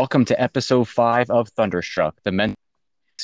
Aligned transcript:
Welcome 0.00 0.24
to 0.24 0.42
episode 0.42 0.88
five 0.88 1.28
of 1.28 1.50
Thunderstruck, 1.50 2.22
the 2.24 2.32
men's 2.32 2.56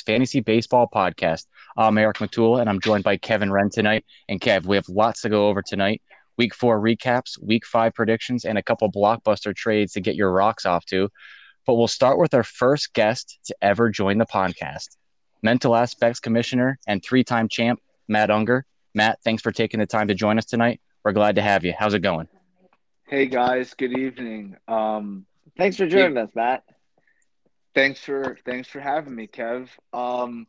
fantasy 0.05 0.41
baseball 0.41 0.87
podcast. 0.87 1.47
I'm 1.75 1.97
Eric 1.97 2.17
McTool, 2.17 2.61
and 2.61 2.69
I'm 2.69 2.79
joined 2.79 3.03
by 3.03 3.17
Kevin 3.17 3.51
Wren 3.51 3.71
tonight. 3.71 4.05
And 4.29 4.39
Kev, 4.39 4.67
we 4.67 4.75
have 4.75 4.87
lots 4.87 5.21
to 5.21 5.29
go 5.29 5.47
over 5.47 5.63
tonight. 5.63 6.03
Week 6.37 6.53
four 6.53 6.79
recaps, 6.79 7.41
week 7.41 7.65
five 7.65 7.95
predictions, 7.95 8.45
and 8.45 8.59
a 8.59 8.61
couple 8.61 8.91
blockbuster 8.91 9.55
trades 9.55 9.93
to 9.93 10.01
get 10.01 10.15
your 10.15 10.31
rocks 10.31 10.67
off 10.67 10.85
to. 10.85 11.09
But 11.65 11.77
we'll 11.77 11.87
start 11.87 12.19
with 12.19 12.35
our 12.35 12.43
first 12.43 12.93
guest 12.93 13.39
to 13.45 13.55
ever 13.59 13.89
join 13.89 14.19
the 14.19 14.27
podcast, 14.27 14.97
Mental 15.41 15.75
Aspects 15.75 16.19
Commissioner 16.19 16.77
and 16.85 17.03
three-time 17.03 17.49
champ 17.49 17.81
Matt 18.07 18.29
Unger. 18.29 18.67
Matt, 18.93 19.17
thanks 19.23 19.41
for 19.41 19.51
taking 19.51 19.79
the 19.79 19.87
time 19.87 20.09
to 20.09 20.13
join 20.13 20.37
us 20.37 20.45
tonight. 20.45 20.79
We're 21.03 21.13
glad 21.13 21.37
to 21.37 21.41
have 21.41 21.65
you. 21.65 21.73
How's 21.75 21.95
it 21.95 22.01
going? 22.01 22.27
Hey 23.07 23.25
guys, 23.25 23.73
good 23.73 23.97
evening. 23.97 24.57
Um, 24.67 25.25
Thanks 25.55 25.77
for 25.77 25.85
joining 25.85 26.17
us, 26.17 26.29
Matt. 26.35 26.63
thanks 27.73 27.99
for 27.99 28.37
thanks 28.45 28.67
for 28.67 28.79
having 28.79 29.15
me, 29.15 29.27
Kev. 29.27 29.69
Um, 29.93 30.47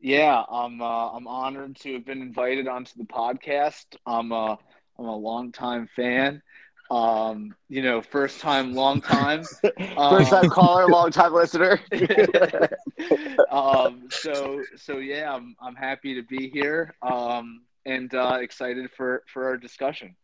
yeah, 0.00 0.42
I'm 0.50 0.80
uh, 0.80 1.10
I'm 1.12 1.26
honored 1.26 1.76
to 1.80 1.94
have 1.94 2.04
been 2.04 2.20
invited 2.22 2.68
onto 2.68 2.92
the 2.96 3.04
podcast. 3.04 3.96
I'm 4.06 4.32
a 4.32 4.58
I'm 4.98 5.06
a 5.06 5.16
longtime 5.16 5.88
fan. 5.96 6.42
Um, 6.90 7.54
you 7.68 7.82
know, 7.82 8.00
first 8.02 8.40
time, 8.40 8.74
long 8.74 9.00
time. 9.00 9.48
Um, 9.96 10.10
First 10.10 10.30
time 10.30 10.48
caller, 10.48 10.86
long 10.86 11.10
time 11.10 11.32
listener. 11.32 11.80
um, 13.50 14.08
so 14.10 14.66
so 14.76 14.98
yeah, 14.98 15.32
I'm 15.32 15.56
I'm 15.60 15.74
happy 15.74 16.14
to 16.14 16.22
be 16.22 16.48
here. 16.48 16.94
Um, 17.02 17.62
and 17.84 18.12
uh, 18.14 18.38
excited 18.40 18.90
for 18.96 19.22
for 19.32 19.46
our 19.46 19.56
discussion. 19.56 20.14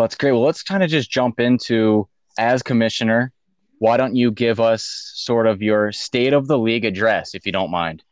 Well, 0.00 0.06
that's 0.06 0.16
great. 0.16 0.32
Well, 0.32 0.44
let's 0.44 0.62
kind 0.62 0.82
of 0.82 0.88
just 0.88 1.10
jump 1.10 1.40
into 1.40 2.08
as 2.38 2.62
commissioner. 2.62 3.34
Why 3.80 3.98
don't 3.98 4.16
you 4.16 4.30
give 4.30 4.58
us 4.58 5.12
sort 5.14 5.46
of 5.46 5.60
your 5.60 5.92
state 5.92 6.32
of 6.32 6.46
the 6.46 6.58
league 6.58 6.86
address, 6.86 7.34
if 7.34 7.44
you 7.44 7.52
don't 7.52 7.70
mind? 7.70 8.02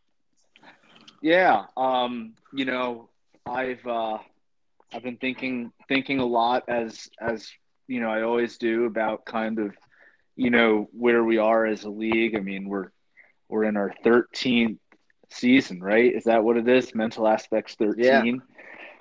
Yeah, 1.22 1.64
um, 1.78 2.34
you 2.53 2.66
know, 2.66 3.09
I've 3.47 3.86
uh, 3.86 4.19
I've 4.92 5.03
been 5.03 5.16
thinking 5.16 5.72
thinking 5.89 6.19
a 6.20 6.27
lot 6.27 6.64
as 6.69 7.09
as 7.22 7.50
you 7.86 8.03
know 8.03 8.11
I 8.11 8.20
always 8.20 8.59
do 8.59 8.84
about 8.84 9.25
kind 9.25 9.59
of 9.59 9.75
you 10.36 10.50
know 10.50 10.91
where 10.92 11.25
we 11.25 11.39
are 11.39 11.64
as 11.64 11.84
a 11.84 11.91
league. 11.91 12.36
I 12.36 12.41
mean, 12.41 12.69
we're 12.69 12.91
we're 13.48 13.64
in 13.64 13.78
our 13.78 13.94
13th 14.05 14.77
season, 15.31 15.81
right? 15.81 16.14
Is 16.14 16.25
that 16.25 16.44
what 16.44 16.59
it 16.59 16.69
is? 16.69 16.94
Mental 16.94 17.27
aspects 17.27 17.77
13. 17.77 18.42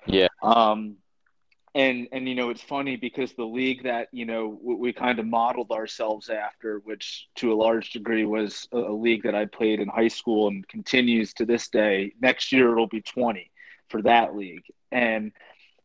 Yeah. 0.06 0.28
Um, 0.42 0.96
and 1.78 2.08
and 2.12 2.28
you 2.28 2.34
know 2.34 2.50
it's 2.50 2.62
funny 2.62 2.96
because 2.96 3.34
the 3.34 3.46
league 3.46 3.84
that 3.84 4.08
you 4.12 4.26
know 4.26 4.60
we, 4.62 4.76
we 4.76 4.94
kind 4.94 5.20
of 5.20 5.28
modeled 5.28 5.72
ourselves 5.72 6.30
after, 6.30 6.80
which 6.80 7.28
to 7.36 7.54
a 7.54 7.56
large 7.56 7.92
degree 7.92 8.26
was 8.26 8.68
a, 8.74 8.78
a 8.78 8.94
league 8.94 9.24
that 9.24 9.36
I 9.36 9.46
played 9.46 9.80
in 9.80 9.88
high 9.88 10.08
school 10.08 10.48
and 10.48 10.68
continues 10.68 11.34
to 11.36 11.46
this 11.46 11.70
day. 11.70 12.14
Next 12.20 12.52
year 12.52 12.72
it'll 12.72 12.88
be 12.88 13.02
20 13.02 13.52
for 13.90 14.02
that 14.02 14.36
league, 14.36 14.66
and 14.92 15.32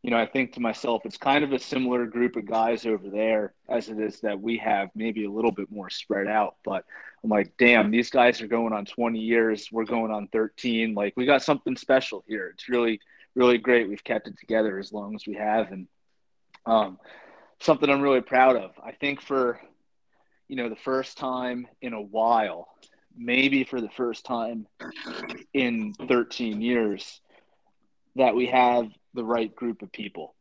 you 0.01 0.09
know 0.09 0.17
I 0.17 0.25
think 0.25 0.53
to 0.53 0.59
myself 0.59 1.03
it's 1.05 1.17
kind 1.17 1.43
of 1.43 1.53
a 1.53 1.59
similar 1.59 2.07
group 2.07 2.35
of 2.37 2.47
guys 2.47 2.87
over 2.87 3.07
there 3.09 3.53
as 3.69 3.87
it 3.89 3.99
is 3.99 4.19
that 4.21 4.41
we 4.41 4.57
have, 4.57 4.89
maybe 4.95 5.25
a 5.25 5.31
little 5.31 5.51
bit 5.51 5.71
more 5.71 5.89
spread 5.89 6.27
out, 6.27 6.55
but. 6.65 6.85
I'm 7.25 7.29
like, 7.29 7.53
damn, 7.57 7.89
these 7.89 8.09
guys 8.09 8.41
are 8.41 8.47
going 8.47 8.73
on 8.73 8.83
20 8.83 9.17
years. 9.17 9.69
We're 9.71 9.85
going 9.85 10.11
on 10.11 10.27
13. 10.33 10.93
Like, 10.93 11.13
we 11.15 11.25
got 11.25 11.41
something 11.41 11.77
special 11.77 12.21
here. 12.27 12.51
It's 12.53 12.67
really, 12.67 12.99
really 13.35 13.57
great. 13.57 13.89
We've 13.89 14.03
kept 14.03 14.27
it 14.27 14.37
together 14.39 14.79
as 14.79 14.91
long 14.91 15.15
as 15.15 15.25
we 15.25 15.35
have, 15.35 15.71
and 15.71 15.87
um, 16.65 16.99
something 17.59 17.89
I'm 17.89 18.01
really 18.01 18.21
proud 18.21 18.55
of. 18.55 18.71
I 18.83 18.91
think 18.91 19.21
for 19.21 19.59
you 20.47 20.55
know 20.55 20.69
the 20.69 20.75
first 20.75 21.17
time 21.17 21.67
in 21.81 21.93
a 21.93 22.01
while, 22.01 22.67
maybe 23.15 23.63
for 23.63 23.81
the 23.81 23.89
first 23.89 24.25
time 24.25 24.67
in 25.53 25.93
13 26.07 26.61
years, 26.61 27.21
that 28.15 28.35
we 28.35 28.47
have 28.47 28.89
the 29.13 29.23
right 29.23 29.53
group 29.55 29.81
of 29.81 29.91
people. 29.91 30.35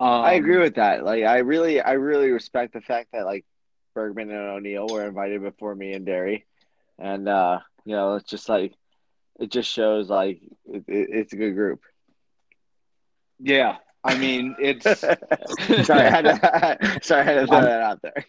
Um, 0.00 0.08
I 0.08 0.32
agree 0.32 0.58
with 0.58 0.74
that. 0.76 1.04
Like, 1.04 1.24
I 1.24 1.38
really, 1.38 1.80
I 1.80 1.92
really 1.92 2.30
respect 2.30 2.72
the 2.72 2.80
fact 2.80 3.10
that 3.12 3.24
like 3.24 3.44
Bergman 3.94 4.30
and 4.30 4.38
O'Neill 4.38 4.88
were 4.88 5.06
invited 5.06 5.42
before 5.42 5.74
me 5.74 5.92
and 5.92 6.04
Derry, 6.04 6.44
and 6.98 7.28
uh, 7.28 7.60
you 7.84 7.94
know, 7.94 8.16
it's 8.16 8.28
just 8.28 8.48
like 8.48 8.74
it 9.38 9.50
just 9.50 9.70
shows 9.70 10.08
like 10.08 10.40
it, 10.66 10.84
it, 10.88 11.08
it's 11.10 11.32
a 11.32 11.36
good 11.36 11.54
group. 11.54 11.82
Yeah, 13.42 13.78
I 14.04 14.16
mean 14.16 14.54
it's 14.60 14.84
sorry, 14.86 15.16
I 15.90 16.10
had 16.10 16.24
to, 16.24 16.98
sorry, 17.02 17.22
I 17.22 17.24
had 17.24 17.40
to 17.40 17.46
throw 17.48 17.60
that 17.60 17.80
out 17.82 18.00
there. 18.02 18.24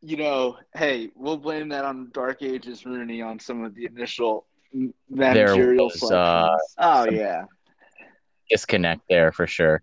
you 0.00 0.16
know, 0.16 0.56
hey, 0.74 1.10
we'll 1.16 1.36
blame 1.36 1.70
that 1.70 1.84
on 1.84 2.10
Dark 2.12 2.42
Ages 2.42 2.86
Rooney 2.86 3.20
on 3.20 3.40
some 3.40 3.64
of 3.64 3.74
the 3.74 3.86
initial 3.86 4.46
managerial 5.10 5.86
was, 5.86 6.02
uh. 6.10 6.56
Oh 6.78 7.10
yeah, 7.10 7.44
Disconnect 8.48 9.02
there 9.08 9.32
for 9.32 9.48
sure. 9.48 9.82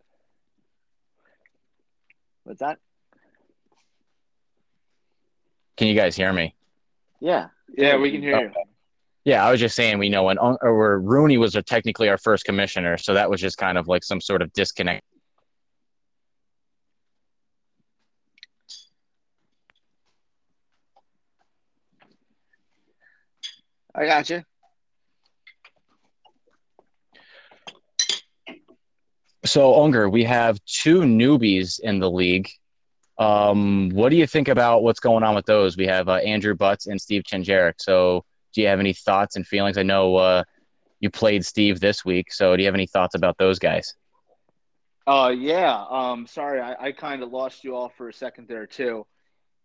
what's 2.44 2.62
that? 2.62 2.80
Can 5.76 5.88
you 5.88 5.96
guys 5.96 6.16
hear 6.16 6.32
me? 6.32 6.56
Yeah, 7.20 7.48
yeah, 7.76 7.98
we 7.98 8.12
can 8.12 8.22
hear 8.22 8.40
you. 8.40 8.52
Yeah, 9.24 9.46
I 9.46 9.52
was 9.52 9.60
just 9.60 9.76
saying 9.76 10.00
we 10.00 10.10
know 10.10 10.24
when 10.24 10.38
or 10.40 11.00
Rooney 11.00 11.38
was 11.38 11.56
technically 11.68 12.10
our 12.10 12.18
first 12.18 12.44
commissioner, 12.44 12.98
so 12.98 13.14
that 13.14 13.30
was 13.30 13.40
just 13.40 13.58
kind 13.58 13.78
of 13.78 13.88
like 13.88 14.04
some 14.04 14.20
sort 14.20 14.42
of 14.42 14.52
disconnect. 14.54 15.04
I 23.94 24.06
got 24.06 24.30
you. 24.30 24.44
So 29.44 29.84
Unger, 29.84 30.10
we 30.10 30.24
have 30.24 30.60
two 30.66 31.02
newbies 31.02 31.80
in 31.80 32.00
the 32.00 32.10
league. 32.10 32.50
Um, 33.18 33.90
what 33.90 34.10
do 34.10 34.16
you 34.16 34.26
think 34.26 34.48
about 34.48 34.84
what's 34.84 35.00
going 35.00 35.24
on 35.24 35.36
with 35.36 35.46
those? 35.46 35.78
We 35.78 35.88
have 35.88 36.10
uh, 36.10 36.16
Andrew 36.16 36.56
Butts 36.56 36.88
and 36.88 37.00
Steve 37.00 37.24
Chenjarek. 37.24 37.74
So, 37.80 38.24
do 38.54 38.62
you 38.62 38.68
have 38.68 38.80
any 38.80 38.94
thoughts 38.94 39.36
and 39.36 39.46
feelings? 39.46 39.78
I 39.78 39.84
know 39.84 40.16
uh, 40.16 40.44
you 41.00 41.10
played 41.10 41.46
Steve 41.46 41.80
this 41.80 42.06
week, 42.06 42.32
so 42.32 42.56
do 42.56 42.62
you 42.62 42.68
have 42.68 42.76
any 42.76 42.88
thoughts 42.88 43.16
about 43.16 43.38
those 43.38 43.60
guys? 43.60 43.96
Uh, 45.08 45.34
yeah. 45.36 45.84
Um, 45.90 46.28
sorry, 46.28 46.62
I, 46.62 46.88
I 46.88 46.92
kind 46.92 47.24
of 47.24 47.32
lost 47.32 47.64
you 47.64 47.76
all 47.76 47.92
for 47.98 48.10
a 48.10 48.14
second 48.14 48.48
there 48.48 48.68
too. 48.68 49.06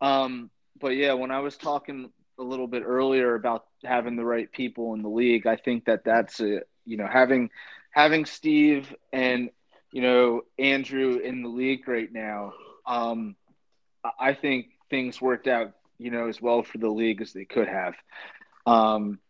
Um, 0.00 0.50
but 0.80 0.88
yeah, 0.88 1.12
when 1.12 1.30
I 1.30 1.40
was 1.40 1.56
talking 1.56 2.10
a 2.38 2.42
little 2.42 2.66
bit 2.66 2.82
earlier 2.84 3.34
about 3.34 3.66
having 3.84 4.16
the 4.16 4.24
right 4.24 4.50
people 4.50 4.94
in 4.94 5.02
the 5.02 5.08
league, 5.08 5.46
I 5.46 5.56
think 5.56 5.86
that 5.86 6.04
that's 6.04 6.40
a 6.40 6.60
you 6.84 6.96
know 6.96 7.06
having 7.06 7.50
having 7.90 8.24
Steve 8.24 8.94
and 9.12 9.50
you 9.92 10.02
know 10.02 10.42
Andrew 10.58 11.18
in 11.18 11.42
the 11.42 11.48
league 11.48 11.86
right 11.88 12.12
now. 12.12 12.52
Um, 12.86 13.36
I- 14.20 14.34
think 14.34 14.66
things 14.88 15.20
worked 15.20 15.48
out 15.48 15.72
you 15.98 16.10
know 16.10 16.28
as 16.28 16.40
well 16.40 16.62
for 16.62 16.78
the 16.78 16.88
league 16.88 17.20
as 17.20 17.32
they 17.32 17.44
could 17.44 17.68
have. 17.68 17.94
Um, 18.66 19.20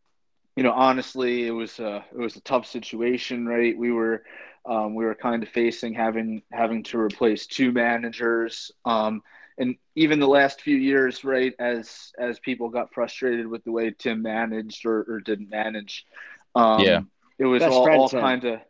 you 0.57 0.63
know, 0.65 0.73
honestly, 0.73 1.47
it 1.47 1.51
was 1.51 1.79
a 1.81 2.05
it 2.13 2.19
was 2.19 2.37
a 2.37 2.41
tough 2.41 2.67
situation, 2.67 3.47
right? 3.47 3.77
We 3.77 3.93
were 3.93 4.25
um, 4.65 4.95
we 4.95 5.05
were 5.05 5.15
kind 5.15 5.43
of 5.43 5.49
facing 5.51 5.95
having 5.95 6.43
having 6.53 6.83
to 6.85 6.99
replace 6.99 7.47
two 7.47 7.73
managers, 7.73 8.73
um, 8.85 9.23
and 9.59 9.77
even 9.95 10.19
the 10.21 10.29
last 10.29 10.63
few 10.63 10.77
years, 10.77 11.25
right? 11.25 11.55
As 11.59 12.13
as 12.19 12.41
people 12.41 12.71
got 12.71 12.93
frustrated 12.95 13.47
with 13.47 13.65
the 13.65 13.73
way 13.73 13.91
Tim 13.97 14.23
managed 14.23 14.87
or, 14.87 15.05
or 15.09 15.21
didn't 15.21 15.51
manage, 15.51 16.07
um, 16.55 16.85
Yeah. 16.85 17.01
it 17.39 17.45
was 17.47 17.63
Best 17.63 17.77
all, 17.77 17.87
all 17.87 18.11
kind 18.11 18.45
of 18.45 18.61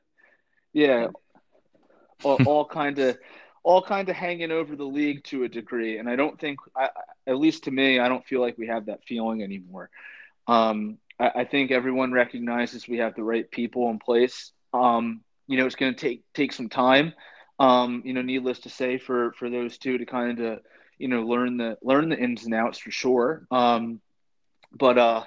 yeah, 0.73 1.09
all, 2.25 2.43
all 2.45 2.65
kind 2.67 2.99
of 2.99 3.19
all 3.63 3.83
kind 3.83 4.09
of 4.09 4.17
hanging 4.17 4.53
over 4.53 4.77
the 4.77 4.85
league 4.85 5.25
to 5.25 5.45
a 5.45 5.49
degree, 5.49 5.99
and 5.99 6.09
I 6.09 6.17
don't 6.17 6.39
think, 6.39 6.61
I, 6.77 6.85
I- 6.87 6.91
at 7.31 7.39
least 7.39 7.65
to 7.65 7.73
me, 7.73 7.99
I 7.99 8.09
don't 8.09 8.25
feel 8.25 8.41
like 8.41 8.57
we 8.57 8.69
have 8.69 8.87
that 8.87 9.05
feeling 9.05 9.43
anymore. 9.43 9.91
Um, 10.47 10.99
I, 11.19 11.31
I 11.37 11.45
think 11.45 11.71
everyone 11.71 12.13
recognizes 12.13 12.89
we 12.89 12.99
have 12.99 13.15
the 13.15 13.25
right 13.25 13.51
people 13.51 13.91
in 13.91 13.99
place. 13.99 14.53
Um, 14.73 15.23
you 15.47 15.57
know, 15.57 15.67
it's 15.67 15.77
going 15.77 15.95
to 15.95 16.01
take 16.01 16.23
take 16.35 16.53
some 16.53 16.69
time. 16.69 17.13
Um, 17.59 18.03
you 18.05 18.13
know, 18.13 18.23
needless 18.23 18.61
to 18.61 18.69
say, 18.69 18.99
for 18.99 19.33
for 19.39 19.49
those 19.49 19.79
two 19.79 19.99
to 19.99 20.07
kind 20.07 20.41
of 20.41 20.61
you 20.99 21.09
know 21.09 21.23
learn 21.23 21.57
the 21.57 21.79
learn 21.83 22.09
the 22.09 22.19
ins 22.19 22.45
and 22.45 22.55
outs 22.55 22.79
for 22.79 22.91
sure. 22.91 23.47
Um, 23.51 24.01
but 24.73 24.99
uh, 24.99 25.25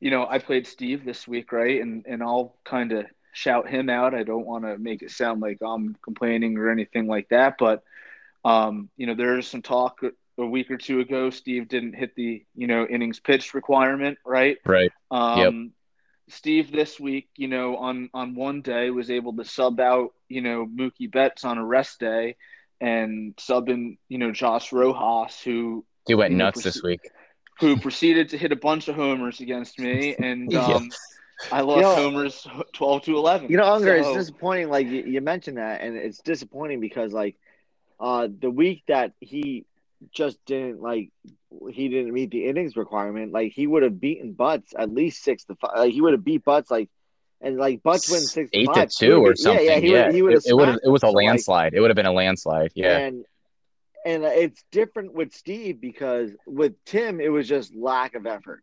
you 0.00 0.10
know, 0.10 0.26
I 0.28 0.38
played 0.38 0.66
Steve 0.66 1.04
this 1.04 1.26
week, 1.26 1.52
right? 1.52 1.80
And 1.80 2.04
and 2.06 2.22
I'll 2.22 2.56
kind 2.64 2.92
of 2.92 3.06
shout 3.32 3.68
him 3.68 3.88
out. 3.88 4.14
I 4.14 4.22
don't 4.22 4.46
want 4.46 4.64
to 4.64 4.78
make 4.78 5.02
it 5.02 5.10
sound 5.10 5.40
like 5.40 5.58
I'm 5.62 5.96
complaining 6.02 6.58
or 6.58 6.70
anything 6.70 7.06
like 7.06 7.28
that, 7.30 7.56
but 7.58 7.82
um, 8.44 8.88
you 8.96 9.06
know, 9.06 9.14
there's 9.14 9.48
some 9.48 9.62
talk 9.62 10.00
a 10.38 10.46
week 10.46 10.70
or 10.70 10.76
two 10.76 11.00
ago. 11.00 11.30
Steve 11.30 11.68
didn't 11.68 11.94
hit 11.94 12.14
the 12.14 12.44
you 12.54 12.66
know 12.66 12.86
innings 12.86 13.20
pitched 13.20 13.54
requirement, 13.54 14.18
right? 14.24 14.58
Right. 14.64 14.92
Um, 15.10 15.72
Steve 16.30 16.70
this 16.70 17.00
week, 17.00 17.28
you 17.36 17.48
know, 17.48 17.76
on 17.76 18.10
on 18.12 18.34
one 18.34 18.60
day 18.62 18.90
was 18.90 19.10
able 19.10 19.34
to 19.36 19.44
sub 19.44 19.80
out, 19.80 20.10
you 20.28 20.42
know, 20.42 20.66
Mookie 20.66 21.10
Betts 21.10 21.44
on 21.44 21.56
a 21.58 21.64
rest 21.64 22.00
day, 22.00 22.36
and 22.80 23.34
sub 23.38 23.68
in, 23.68 23.96
you 24.08 24.18
know, 24.18 24.30
Josh 24.32 24.72
Rojas, 24.72 25.40
who 25.40 25.84
He 26.06 26.14
went 26.14 26.32
you 26.32 26.36
know, 26.38 26.46
nuts 26.46 26.62
this 26.62 26.82
week. 26.82 27.00
who 27.60 27.76
proceeded 27.78 28.28
to 28.30 28.38
hit 28.38 28.52
a 28.52 28.56
bunch 28.56 28.88
of 28.88 28.94
homers 28.94 29.40
against 29.40 29.78
me, 29.78 30.14
and 30.18 30.52
Yeah. 30.52 30.66
um, 30.66 30.90
I 31.50 31.62
lost 31.62 31.76
You 31.76 31.82
know- 31.82 31.94
homers 31.94 32.46
twelve 32.74 33.02
to 33.04 33.16
eleven. 33.16 33.50
You 33.50 33.56
know, 33.56 33.72
Unger, 33.72 34.02
So- 34.02 34.10
it's 34.10 34.18
disappointing. 34.18 34.68
Like 34.68 34.86
you, 34.86 35.04
you 35.04 35.20
mentioned 35.22 35.56
that, 35.56 35.80
and 35.80 35.96
it's 35.96 36.18
disappointing 36.18 36.80
because 36.80 37.12
like 37.14 37.36
uh 38.00 38.28
the 38.40 38.50
week 38.50 38.84
that 38.88 39.12
he 39.20 39.64
just 40.12 40.38
didn't 40.46 40.80
like 40.80 41.10
he 41.70 41.88
didn't 41.88 42.12
meet 42.12 42.30
the 42.30 42.46
innings 42.46 42.76
requirement, 42.76 43.32
like 43.32 43.52
he 43.52 43.66
would 43.66 43.82
have 43.82 44.00
beaten 44.00 44.32
Butts 44.32 44.74
at 44.76 44.92
least 44.92 45.22
six 45.22 45.44
to 45.44 45.54
five. 45.56 45.72
Like 45.76 45.92
he 45.92 46.00
would 46.00 46.12
have 46.12 46.24
beat 46.24 46.44
Butts 46.44 46.70
like 46.70 46.90
and 47.40 47.56
like 47.56 47.82
Butts 47.82 48.10
win 48.10 48.20
six 48.20 48.50
to 48.50 48.58
eight 48.58 48.66
to 48.66 48.72
five. 48.74 48.90
two 48.90 49.24
or 49.24 49.34
something. 49.34 49.64
Yeah, 49.64 49.76
yeah, 49.76 49.80
he 49.80 49.92
would 49.92 50.14
he 50.14 50.22
would 50.22 50.32
have 50.34 50.42
it, 50.44 50.50
it 50.50 50.54
would 50.54 50.68
have. 50.68 50.78
It 50.84 50.88
was 50.88 51.02
a 51.02 51.06
him. 51.06 51.12
So, 51.12 51.16
like, 51.16 51.26
landslide. 51.26 51.74
it 51.74 51.80
would 51.80 51.90
have 51.90 51.96
been 51.96 52.06
a 52.06 52.12
landslide. 52.12 52.72
Yeah. 52.74 52.98
And 52.98 53.24
and 54.04 54.24
it's 54.24 54.62
different 54.70 55.14
with 55.14 55.34
Steve 55.34 55.80
because 55.80 56.30
with 56.46 56.74
Tim 56.84 57.20
it 57.20 57.28
was 57.28 57.48
just 57.48 57.74
lack 57.74 58.14
of 58.14 58.26
effort. 58.26 58.62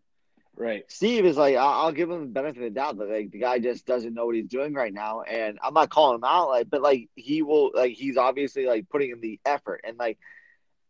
right. 0.55 0.83
Steve 0.87 1.25
is 1.25 1.37
like, 1.37 1.55
I'll, 1.55 1.85
I'll 1.85 1.91
give 1.91 2.09
him 2.09 2.21
the 2.21 2.27
benefit 2.27 2.57
of 2.57 2.63
the 2.63 2.69
doubt 2.79 2.97
that 2.97 3.09
like 3.09 3.31
the 3.31 3.39
guy 3.39 3.59
just 3.59 3.85
doesn't 3.85 4.13
know 4.13 4.25
what 4.25 4.35
he's 4.35 4.47
doing 4.47 4.73
right 4.73 4.93
now, 4.93 5.21
and 5.21 5.59
I'm 5.61 5.73
not 5.73 5.89
calling 5.89 6.15
him 6.15 6.23
out, 6.23 6.49
like, 6.49 6.69
but 6.69 6.81
like 6.81 7.09
he 7.15 7.41
will, 7.41 7.71
like 7.73 7.93
he's 7.93 8.17
obviously 8.17 8.65
like 8.65 8.89
putting 8.89 9.11
in 9.11 9.21
the 9.21 9.39
effort, 9.45 9.81
and 9.85 9.97
like 9.97 10.17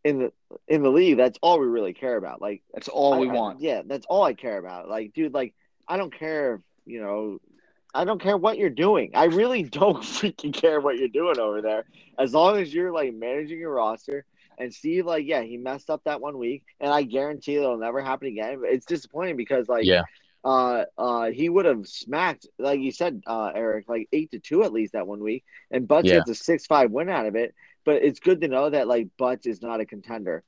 in 0.06 0.20
the 0.20 0.32
in 0.70 0.84
the 0.84 0.90
league, 0.92 1.18
that's 1.18 1.38
all 1.42 1.60
we 1.60 1.66
really 1.68 1.94
care 1.94 2.16
about. 2.16 2.40
Like 2.42 2.62
That's 2.74 2.88
all 2.88 3.20
we 3.20 3.28
I- 3.28 3.32
I- 3.32 3.36
want. 3.36 3.60
yeah, 3.60 3.82
that's 3.86 4.06
all 4.06 4.24
I 4.24 4.34
care 4.36 4.58
about. 4.58 4.88
Like, 4.88 5.12
dude, 5.14 5.34
like 5.34 5.54
I 5.88 5.98
don't 5.98 6.14
care 6.18 6.56
if 6.56 6.62
you 6.86 7.02
know. 7.02 7.40
I 7.94 8.04
don't 8.04 8.22
care 8.22 8.36
what 8.36 8.58
you're 8.58 8.70
doing. 8.70 9.12
I 9.16 9.26
really 9.26 9.64
don't 9.82 10.04
freaking 10.04 10.54
care 10.54 10.80
what 10.82 10.98
you're 10.98 11.08
doing 11.08 11.40
over 11.40 11.62
there. 11.62 11.86
As 12.20 12.34
long 12.34 12.58
as 12.58 12.74
you're 12.74 12.92
like 12.92 13.14
managing 13.14 13.58
your 13.58 13.74
roster 13.74 14.26
and 14.58 14.74
Steve, 14.74 15.06
like, 15.06 15.26
yeah, 15.26 15.42
he 15.42 15.58
messed 15.58 15.90
up 15.90 16.02
that 16.06 16.22
one 16.22 16.38
week, 16.38 16.64
and 16.80 16.92
I 16.92 17.04
guarantee 17.04 17.56
it'll 17.56 17.78
never 17.78 18.02
happen 18.02 18.28
again. 18.28 18.60
But 18.62 18.70
it's 18.72 18.86
disappointing 18.86 19.38
because, 19.38 19.68
like, 19.70 19.86
Yeah. 19.86 20.04
uh, 20.44 20.86
uh, 20.98 21.32
he 21.32 21.48
would 21.50 21.66
have 21.66 21.88
smacked, 21.88 22.48
like 22.60 22.80
you 22.82 22.92
said, 22.92 23.22
uh, 23.28 23.52
Eric, 23.56 23.88
like 23.90 24.08
eight 24.14 24.32
to 24.32 24.40
two 24.40 24.64
at 24.64 24.72
least 24.74 24.94
that 24.94 25.08
one 25.08 25.22
week, 25.24 25.44
and 25.72 25.88
Butts 25.88 26.08
Yeah. 26.08 26.16
gets 26.16 26.30
a 26.30 26.36
six 26.36 26.66
five 26.66 26.92
win 26.92 27.10
out 27.10 27.26
of 27.26 27.36
it. 27.36 27.56
But 27.86 28.04
it's 28.04 28.20
good 28.20 28.42
to 28.42 28.48
know 28.48 28.70
that 28.70 28.88
like 28.88 29.10
Butts 29.18 29.46
is 29.48 29.62
not 29.62 29.80
a 29.80 29.86
contender. 29.86 30.44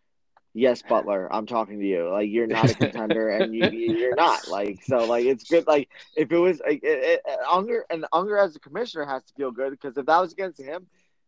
Yes, 0.54 0.82
Butler, 0.90 1.32
I'm 1.32 1.46
talking 1.46 1.80
to 1.80 1.86
you. 1.86 2.10
Like 2.10 2.30
you're 2.30 2.48
not 2.48 2.72
a 2.72 2.74
contender, 2.84 3.30
and 3.30 3.54
you 3.54 3.70
you- 3.70 3.96
you're 3.98 4.16
not. 4.16 4.48
Like 4.48 4.84
so, 4.84 5.06
like 5.06 5.26
it's 5.26 5.44
good. 5.44 5.68
Like 5.68 5.90
if 6.16 6.32
it 6.32 6.38
was 6.38 6.60
like 6.60 6.84
it, 6.84 7.22
it, 7.26 7.40
Unger 7.50 7.86
and 7.90 8.06
Unger 8.12 8.38
as 8.38 8.56
a 8.56 8.60
commissioner 8.60 9.06
has 9.06 9.24
to 9.26 9.34
feel 9.36 9.52
good 9.52 9.72
because 9.72 9.98
if 9.98 10.06
that 10.08 10.20
was 10.20 10.34
against 10.34 10.60
him, 10.60 10.88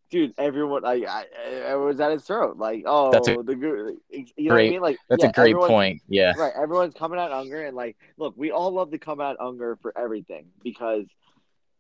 dude, 0.10 0.34
everyone 0.40 0.82
like 0.82 1.06
I, 1.06 1.26
I 1.68 1.76
was 1.76 2.00
at 2.00 2.12
his 2.12 2.24
throat. 2.24 2.58
Like 2.58 2.84
oh, 2.88 3.12
That's 3.12 3.28
a 3.28 3.36
the. 3.44 3.54
You 3.54 3.60
know 3.60 3.84
what 3.86 3.94
I 4.40 4.48
great- 4.48 4.72
mean? 4.72 4.82
Like 4.82 4.98
That's 5.10 5.24
yeah, 5.24 5.30
a 5.30 5.34
great 5.34 5.56
point. 5.56 6.02
Yeah. 6.08 6.34
Right, 6.36 6.54
everyone's 6.60 6.96
coming 6.96 7.20
at 7.20 7.32
Unger, 7.32 7.64
and 7.66 7.76
like, 7.76 7.98
look, 8.18 8.34
we 8.36 8.50
all 8.50 8.72
love 8.72 8.90
to 8.92 8.98
come 8.98 9.22
at 9.22 9.40
Unger 9.40 9.78
for 9.82 9.96
everything 9.96 10.46
because 10.64 11.06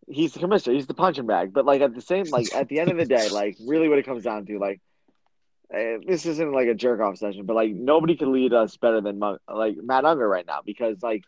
he's 0.10 0.34
the 0.34 0.40
commissioner, 0.40 0.76
he's 0.76 0.88
the 0.88 0.96
punching 0.96 1.28
bag. 1.28 1.54
But 1.54 1.66
like 1.66 1.82
at 1.82 1.96
the 1.96 2.02
same, 2.02 2.30
like 2.32 2.50
at 2.54 2.70
the 2.70 2.80
end 2.80 2.92
of 2.92 2.98
the 2.98 3.06
day, 3.06 3.30
like 3.30 3.58
really, 3.60 3.90
what 3.90 4.00
it 4.00 4.06
comes 4.06 4.24
down 4.24 4.46
to, 4.48 4.60
like, 4.60 4.82
eh, 5.74 5.98
this 6.06 6.26
isn't 6.26 6.54
like 6.54 6.68
a 6.68 6.76
jerk 6.76 7.02
off 7.02 7.18
session, 7.18 7.46
but 7.46 7.56
like 7.56 7.72
nobody 7.72 8.16
can 8.16 8.32
lead 8.34 8.54
us 8.54 8.78
better 8.78 9.02
than 9.02 9.20
like 9.20 9.76
Matt 9.78 10.06
Unger 10.06 10.28
right 10.28 10.46
now 10.48 10.62
because 10.66 11.02
like. 11.04 11.24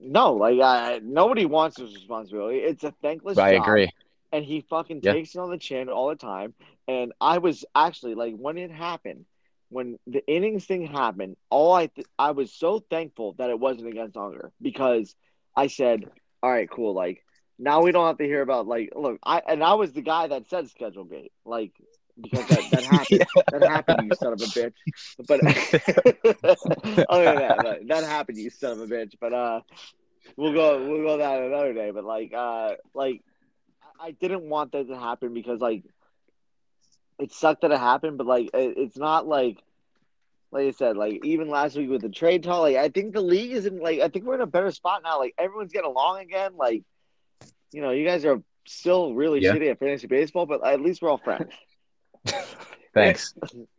No, 0.00 0.34
like 0.34 0.60
I, 0.60 1.00
nobody 1.02 1.44
wants 1.46 1.76
this 1.76 1.92
responsibility. 1.94 2.58
It's 2.58 2.84
a 2.84 2.92
thankless 3.02 3.42
I 3.42 3.50
job 3.50 3.78
agree. 3.78 3.90
and 4.32 4.44
he 4.44 4.60
fucking 4.60 5.02
Yeah. 5.02 5.14
takes 5.14 5.34
it 5.34 5.38
on 5.38 5.50
the 5.50 5.58
chin 5.58 5.88
all 5.88 6.08
the 6.08 6.16
time. 6.16 6.54
And 6.88 7.12
I 7.20 7.38
was 7.38 7.64
actually 7.74 8.14
like 8.14 8.34
when 8.36 8.58
it 8.58 8.70
happened, 8.70 9.26
when 9.70 9.98
the 10.06 10.26
innings 10.26 10.66
thing 10.66 10.86
happened, 10.86 11.36
all 11.50 11.72
I 11.72 11.86
th- 11.86 12.06
I 12.18 12.32
was 12.32 12.52
so 12.52 12.80
thankful 12.80 13.34
that 13.38 13.50
it 13.50 13.58
wasn't 13.58 13.88
against 13.88 14.16
Unger 14.16 14.52
because 14.60 15.14
I 15.56 15.68
said, 15.68 16.04
all 16.42 16.50
right, 16.50 16.68
cool, 16.70 16.94
like 16.94 17.24
now 17.58 17.82
we 17.82 17.92
don't 17.92 18.06
have 18.06 18.18
to 18.18 18.24
hear 18.24 18.42
about 18.42 18.66
like 18.66 18.92
look, 18.94 19.18
I 19.24 19.42
and 19.46 19.62
I 19.62 19.74
was 19.74 19.92
the 19.92 20.02
guy 20.02 20.26
that 20.26 20.48
said 20.48 20.68
schedule 20.70 21.04
gate, 21.04 21.32
like 21.44 21.72
because 22.20 22.46
that, 22.48 22.70
that 22.70 22.84
happened. 22.90 23.26
That 23.50 23.70
happened, 23.70 24.06
you 24.06 24.14
son 24.16 24.32
of 24.32 24.40
a 24.40 24.44
bitch. 24.44 24.74
But 25.26 25.40
other 27.08 27.24
than 27.24 27.36
that, 27.36 27.58
that, 27.62 27.88
that 27.88 28.04
happened, 28.04 28.38
you 28.38 28.50
son 28.50 28.72
of 28.72 28.80
a 28.80 28.86
bitch. 28.86 29.14
But 29.20 29.32
uh, 29.32 29.60
we'll 30.36 30.52
go 30.52 30.88
we'll 30.88 31.02
go 31.02 31.18
that 31.18 31.40
another 31.40 31.72
day. 31.72 31.90
But 31.90 32.04
like 32.04 32.32
uh, 32.34 32.74
like 32.94 33.22
I 34.00 34.12
didn't 34.12 34.42
want 34.42 34.72
that 34.72 34.88
to 34.88 34.98
happen 34.98 35.34
because 35.34 35.60
like 35.60 35.84
it 37.18 37.32
sucked 37.32 37.62
that 37.62 37.72
it 37.72 37.78
happened, 37.78 38.18
but 38.18 38.26
like 38.26 38.50
it, 38.54 38.74
it's 38.76 38.96
not 38.96 39.26
like 39.26 39.58
like 40.50 40.66
I 40.66 40.70
said, 40.72 40.96
like 40.96 41.24
even 41.24 41.48
last 41.48 41.76
week 41.76 41.88
with 41.88 42.02
the 42.02 42.10
trade 42.10 42.42
talk, 42.42 42.60
like 42.60 42.76
I 42.76 42.88
think 42.88 43.14
the 43.14 43.22
league 43.22 43.52
is 43.52 43.66
in 43.66 43.78
like 43.78 44.00
I 44.00 44.08
think 44.08 44.26
we're 44.26 44.34
in 44.34 44.40
a 44.42 44.46
better 44.46 44.70
spot 44.70 45.02
now. 45.02 45.18
Like 45.18 45.34
everyone's 45.38 45.72
getting 45.72 45.90
along 45.90 46.20
again. 46.20 46.52
Like 46.56 46.84
you 47.72 47.80
know, 47.82 47.90
you 47.90 48.06
guys 48.06 48.24
are 48.24 48.42
still 48.66 49.14
really 49.14 49.40
Yeah. 49.40 49.54
shitty 49.54 49.70
at 49.70 49.78
fantasy 49.78 50.06
baseball, 50.06 50.46
but 50.46 50.64
at 50.66 50.80
least 50.80 51.02
we're 51.02 51.10
all 51.10 51.18
friends. 51.18 51.52
Thanks. 52.94 53.34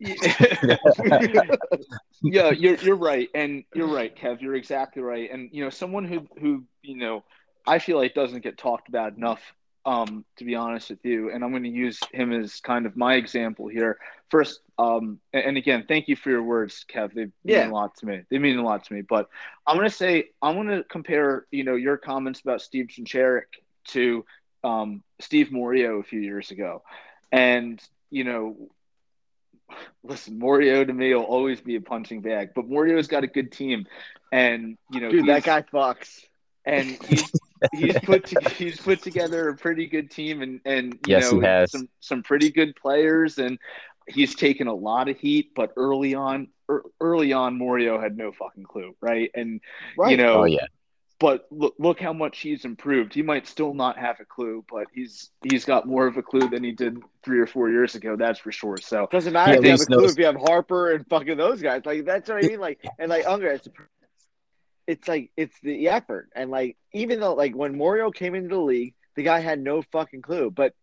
yeah, 2.22 2.50
you're 2.50 2.76
you're 2.76 2.96
right, 2.96 3.28
and 3.34 3.64
you're 3.74 3.86
right, 3.86 4.14
Kev. 4.16 4.40
You're 4.40 4.56
exactly 4.56 5.02
right. 5.02 5.30
And 5.30 5.50
you 5.52 5.62
know, 5.64 5.70
someone 5.70 6.04
who 6.04 6.26
who 6.40 6.64
you 6.82 6.96
know, 6.96 7.24
I 7.66 7.78
feel 7.78 7.96
like 7.98 8.14
doesn't 8.14 8.42
get 8.42 8.58
talked 8.58 8.88
about 8.88 9.16
enough. 9.16 9.40
Um, 9.86 10.24
to 10.38 10.44
be 10.46 10.54
honest 10.54 10.88
with 10.88 11.04
you, 11.04 11.30
and 11.30 11.44
I'm 11.44 11.50
going 11.50 11.64
to 11.64 11.68
use 11.68 12.08
him 12.10 12.32
as 12.32 12.58
kind 12.60 12.86
of 12.86 12.96
my 12.96 13.16
example 13.16 13.68
here. 13.68 13.98
First, 14.30 14.60
um, 14.78 15.20
and, 15.34 15.44
and 15.44 15.56
again, 15.58 15.84
thank 15.86 16.08
you 16.08 16.16
for 16.16 16.30
your 16.30 16.42
words, 16.42 16.86
Kev. 16.90 17.12
They 17.12 17.26
Yeah. 17.44 17.64
mean 17.64 17.70
a 17.70 17.74
lot 17.74 17.94
to 17.98 18.06
me. 18.06 18.22
They 18.30 18.38
mean 18.38 18.56
a 18.58 18.64
lot 18.64 18.84
to 18.84 18.94
me. 18.94 19.02
But 19.02 19.28
I'm 19.66 19.76
going 19.76 19.86
to 19.86 19.94
say 19.94 20.30
I'm 20.40 20.54
going 20.54 20.68
to 20.68 20.84
compare, 20.84 21.44
you 21.50 21.64
know, 21.64 21.74
your 21.74 21.98
comments 21.98 22.40
about 22.40 22.62
Steve 22.62 22.86
Chincheric 22.86 23.42
to 23.88 24.24
um, 24.62 25.02
Steve 25.20 25.52
Morio 25.52 26.00
a 26.00 26.02
few 26.02 26.20
years 26.20 26.50
ago, 26.50 26.82
and 27.32 27.80
you 28.10 28.24
know, 28.24 28.56
listen, 30.02 30.38
Morio 30.38 30.84
to 30.84 30.92
me 30.92 31.14
will 31.14 31.22
always 31.22 31.60
be 31.60 31.76
a 31.76 31.80
punching 31.80 32.20
bag, 32.20 32.50
but 32.54 32.68
Morio's 32.68 33.06
got 33.08 33.24
a 33.24 33.28
good 33.28 33.52
team, 33.52 33.86
and 34.32 34.76
you 34.90 35.00
know, 35.00 35.10
Dude, 35.10 35.26
that 35.26 35.44
guy 35.44 35.62
fucks. 35.62 36.24
and 36.64 36.88
he's 37.04 37.30
he's 37.72 37.98
put 38.00 38.26
to, 38.26 38.36
he's 38.58 38.80
put 38.80 39.02
together 39.02 39.48
a 39.48 39.56
pretty 39.56 39.86
good 39.86 40.10
team, 40.10 40.42
and 40.42 40.60
and 40.64 40.98
you 41.06 41.10
Yes, 41.10 41.30
he 41.30 41.36
know 41.36 41.42
has. 41.42 41.70
some 41.72 41.88
some 42.00 42.22
pretty 42.22 42.50
good 42.50 42.74
players, 42.76 43.38
and 43.38 43.58
he's 44.06 44.34
taken 44.34 44.66
a 44.66 44.74
lot 44.74 45.08
of 45.08 45.18
heat, 45.18 45.50
but 45.54 45.72
early 45.76 46.14
on. 46.14 46.48
ear- 46.70 46.82
Early 47.00 47.32
on, 47.34 47.58
Morio 47.58 48.00
had 48.00 48.16
no 48.16 48.32
fucking 48.32 48.64
clue, 48.64 48.94
right? 49.02 49.30
And 49.34 49.60
Right. 49.98 50.10
you 50.10 50.16
know, 50.16 50.40
Oh 50.40 50.44
yeah. 50.44 50.66
But 51.20 51.46
look, 51.50 51.74
look 51.78 52.00
how 52.00 52.12
much 52.12 52.40
he's 52.40 52.64
improved. 52.64 53.14
He 53.14 53.22
might 53.22 53.46
still 53.46 53.72
not 53.74 53.96
have 53.98 54.20
a 54.20 54.24
clue, 54.24 54.64
but 54.70 54.86
he's 54.92 55.30
he's 55.42 55.64
got 55.64 55.86
more 55.86 56.06
of 56.06 56.16
a 56.16 56.22
clue 56.22 56.48
than 56.48 56.64
he 56.64 56.72
did 56.72 56.98
three 57.24 57.38
or 57.40 57.46
four 57.46 57.70
years 57.70 57.94
ago. 57.94 58.16
That's 58.16 58.38
for 58.40 58.52
sure. 58.52 58.76
So 58.78 59.08
Doesn't 59.10 59.32
matter 59.32 59.54
if 59.54 59.64
you 59.64 59.70
have 59.70 59.80
a 59.80 59.86
clue 59.86 59.96
knows- 60.02 60.12
if 60.12 60.18
you 60.18 60.26
have 60.26 60.36
Harper 60.36 60.92
and 60.92 61.06
fucking 61.08 61.36
those 61.36 61.62
guys. 61.62 61.82
Like 61.84 62.04
that's 62.04 62.28
what 62.28 62.44
I 62.44 62.46
mean. 62.46 62.60
Like 62.60 62.84
and 62.98 63.08
like 63.08 63.26
Unger, 63.26 63.48
it's 63.52 63.68
it's 64.86 65.08
like 65.08 65.30
it's 65.36 65.54
the 65.62 65.88
effort. 65.88 66.30
And 66.34 66.50
like 66.50 66.76
even 66.92 67.20
though 67.20 67.34
like 67.34 67.54
when 67.54 67.76
Morio 67.78 68.10
came 68.10 68.34
into 68.34 68.48
the 68.48 68.60
league, 68.60 68.94
the 69.14 69.22
guy 69.22 69.40
had 69.40 69.60
no 69.60 69.82
fucking 69.92 70.22
clue, 70.22 70.50
but 70.50 70.74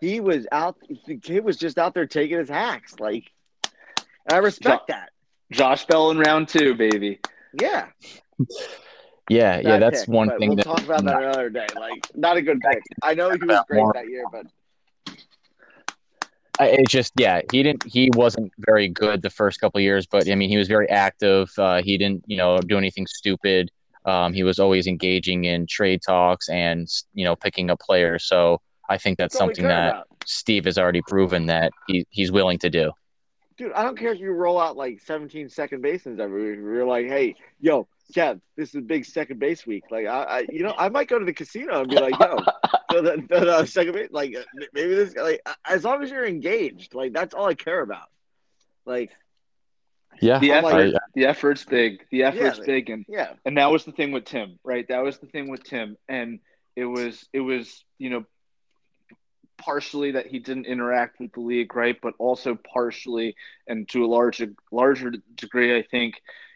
he 0.00 0.20
was 0.20 0.46
out. 0.52 0.76
The 1.06 1.18
kid 1.18 1.44
was 1.44 1.56
just 1.56 1.78
out 1.78 1.94
there 1.94 2.06
taking 2.06 2.38
his 2.38 2.48
hacks. 2.48 2.98
Like 2.98 3.30
I 4.30 4.36
respect 4.38 4.86
that. 4.88 5.10
Josh 5.50 5.84
Bell 5.86 6.10
in 6.12 6.18
round 6.18 6.48
two, 6.48 6.74
baby. 6.74 7.18
Yeah, 7.60 7.88
Yeah, 9.30 9.60
yeah. 9.60 9.78
That's 9.78 10.06
pick, 10.06 10.08
one 10.08 10.28
but 10.28 10.38
thing 10.38 10.48
we'll 10.48 10.56
that 10.56 10.64
talk 10.64 10.82
about 10.82 11.04
that 11.04 11.22
another 11.22 11.50
day. 11.50 11.68
Like 11.78 12.04
not 12.16 12.36
a 12.36 12.42
good 12.42 12.60
pick. 12.60 12.82
I 13.02 13.14
know 13.14 13.30
he 13.30 13.38
was 13.38 13.62
great 13.68 13.78
more. 13.78 13.92
that 13.94 14.08
year, 14.08 14.24
but 14.30 14.46
I, 16.58 16.66
it 16.66 16.88
just 16.88 17.12
yeah 17.16 17.40
he 17.52 17.62
didn't 17.62 17.84
he 17.86 18.10
wasn't 18.12 18.52
very 18.58 18.88
good 18.88 19.22
the 19.22 19.30
first 19.30 19.60
couple 19.60 19.78
of 19.78 19.82
years 19.82 20.06
but 20.06 20.30
i 20.30 20.34
mean 20.34 20.50
he 20.50 20.58
was 20.58 20.68
very 20.68 20.88
active 20.90 21.50
uh, 21.56 21.80
he 21.80 21.96
didn't 21.96 22.22
you 22.26 22.36
know 22.36 22.58
do 22.58 22.76
anything 22.76 23.06
stupid 23.06 23.70
um, 24.04 24.34
he 24.34 24.42
was 24.42 24.58
always 24.58 24.86
engaging 24.86 25.44
in 25.44 25.66
trade 25.66 26.02
talks 26.06 26.50
and 26.50 26.86
you 27.14 27.24
know 27.24 27.34
picking 27.34 27.70
up 27.70 27.80
players 27.80 28.24
so 28.24 28.60
i 28.90 28.98
think 28.98 29.16
that's 29.16 29.36
all 29.36 29.46
we 29.46 29.54
something 29.54 29.68
that 29.68 29.90
about. 29.94 30.06
steve 30.26 30.66
has 30.66 30.76
already 30.76 31.00
proven 31.08 31.46
that 31.46 31.72
he, 31.86 32.04
he's 32.10 32.30
willing 32.30 32.58
to 32.58 32.68
do 32.68 32.92
Dude, 33.56 33.72
I 33.72 33.82
don't 33.82 33.98
care 33.98 34.10
if 34.10 34.18
you 34.18 34.32
roll 34.32 34.58
out 34.58 34.78
like 34.78 35.00
17 35.00 35.50
second 35.50 35.82
basements 35.82 36.18
every 36.18 36.52
week. 36.52 36.60
You're 36.60 36.86
like, 36.86 37.06
hey, 37.08 37.34
yo, 37.60 37.86
Kev, 38.10 38.40
this 38.56 38.70
is 38.70 38.74
a 38.76 38.80
big 38.80 39.04
second 39.04 39.38
base 39.38 39.66
week. 39.66 39.84
Like, 39.90 40.06
I, 40.06 40.22
I 40.22 40.46
you 40.50 40.62
know, 40.62 40.74
I 40.76 40.88
might 40.88 41.08
go 41.08 41.18
to 41.18 41.24
the 41.24 41.32
casino 41.32 41.80
and 41.80 41.88
be 41.90 41.96
like, 41.96 42.18
yo, 42.18 42.38
so 42.90 43.02
the, 43.02 43.24
the, 43.28 43.40
the 43.40 43.66
second 43.66 43.94
base, 43.94 44.08
like, 44.10 44.34
maybe 44.72 44.94
this, 44.94 45.14
like, 45.16 45.40
as 45.66 45.84
long 45.84 46.02
as 46.02 46.10
you're 46.10 46.26
engaged, 46.26 46.94
like, 46.94 47.12
that's 47.12 47.34
all 47.34 47.46
I 47.46 47.54
care 47.54 47.80
about. 47.80 48.08
Like, 48.84 49.10
yeah 50.20 50.38
The 50.38 50.52
I'm 50.54 50.64
like- 50.64 50.74
effort, 50.88 51.02
the 51.14 51.26
effort's 51.26 51.64
big. 51.64 52.04
The 52.10 52.24
effort's 52.24 52.58
Yeah. 52.58 52.64
big, 52.66 52.90
and 52.90 53.04
yeah, 53.08 53.32
and 53.44 53.56
that 53.56 53.70
was 53.70 53.84
the 53.84 53.92
thing 53.92 54.12
with 54.12 54.24
Tim, 54.24 54.58
right? 54.64 54.86
That 54.88 55.02
was 55.02 55.18
the 55.18 55.26
thing 55.26 55.48
with 55.48 55.62
Tim, 55.64 55.96
and 56.08 56.40
it 56.76 56.84
was 56.84 57.26
it 57.32 57.40
was 57.40 57.84
you 57.98 58.10
know 58.10 58.24
partially 59.58 60.12
that 60.12 60.26
he 60.26 60.38
didn't 60.38 60.66
interact 60.66 61.20
with 61.20 61.32
the 61.32 61.40
league, 61.40 61.74
right? 61.76 61.96
But 62.00 62.14
also 62.18 62.54
partially, 62.74 63.36
and 63.66 63.88
to 63.90 64.04
a 64.04 64.08
large 64.08 64.42
larger 64.72 65.12
degree, 65.34 65.76
I 65.78 65.82
think, 65.82 66.14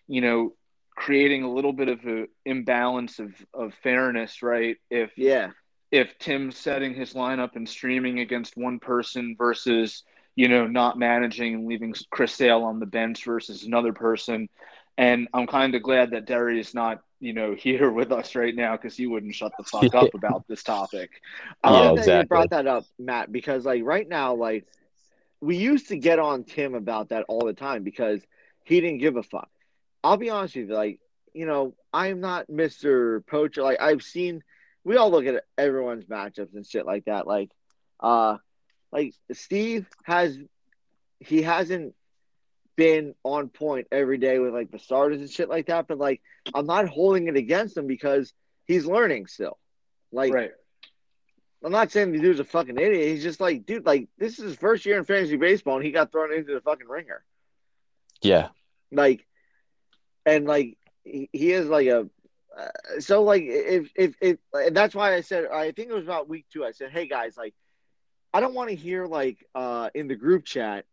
you 0.09 0.21
know, 0.21 0.55
creating 0.95 1.43
a 1.43 1.53
little 1.53 1.73
bit 1.73 1.89
of 1.89 2.05
an 2.05 2.29
imbalance 2.45 3.19
of 3.19 3.35
of 3.55 3.75
fairness, 3.83 4.43
right? 4.43 4.77
If 4.91 5.13
Yeah. 5.17 5.53
if 5.91 6.19
Tim's 6.19 6.57
setting 6.57 6.95
his 6.95 7.15
lineup 7.15 7.57
and 7.57 7.69
streaming 7.69 8.19
against 8.21 8.57
one 8.57 8.79
person 8.79 9.35
versus 9.39 10.03
you 10.37 10.49
know 10.49 10.67
not 10.67 10.99
managing 10.99 11.55
and 11.55 11.67
leaving 11.67 11.95
Chris 12.11 12.35
Sale 12.35 12.63
on 12.63 12.81
the 12.81 12.87
bench 12.87 13.25
versus 13.25 13.65
another 13.65 13.93
person, 13.93 14.49
and 14.97 15.29
I'm 15.33 15.47
kind 15.47 15.75
of 15.75 15.83
glad 15.83 16.11
that 16.11 16.27
Derry 16.27 16.61
is 16.61 16.75
not 16.75 17.01
you 17.21 17.33
know 17.33 17.55
here 17.59 17.91
with 17.91 18.13
us 18.13 18.35
right 18.35 18.55
now 18.55 18.77
because 18.77 18.97
he 18.97 19.07
wouldn't 19.07 19.35
shut 19.35 19.57
the 19.57 19.65
fuck 19.65 19.95
up 19.95 20.15
about 20.15 20.45
this 20.49 20.63
topic. 20.63 21.11
I 21.63 21.71
Yeah, 21.71 21.83
love 21.83 21.95
that 21.97 22.11
exactly. 22.11 22.13
you 22.13 22.25
brought 22.27 22.51
that 22.51 22.67
up, 22.67 22.87
Matt, 22.99 23.33
because 23.33 23.65
like 23.65 23.83
right 23.85 24.09
now, 24.09 24.35
like 24.35 24.67
we 25.41 25.57
used 25.57 25.89
to 25.89 25.97
get 25.97 26.19
on 26.19 26.45
Tim 26.45 26.75
about 26.75 27.11
that 27.11 27.25
all 27.29 27.45
the 27.45 27.55
time 27.55 27.83
because 27.85 28.21
he 28.65 28.81
didn't 28.81 28.99
give 28.99 29.17
a 29.17 29.23
fuck. 29.23 29.49
I'll 30.05 30.19
be 30.19 30.31
honest 30.31 30.55
with 30.55 30.69
you, 30.69 30.75
like, 30.75 31.01
you 31.33 31.47
know, 31.47 31.75
I'm 31.93 32.21
not 32.21 32.47
Mr. 32.49 33.27
Poacher. 33.27 33.63
Like 33.63 33.81
I've 33.81 34.03
seen 34.03 34.43
we 34.85 34.97
all 34.97 35.11
look 35.11 35.27
at 35.27 35.43
everyone's 35.59 36.05
matchups 36.05 36.55
and 36.55 36.67
shit 36.67 36.87
like 36.87 37.07
that. 37.07 37.27
Like 37.27 37.51
uh 37.99 38.37
like 38.93 39.15
Steve 39.33 39.87
has 40.05 40.39
he 41.19 41.43
hasn't 41.43 41.95
been 42.77 43.15
on 43.25 43.49
point 43.49 43.87
every 43.91 44.19
day 44.19 44.39
with 44.39 44.53
like 44.53 44.71
the 44.71 44.79
starters 44.79 45.21
and 45.21 45.31
shit 45.31 45.49
like 45.49 45.67
that, 45.67 45.89
but 45.89 45.99
like 45.99 46.21
I'm 46.55 46.67
not 46.67 46.89
holding 46.89 47.27
it 47.29 47.37
against 47.37 47.77
him 47.77 47.87
because 47.87 48.33
he's 48.67 48.87
learning 48.87 49.27
still. 49.27 49.59
Like 50.13 50.35
right. 50.35 50.51
I'm 51.65 51.73
not 51.73 51.91
saying 51.91 52.13
the 52.13 52.19
dude's 52.19 52.41
a 52.41 52.45
fucking 52.45 52.77
idiot. 52.77 53.09
He's 53.09 53.23
just 53.23 53.41
like, 53.41 53.65
dude, 53.65 53.87
like 53.87 54.09
this 54.19 54.39
is 54.39 54.45
his 54.45 54.57
first 54.57 54.85
year 54.85 54.99
in 54.99 55.05
fantasy 55.05 55.37
baseball, 55.37 55.77
and 55.77 55.85
he 55.85 55.93
got 55.93 56.13
thrown 56.13 56.33
into 56.33 56.53
the 56.53 56.61
fucking 56.61 56.89
ringer. 56.89 57.25
Yeah. 58.21 58.49
Like, 58.93 59.27
and 60.26 60.47
like 60.47 60.78
he, 61.04 61.28
he 61.33 61.52
is 61.52 61.66
like 61.66 61.87
a. 61.87 62.09
Uh, 62.57 63.00
so 63.00 63.23
like 63.23 63.43
if 63.43 63.90
if 63.97 64.14
if 64.21 64.38
that's 64.73 64.95
why 64.95 65.14
I 65.14 65.23
said 65.23 65.47
I 65.47 65.73
think 65.73 65.90
it 65.90 65.95
was 65.95 66.04
about 66.04 66.28
week 66.28 66.47
two. 66.52 66.64
I 66.64 66.71
said, 66.71 66.90
hey 66.90 67.09
guys, 67.09 67.37
like 67.37 67.54
I 68.33 68.40
don't 68.40 68.54
want 68.54 68.71
to 68.71 68.76
hear 68.76 69.07
like 69.07 69.45
uh 69.54 69.90
in 69.95 70.07
the 70.07 70.14
group 70.14 70.45
chat, 70.45 70.85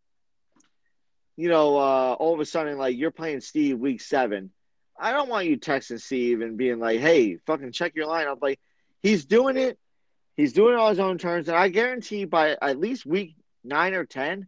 you 1.36 1.48
know, 1.48 1.76
uh 1.76 2.14
all 2.18 2.34
of 2.34 2.40
a 2.40 2.44
sudden 2.44 2.78
like 2.78 2.96
you're 2.96 3.12
playing 3.12 3.40
Steve 3.40 3.78
week 3.78 4.00
seven. 4.00 4.50
I 4.98 5.12
don't 5.12 5.28
want 5.28 5.46
you 5.46 5.58
texting 5.58 6.00
Steve 6.00 6.40
and 6.40 6.56
being 6.56 6.78
like, 6.78 7.00
hey, 7.00 7.36
fucking 7.46 7.72
check 7.72 7.94
your 7.94 8.06
lineup. 8.06 8.42
Like 8.42 8.60
he's 9.00 9.24
doing 9.24 9.56
it 9.56 9.78
He's 10.36 10.52
doing 10.52 10.74
it 10.74 10.80
on 10.80 10.90
his 10.90 10.98
own 10.98 11.18
terms, 11.18 11.48
and 11.48 11.56
I 11.56 11.68
guarantee 11.68 12.24
by 12.24 12.56
at 12.60 12.78
least 12.78 13.04
week 13.04 13.36
nine 13.62 13.94
or 13.94 14.04
ten, 14.04 14.46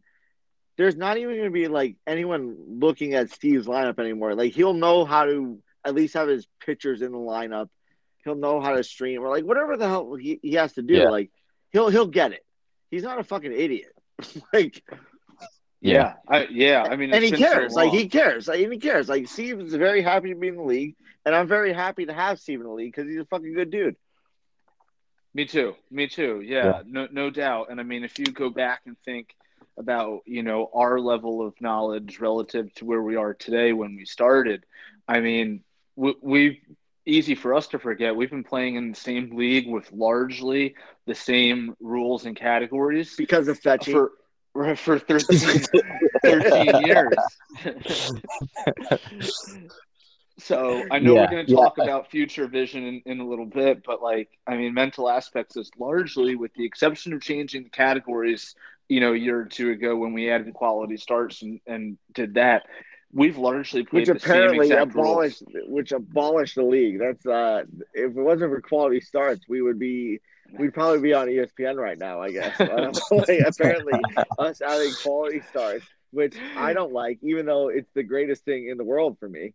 there's 0.77 0.97
not 0.97 1.17
even 1.19 1.31
going 1.37 1.45
to 1.45 1.51
be 1.51 1.69
like 1.69 1.97
anyone 2.07 2.57
looking 2.81 3.15
at 3.15 3.31
Steve's 3.31 3.67
lineup 3.67 3.99
anymore. 3.99 4.35
Like 4.35 4.53
he'll 4.55 4.75
know 4.75 5.05
how 5.05 5.25
to 5.25 5.59
at 5.85 5.95
least 5.95 6.15
have 6.15 6.29
his 6.29 6.47
pitchers 6.65 7.03
in 7.03 7.13
the 7.13 7.19
lineup. 7.19 7.69
He'll 8.25 8.35
know 8.35 8.61
how 8.61 8.75
to 8.75 8.83
stream 8.83 9.23
or 9.23 9.29
like 9.29 9.45
whatever 9.45 9.77
the 9.77 9.87
hell 9.87 10.15
he, 10.15 10.41
he 10.43 10.55
has 10.55 10.73
to 10.75 10.83
do. 10.83 10.95
Yeah. 10.95 11.11
Like 11.11 11.31
he'll 11.73 11.89
he'll 11.91 12.07
get 12.07 12.33
it. 12.33 12.45
He's 12.91 13.03
not 13.03 13.19
a 13.19 13.25
fucking 13.25 13.53
idiot. 13.53 13.93
like 14.53 14.83
Yeah, 15.81 16.15
I, 16.27 16.47
yeah. 16.51 16.87
I 16.91 16.97
mean, 16.97 17.13
and 17.13 17.23
he 17.23 17.31
been 17.31 17.41
so 17.41 17.47
cares. 17.47 17.73
like 17.75 17.91
he 17.93 18.09
cares. 18.09 18.49
Like 18.49 18.61
and 18.61 18.73
he 18.73 18.79
cares. 18.79 19.09
Like 19.09 19.29
Steve 19.29 19.61
is 19.61 19.75
very 19.75 20.01
happy 20.03 20.31
to 20.31 20.35
be 20.39 20.49
in 20.49 20.57
the 20.57 20.63
league, 20.63 20.97
and 21.27 21.35
I'm 21.35 21.47
very 21.47 21.73
happy 21.75 22.07
to 22.07 22.13
have 22.15 22.39
Steve 22.41 22.61
in 22.61 22.67
the 22.67 22.73
league 22.73 22.93
because 22.95 23.09
he's 23.09 23.21
a 23.21 23.27
fucking 23.27 23.53
good 23.55 23.71
dude. 23.71 23.97
Me 25.35 25.45
too. 25.45 25.75
Me 25.91 26.07
too. 26.07 26.41
Yeah, 26.45 26.65
Yeah. 26.65 26.83
no, 26.87 27.09
no 27.11 27.31
doubt. 27.31 27.67
And 27.71 27.81
I 27.81 27.83
mean, 27.83 28.05
if 28.05 28.19
you 28.19 28.25
go 28.27 28.51
back 28.51 28.81
and 28.87 28.97
think 29.05 29.35
about, 29.79 30.21
you 30.27 30.43
know, 30.43 30.71
our 30.75 30.99
level 31.01 31.47
of 31.47 31.55
knowledge 31.61 32.21
relative 32.21 32.73
to 32.75 32.85
where 32.85 33.03
we 33.03 33.17
are 33.17 33.35
today 33.35 33.73
when 33.73 33.97
we 33.97 34.05
started, 34.05 34.65
I 35.09 35.21
mean, 35.21 35.63
we, 35.97 36.15
we've 36.23 36.59
easy 37.07 37.35
for 37.35 37.55
us 37.55 37.69
to 37.69 37.79
forget. 37.79 38.17
We've 38.17 38.31
been 38.31 38.45
playing 38.45 38.77
in 38.77 38.91
the 38.91 38.97
same 38.97 39.37
league 39.37 39.69
with 39.69 39.91
largely 39.93 40.75
the 41.07 41.15
same 41.15 41.75
rules 41.81 42.25
and 42.25 42.37
categories 42.37 43.15
Because 43.17 43.49
of 43.49 43.59
Fetchy. 43.59 43.93
for 43.93 44.13
for 44.77 44.99
13, 44.99 45.65
13 46.25 46.77
years. 46.79 47.39
so 50.39 50.87
I 50.91 50.99
know 50.99 51.15
Yeah, 51.15 51.17
we're 51.17 51.29
going 51.29 51.47
to 51.47 51.53
yeah. 51.53 51.55
talk 51.55 51.79
about 51.79 52.11
future 52.11 52.47
vision 52.49 52.85
in, 52.85 53.03
in 53.07 53.21
a 53.21 53.27
little 53.27 53.47
bit, 53.47 53.83
but 53.85 54.03
like, 54.03 54.31
I 54.47 54.57
mean, 54.57 54.75
mental 54.75 55.09
aspects 55.09 55.57
is 55.57 55.71
largely, 55.79 56.35
with 56.35 56.53
the 56.55 56.65
exception 56.65 57.13
of 57.13 57.23
changing 57.23 57.65
the 57.65 57.71
categories, 57.71 58.55
you 58.95 59.01
know, 59.01 59.15
a 59.15 59.19
year 59.19 59.41
or 59.41 59.47
two 59.47 59.71
ago 59.71 59.97
when 59.97 60.13
we 60.15 60.31
added 60.31 60.55
quality 60.55 60.97
starts 60.97 61.43
and, 61.43 61.61
and 61.67 61.99
did 62.15 62.35
that, 62.35 62.63
we've 63.13 63.39
largely 63.39 63.85
played 63.85 64.07
which 64.07 64.09
the 64.13 64.21
same 64.21 64.43
apparently 64.43 64.55
exact 64.55 64.95
rules. 64.95 65.43
which 65.69 65.93
abolished 65.93 66.57
the 66.57 66.63
league. 66.65 66.99
That's 66.99 67.27
uh 67.27 67.65
if 67.95 68.11
it 68.17 68.23
wasn't 68.23 68.51
for 68.53 68.61
quality 68.61 69.01
starts, 69.01 69.47
we 69.49 69.63
would 69.63 69.79
be 69.79 70.21
we'd 70.59 70.75
probably 70.75 71.01
be 71.01 71.15
on 71.15 71.29
ESPN 71.29 71.77
right 71.77 71.99
now, 71.99 72.21
I 72.23 72.33
guess. 72.33 72.57
Like, 73.11 73.41
apparently 73.47 74.09
us 74.39 74.61
adding 74.63 74.95
quality 74.95 75.41
starts, 75.43 75.87
which 76.13 76.41
I 76.57 76.73
don't 76.75 76.93
like, 76.93 77.19
even 77.23 77.47
though 77.47 77.69
it's 77.69 77.91
the 77.95 78.03
greatest 78.05 78.45
thing 78.45 78.69
in 78.69 78.79
the 78.79 78.85
world 78.85 79.19
for 79.19 79.29
me. 79.29 79.55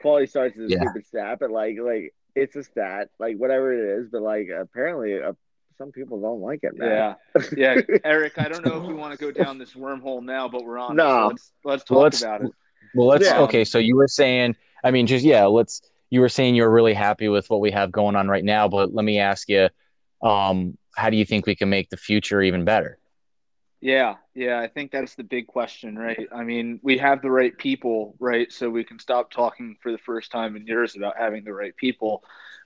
Quality 0.00 0.26
starts 0.26 0.56
is 0.56 0.66
a 0.66 0.70
Yeah. 0.70 0.76
stupid 0.76 1.06
stat, 1.06 1.38
but 1.40 1.50
like 1.50 1.76
like 1.82 2.14
it's 2.34 2.56
a 2.56 2.62
stat, 2.64 3.08
like 3.18 3.36
whatever 3.36 3.72
it 3.72 4.00
is, 4.00 4.08
but 4.10 4.22
like 4.22 4.48
apparently 4.48 5.20
uh, 5.20 5.32
some 5.80 5.90
people 5.92 6.20
don't 6.20 6.40
like 6.42 6.60
it, 6.62 6.76
man. 6.76 7.16
Yeah, 7.34 7.42
yeah, 7.56 7.80
Eric. 8.04 8.34
I 8.36 8.48
don't 8.50 8.62
know 8.62 8.76
if 8.82 8.86
we 8.86 8.92
want 8.92 9.18
to 9.18 9.18
go 9.18 9.30
down 9.32 9.56
this 9.56 9.72
wormhole 9.72 10.22
now, 10.22 10.46
but 10.46 10.62
we're 10.62 10.76
on. 10.78 10.92
it, 10.92 11.02
so 11.02 11.08
No. 11.08 11.26
let's 11.28 11.52
let's 11.64 11.84
talk 11.84 11.98
let's- 12.02 12.22
about 12.22 12.42
it. 12.42 12.50
Well, 12.94 13.06
let's 13.06 13.24
Yeah. 13.26 13.40
okay. 13.42 13.64
So 13.64 13.78
you 13.78 13.96
were 13.96 14.08
saying, 14.08 14.56
I 14.84 14.90
mean, 14.90 15.06
just 15.06 15.24
yeah, 15.24 15.46
let's. 15.46 15.80
You 16.10 16.20
were 16.20 16.28
saying 16.28 16.54
you're 16.54 16.70
really 16.70 16.92
happy 16.92 17.28
with 17.28 17.48
what 17.48 17.60
we 17.60 17.70
have 17.70 17.90
going 17.92 18.14
on 18.14 18.28
right 18.28 18.44
now, 18.44 18.68
but 18.68 18.92
let 18.92 19.04
me 19.04 19.20
ask 19.20 19.48
you, 19.48 19.68
um, 20.22 20.76
how 20.96 21.08
do 21.08 21.16
you 21.16 21.24
think 21.24 21.46
we 21.46 21.54
can 21.54 21.70
make 21.70 21.88
the 21.88 21.96
future 21.96 22.42
even 22.42 22.64
better? 22.66 22.98
Yeah, 23.80 24.16
yeah, 24.34 24.58
I 24.60 24.66
think 24.68 24.90
that's 24.90 25.14
the 25.14 25.22
big 25.22 25.46
question, 25.46 25.96
right? 25.98 26.28
I 26.34 26.42
mean, 26.44 26.80
we 26.82 26.98
have 26.98 27.22
the 27.22 27.30
right 27.30 27.56
people, 27.56 28.16
right? 28.18 28.52
So 28.52 28.68
we 28.68 28.84
can 28.84 28.98
stop 28.98 29.30
talking 29.30 29.76
for 29.82 29.92
the 29.92 29.98
first 29.98 30.30
time 30.30 30.56
in 30.56 30.66
years 30.66 30.96
about 30.96 31.16
having 31.16 31.44
the 31.44 31.54
right 31.54 31.74
people. 31.76 32.22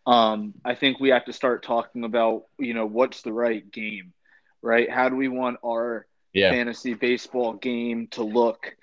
Um, 0.06 0.54
I 0.64 0.74
think 0.74 1.00
we 1.00 1.10
have 1.10 1.24
to 1.26 1.32
start 1.32 1.62
talking 1.62 2.04
about, 2.04 2.44
you 2.58 2.74
know, 2.74 2.86
what's 2.86 3.22
the 3.22 3.32
right 3.32 3.68
game, 3.70 4.12
right? 4.62 4.90
How 4.90 5.08
do 5.08 5.16
we 5.16 5.28
want 5.28 5.58
our 5.64 6.06
Yeah. 6.32 6.50
fantasy 6.50 6.94
baseball 6.94 7.54
game 7.54 8.08
to 8.12 8.22
look? 8.22 8.74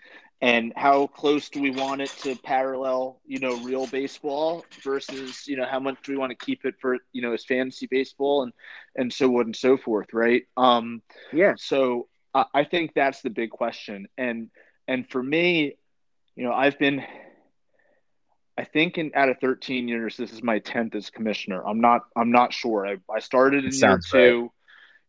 And 0.42 0.74
how 0.76 1.08
close 1.08 1.50
do 1.50 1.60
we 1.60 1.70
want 1.70 2.02
it 2.02 2.16
to 2.18 2.36
parallel, 2.36 3.22
you 3.26 3.40
know, 3.40 3.54
real 3.54 3.86
baseball 3.88 4.66
versus, 4.84 5.44
you 5.48 5.56
know, 5.56 5.66
how 5.70 5.80
much 5.80 5.98
do 6.04 6.12
we 6.12 6.18
want 6.18 6.32
to 6.32 6.46
keep 6.46 6.66
it 6.66 6.76
for, 6.82 6.98
you 7.14 7.22
know, 7.22 7.34
as 7.34 7.46
fantasy 7.46 7.88
baseball 7.90 8.44
and 8.44 8.54
and 8.96 9.14
so 9.14 9.36
on 9.38 9.46
and 9.46 9.56
so 9.56 9.78
forth, 9.78 10.14
right? 10.14 10.44
Um, 10.58 11.02
Yeah. 11.32 11.56
so 11.56 12.08
I 12.34 12.46
I 12.54 12.64
think 12.64 12.94
that's 12.96 13.22
the 13.22 13.30
big 13.30 13.52
question, 13.52 14.08
and 14.18 14.50
and 14.88 15.10
for 15.10 15.22
me, 15.22 15.76
you 16.36 16.44
know, 16.44 16.54
I've 16.54 16.80
been, 16.80 17.04
I 18.62 18.64
think 18.64 19.00
in 19.00 19.12
out 19.16 19.28
of 19.28 19.40
thirteen 19.40 19.88
years, 19.88 20.16
this 20.18 20.32
is 20.32 20.44
my 20.44 20.60
tenth 20.60 20.94
as 20.94 21.10
commissioner. 21.10 21.66
I'm 21.66 21.82
not 21.82 22.02
I'm 22.16 22.32
not 22.32 22.54
sure. 22.54 22.86
I 22.86 22.98
I 23.12 23.20
started 23.20 23.66
in 23.66 23.72
year 23.74 24.00
two. 24.12 24.52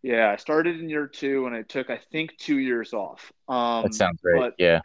Yeah, 0.02 0.30
I 0.30 0.36
started 0.36 0.80
in 0.80 0.88
year 0.88 1.06
two, 1.06 1.44
and 1.46 1.54
I 1.54 1.60
took 1.60 1.90
I 1.90 2.00
think 2.10 2.34
two 2.38 2.56
years 2.58 2.94
off. 2.94 3.30
Um, 3.48 3.82
That 3.82 3.94
sounds 3.94 4.20
great. 4.22 4.40
but- 4.40 4.54
yeah. 4.58 4.80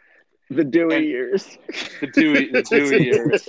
The 0.50 0.64
Dewey 0.64 0.96
And- 0.96 1.04
years. 1.04 1.58
The 2.00 2.06
Dewey, 2.06 2.50
the 2.50 2.62
Dewey 2.70 3.04
years. 3.04 3.48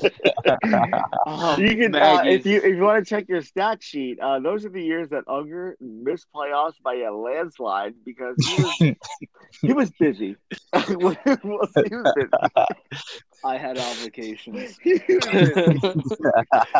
Um, 1.25 1.61
you 1.61 1.75
can 1.77 1.95
uh, 1.95 2.23
if 2.25 2.45
you 2.45 2.57
if 2.57 2.75
you 2.75 2.81
want 2.81 3.05
to 3.05 3.09
check 3.09 3.29
your 3.29 3.41
stat 3.41 3.81
sheet, 3.81 4.19
uh, 4.19 4.39
those 4.39 4.65
are 4.65 4.69
the 4.69 4.83
years 4.83 5.09
that 5.09 5.23
Unger 5.27 5.77
missed 5.79 6.27
playoffs 6.35 6.73
by 6.83 6.95
a 6.95 7.13
landslide 7.13 7.93
because 8.03 8.35
he 8.45 8.63
was 8.63 8.95
he 9.61 9.73
was 9.73 9.91
busy. 9.91 10.35
he 10.87 10.95
was 10.95 11.15
busy. 11.23 12.27
I 13.45 13.57
had 13.57 13.77
obligations. 13.77 14.77
He 14.83 14.93
was 14.93 15.05
busy. 15.05 15.19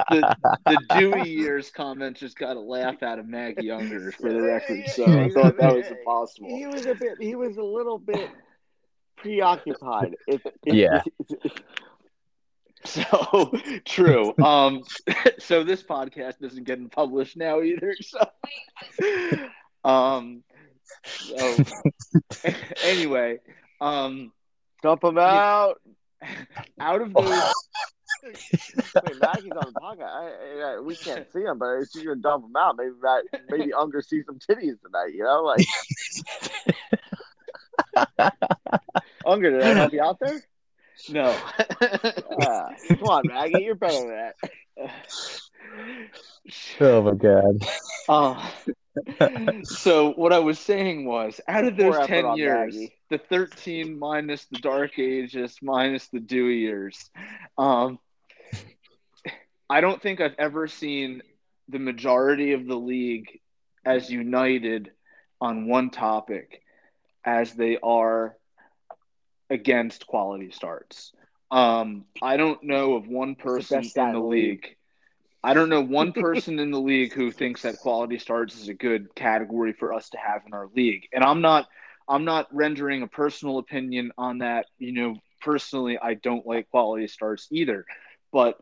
the, 0.10 0.36
the 0.66 0.78
Dewey 0.98 1.30
years 1.30 1.72
comment 1.72 2.18
just 2.18 2.38
got 2.38 2.58
a 2.58 2.60
laugh 2.60 3.02
out 3.04 3.20
of 3.20 3.28
Maggie 3.28 3.72
Unger 3.72 4.12
for 4.12 4.34
the 4.34 4.42
record, 4.42 4.84
so 4.90 5.06
I 5.06 5.30
thought 5.30 5.58
that 5.58 5.74
was 5.74 5.88
impossible. 5.88 6.50
He 6.50 6.66
was 6.68 6.86
a 6.86 6.96
bit. 6.96 7.14
He 7.22 7.36
was 7.36 7.56
a 7.56 7.64
little 7.64 7.98
bit 7.98 8.30
preoccupied. 9.20 10.16
If, 10.28 10.42
if, 10.66 10.74
Yeah. 10.74 11.02
So 12.86 13.52
true. 13.86 14.34
Um, 14.44 14.84
so 15.40 15.66
this 15.66 15.84
podcast 15.84 16.36
isn't 16.42 16.64
getting 16.64 16.90
published 16.90 17.36
now 17.36 17.62
either. 17.62 17.94
So, 18.02 18.20
um, 19.84 20.44
so 21.04 21.56
anyway, 22.84 23.40
um, 23.82 24.32
dump 24.82 25.02
them 25.02 25.18
out. 25.18 25.82
out 26.80 27.02
of 27.02 27.14
those 27.14 27.54
Wait, 28.24 29.20
Maggie's 29.22 29.52
on 29.52 29.74
the 29.74 29.80
podcast. 29.82 30.02
I, 30.04 30.76
I, 30.76 30.80
we 30.80 30.96
can't 30.96 31.32
see 31.32 31.42
him, 31.42 31.58
but 31.58 31.76
if 31.82 31.90
you 31.96 32.10
can 32.10 32.22
dump 32.22 32.46
him 32.46 32.56
out, 32.58 32.76
maybe 32.78 32.92
Matt, 33.02 33.26
maybe 33.50 33.74
Unger 33.74 34.02
sees 34.02 34.26
some 34.26 34.40
titties 34.40 34.82
tonight. 34.82 35.14
You 35.14 35.24
know, 35.24 35.44
like 35.44 35.66
Unger, 39.26 39.52
did 39.52 39.62
I 39.62 39.74
help 39.74 39.94
you 39.94 40.02
out 40.04 40.20
there? 40.20 40.42
No. 41.08 41.34
Uh, 41.80 42.70
come 42.90 43.04
on, 43.04 43.24
Maggie, 43.26 43.64
you're 43.64 43.74
better 43.74 44.00
than 44.00 44.10
that. 44.10 44.92
Oh 46.82 47.02
my 47.04 47.14
god. 47.14 47.64
Uh, 48.10 48.50
so 49.64 50.12
what 50.14 50.34
I 50.34 50.40
was 50.40 50.60
saying 50.60 51.06
was, 51.06 51.40
out 51.48 51.64
of 51.64 51.78
those 51.78 51.96
Poor 51.96 52.08
ten 52.08 52.36
years, 52.36 52.74
Maggie. 52.76 52.96
the 53.10 53.18
thirteen 53.18 53.98
minus 54.00 54.46
the 54.46 54.60
dark 54.60 54.98
ages 54.98 55.58
minus 55.62 56.08
the 56.08 56.20
Dewey 56.20 56.60
years, 56.60 57.10
um, 57.58 58.00
I 59.70 59.82
don't 59.82 60.02
think 60.02 60.22
I've 60.22 60.36
ever 60.40 60.68
seen 60.68 61.22
the 61.68 61.80
majority 61.80 62.54
of 62.54 62.66
the 62.66 62.76
league 62.76 63.40
as 63.86 64.10
united 64.10 64.92
on 65.40 65.68
one 65.68 65.92
topic 65.92 66.62
as 67.24 67.54
they 67.54 67.78
are 67.82 68.36
against 69.50 70.08
quality 70.08 70.52
starts. 70.52 71.12
Um, 71.52 72.06
I 72.22 72.38
don't 72.38 72.64
know 72.64 72.94
of 72.96 73.08
one 73.08 73.36
person 73.36 73.94
in 73.98 74.12
the 74.12 74.20
in 74.20 74.22
the 74.22 74.22
league. 74.22 74.64
league. 74.64 74.76
I 75.44 75.54
don't 75.54 75.70
know 75.70 75.82
one 75.82 76.14
person 76.14 76.60
in 76.60 76.72
the 76.72 76.80
league 76.80 77.14
who 77.14 77.32
thinks 77.32 77.62
that 77.64 77.80
quality 77.80 78.18
starts 78.20 78.56
is 78.60 78.68
a 78.70 78.74
good 78.74 79.14
category 79.16 79.74
for 79.74 79.94
us 79.94 80.10
to 80.10 80.18
have 80.18 80.42
in 80.46 80.54
our 80.54 80.68
league. 80.76 81.08
And 81.14 81.24
I'm 81.24 81.42
not 81.42 81.68
I'm 82.08 82.26
not 82.26 82.48
rendering 82.54 83.04
a 83.04 83.08
personal 83.08 83.58
opinion 83.60 84.12
on 84.18 84.40
that. 84.40 84.68
You 84.78 84.94
know, 84.94 85.16
personally 85.42 85.98
I 86.02 86.16
don't 86.16 86.46
like 86.46 86.70
quality 86.70 87.08
starts 87.08 87.48
either. 87.52 87.86
But 88.32 88.58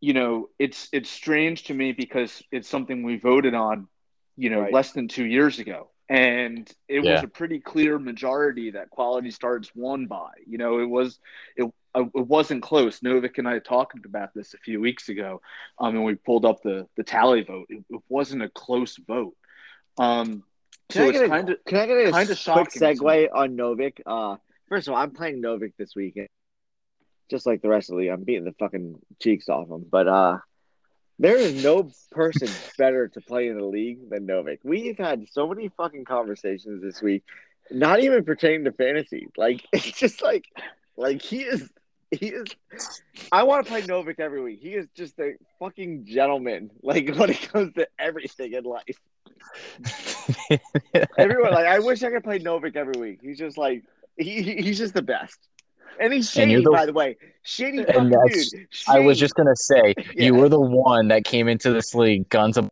you 0.00 0.12
know, 0.14 0.48
it's 0.58 0.88
it's 0.92 1.10
strange 1.10 1.64
to 1.64 1.74
me 1.74 1.92
because 1.92 2.42
it's 2.52 2.68
something 2.68 3.02
we 3.02 3.18
voted 3.18 3.54
on, 3.54 3.88
you 4.36 4.50
know, 4.50 4.62
Right. 4.62 4.70
less 4.70 4.92
than 4.92 5.08
2 5.08 5.24
years 5.24 5.58
ago. 5.58 5.90
And 6.08 6.70
it 6.88 7.00
was 7.00 7.24
a 7.24 7.28
pretty 7.28 7.58
clear 7.58 7.98
majority 7.98 8.70
that 8.70 8.90
quality 8.90 9.32
starts 9.32 9.70
won 9.74 10.06
by. 10.06 10.30
You 10.46 10.56
know, 10.58 10.78
it 10.78 10.88
was 10.88 11.18
it 11.56 11.68
uh, 11.96 12.04
it 12.14 12.26
wasn't 12.26 12.62
close. 12.62 13.00
Novik 13.00 13.38
and 13.38 13.48
I 13.48 13.58
talked 13.58 14.04
about 14.04 14.34
this 14.34 14.54
a 14.54 14.58
few 14.58 14.80
weeks 14.80 15.08
ago, 15.08 15.40
um, 15.80 15.96
and 15.96 16.04
we 16.04 16.14
pulled 16.14 16.44
up 16.44 16.62
the 16.62 16.86
the 16.96 17.02
tally 17.02 17.42
vote. 17.42 17.66
It, 17.70 17.84
it 17.90 18.00
wasn't 18.08 18.42
a 18.42 18.48
close 18.50 18.96
vote. 18.96 19.34
Um, 19.98 20.44
Can 20.90 21.00
so 21.00 21.04
I 21.04 21.08
it's 21.08 21.20
a, 21.20 21.28
kind 21.28 21.50
of 21.50 21.56
can 21.66 21.78
I 21.78 21.86
get 21.86 21.96
a 21.96 22.12
kinda 22.12 22.36
quick 22.52 22.70
segue 22.70 23.28
on 23.34 23.56
Novik? 23.56 24.00
Uh, 24.04 24.36
first 24.68 24.86
of 24.86 24.94
all, 24.94 25.00
I'm 25.00 25.10
playing 25.10 25.42
Novik 25.42 25.72
this 25.78 25.96
weekend, 25.96 26.28
just 27.30 27.46
like 27.46 27.62
the 27.62 27.68
rest 27.68 27.88
of 27.88 27.94
the 27.94 28.02
league. 28.02 28.10
I'm 28.10 28.24
beating 28.24 28.44
the 28.44 28.54
fucking 28.58 29.00
cheeks 29.20 29.48
off 29.48 29.68
him, 29.68 29.86
but 29.90 30.06
uh, 30.06 30.38
there 31.18 31.36
is 31.36 31.54
no 31.64 31.90
person 32.10 32.48
better 32.78 33.08
to 33.08 33.20
play 33.20 33.48
in 33.48 33.56
the 33.58 33.64
league 33.64 34.10
than 34.10 34.26
Novik. 34.26 34.58
We've 34.64 34.98
had 34.98 35.26
so 35.30 35.46
many 35.48 35.68
fucking 35.76 36.04
conversations 36.04 36.82
this 36.82 37.00
week, 37.02 37.24
not 37.70 38.00
even 38.00 38.24
pertaining 38.24 38.64
to 38.64 38.72
fantasy. 38.72 39.28
Like 39.36 39.62
it's 39.72 39.98
just 39.98 40.22
like, 40.22 40.44
like 40.96 41.22
he 41.22 41.42
is. 41.42 41.68
He 42.10 42.26
is. 42.28 42.46
I 43.32 43.42
want 43.42 43.66
to 43.66 43.70
play 43.70 43.82
Novik 43.82 44.20
every 44.20 44.40
week. 44.42 44.60
He 44.60 44.74
is 44.74 44.86
just 44.96 45.18
a 45.18 45.34
fucking 45.58 46.06
gentleman. 46.06 46.70
Like 46.82 47.08
when 47.16 47.30
it 47.30 47.40
comes 47.52 47.72
to 47.74 47.88
everything 47.98 48.52
in 48.52 48.64
life. 48.64 48.98
Everyone 51.18 51.52
like 51.52 51.66
I 51.66 51.78
wish 51.80 52.02
I 52.02 52.10
could 52.10 52.24
play 52.24 52.38
Novik 52.38 52.76
every 52.76 52.98
week. 53.00 53.20
He's 53.22 53.38
just 53.38 53.58
like 53.58 53.84
he 54.16 54.42
he- 54.42 54.62
he's 54.62 54.78
just 54.78 54.94
the 54.94 55.02
best. 55.02 55.38
And 56.00 56.12
he's 56.12 56.36
And 56.36 56.50
you're 56.50 56.58
shady, 56.60 56.64
the- 56.64 56.70
by 56.72 56.86
the 56.86 56.92
way. 56.92 57.16
Shady 57.42 57.84
fucking 57.84 58.10
that's- 58.10 58.50
dude. 58.50 58.66
I 58.88 58.98
was 59.00 59.18
just 59.18 59.34
gonna 59.34 59.54
say 59.56 59.94
Yeah. 60.14 60.24
you 60.26 60.34
were 60.34 60.48
the 60.48 60.60
one 60.60 61.08
that 61.08 61.24
came 61.24 61.48
into 61.48 61.72
this 61.72 61.94
league 61.94 62.28
guns 62.28 62.56
a 62.58 62.68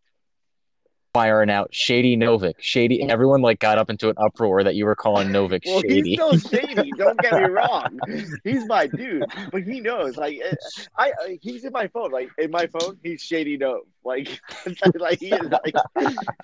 firing 1.12 1.48
out 1.48 1.72
shady 1.72 2.16
Novik. 2.16 2.54
Shady 2.58 3.00
everyone 3.08 3.40
like 3.40 3.60
got 3.60 3.78
up 3.78 3.88
into 3.88 4.08
an 4.08 4.16
uproar 4.18 4.64
that 4.64 4.74
you 4.74 4.84
were 4.84 4.96
calling 4.96 5.28
Novik 5.28 5.62
well, 5.64 5.80
shady. 5.80 6.02
he's 6.02 6.14
still 6.14 6.36
shady. 6.38 6.90
Don't 6.98 7.18
get 7.20 7.34
me 7.34 7.48
wrong. 7.50 7.98
He's 8.42 8.66
my 8.66 8.88
dude, 8.88 9.22
but 9.52 9.62
he 9.62 9.80
knows. 9.80 10.16
Like, 10.16 10.40
eh, 10.44 10.54
I, 10.98 11.12
I 11.24 11.38
he's 11.40 11.64
in 11.64 11.72
my 11.72 11.86
phone. 11.86 12.10
Like 12.10 12.30
in 12.38 12.50
my 12.50 12.66
phone, 12.66 12.98
he's 13.04 13.22
shady 13.22 13.56
Nove. 13.56 13.82
Like, 14.06 14.28
like 14.98 15.18
he 15.18 15.32
is 15.32 15.50
like 15.50 15.74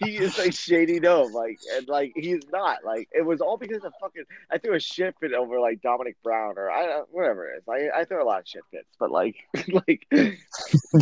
he 0.03 0.17
is 0.17 0.39
like 0.39 0.55
shady 0.55 0.99
Nove. 0.99 1.33
Like, 1.33 1.59
and 1.77 1.87
like 1.89 2.13
he's 2.17 2.41
not. 2.51 2.79
Like, 2.85 3.09
it 3.13 3.25
was 3.25 3.41
all 3.43 3.59
because 3.59 3.85
of 3.85 3.93
fucking. 4.01 4.25
I 4.51 4.57
threw 4.59 4.75
a 4.75 4.81
shit 4.81 5.15
fit 5.21 5.35
over 5.35 5.61
like 5.61 5.83
Domonic 5.83 6.15
Brown 6.23 6.55
or 6.57 6.71
I 6.71 7.03
whatever 7.11 7.51
it 7.51 7.59
is. 7.59 7.65
I 7.69 8.01
I 8.01 8.05
throw 8.07 8.23
a 8.23 8.27
lot 8.27 8.41
of 8.41 8.49
shit 8.49 8.63
fits, 8.71 8.89
but 8.99 9.11
like 9.11 9.37
like 9.87 10.07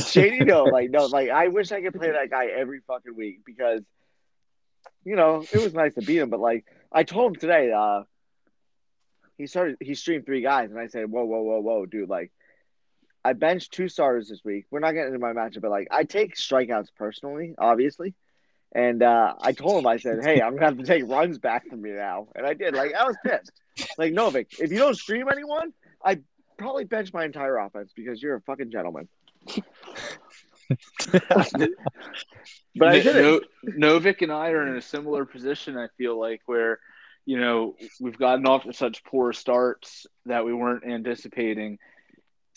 shady 0.05 0.41
Nove. 0.41 0.73
Like 0.73 0.91
no, 0.91 1.07
like 1.07 1.31
I 1.31 1.49
wish 1.49 1.71
I 1.71 1.81
could 1.81 1.95
play 1.95 2.11
that 2.11 2.31
guy 2.31 2.47
every 2.47 2.81
fucking 2.87 3.17
week 3.17 3.41
because. 3.45 3.83
You 5.05 5.17
know, 5.17 5.43
it 5.53 5.63
was 5.63 5.73
nice 5.73 5.95
to 5.95 6.03
beat 6.03 6.19
him, 6.19 6.29
but 6.29 6.41
like 6.41 6.67
I 6.93 7.03
told 7.03 7.33
him 7.33 7.41
today, 7.41 7.73
uh, 7.73 8.03
he 9.39 9.47
started 9.47 9.77
he 9.81 9.95
streamed 9.95 10.27
three 10.27 10.43
guys, 10.43 10.71
and 10.71 10.79
I 10.79 10.89
said, 10.89 11.11
"Whoa, 11.11 11.25
whoa, 11.25 11.41
whoa, 11.41 11.61
whoa, 11.61 11.87
dude! 11.87 12.09
Like, 12.09 12.33
I 13.25 13.33
benched 13.33 13.73
two 13.73 13.89
starters 13.89 14.29
this 14.29 14.45
week. 14.45 14.67
We're 14.71 14.81
not 14.81 14.93
getting 14.93 15.15
into 15.15 15.19
my 15.19 15.33
matchup, 15.33 15.61
but 15.63 15.71
like, 15.71 15.89
I 15.91 16.05
take 16.05 16.37
strikeouts 16.37 16.89
personally, 16.97 17.55
obviously." 17.59 18.15
And 18.75 19.03
uh, 19.03 19.35
I 19.41 19.53
told 19.53 19.79
him, 19.79 19.87
I 19.87 19.97
said, 19.97 20.19
"Hey, 20.23 20.41
I'm 20.43 20.55
gonna 20.55 20.67
have 20.67 20.79
to 20.79 20.85
take 20.85 21.09
runs 21.09 21.39
back 21.39 21.67
from 21.69 21.85
you 21.87 21.95
now," 21.95 22.29
and 22.35 22.47
I 22.47 22.55
did. 22.55 22.75
Like, 22.75 22.93
I 22.95 23.07
was 23.07 23.17
pissed. 23.25 23.53
Like, 23.97 24.13
Novik, 24.13 24.61
if 24.61 24.71
you 24.71 24.79
don't 24.79 24.95
stream 24.97 25.27
anyone, 25.31 25.73
I 26.05 26.19
probably 26.59 26.85
bench 26.85 27.13
my 27.13 27.25
entire 27.25 27.57
offense 27.57 27.93
because 27.95 28.23
you're 28.23 28.37
a 28.37 28.41
fucking 28.43 28.71
gentleman. 28.71 29.09
But 32.77 32.89
I 32.89 33.01
did 33.01 33.17
No- 33.17 33.41
Novik 33.67 34.23
and 34.23 34.31
I 34.31 34.51
are 34.51 34.67
in 34.67 34.77
a 34.77 34.83
similar 34.83 35.25
position. 35.25 35.77
I 35.79 35.89
feel 35.97 36.19
like 36.19 36.43
where, 36.47 36.79
you 37.25 37.41
know, 37.41 37.77
we've 38.01 38.19
gotten 38.19 38.47
off 38.47 38.65
to 38.65 38.73
such 38.73 39.03
poor 39.05 39.33
starts 39.33 40.07
that 40.27 40.45
we 40.45 40.53
weren't 40.53 40.85
anticipating. 40.85 41.79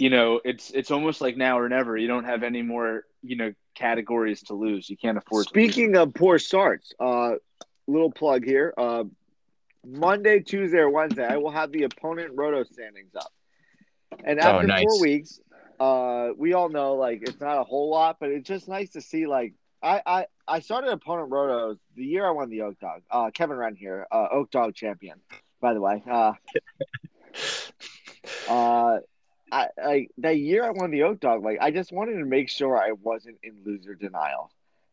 You 0.01 0.09
know, 0.09 0.41
it's 0.43 0.71
it's 0.71 0.89
almost 0.89 1.21
like 1.21 1.37
now 1.37 1.59
or 1.59 1.69
never. 1.69 1.95
You 1.95 2.07
don't 2.07 2.23
have 2.23 2.41
any 2.41 2.63
more, 2.63 3.03
you 3.21 3.35
know, 3.35 3.53
categories 3.75 4.41
to 4.45 4.55
lose. 4.55 4.89
You 4.89 4.97
can't 4.97 5.15
afford. 5.15 5.45
to. 5.45 5.49
Speaking 5.49 5.95
of 5.95 6.11
poor 6.15 6.39
starts, 6.39 6.91
uh, 6.99 7.33
little 7.85 8.11
plug 8.11 8.43
here. 8.43 8.73
Uh, 8.75 9.03
Monday, 9.85 10.39
Tuesday, 10.39 10.79
or 10.79 10.89
Wednesday, 10.89 11.23
I 11.23 11.37
will 11.37 11.51
have 11.51 11.71
the 11.71 11.83
opponent 11.83 12.31
roto 12.33 12.63
standings 12.63 13.13
up. 13.15 13.31
And 14.23 14.39
Oh, 14.39 14.41
after 14.41 14.65
nice. 14.65 14.81
four 14.81 14.99
weeks, 15.01 15.39
uh, 15.79 16.29
we 16.35 16.53
all 16.53 16.69
know 16.69 16.95
like 16.95 17.19
it's 17.21 17.39
not 17.39 17.59
a 17.59 17.63
whole 17.63 17.91
lot, 17.91 18.17
but 18.19 18.31
it's 18.31 18.47
just 18.47 18.67
nice 18.67 18.89
to 18.93 19.01
see 19.01 19.27
like 19.27 19.53
I 19.83 20.01
I, 20.03 20.25
I 20.47 20.59
started 20.61 20.89
opponent 20.89 21.29
rotos 21.29 21.77
the 21.95 22.05
year 22.05 22.25
I 22.25 22.31
won 22.31 22.49
the 22.49 22.63
Oak 22.63 22.79
Dog. 22.79 23.03
Uh, 23.11 23.29
Kevin 23.29 23.55
Wren 23.55 23.75
here, 23.75 24.07
uh, 24.11 24.29
Oak 24.31 24.49
Dog 24.49 24.73
champion, 24.73 25.19
by 25.61 25.75
the 25.75 25.81
way. 25.81 26.01
Uh, 26.09 26.33
uh, 28.49 28.97
I, 29.51 29.67
I 29.81 30.07
that 30.19 30.37
year 30.37 30.63
I 30.63 30.71
won 30.71 30.91
the 30.91 31.03
Oak 31.03 31.19
Dog, 31.19 31.43
like 31.43 31.57
I 31.61 31.71
just 31.71 31.91
wanted 31.91 32.19
to 32.19 32.25
make 32.25 32.49
sure 32.49 32.77
I 32.77 32.91
wasn't 32.91 33.37
in 33.43 33.57
loser 33.65 33.95
denial, 33.95 34.51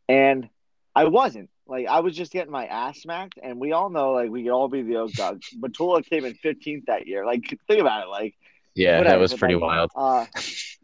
and 0.08 0.48
I 0.94 1.04
wasn't. 1.04 1.50
Like 1.66 1.86
I 1.86 2.00
was 2.00 2.16
just 2.16 2.32
getting 2.32 2.50
my 2.50 2.66
ass 2.66 3.02
smacked, 3.02 3.38
and 3.42 3.60
we 3.60 3.72
all 3.72 3.90
know 3.90 4.12
like 4.12 4.30
we 4.30 4.42
could 4.44 4.52
all 4.52 4.68
be 4.68 4.82
the 4.82 4.96
Oak 4.96 5.12
Dog. 5.12 5.42
Matula 5.56 6.04
came 6.04 6.24
in 6.24 6.34
15th 6.34 6.86
that 6.86 7.06
year. 7.06 7.24
Like 7.24 7.56
think 7.68 7.80
about 7.80 8.04
it, 8.04 8.08
like 8.08 8.34
yeah, 8.74 9.02
that 9.02 9.18
was 9.18 9.34
pretty 9.34 9.54
like, 9.54 9.62
wild. 9.62 9.90
uh, 9.94 10.26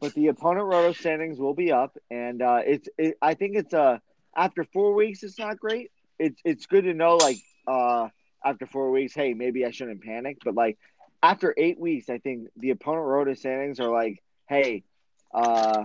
but 0.00 0.14
the 0.14 0.28
opponent 0.28 0.66
roto 0.66 0.92
standings 0.92 1.38
will 1.38 1.54
be 1.54 1.72
up, 1.72 1.96
and 2.10 2.42
uh, 2.42 2.60
it's. 2.64 2.88
It, 2.98 3.16
I 3.22 3.34
think 3.34 3.56
it's 3.56 3.74
uh 3.74 3.98
after 4.36 4.64
four 4.64 4.94
weeks, 4.94 5.22
it's 5.22 5.38
not 5.38 5.58
great. 5.58 5.90
It's 6.18 6.40
it's 6.44 6.66
good 6.66 6.84
to 6.84 6.94
know 6.94 7.16
like 7.16 7.38
uh 7.66 8.08
after 8.44 8.66
four 8.66 8.90
weeks, 8.90 9.14
hey, 9.14 9.32
maybe 9.32 9.64
I 9.64 9.70
shouldn't 9.70 10.02
panic. 10.02 10.38
But 10.44 10.54
like 10.54 10.78
after 11.24 11.54
eight 11.56 11.80
weeks, 11.80 12.10
I 12.10 12.18
think 12.18 12.48
the 12.56 12.70
opponent 12.70 13.06
roto 13.06 13.32
standings 13.32 13.80
are 13.80 13.90
like, 13.90 14.22
hey, 14.46 14.84
uh, 15.32 15.84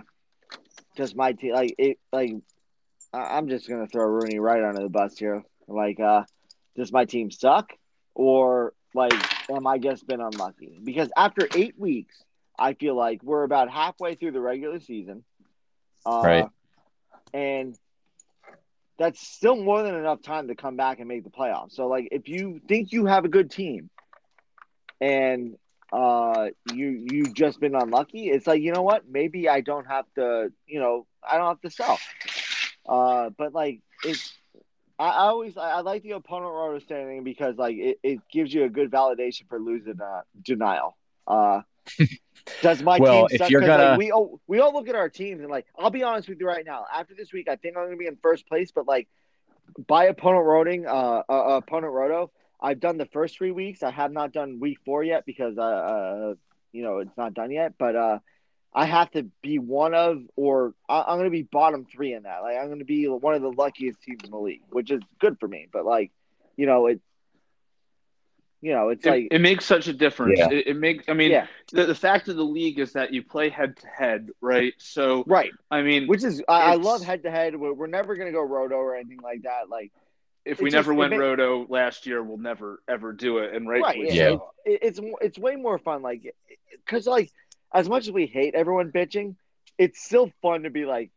does 0.97 1.15
my 1.15 1.31
team 1.31 1.53
like 1.53 1.75
it 1.77 1.97
like? 2.11 2.33
I- 3.13 3.37
I'm 3.37 3.47
just 3.47 3.69
gonna 3.69 3.87
throw 3.87 4.05
Rooney 4.05 4.39
right 4.39 4.61
under 4.61 4.81
the 4.81 4.89
bus 4.89 5.17
here. 5.17 5.43
Like, 5.67 5.99
uh, 5.99 6.23
does 6.75 6.91
my 6.91 7.05
team 7.05 7.31
suck, 7.31 7.71
or 8.15 8.73
like, 8.93 9.13
am 9.49 9.65
I 9.65 9.77
just 9.77 10.05
been 10.05 10.19
unlucky? 10.19 10.81
Because 10.83 11.09
after 11.15 11.47
eight 11.55 11.79
weeks, 11.79 12.21
I 12.57 12.73
feel 12.73 12.95
like 12.95 13.23
we're 13.23 13.43
about 13.43 13.71
halfway 13.71 14.15
through 14.15 14.33
the 14.33 14.41
regular 14.41 14.79
season. 14.81 15.23
Uh, 16.05 16.21
Right. 16.23 16.47
And 17.33 17.77
that's 18.97 19.25
still 19.25 19.55
more 19.55 19.83
than 19.83 19.95
enough 19.95 20.21
time 20.21 20.49
to 20.49 20.55
come 20.55 20.75
back 20.75 20.99
and 20.99 21.07
make 21.07 21.23
the 21.23 21.29
playoffs. 21.29 21.71
So, 21.71 21.87
like, 21.87 22.09
if 22.11 22.27
you 22.27 22.59
think 22.67 22.91
you 22.91 23.05
have 23.05 23.23
a 23.23 23.29
good 23.29 23.49
team 23.49 23.89
and 25.01 25.57
uh, 25.91 26.49
you 26.73 27.05
you 27.11 27.33
just 27.33 27.59
been 27.59 27.75
unlucky, 27.75 28.29
it's 28.29 28.45
like 28.47 28.61
you 28.61 28.71
know 28.73 28.81
what? 28.83 29.03
Maybe 29.09 29.49
I 29.49 29.61
don't 29.61 29.85
have 29.85 30.05
to. 30.15 30.51
You 30.67 30.79
know, 30.79 31.05
I 31.27 31.37
don't 31.37 31.47
have 31.47 31.61
to 31.61 31.69
sell. 31.71 31.99
Uh, 32.87 33.29
but 33.37 33.53
like 33.53 33.81
it's. 34.03 34.33
I 34.99 35.07
I 35.09 35.17
always 35.27 35.57
I 35.57 35.69
I 35.71 35.81
like 35.81 36.03
the 36.03 36.11
opponent 36.11 36.51
rotor 36.53 36.79
standing 36.81 37.23
because 37.23 37.55
like 37.57 37.77
it, 37.77 37.99
it 38.03 38.19
gives 38.31 38.53
you 38.53 38.63
a 38.65 38.69
good 38.69 38.91
validation 38.91 39.47
for 39.47 39.59
losing 39.59 39.99
uh, 40.01 40.21
denial. 40.43 40.97
Uh, 41.27 41.61
Does 42.61 42.81
my 42.83 42.97
Well, 42.99 43.27
team 43.27 43.27
if 43.31 43.37
suck? 43.39 43.49
you're 43.49 43.61
'Cause, 43.61 43.67
gonna- 43.67 43.89
like, 43.91 43.97
we 43.97 44.11
all 44.11 44.39
we 44.47 44.59
all 44.59 44.73
look 44.73 44.89
at 44.89 44.95
our 44.95 45.09
teams 45.09 45.41
and 45.41 45.49
like 45.49 45.65
I'll 45.77 45.89
be 45.91 46.03
honest 46.03 46.27
with 46.29 46.39
you 46.39 46.47
right 46.47 46.65
now. 46.65 46.85
After 46.93 47.13
this 47.15 47.31
week, 47.33 47.47
I 47.49 47.55
think 47.55 47.77
I'm 47.77 47.85
gonna 47.85 47.97
be 47.97 48.07
in 48.07 48.17
first 48.21 48.47
place, 48.47 48.71
but 48.71 48.85
like 48.87 49.07
by 49.87 50.05
opponent 50.05 50.45
roting, 50.45 50.85
uh, 50.87 51.23
uh 51.29 51.59
opponent 51.63 51.93
roto, 51.93 52.31
I've 52.61 52.79
done 52.79 52.97
the 52.97 53.05
first 53.05 53.37
three 53.37 53.51
weeks. 53.51 53.83
I 53.83 53.91
have 53.91 54.11
not 54.11 54.33
done 54.33 54.59
week 54.59 54.79
four 54.85 55.03
yet 55.03 55.25
because 55.25 55.57
uh, 55.57 55.61
uh 55.61 56.33
you 56.71 56.83
know 56.83 56.99
it's 56.99 57.17
not 57.17 57.33
done 57.33 57.51
yet. 57.51 57.73
But 57.77 57.95
uh, 57.95 58.19
I 58.73 58.85
have 58.85 59.09
to 59.11 59.23
be 59.41 59.59
one 59.59 59.93
of 59.93 60.21
or 60.35 60.73
I, 60.87 61.05
I'm 61.07 61.17
gonna 61.17 61.29
be 61.29 61.43
bottom 61.43 61.85
three 61.85 62.13
in 62.13 62.23
that. 62.23 62.41
Like 62.41 62.57
I'm 62.57 62.69
gonna 62.69 62.85
be 62.85 63.05
one 63.05 63.33
of 63.33 63.41
the 63.41 63.51
luckiest 63.51 64.01
teams 64.01 64.23
in 64.23 64.31
the 64.31 64.37
league, 64.37 64.61
which 64.69 64.91
is 64.91 65.01
good 65.19 65.39
for 65.39 65.47
me. 65.47 65.67
But 65.71 65.85
like 65.85 66.11
you 66.57 66.65
know 66.65 66.87
it. 66.87 67.01
You 68.61 68.73
know, 68.73 68.89
it's 68.89 69.05
It, 69.05 69.09
like 69.09 69.27
it 69.31 69.39
makes 69.39 69.63
such 69.63 69.87
a 69.87 69.93
difference. 69.93 70.37
Yeah. 70.37 70.49
It, 70.51 70.67
it 70.67 70.75
makes. 70.75 71.05
I 71.07 71.13
mean, 71.13 71.31
yeah, 71.31 71.47
the, 71.71 71.85
the 71.85 71.95
fact 71.95 72.27
of 72.27 72.35
the 72.35 72.43
league 72.43 72.77
is 72.77 72.91
that 72.91 73.13
you 73.13 73.23
play 73.23 73.47
head 73.47 73.77
to 73.77 73.87
head, 73.87 74.31
right? 74.41 74.73
So, 74.79 75.23
right. 75.27 75.51
I 75.71 75.81
mean, 75.81 76.07
Which 76.07 76.25
is 76.25 76.43
I, 76.45 76.73
I 76.73 76.75
love 76.75 77.01
head 77.01 77.23
to 77.23 77.31
head. 77.31 77.55
We're 77.55 77.71
we're 77.71 77.87
never 77.87 78.17
gonna 78.17 78.33
go 78.33 78.41
roto 78.41 78.75
or 78.75 78.97
anything 78.97 79.21
like 79.23 79.43
that. 79.43 79.69
Like 79.69 79.93
if 80.45 80.59
we 80.61 80.69
just- 80.69 80.75
never 80.75 80.91
it 80.91 80.95
went 80.95 81.11
ma- 81.11 81.17
roto 81.17 81.65
last 81.69 82.05
year, 82.05 82.23
we'll 82.23 82.37
never 82.37 82.81
ever 82.87 83.13
do 83.13 83.39
it, 83.39 83.53
and 83.53 83.67
right, 83.67 83.81
rightfully 83.81 84.07
yeah, 84.15 84.29
Yeah. 84.31 84.37
It, 84.65 84.79
it's 84.81 85.01
more- 85.01 85.19
it's 85.21 85.37
way 85.37 85.55
more 85.55 85.77
fun. 85.77 86.01
Like 86.01 86.33
because 86.85 87.05
like 87.07 87.31
as 87.73 87.87
much 87.89 88.07
as 88.07 88.11
we 88.11 88.25
hate 88.25 88.55
everyone 88.55 88.91
bitching, 88.91 89.35
it's 89.77 90.01
still 90.03 90.31
fun 90.41 90.63
to 90.63 90.69
be 90.69 90.85
like. 90.85 91.11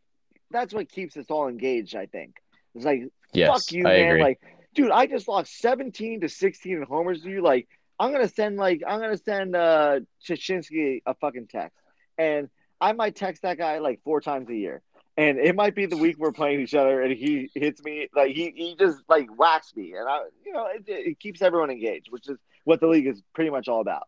That's 0.51 0.71
what 0.71 0.87
keeps 0.87 1.17
us 1.17 1.25
all 1.31 1.47
engaged. 1.47 1.95
I 1.95 2.05
think 2.05 2.35
it's 2.75 2.85
like 2.85 3.09
Yes, 3.33 3.49
fuck 3.51 3.71
you, 3.71 3.81
I 3.87 3.93
man. 3.97 4.07
agree. 4.11 4.21
Like, 4.21 4.39
dude, 4.75 4.91
I 4.91 5.07
just 5.07 5.27
lost 5.27 5.57
seventeen 5.59 6.21
to 6.21 6.29
sixteen 6.29 6.77
in 6.77 6.83
homers 6.83 7.23
to 7.23 7.29
you. 7.31 7.41
Like, 7.41 7.67
I'm 7.99 8.11
gonna 8.11 8.27
send 8.27 8.57
like 8.57 8.83
I'm 8.87 8.99
gonna 8.99 9.17
send 9.17 9.55
uh 9.55 10.01
Chichinski 10.23 11.01
a 11.07 11.15
fucking 11.15 11.47
text, 11.47 11.75
and 12.19 12.49
I 12.79 12.91
might 12.91 13.15
text 13.15 13.41
that 13.41 13.57
guy 13.57 13.79
like 13.79 14.01
four 14.03 14.21
times 14.21 14.47
a 14.49 14.55
year. 14.55 14.83
And 15.15 15.37
it 15.37 15.55
might 15.55 15.75
be 15.75 15.85
the 15.85 15.97
week 15.97 16.17
we're 16.17 16.31
playing 16.31 16.61
each 16.61 16.73
other, 16.73 17.01
and 17.01 17.13
he 17.13 17.49
hits 17.53 17.83
me 17.83 18.09
like 18.15 18.31
he, 18.31 18.51
he 18.55 18.75
just 18.79 18.97
like 19.07 19.27
whacks 19.37 19.75
me, 19.75 19.93
and 19.93 20.07
I 20.09 20.21
you 20.43 20.53
know 20.53 20.65
it, 20.67 20.83
it 20.87 21.19
keeps 21.19 21.41
everyone 21.41 21.69
engaged, 21.69 22.07
which 22.09 22.27
is 22.27 22.37
what 22.63 22.79
the 22.79 22.87
league 22.87 23.07
is 23.07 23.21
pretty 23.35 23.51
much 23.51 23.67
all 23.67 23.81
about. 23.81 24.07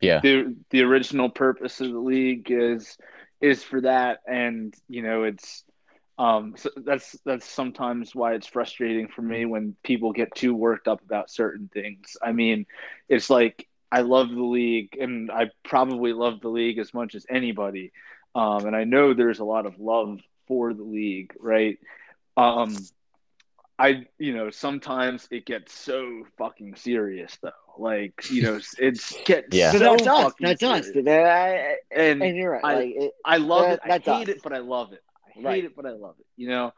yeah, 0.00 0.20
the 0.20 0.54
the 0.70 0.82
original 0.82 1.30
purpose 1.30 1.80
of 1.80 1.90
the 1.90 1.98
league 1.98 2.50
is 2.50 2.98
is 3.40 3.62
for 3.62 3.80
that. 3.82 4.20
And 4.26 4.74
you 4.88 5.02
know 5.02 5.22
it's 5.24 5.64
um 6.18 6.54
so 6.58 6.68
that's 6.76 7.16
that's 7.24 7.48
sometimes 7.48 8.14
why 8.14 8.34
it's 8.34 8.46
frustrating 8.46 9.08
for 9.08 9.22
me 9.22 9.46
when 9.46 9.76
people 9.82 10.12
get 10.12 10.34
too 10.34 10.54
worked 10.54 10.88
up 10.88 11.00
about 11.02 11.30
certain 11.30 11.70
things. 11.72 12.18
I 12.22 12.32
mean 12.32 12.66
it's 13.08 13.30
like 13.30 13.66
i 13.90 14.00
love 14.00 14.30
the 14.30 14.42
league 14.42 14.96
and 14.98 15.30
i 15.30 15.50
probably 15.64 16.14
love 16.14 16.40
the 16.40 16.48
league 16.48 16.78
as 16.78 16.94
much 16.94 17.14
as 17.14 17.26
anybody 17.28 17.92
um 18.34 18.66
and 18.66 18.74
i 18.76 18.84
know 18.84 19.14
there's 19.14 19.38
a 19.40 19.44
lot 19.44 19.66
of 19.66 19.78
love 19.78 20.20
for 20.48 20.72
the 20.72 20.82
league 20.82 21.32
right 21.40 21.78
um 22.36 22.74
I, 23.78 24.06
you 24.18 24.34
know, 24.34 24.50
sometimes 24.50 25.26
it 25.30 25.44
gets 25.44 25.72
so 25.74 26.24
fucking 26.38 26.76
serious 26.76 27.36
though. 27.42 27.50
Like, 27.78 28.30
you 28.30 28.42
know, 28.42 28.60
it's 28.78 29.14
gets 29.24 29.48
Yeah. 29.50 29.72
So 29.72 29.78
so 29.78 29.84
that's 29.84 30.06
us. 30.06 30.34
fucking 30.34 30.46
That's 30.46 30.62
us. 30.62 30.84
serious. 30.84 30.96
And, 30.96 31.08
I- 31.08 31.76
And 31.90 32.22
and 32.22 32.36
you're 32.36 32.52
right. 32.52 32.64
I- 32.64 32.74
like, 32.74 32.94
it, 32.96 33.12
I 33.24 33.36
love 33.38 33.62
That- 33.62 33.80
it. 33.84 33.90
I 33.90 33.98
hate 33.98 34.28
us. 34.28 34.28
it, 34.28 34.42
but 34.42 34.52
I 34.52 34.58
love 34.58 34.92
it. 34.92 35.02
I 35.26 35.30
hate 35.32 35.44
Right. 35.44 35.64
it, 35.64 35.74
but 35.74 35.86
I 35.86 35.90
love 35.92 36.14
it. 36.20 36.26
You 36.36 36.48
know, 36.48 36.72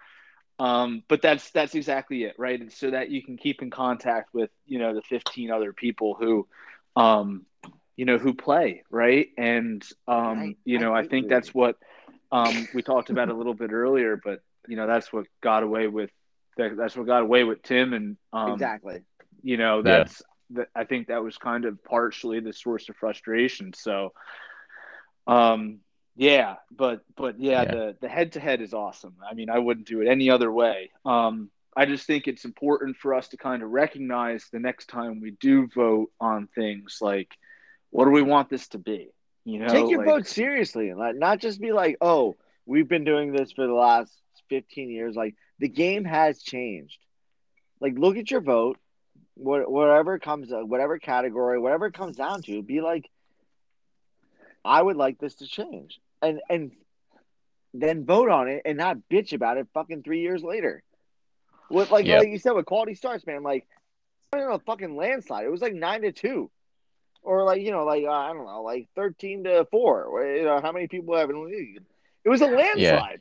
um, 0.59 1.03
but 1.09 1.21
that's 1.21 1.51
that's 1.51 1.75
exactly 1.75 2.25
it, 2.25 2.37
right? 2.38 2.59
And 2.61 2.73
so 2.73 2.90
that 2.90 3.11
you 3.11 3.23
can 3.23 3.37
keep 3.37 3.61
in 3.61 3.71
contact 3.71 4.33
with 4.33 4.51
you 4.67 4.79
know 4.79 4.95
the 4.95 5.03
fifteen 5.03 5.51
other 5.51 5.73
people 5.73 6.14
who, 6.14 6.47
um, 6.97 7.45
you 7.97 8.05
know, 8.05 8.19
who 8.19 8.35
play, 8.35 8.83
right? 8.91 9.29
And 9.37 9.83
um, 10.07 10.39
I- 10.39 10.57
you 10.65 10.79
know, 10.79 10.95
I 10.95 11.01
I, 11.01 11.05
think 11.05 11.29
that's 11.29 11.55
what 11.55 11.77
um 12.33 12.69
we 12.73 12.83
talked 12.83 13.11
about 13.11 13.29
a 13.29 13.35
little 13.35 13.55
bit 13.55 13.73
earlier, 13.73 14.21
but 14.23 14.41
you 14.69 14.77
know, 14.77 14.87
that's 14.87 15.13
what 15.13 15.27
got 15.43 15.63
away 15.63 15.87
with 15.89 16.11
that, 16.57 16.77
that's 16.77 16.97
what 16.97 17.07
got 17.07 17.23
away 17.23 17.45
with 17.45 17.63
Tim 17.63 17.93
and 17.93 18.17
um, 18.33 18.53
exactly. 18.53 19.03
you 19.43 19.57
know 19.57 19.83
Yeah. 19.83 20.05
that's 20.05 20.23
that 20.51 20.69
i 20.75 20.85
think 20.85 21.09
that 21.09 21.23
was 21.23 21.37
kind 21.39 21.65
of 21.65 21.83
partially 21.85 22.41
the 22.41 22.53
source 22.53 22.89
of 22.89 22.97
frustration 22.97 23.73
so 23.73 24.13
um 25.27 25.81
yeah 26.17 26.57
but 26.71 27.01
but 27.17 27.39
yeah, 27.41 27.65
Yeah. 27.65 27.71
the 27.71 27.97
the 28.01 28.09
head 28.09 28.33
to 28.33 28.41
head 28.41 28.61
is 28.61 28.75
awesome 28.75 29.15
i 29.29 29.35
mean 29.35 29.51
i 29.51 29.59
wouldn't 29.59 29.87
do 29.87 30.01
it 30.03 30.09
any 30.09 30.31
other 30.31 30.51
way 30.53 30.91
um 31.05 31.51
i 31.77 31.87
just 31.87 32.07
think 32.07 32.27
it's 32.27 32.45
important 32.45 32.97
for 32.97 33.15
us 33.15 33.29
to 33.29 33.37
kind 33.37 33.63
of 33.63 33.71
recognize 33.71 34.49
the 34.53 34.59
next 34.61 34.87
time 34.87 35.21
we 35.21 35.33
do 35.41 35.67
vote 35.75 36.11
on 36.21 36.49
things 36.55 36.99
like 37.01 37.31
what 37.95 38.07
do 38.07 38.11
we 38.11 38.23
want 38.23 38.49
this 38.51 38.67
to 38.69 38.79
be 38.79 39.15
you 39.45 39.59
know 39.59 39.69
Take 39.69 39.89
your 39.89 39.99
like, 39.99 40.09
vote 40.09 40.27
seriously 40.27 40.89
and 40.89 40.99
like, 40.99 41.17
not 41.17 41.39
just 41.39 41.61
be 41.61 41.73
like, 41.73 41.99
oh, 42.01 42.35
we've 42.67 42.89
been 42.89 43.05
doing 43.05 43.33
this 43.33 43.53
for 43.53 43.67
the 43.67 43.75
last 43.75 44.13
15 44.49 44.91
years. 44.91 45.15
Like 45.15 45.35
the 45.59 45.69
game 45.69 46.05
has 46.05 46.43
changed. 46.43 46.99
Like 47.81 47.95
look 47.99 48.17
at 48.17 48.31
your 48.31 48.41
vote, 48.41 48.79
what 49.35 49.71
whatever 49.71 50.19
comes 50.19 50.51
uh, 50.51 50.61
whatever 50.61 50.99
category, 50.99 51.59
whatever 51.59 51.87
it 51.87 51.95
comes 51.95 52.17
down 52.17 52.43
to, 52.43 52.63
be 52.63 52.81
like, 52.81 53.11
I 54.65 54.81
would 54.81 54.97
like 54.97 55.19
this 55.19 55.37
to 55.37 55.47
change. 55.47 56.01
And 56.23 56.41
and 56.49 56.73
then 57.75 58.07
vote 58.07 58.31
on 58.31 58.49
it 58.49 58.63
and 58.65 58.79
not 58.79 58.97
bitch 59.11 59.35
about 59.35 59.59
it 59.59 59.69
fucking 59.75 60.05
three 60.05 60.21
years 60.21 60.43
later. 60.43 60.83
With 61.69 61.91
like 61.91 62.07
Yep. 62.07 62.21
like 62.21 62.29
you 62.31 62.39
said 62.39 62.53
with 62.53 62.65
quality 62.65 62.95
starts, 62.95 63.27
man, 63.27 63.43
like 63.43 63.67
I 64.33 64.39
don't 64.39 64.49
know, 64.49 64.59
fucking 64.65 64.97
landslide. 64.97 65.45
It 65.45 65.51
was 65.51 65.61
like 65.61 65.75
nine 65.75 66.01
to 66.03 66.13
two 66.13 66.51
or 67.25 67.43
like 67.45 67.63
you 67.63 67.73
know, 67.73 67.85
like 67.85 68.05
uh, 68.05 68.11
I 68.11 68.33
don't 68.33 68.47
know, 68.47 68.63
like 68.63 68.89
thirteen 68.95 69.45
to 69.45 69.67
four. 69.71 70.05
Or, 70.05 70.25
you 70.25 70.45
know, 70.45 70.61
how 70.61 70.73
many 70.73 70.87
people 70.87 71.17
have 71.17 71.31
in 71.31 71.37
the 71.37 71.43
league? 71.43 71.81
It 72.25 72.29
was 72.29 72.41
a 72.41 72.47
landslide. 72.47 73.21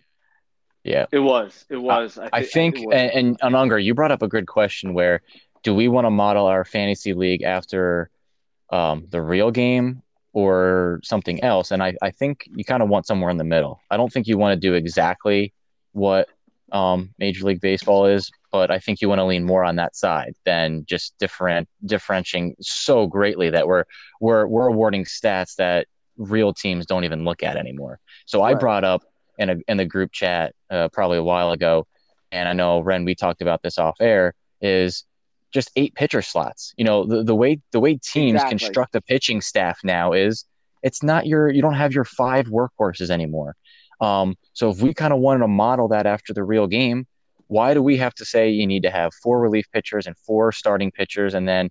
yeah. 0.84 1.06
it 1.12 1.20
was 1.20 1.66
it 1.70 1.78
was 1.78 2.18
i, 2.18 2.30
I 2.32 2.42
thi- 2.44 2.48
think, 2.48 2.76
was. 2.78 2.94
and, 2.94 3.12
and 3.12 3.40
Anungar, 3.42 3.84
you 3.84 3.94
brought 3.94 4.12
up 4.12 4.22
a 4.22 4.28
good 4.28 4.48
question. 4.48 4.94
Where 4.94 5.22
do 5.64 5.74
we 5.74 5.88
want 5.88 6.06
to 6.06 6.12
model 6.12 6.46
our 6.46 6.66
fantasy 6.66 7.14
league 7.14 7.42
after 7.42 8.10
um, 8.70 9.08
the 9.10 9.22
real 9.22 9.52
game 9.52 10.02
or 10.34 11.00
something 11.04 11.44
else? 11.44 11.72
And 11.72 11.82
I, 11.82 11.96
I 12.02 12.12
think 12.12 12.48
you 12.54 12.66
kind 12.66 12.84
of 12.84 12.90
want 12.90 13.08
somewhere 13.08 13.30
in 13.30 13.38
the 13.38 13.44
middle. 13.44 13.80
I 13.90 13.98
don't 13.98 14.12
think 14.12 14.28
you 14.28 14.38
want 14.38 14.60
to 14.60 14.68
do 14.68 14.74
exactly 14.74 15.54
what 15.94 16.28
um, 16.74 17.14
Major 17.20 17.46
League 17.46 17.62
Baseball 17.62 18.08
is, 18.08 18.30
but 18.52 18.72
I 18.72 18.80
think 18.80 19.00
you 19.00 19.08
want 19.08 19.20
to 19.20 19.26
lean 19.26 19.44
more 19.44 19.64
on 19.64 19.76
that 19.78 19.96
side 19.96 20.34
than 20.44 20.86
just 20.86 21.14
different 21.20 21.70
differentiating 21.86 22.56
so 22.60 23.08
greatly 23.08 23.50
that 23.52 23.68
we're 23.68 23.86
we're 24.20 24.46
we're 24.48 24.68
awarding 24.68 25.06
stats 25.06 25.56
that 25.56 25.88
real 26.18 26.54
teams 26.54 26.86
don't 26.86 27.04
even 27.04 27.24
look 27.24 27.44
at 27.44 27.56
anymore. 27.58 28.00
So 28.26 28.42
I 28.42 28.56
brought 28.56 28.84
up 28.84 29.04
in 29.38 29.50
a 29.50 29.56
in 29.68 29.78
the 29.78 29.86
group 29.86 30.12
chat 30.12 30.54
uh, 30.70 30.90
probably 30.90 31.18
a 31.18 31.24
while 31.24 31.52
ago, 31.52 31.88
and 32.32 32.50
I 32.50 32.54
know 32.54 32.80
Wren, 32.80 33.06
we 33.06 33.16
talked 33.16 33.42
about 33.42 33.62
this 33.62 33.78
off 33.78 33.98
air, 34.02 34.34
is 34.62 35.06
just 35.52 35.72
eight 35.76 35.94
pitcher 35.94 36.22
slots. 36.22 36.74
You 36.78 36.86
know, 36.86 37.06
the, 37.06 37.24
the 37.24 37.36
way 37.36 37.60
the 37.72 37.80
way 37.80 37.96
teams 37.96 38.36
Exactly. 38.36 38.58
construct 38.58 38.96
a 38.96 39.02
pitching 39.02 39.42
staff 39.42 39.80
now 39.84 40.12
is 40.14 40.46
it's 40.82 41.04
not 41.04 41.28
your 41.28 41.50
you 41.50 41.62
don't 41.62 41.76
have 41.76 41.94
your 41.94 42.04
five 42.04 42.48
workhorses 42.48 43.10
anymore. 43.10 43.56
Um, 44.04 44.36
so 44.54 44.70
if 44.70 44.82
we 44.82 44.94
kind 44.94 45.14
of 45.14 45.20
wanted 45.20 45.40
to 45.40 45.48
model 45.48 45.88
that 45.90 46.06
after 46.06 46.34
the 46.34 46.44
real 46.44 46.68
game, 46.68 47.08
why 47.48 47.74
do 47.74 47.82
we 47.82 47.98
have 47.98 48.14
to 48.16 48.26
say 48.26 48.50
you 48.50 48.68
need 48.68 48.84
to 48.84 48.90
have 48.92 49.14
four 49.14 49.40
relief 49.40 49.66
pitchers 49.72 50.08
and 50.08 50.18
four 50.18 50.52
starting 50.52 50.92
pitchers 50.92 51.34
and 51.34 51.48
then 51.48 51.70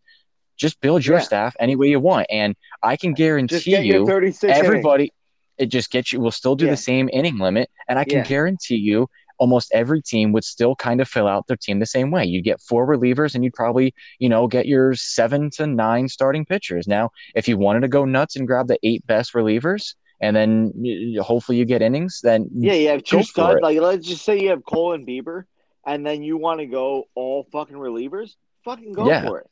just 0.56 0.80
build 0.80 1.04
your 1.04 1.16
Yeah. 1.18 1.22
staff 1.24 1.56
any 1.60 1.76
way 1.76 1.88
you 1.88 2.00
want? 2.00 2.26
And 2.30 2.54
I 2.82 2.96
can 2.96 3.12
guarantee 3.14 3.76
you 3.82 4.06
everybody 4.48 5.12
it 5.58 5.66
just 5.66 5.90
gets 5.90 6.12
you 6.12 6.18
we'll 6.20 6.30
still 6.30 6.56
do 6.56 6.64
Yeah. 6.64 6.70
the 6.70 6.76
same 6.78 7.10
inning 7.12 7.36
limit 7.38 7.68
and 7.86 7.98
i 7.98 8.04
can 8.04 8.18
Yeah. 8.18 8.24
guarantee 8.24 8.76
you 8.76 9.06
almost 9.38 9.70
every 9.74 10.00
team 10.00 10.32
would 10.32 10.44
still 10.44 10.74
kind 10.74 11.00
of 11.00 11.06
fill 11.08 11.28
out 11.28 11.46
their 11.46 11.58
team 11.58 11.78
the 11.78 11.84
same 11.86 12.10
way 12.10 12.24
you'd 12.24 12.42
get 12.44 12.58
four 12.60 12.86
relievers 12.86 13.34
and 13.34 13.44
you'd 13.44 13.52
probably 13.52 13.94
you 14.18 14.30
know 14.30 14.46
get 14.46 14.64
your 14.66 14.94
seven 14.94 15.50
to 15.50 15.66
nine 15.66 16.08
starting 16.08 16.46
pitchers 16.46 16.88
now 16.88 17.10
if 17.34 17.46
you 17.46 17.58
wanted 17.58 17.80
to 17.80 17.88
go 17.88 18.06
nuts 18.06 18.34
and 18.34 18.46
grab 18.46 18.66
the 18.66 18.78
eight 18.82 19.06
best 19.06 19.34
relievers 19.34 19.94
and 20.22 20.34
then 20.34 20.72
y- 20.74 21.14
y- 21.16 21.22
hopefully 21.22 21.58
you 21.58 21.64
get 21.66 21.82
innings 21.82 22.20
then 22.22 22.48
Yeah, 22.54 22.72
you 22.74 22.88
have 22.88 23.02
two 23.02 23.22
studs. 23.22 23.60
Like 23.60 23.78
let's 23.80 24.06
just 24.06 24.24
say 24.24 24.40
you 24.40 24.50
have 24.50 24.64
Cole 24.64 24.92
and 24.94 25.06
Bieber, 25.06 25.44
and 25.84 26.06
then 26.06 26.22
you 26.22 26.36
want 26.38 26.60
to 26.60 26.66
go 26.66 27.08
all 27.14 27.44
fucking 27.52 27.76
relievers. 27.76 28.36
Fucking 28.64 28.92
go 28.92 29.06
Yeah. 29.08 29.26
for 29.26 29.40
it. 29.40 29.50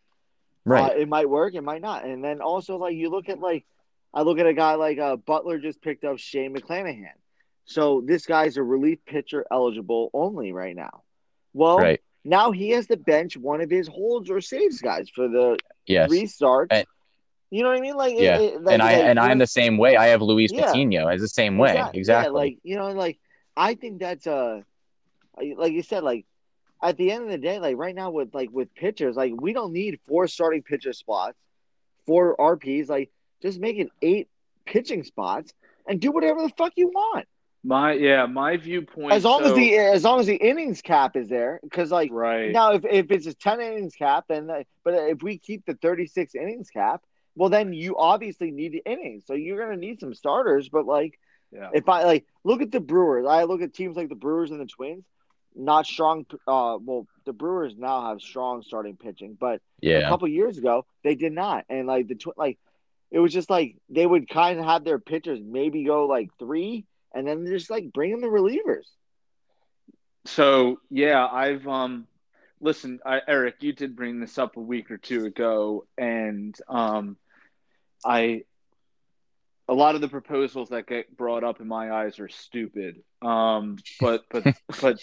right 0.65 0.93
Uh, 0.93 0.95
it 0.95 1.09
might 1.09 1.29
work, 1.29 1.55
it 1.55 1.63
might 1.63 1.83
not. 1.83 2.05
And 2.05 2.23
then 2.25 2.41
also 2.41 2.77
like 2.79 2.95
you 2.95 3.11
look 3.11 3.29
at 3.29 3.41
like 3.41 3.65
I 4.15 4.23
look 4.23 4.39
at 4.39 4.47
a 4.47 4.55
guy 4.55 4.75
like 4.75 4.99
uh, 4.99 5.17
Butler 5.17 5.59
just 5.59 5.83
picked 5.83 6.05
up 6.05 6.19
Shane 6.19 6.55
McClanahan. 6.55 7.13
So 7.65 8.01
this 8.05 8.27
guy's 8.27 8.57
a 8.57 8.63
relief 8.63 8.99
pitcher 9.07 9.45
eligible 9.51 10.11
only 10.13 10.53
right 10.53 10.75
now. 10.75 11.03
Well, 11.53 11.79
right 11.79 12.01
now 12.25 12.51
he 12.53 12.71
has 12.71 12.87
to 12.89 12.97
bench 12.97 13.37
one 13.37 13.61
of 13.61 13.71
his 13.71 13.87
holds 13.89 14.31
or 14.31 14.41
saves 14.41 14.81
guys 14.81 15.09
for 15.09 15.29
the 15.29 15.59
yes 15.87 16.11
restarts. 16.11 16.69
And- 16.71 16.87
you 17.51 17.63
know 17.63 17.69
what 17.71 17.79
I 17.79 17.81
mean? 17.81 17.97
Like, 17.97 18.15
Yeah. 18.17 18.39
it- 18.39 18.63
like- 18.63 18.75
and 18.75 18.83
i 18.83 18.93
like, 18.97 19.05
and 19.05 19.19
i'm 19.19 19.39
the 19.39 19.47
same 19.47 19.77
way 19.77 19.97
i 19.97 20.07
have 20.07 20.23
luis 20.23 20.53
Yeah. 20.53 20.67
patino 20.67 21.09
as 21.09 21.21
the 21.21 21.29
same 21.29 21.59
way 21.59 21.71
Exact- 21.73 21.97
exactly, 21.97 22.29
Yeah, 22.29 22.33
like 22.33 22.59
you 22.63 22.77
know, 22.77 22.91
like 22.93 23.19
I 23.57 23.75
think 23.75 23.99
that's 24.01 24.27
uh 24.27 24.63
like 25.57 25.73
you 25.73 25.83
said, 25.83 26.03
like 26.03 26.27
at 26.83 26.97
the 26.97 27.11
end 27.13 27.25
of 27.25 27.31
the 27.31 27.39
day, 27.39 27.59
like 27.59 27.77
right 27.77 27.95
now 27.95 28.11
with 28.11 28.35
like 28.35 28.51
with 28.51 28.75
pitchers, 28.75 29.17
like 29.17 29.33
we 29.39 29.53
don't 29.53 29.73
need 29.73 29.99
four 30.07 30.27
starting 30.29 30.63
pitcher 30.63 30.93
spots, 30.93 31.37
four 32.07 32.37
RPs. 32.37 32.89
Like 32.89 33.11
just 33.43 33.59
make 33.59 33.77
it 33.79 33.89
eight 34.03 34.29
pitching 34.67 35.03
spots 35.05 35.53
and 35.87 36.01
do 36.01 36.11
whatever 36.11 36.43
the 36.43 36.51
fuck 36.57 36.73
you 36.77 36.89
want. 36.89 37.27
My 37.63 37.93
yeah, 37.93 38.25
my 38.27 38.57
viewpoint. 38.57 39.13
As 39.13 39.25
long 39.25 39.41
so, 39.43 39.51
as 39.51 39.55
the 39.55 39.77
as 39.77 40.05
long 40.05 40.21
as 40.21 40.27
the 40.27 40.37
innings 40.37 40.81
cap 40.81 41.17
is 41.17 41.29
there, 41.29 41.61
because 41.63 41.91
like 41.91 42.11
right 42.13 42.51
now 42.53 42.73
if, 42.73 42.85
if 42.85 43.11
it's 43.11 43.27
a 43.27 43.35
ten 43.35 43.61
innings 43.61 43.95
cap, 43.95 44.25
then 44.29 44.49
uh, 44.49 44.63
but 44.85 44.95
if 44.95 45.23
we 45.23 45.37
keep 45.39 45.67
the 45.67 45.75
thirty 45.75 46.07
six 46.07 46.35
innings 46.35 46.71
cap, 46.71 47.03
well 47.35 47.49
then 47.49 47.73
you 47.73 47.97
obviously 47.97 48.51
need 48.51 48.73
the 48.73 48.83
innings, 48.85 49.25
so 49.27 49.35
you're 49.35 49.63
gonna 49.65 49.77
need 49.77 50.01
some 50.01 50.15
starters. 50.15 50.69
But 50.69 50.87
like 50.87 51.19
yeah. 51.53 51.71
if 51.73 51.89
I 51.89 52.05
like 52.05 52.27
look 52.45 52.63
at 52.63 52.71
the 52.71 52.81
Brewers, 52.81 53.27
I 53.27 53.45
look 53.45 53.63
at 53.63 53.75
teams 53.75 53.97
like 53.97 54.09
the 54.09 54.15
Brewers 54.15 54.51
and 54.51 54.61
the 54.61 54.67
Twins, 54.67 55.05
not 55.55 55.87
strong. 55.87 56.27
Uh, 56.47 56.79
well, 56.81 57.07
the 57.25 57.33
Brewers 57.33 57.75
now 57.77 58.09
have 58.09 58.21
strong 58.21 58.63
starting 58.63 58.97
pitching, 58.97 59.37
but 59.39 59.61
yeah. 59.81 59.99
a 59.99 60.09
couple 60.09 60.29
years 60.29 60.59
ago 60.59 60.87
they 61.03 61.15
did 61.15 61.33
not, 61.33 61.65
and 61.69 61.87
like 61.87 62.09
the 62.09 62.15
tw- 62.15 62.37
like 62.37 62.59
it 63.11 63.19
was 63.19 63.33
just 63.33 63.51
like 63.51 63.77
they 63.89 64.07
would 64.07 64.29
kind 64.29 64.59
of 64.59 64.65
have 64.65 64.85
their 64.85 64.99
pitchers 64.99 65.41
maybe 65.43 65.85
go 65.85 66.07
like 66.07 66.31
three, 66.39 66.87
and 67.15 67.27
then 67.27 67.47
just 67.47 67.71
like 67.71 67.93
bring 67.93 68.13
in 68.13 68.21
the 68.21 68.29
relievers. 68.29 68.87
So 70.27 70.81
yeah, 70.91 71.27
I've 71.27 71.67
um 71.67 72.07
listen, 72.61 73.01
I, 73.05 73.21
Eric, 73.27 73.57
you 73.61 73.73
did 73.73 73.97
bring 73.97 74.21
this 74.21 74.39
up 74.39 74.57
a 74.57 74.61
week 74.61 74.91
or 74.91 74.99
two 74.99 75.25
ago, 75.27 75.87
and 75.99 76.57
um 76.69 77.17
I 78.05 78.45
a 79.69 79.75
lot 79.75 79.95
of 79.95 80.01
the 80.01 80.09
proposals 80.09 80.71
that 80.71 80.87
get 80.87 81.17
brought 81.17 81.45
up 81.45 81.61
in 81.61 81.69
my 81.69 81.93
eyes 81.93 82.19
are 82.19 82.29
stupid. 82.29 83.03
Um 83.23 83.77
but 84.01 84.25
but 84.31 84.45
but 84.81 84.99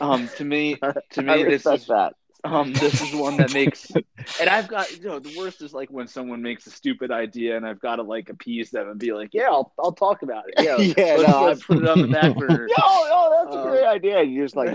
um 0.00 0.28
to 0.36 0.44
me 0.44 0.76
to 1.12 1.22
me 1.22 1.44
this 1.44 1.66
is 1.66 1.86
that. 1.86 2.14
um 2.44 2.74
this 2.74 3.00
is 3.00 3.14
one 3.14 3.38
that 3.38 3.50
makes 3.50 3.90
and 4.40 4.50
I've 4.50 4.68
got 4.68 4.92
you 4.92 5.02
know 5.02 5.18
the 5.18 5.30
worst 5.36 5.62
is 5.62 5.72
like 5.72 5.88
when 5.90 6.06
someone 6.06 6.42
makes 6.42 6.66
a 6.66 6.70
stupid 6.70 7.10
idea 7.10 7.56
and 7.56 7.66
I've 7.66 7.80
got 7.80 7.96
to 7.96 8.02
like 8.02 8.28
appease 8.28 8.70
them 8.70 8.88
and 8.90 8.98
be 8.98 9.12
like, 9.12 9.30
yeah, 9.32 9.48
I'll 9.48 9.72
I'll 9.78 9.92
talk 9.92 10.22
about 10.22 10.44
it. 10.48 10.54
Yeah, 10.58 10.76
Yeah, 10.96 11.16
let's, 11.16 11.28
no, 11.28 11.44
let's 11.44 11.64
put 11.64 11.78
it 11.82 11.88
on 11.88 12.00
the 12.02 12.08
back 12.08 12.36
burner. 12.36 12.68
Yo, 12.68 13.06
yo, 13.06 13.30
that's 13.40 13.54
a 13.54 13.58
Um, 13.58 13.62
great 13.62 13.84
idea. 13.86 14.22
You 14.22 14.44
just 14.44 14.56
like 14.56 14.72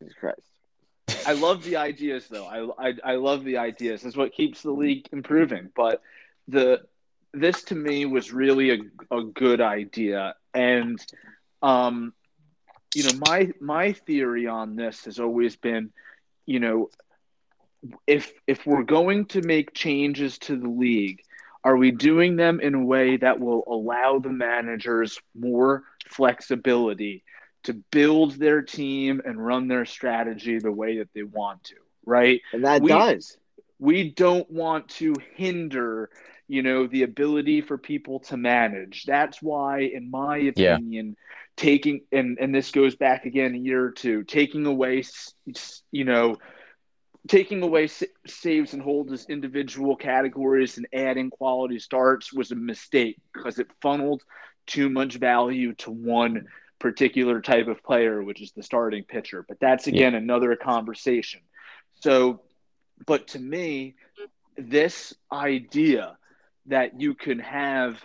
Jesus 0.00 0.14
Christ. 0.18 0.55
I 1.26 1.32
love 1.32 1.64
the 1.64 1.76
ideas 1.76 2.28
though. 2.28 2.46
I, 2.46 2.88
I 2.88 2.94
I 3.04 3.14
love 3.16 3.44
the 3.44 3.58
ideas. 3.58 4.04
It's 4.04 4.16
what 4.16 4.32
keeps 4.32 4.62
the 4.62 4.70
league 4.70 5.08
improving. 5.12 5.70
But 5.74 6.00
the 6.46 6.82
this 7.34 7.64
to 7.64 7.74
me 7.74 8.06
was 8.06 8.32
really 8.32 8.70
a, 8.70 8.78
a 9.14 9.24
good 9.24 9.60
idea. 9.60 10.36
And 10.54 11.04
um 11.62 12.14
you 12.94 13.02
know, 13.02 13.12
my 13.12 13.50
my 13.60 13.92
theory 13.92 14.46
on 14.46 14.76
this 14.76 15.04
has 15.04 15.18
always 15.18 15.56
been, 15.56 15.90
you 16.46 16.60
know, 16.60 16.90
if 18.06 18.32
if 18.46 18.64
we're 18.64 18.84
going 18.84 19.26
to 19.26 19.42
make 19.42 19.74
changes 19.74 20.38
to 20.38 20.56
the 20.56 20.68
league, 20.68 21.22
are 21.64 21.76
we 21.76 21.90
doing 21.90 22.36
them 22.36 22.60
in 22.60 22.74
a 22.74 22.84
way 22.84 23.16
that 23.16 23.40
will 23.40 23.64
allow 23.66 24.20
the 24.20 24.30
managers 24.30 25.18
more 25.34 25.82
flexibility 26.08 27.24
to 27.66 27.74
build 27.92 28.32
their 28.32 28.62
team 28.62 29.22
and 29.24 29.44
run 29.44 29.68
their 29.68 29.84
strategy 29.86 30.58
the 30.58 30.72
way 30.72 30.98
that 30.98 31.12
they 31.14 31.22
want 31.22 31.64
to, 31.64 31.76
right? 32.06 32.40
And 32.52 32.64
that 32.64 32.82
We- 32.82 32.88
does. 32.88 33.38
We 33.78 34.10
don't 34.10 34.50
want 34.50 34.88
to 35.00 35.14
hinder, 35.34 36.10
you 36.48 36.62
know, 36.62 36.86
the 36.86 37.02
ability 37.02 37.60
for 37.60 37.78
people 37.78 38.20
to 38.20 38.36
manage. 38.36 39.04
That's 39.04 39.42
why, 39.42 39.80
in 39.80 40.10
my 40.10 40.38
Yeah. 40.54 40.78
opinion, 40.78 41.16
taking 41.56 42.02
and 42.12 42.38
and 42.40 42.54
this 42.54 42.70
goes 42.72 42.96
back 42.96 43.26
again 43.26 43.54
a 43.54 43.58
year 43.58 43.84
or 43.84 43.90
two, 43.92 44.24
taking 44.24 44.66
away, 44.66 45.00
s- 45.00 45.34
s- 45.48 45.82
you 45.92 46.04
know, 46.04 46.38
taking 47.28 47.62
away 47.62 47.88
saves 48.26 48.72
and 48.72 48.82
holds 48.82 49.12
as 49.12 49.26
individual 49.28 49.96
categories 49.96 50.76
and 50.78 50.86
adding 50.92 51.30
quality 51.30 51.78
starts 51.78 52.32
was 52.32 52.52
a 52.52 52.56
mistake 52.56 53.18
because 53.34 53.58
it 53.58 53.66
funneled 53.82 54.22
too 54.66 54.88
much 54.88 55.16
value 55.16 55.74
to 55.74 55.90
one 55.90 56.46
particular 56.78 57.40
type 57.40 57.68
of 57.68 57.82
player, 57.82 58.22
which 58.22 58.42
is 58.42 58.52
the 58.52 58.62
starting 58.62 59.04
pitcher. 59.04 59.44
But 59.46 59.58
that's 59.60 59.86
again 59.86 60.14
another 60.14 60.56
conversation. 60.56 61.40
So, 62.00 62.42
but 63.06 63.28
to 63.28 63.38
me, 63.38 63.94
this 64.56 65.14
idea 65.32 66.16
that 66.66 67.00
you 67.00 67.14
can 67.14 67.38
have, 67.38 68.02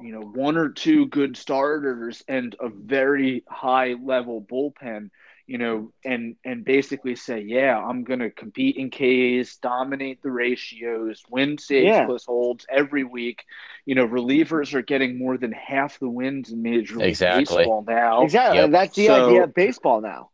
you 0.00 0.12
know, 0.12 0.20
one 0.20 0.56
or 0.56 0.70
two 0.70 1.06
good 1.06 1.36
starters 1.36 2.22
and 2.28 2.54
a 2.60 2.68
very 2.68 3.44
high 3.48 3.94
level 3.94 4.40
bullpen, 4.40 5.10
you 5.46 5.58
know, 5.58 5.92
and 6.04 6.36
and 6.44 6.64
basically 6.64 7.14
say, 7.16 7.40
yeah, 7.40 7.78
I'm 7.78 8.02
going 8.04 8.18
to 8.20 8.30
compete 8.30 8.76
in 8.76 8.90
Ks, 8.90 9.56
dominate 9.58 10.22
the 10.22 10.30
ratios, 10.30 11.22
win 11.30 11.56
saves 11.58 11.86
Yeah. 11.86 12.06
plus 12.06 12.24
holds 12.24 12.66
every 12.68 13.04
week. 13.04 13.44
You 13.84 13.94
know, 13.94 14.06
relievers 14.08 14.74
are 14.74 14.82
getting 14.82 15.18
more 15.18 15.38
than 15.38 15.52
half 15.52 15.98
the 16.00 16.08
wins 16.08 16.50
in 16.50 16.62
Major 16.62 16.96
League 16.96 17.08
Exactly. 17.10 17.58
Baseball 17.58 17.84
now 17.86 18.22
Exactly. 18.22 18.58
Yep. 18.58 18.70
That's 18.70 18.96
the 18.96 19.06
So- 19.06 19.26
idea 19.28 19.44
of 19.44 19.54
baseball 19.54 20.00
now. 20.00 20.30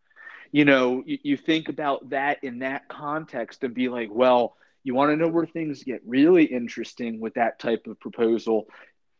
you 0.55 0.64
know, 0.66 1.03
you, 1.07 1.18
you 1.22 1.37
think 1.37 1.68
about 1.70 2.11
that 2.11 2.42
in 2.44 2.59
that 2.59 2.87
context 2.88 3.64
and 3.64 3.72
be 3.75 3.88
like, 3.88 4.11
well, 4.12 4.55
you 4.85 4.94
want 4.94 5.11
to 5.11 5.16
know 5.16 5.29
where 5.29 5.46
things 5.46 5.83
get 5.85 6.03
really 6.07 6.44
interesting 6.44 7.20
with 7.20 7.35
that 7.35 7.59
type 7.59 7.87
of 7.87 7.98
proposal 8.01 8.66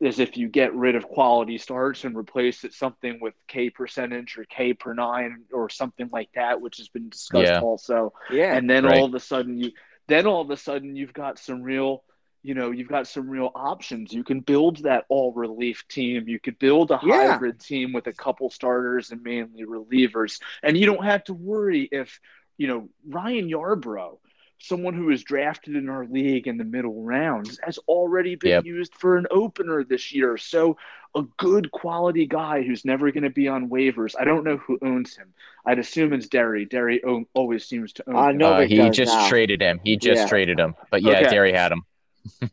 is 0.03 0.19
if 0.19 0.37
you 0.37 0.49
get 0.49 0.75
rid 0.75 0.97
of 0.97 1.05
quality 1.05 1.59
starts 1.59 2.05
and 2.05 2.17
replace 2.17 2.65
it 2.65 2.75
something 2.75 3.19
with 3.21 3.35
K 3.47 3.71
percentage 3.71 4.37
or 4.37 4.45
K 4.45 4.75
per 4.75 4.93
nine 4.95 5.45
or 5.53 5.69
something 5.71 6.09
like 6.13 6.31
that, 6.35 6.61
which 6.61 6.79
has 6.79 6.89
been 6.89 7.09
discussed 7.09 7.53
Yeah. 7.53 7.61
also. 7.61 8.13
Yeah. 8.31 8.55
And 8.57 8.69
then 8.69 8.85
Right. 8.85 8.97
all 8.97 9.05
of 9.07 9.15
a 9.15 9.21
sudden 9.21 9.59
you 9.59 9.71
then 10.09 10.27
all 10.27 10.41
of 10.43 10.51
a 10.51 10.57
sudden 10.57 10.97
you've 10.97 11.13
got 11.13 11.39
some 11.39 11.63
real 11.63 12.03
you 12.45 12.55
know, 12.55 12.73
you've 12.73 12.89
got 12.89 13.07
some 13.07 13.31
real 13.31 13.53
options. 13.55 14.13
You 14.13 14.25
can 14.25 14.41
build 14.41 14.79
that 14.79 15.05
all 15.09 15.33
relief 15.33 15.87
team. 15.87 16.27
You 16.27 16.41
could 16.41 16.59
build 16.59 16.91
a 16.91 16.99
Yeah. 17.01 17.35
hybrid 17.35 17.61
team 17.61 17.93
with 17.93 18.09
a 18.09 18.13
couple 18.13 18.51
starters 18.51 19.13
and 19.13 19.23
mainly 19.23 19.65
relievers. 19.65 20.43
And 20.61 20.77
you 20.77 20.85
don't 20.85 21.05
have 21.05 21.23
to 21.25 21.35
worry 21.35 21.89
if, 21.93 22.19
you 22.59 22.67
know, 22.67 22.89
Ryan 23.07 23.49
Yarbrough, 23.49 24.19
someone 24.63 24.95
who 24.95 25.07
was 25.07 25.23
drafted 25.25 25.75
in 25.77 25.89
our 25.89 26.07
league 26.07 26.47
in 26.47 26.57
the 26.57 26.65
middle 26.65 27.03
rounds, 27.03 27.59
has 27.65 27.79
already 27.89 28.37
been 28.37 28.51
Yep. 28.51 28.65
used 28.65 28.95
for 28.95 29.17
an 29.17 29.27
opener 29.31 29.83
this 29.85 30.13
year. 30.15 30.37
So 30.37 30.77
a 31.15 31.23
good 31.37 31.71
quality 31.73 32.27
guy 32.27 32.63
who's 32.63 32.85
never 32.85 33.11
going 33.11 33.25
to 33.25 33.31
be 33.31 33.49
on 33.49 33.69
waivers. 33.69 34.15
I 34.19 34.25
don't 34.25 34.45
know 34.45 34.57
who 34.59 34.79
owns 34.81 35.17
him. 35.17 35.35
I'd 35.67 35.79
assume 35.79 36.13
it's 36.13 36.29
Derry. 36.29 36.65
Derry 36.65 37.05
o- 37.05 37.27
always 37.35 37.67
seems 37.67 37.93
to 37.95 38.09
own 38.09 38.17
I 38.17 38.31
him. 38.31 38.39
know 38.39 38.53
Uh, 38.55 38.61
he 38.67 38.89
just 38.91 39.13
now. 39.13 39.29
traded 39.29 39.61
him. 39.61 39.81
He 39.85 39.97
just 39.97 40.23
Yeah. 40.23 40.29
traded 40.29 40.59
him. 40.59 40.75
But 40.91 41.03
yeah, 41.03 41.19
Okay. 41.21 41.29
Derry 41.31 41.53
had 41.53 41.73
him. 41.73 41.83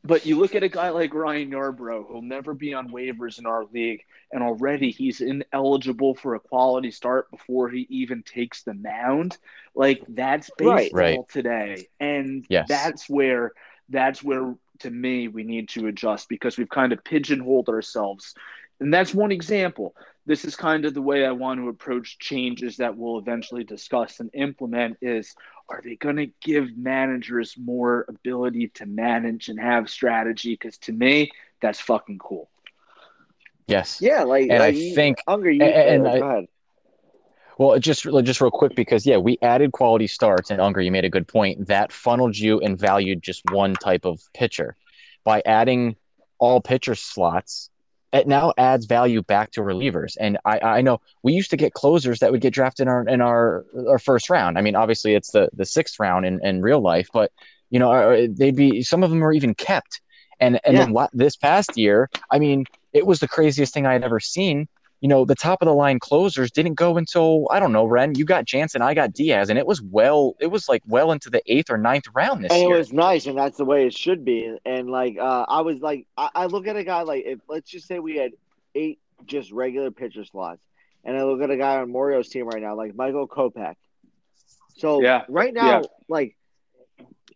But 0.04 0.26
you 0.26 0.40
look 0.40 0.56
at 0.56 0.64
a 0.64 0.70
guy 0.70 0.90
like 0.90 1.14
Ryan 1.14 1.52
Yarbrough, 1.52 2.08
who'll 2.08 2.22
never 2.22 2.54
be 2.54 2.74
on 2.74 2.90
waivers 2.90 3.38
in 3.38 3.46
our 3.46 3.66
league, 3.66 4.04
and 4.32 4.42
already 4.42 4.92
he's 4.92 5.22
ineligible 5.22 6.16
for 6.16 6.36
a 6.36 6.40
quality 6.40 6.92
start 6.92 7.30
before 7.32 7.70
he 7.70 7.86
even 7.90 8.24
takes 8.24 8.64
the 8.64 8.74
mound. 8.74 9.38
Like 9.76 10.04
that's 10.08 10.50
baseball 10.58 11.28
Right. 11.28 11.30
today, 11.30 11.90
and 12.00 12.46
Yes. 12.50 12.68
that's 12.70 13.10
where 13.10 13.52
that's 13.90 14.24
where 14.24 14.56
to 14.80 14.90
me 14.90 15.28
we 15.28 15.44
need 15.44 15.70
to 15.70 15.88
adjust 15.88 16.30
because 16.30 16.58
we've 16.58 16.70
kind 16.70 16.94
of 16.94 17.04
pigeonholed 17.04 17.70
ourselves, 17.70 18.36
and 18.80 18.94
that's 18.94 19.14
one 19.14 19.32
example. 19.32 19.96
This 20.30 20.46
is 20.46 20.56
kind 20.56 20.86
of 20.86 20.94
the 20.94 21.02
way 21.02 21.26
I 21.26 21.32
want 21.32 21.60
to 21.60 21.70
approach 21.70 22.20
changes 22.20 22.78
that 22.78 22.96
we'll 22.96 23.18
eventually 23.18 23.63
discuss 23.63 24.20
and 24.20 24.30
implement. 24.36 24.98
Is 25.02 25.34
are 25.68 25.82
they 25.84 25.96
going 25.96 26.18
to 26.18 26.28
give 26.39 26.78
managers 26.78 27.56
more 27.58 28.06
ability 28.08 28.68
to 28.76 28.86
manage 28.86 29.50
and 29.50 29.60
have 29.60 29.89
strategy? 29.89 30.54
Because 30.54 30.78
to 30.82 30.92
me, 30.94 31.32
that's 31.63 31.80
fucking 31.80 32.20
cool. 32.20 32.48
Yes. 33.65 33.98
Yeah, 34.02 34.22
like, 34.22 34.44
And 34.52 34.62
I 34.62 34.68
like 34.68 34.76
you- 34.76 34.94
think- 34.94 35.18
Unger, 35.28 35.50
you, 35.50 35.63
and 35.63 36.06
uh, 36.06 36.12
I- 36.12 36.20
go. 36.20 36.46
Well, 37.58 37.80
just 37.80 38.04
just 38.24 38.39
real 38.39 38.52
quick 38.52 38.76
because 38.76 39.08
yeah, 39.08 39.18
we 39.18 39.39
added 39.42 39.72
quality 39.72 40.06
starts, 40.06 40.52
and 40.52 40.62
Unger, 40.62 40.80
you 40.80 40.92
made 40.92 41.06
a 41.06 41.10
good 41.10 41.28
point. 41.28 41.65
That 41.65 41.92
funneled 41.92 42.38
you 42.38 42.60
and 42.60 42.78
valued 42.78 43.24
just 43.24 43.42
one 43.52 43.74
type 43.74 44.06
of 44.06 44.22
pitcher. 44.36 44.76
By 45.24 45.42
adding 45.44 45.96
all 46.38 46.62
pitcher 46.62 46.94
slots, 46.94 47.72
it 48.12 48.28
now 48.28 48.54
adds 48.58 48.86
value 48.86 49.22
back 49.22 49.52
to 49.52 49.62
relievers. 49.62 50.15
And 50.19 50.38
I, 50.45 50.60
I 50.60 50.82
know 50.82 51.02
we 51.24 51.34
used 51.34 51.52
to 51.52 51.58
get 51.58 51.74
closers 51.74 52.19
that 52.19 52.32
would 52.32 52.41
get 52.41 52.54
drafted 52.54 52.84
in 52.84 52.88
our 52.88 53.08
in 53.08 53.22
our, 53.22 53.65
our 53.88 54.00
first 54.00 54.30
round. 54.30 54.58
I 54.58 54.62
mean, 54.62 54.76
obviously 54.76 55.15
it's 55.15 55.32
the 55.32 55.50
the 55.54 55.65
sixth 55.65 56.00
round 56.00 56.26
in, 56.26 56.43
in 56.45 56.62
real 56.62 56.82
life, 56.82 57.10
but 57.13 57.32
you 57.69 57.80
know 57.80 57.91
uh, 57.91 58.28
they'd 58.30 58.56
be 58.56 58.82
some 58.82 59.04
of 59.04 59.10
them 59.10 59.24
are 59.24 59.34
even 59.34 59.54
kept. 59.54 60.02
And 60.39 60.60
and 60.63 60.78
then 60.78 60.93
what 60.93 61.10
this 61.13 61.36
past 61.36 61.78
year, 61.78 62.10
I 62.32 62.39
mean, 62.39 62.65
it 62.93 63.06
was 63.06 63.19
the 63.19 63.28
craziest 63.28 63.74
thing 63.74 63.86
I 63.86 63.93
had 63.93 64.04
ever 64.04 64.19
seen 64.19 64.67
you 65.02 65.08
know, 65.08 65.24
the 65.26 65.36
top 65.36 65.62
of 65.62 65.66
the 65.68 65.74
line 65.74 66.00
closers 66.00 66.52
didn't 66.52 66.74
go 66.74 66.98
until 66.98 67.48
I 67.52 67.60
don't 67.60 67.72
know, 67.72 67.86
Wren. 67.86 68.16
You 68.16 68.26
got 68.26 68.46
Jansen, 68.46 68.82
I 68.82 68.94
got 68.94 69.14
Diaz, 69.14 69.50
and 69.50 69.58
it 69.58 69.66
was 69.66 69.82
well, 69.82 70.36
it 70.40 70.48
was 70.48 70.68
like 70.68 70.84
well 70.88 71.12
into 71.12 71.30
the 71.30 71.42
eighth 71.46 71.70
or 71.70 71.78
ninth 71.78 72.06
round 72.14 72.44
this 72.44 72.52
and 72.52 72.62
year. 72.62 72.76
it 72.76 72.78
was 72.78 72.92
nice, 72.94 73.26
and 73.26 73.38
that's 73.38 73.58
the 73.58 73.66
way 73.66 73.86
it 73.88 73.94
should 73.94 74.26
be. 74.26 74.56
And 74.66 74.90
like, 74.90 75.18
uh, 75.18 75.46
I 75.48 75.62
was 75.62 75.80
like, 75.80 76.06
I, 76.18 76.30
I 76.36 76.46
look 76.48 76.68
at 76.68 76.76
a 76.76 76.84
guy 76.84 77.02
like, 77.04 77.24
if 77.26 77.40
let's 77.48 77.70
just 77.70 77.88
say 77.88 78.00
we 78.00 78.18
had 78.18 78.32
eight 78.76 79.00
just 79.26 79.52
regular 79.52 79.92
pitcher 79.92 80.26
slots, 80.26 80.62
and 81.04 81.18
I 81.18 81.24
look 81.24 81.42
at 81.42 81.50
a 81.50 81.58
guy 81.58 81.78
on 81.78 81.92
Morio's 81.92 82.30
team 82.30 82.46
right 82.46 82.62
now, 82.62 82.76
like 82.76 82.96
Michael 82.96 83.28
Kopech. 83.28 83.76
So 84.78 85.02
Yeah. 85.02 85.24
right 85.30 85.54
now, 85.54 85.66
Yeah. 85.66 85.82
like, 86.08 86.36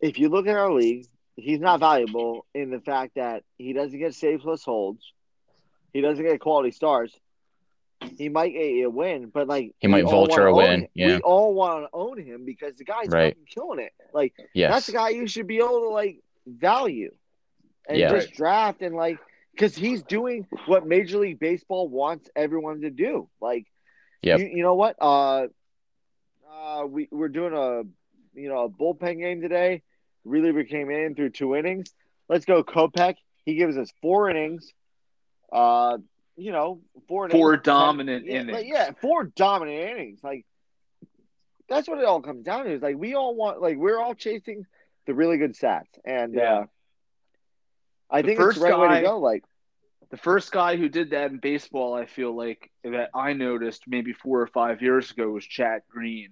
if 0.02 0.18
you 0.18 0.28
look 0.28 0.46
at 0.46 0.56
our 0.56 0.72
league, 0.72 1.06
he's 1.36 1.60
not 1.60 1.80
valuable 1.80 2.46
in 2.54 2.70
the 2.70 2.80
fact 2.80 3.14
that 3.16 3.42
he 3.58 3.72
doesn't 3.72 3.98
get 3.98 4.14
save 4.14 4.40
plus 4.40 4.62
holds, 4.64 5.12
he 5.92 6.00
doesn't 6.00 6.24
get 6.24 6.40
quality 6.40 6.70
stars. 6.70 7.14
He 8.16 8.28
might 8.28 8.50
get 8.52 8.66
you 8.66 8.86
a 8.86 8.90
win, 8.90 9.26
but 9.32 9.48
like 9.48 9.74
He 9.80 9.88
might 9.88 10.04
vulture 10.04 10.46
a 10.46 10.54
win, 10.54 10.88
yeah. 10.94 11.16
we 11.16 11.20
all 11.22 11.54
want 11.54 11.84
to 11.84 11.88
own 11.92 12.18
him 12.18 12.44
because 12.44 12.76
the 12.76 12.84
guy's 12.84 13.08
Right. 13.08 13.36
killing 13.48 13.80
it. 13.80 13.92
Like 14.12 14.34
that's 14.70 14.86
the 14.86 14.92
guy 14.92 15.10
you 15.10 15.26
should 15.26 15.46
be 15.46 15.58
able 15.58 15.80
to 15.80 15.88
like 15.88 16.20
value 16.46 17.12
and 17.88 17.98
Yeah. 17.98 18.10
just 18.10 18.32
draft 18.34 18.82
and 18.82 18.94
like 18.94 19.18
because 19.52 19.74
he's 19.76 20.02
doing 20.02 20.46
what 20.66 20.86
Major 20.86 21.18
League 21.18 21.38
Baseball 21.38 21.88
wants 21.88 22.28
everyone 22.34 22.80
to 22.82 22.90
do. 22.90 23.28
Like, 23.40 23.66
Yep. 24.22 24.40
you, 24.40 24.46
you 24.46 24.62
know 24.62 24.74
what? 24.74 24.96
Uh, 25.00 25.48
uh, 26.50 26.86
we 26.86 27.08
we're 27.10 27.28
doing 27.28 27.52
a 27.52 27.82
you 28.38 28.48
know 28.48 28.64
a 28.64 28.68
bullpen 28.68 29.18
game 29.20 29.40
today. 29.40 29.82
Reliever 30.24 30.64
came 30.64 30.90
in 30.90 31.14
through 31.14 31.30
two 31.30 31.54
innings. 31.54 31.92
Let's 32.28 32.46
go, 32.46 32.64
Kopech. 32.64 33.16
He 33.44 33.54
gives 33.56 33.76
us 33.76 33.92
four 34.00 34.30
innings. 34.30 34.72
Uh, 35.52 35.98
you 36.36 36.52
know, 36.52 36.80
four 37.08 37.28
innings, 37.28 37.62
dominant 37.62 38.26
yeah, 38.26 38.40
innings. 38.40 38.52
like, 38.52 38.66
yeah, 38.66 38.90
four 39.00 39.24
dominant 39.24 39.78
innings. 39.90 40.20
Like 40.22 40.44
that's 41.68 41.88
what 41.88 41.98
it 41.98 42.04
all 42.04 42.20
comes 42.20 42.44
down 42.44 42.64
to. 42.64 42.72
Is 42.72 42.82
like 42.82 42.96
we 42.96 43.14
all 43.14 43.34
want, 43.34 43.60
like 43.62 43.76
we're 43.76 44.00
all 44.00 44.14
chasing 44.14 44.66
the 45.06 45.14
really 45.14 45.38
good 45.38 45.54
stats, 45.54 45.88
and 46.04 46.34
Yeah. 46.34 46.54
uh, 46.60 46.66
I 48.10 48.22
The 48.22 48.28
think 48.28 48.40
it's 48.40 48.54
the 48.58 48.64
right 48.64 48.78
way 48.78 48.96
to 49.00 49.02
go. 49.02 49.18
Like, 49.18 49.44
The 50.10 50.16
first 50.18 50.52
guy 50.52 50.76
who 50.76 50.88
did 50.88 51.10
that 51.10 51.30
in 51.30 51.38
baseball, 51.38 51.94
I 51.94 52.06
feel 52.06 52.34
like 52.36 52.70
that 52.84 53.10
I 53.14 53.32
noticed 53.32 53.84
maybe 53.88 54.12
four 54.12 54.40
or 54.40 54.46
five 54.46 54.82
years 54.82 55.10
ago 55.10 55.30
was 55.30 55.44
Chad 55.44 55.82
Green. 55.90 56.30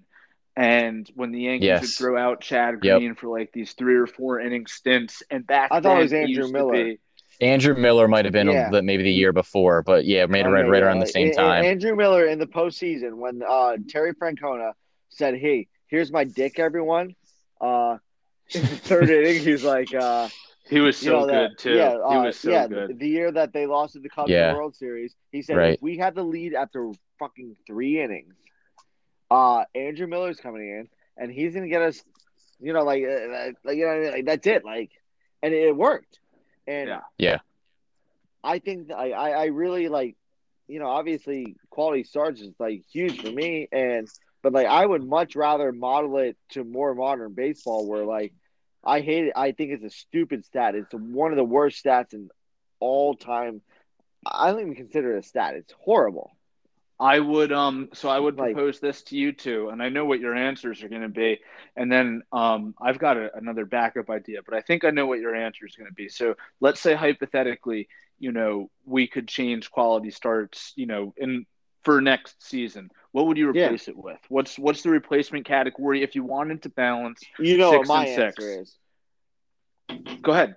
And 0.54 1.10
when 1.14 1.32
the 1.32 1.40
Yankees 1.40 1.66
Yes. 1.66 1.80
would 1.80 1.90
throw 1.90 2.16
out 2.18 2.42
Chad 2.42 2.78
Yep. 2.82 2.98
Green 2.98 3.14
for 3.14 3.28
like 3.28 3.50
these 3.52 3.72
three 3.72 3.96
or 3.96 4.06
four 4.06 4.38
inning 4.38 4.66
stints, 4.66 5.22
and 5.30 5.46
back 5.46 5.72
I 5.72 5.80
thought 5.80 5.98
it 5.98 6.02
was 6.02 6.12
Andrew 6.12 6.48
Miller. 6.52 6.72
be- 6.84 7.00
Andrew 7.40 7.74
Miller 7.74 8.06
might 8.08 8.24
have 8.24 8.32
been 8.32 8.48
Yeah. 8.48 8.70
the- 8.70 8.82
maybe 8.82 9.02
the 9.02 9.12
year 9.12 9.32
before, 9.32 9.82
but 9.82 10.04
yeah, 10.04 10.26
made 10.26 10.46
it 10.46 10.48
right, 10.50 10.60
Okay, 10.60 10.70
right 10.70 10.78
yeah, 10.80 10.84
around 10.86 11.00
the 11.00 11.06
same 11.06 11.28
A- 11.28 11.30
A- 11.30 11.34
time. 11.34 11.64
Andrew 11.64 11.96
Miller 11.96 12.26
in 12.26 12.38
the 12.38 12.46
postseason 12.46 13.14
when 13.14 13.42
uh, 13.42 13.76
Terry 13.88 14.12
Francona 14.14 14.72
said, 15.08 15.36
"Hey, 15.36 15.66
here's 15.88 16.12
my 16.12 16.24
dick, 16.24 16.58
everyone." 16.58 17.14
Uh, 17.60 17.98
in 18.54 18.60
the 18.62 18.66
third 18.68 19.08
inning, 19.10 19.42
he's 19.42 19.64
like, 19.64 19.92
uh, 19.94 20.28
he 20.68 20.80
was 20.80 21.02
you 21.02 21.10
so 21.10 21.20
know, 21.20 21.26
that- 21.26 21.50
good 21.50 21.58
too. 21.58 21.74
Yeah, 21.74 21.90
he 21.92 22.16
uh, 22.16 22.22
was 22.24 22.38
so 22.38 22.50
yeah, 22.50 22.66
good. 22.68 22.90
The, 22.90 22.94
the 22.94 23.08
year 23.08 23.32
that 23.32 23.52
they 23.52 23.66
lost 23.66 23.94
to 23.94 24.00
the 24.00 24.08
Cubs 24.08 24.30
in 24.30 24.36
the 24.50 24.54
World 24.54 24.76
Series, 24.76 25.14
he 25.30 25.42
said, 25.42 25.56
Right. 25.56 25.74
"If 25.74 25.82
we 25.82 25.96
had 25.96 26.14
the 26.14 26.22
lead 26.24 26.54
after 26.54 26.90
fucking 27.18 27.56
three 27.66 28.00
innings, 28.00 28.34
uh, 29.30 29.64
Andrew 29.74 30.06
Miller's 30.06 30.38
coming 30.38 30.68
in, 30.68 30.88
and 31.16 31.32
he's 31.32 31.54
gonna 31.54 31.68
get 31.68 31.82
us, 31.82 32.02
you 32.60 32.72
know, 32.72 32.82
like, 32.84 33.02
uh, 33.04 33.52
like 33.64 33.76
you 33.76 33.84
know, 33.84 33.88
what 33.88 33.96
I 33.96 34.00
mean? 34.00 34.12
like 34.12 34.24
that's 34.26 34.46
it, 34.46 34.64
like." 34.64 34.90
And 35.44 35.52
it 35.52 35.74
worked, 35.74 36.20
and 36.66 36.88
Yeah. 36.88 37.00
Yeah. 37.18 37.38
I 38.44 38.58
think 38.58 38.90
I, 38.90 39.12
I, 39.12 39.30
I 39.30 39.44
really 39.46 39.88
like, 39.88 40.16
you 40.66 40.80
know, 40.80 40.88
obviously 40.88 41.56
quality 41.70 42.04
starts 42.04 42.40
is 42.40 42.54
like 42.58 42.82
huge 42.92 43.20
for 43.20 43.30
me, 43.30 43.68
and 43.70 44.08
but 44.42 44.52
like 44.52 44.66
I 44.66 44.84
would 44.84 45.04
much 45.04 45.36
rather 45.36 45.72
model 45.72 46.18
it 46.18 46.36
to 46.50 46.64
more 46.64 46.94
modern 46.94 47.34
baseball 47.34 47.86
where 47.86 48.04
like 48.04 48.32
I 48.84 49.00
hate 49.00 49.26
it. 49.26 49.32
I 49.36 49.52
think 49.52 49.72
it's 49.72 49.84
a 49.84 49.90
stupid 49.90 50.44
stat. 50.44 50.74
It's 50.74 50.92
one 50.92 51.30
of 51.30 51.36
the 51.36 51.44
worst 51.44 51.84
stats 51.84 52.14
in 52.14 52.30
all 52.80 53.14
time. 53.14 53.60
I 54.26 54.50
don't 54.50 54.60
even 54.60 54.74
consider 54.74 55.16
it 55.16 55.20
a 55.20 55.22
stat. 55.22 55.54
It's 55.54 55.72
horrible. 55.84 56.32
I 57.02 57.18
would 57.18 57.50
um 57.52 57.88
so 57.92 58.08
I 58.08 58.18
would 58.18 58.38
Like- 58.38 58.54
propose 58.54 58.78
this 58.78 59.02
to 59.04 59.16
you 59.16 59.32
two, 59.32 59.70
and 59.70 59.82
I 59.82 59.88
know 59.88 60.04
what 60.04 60.20
your 60.20 60.34
answers 60.34 60.82
are 60.84 60.88
going 60.88 61.02
to 61.02 61.08
be, 61.08 61.40
and 61.76 61.90
then 61.90 62.22
um 62.32 62.74
I've 62.80 62.98
got 62.98 63.16
a, 63.16 63.34
another 63.36 63.66
backup 63.66 64.08
idea, 64.08 64.40
but 64.46 64.54
I 64.54 64.60
think 64.62 64.84
I 64.84 64.90
know 64.90 65.06
what 65.06 65.18
your 65.18 65.34
answer 65.34 65.66
is 65.66 65.74
going 65.74 65.88
to 65.90 65.94
be. 65.94 66.08
So 66.08 66.36
let's 66.60 66.80
say 66.80 66.94
hypothetically, 66.94 67.88
you 68.20 68.30
know, 68.30 68.70
we 68.84 69.08
could 69.08 69.26
change 69.26 69.70
quality 69.70 70.10
starts, 70.10 70.72
you 70.76 70.86
know, 70.86 71.12
in 71.16 71.44
for 71.82 72.00
next 72.00 72.40
season. 72.42 72.90
What 73.10 73.26
would 73.26 73.36
you 73.36 73.50
Yeah. 73.52 73.66
replace 73.66 73.88
it 73.88 73.96
with? 73.96 74.20
What's 74.28 74.56
what's 74.58 74.82
the 74.82 74.90
replacement 74.90 75.44
category 75.44 76.02
if 76.04 76.14
you 76.14 76.22
wanted 76.22 76.62
to 76.62 76.68
balance? 76.68 77.20
You 77.38 77.56
know 77.58 77.70
Six 77.72 77.88
what 77.88 77.96
my 77.96 78.04
and 78.06 78.14
six. 78.14 78.44
answer 78.44 78.60
is. 78.62 78.76
Go 80.22 80.32
ahead. 80.32 80.54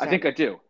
I 0.00 0.06
think 0.06 0.26
I 0.26 0.32
do. 0.32 0.60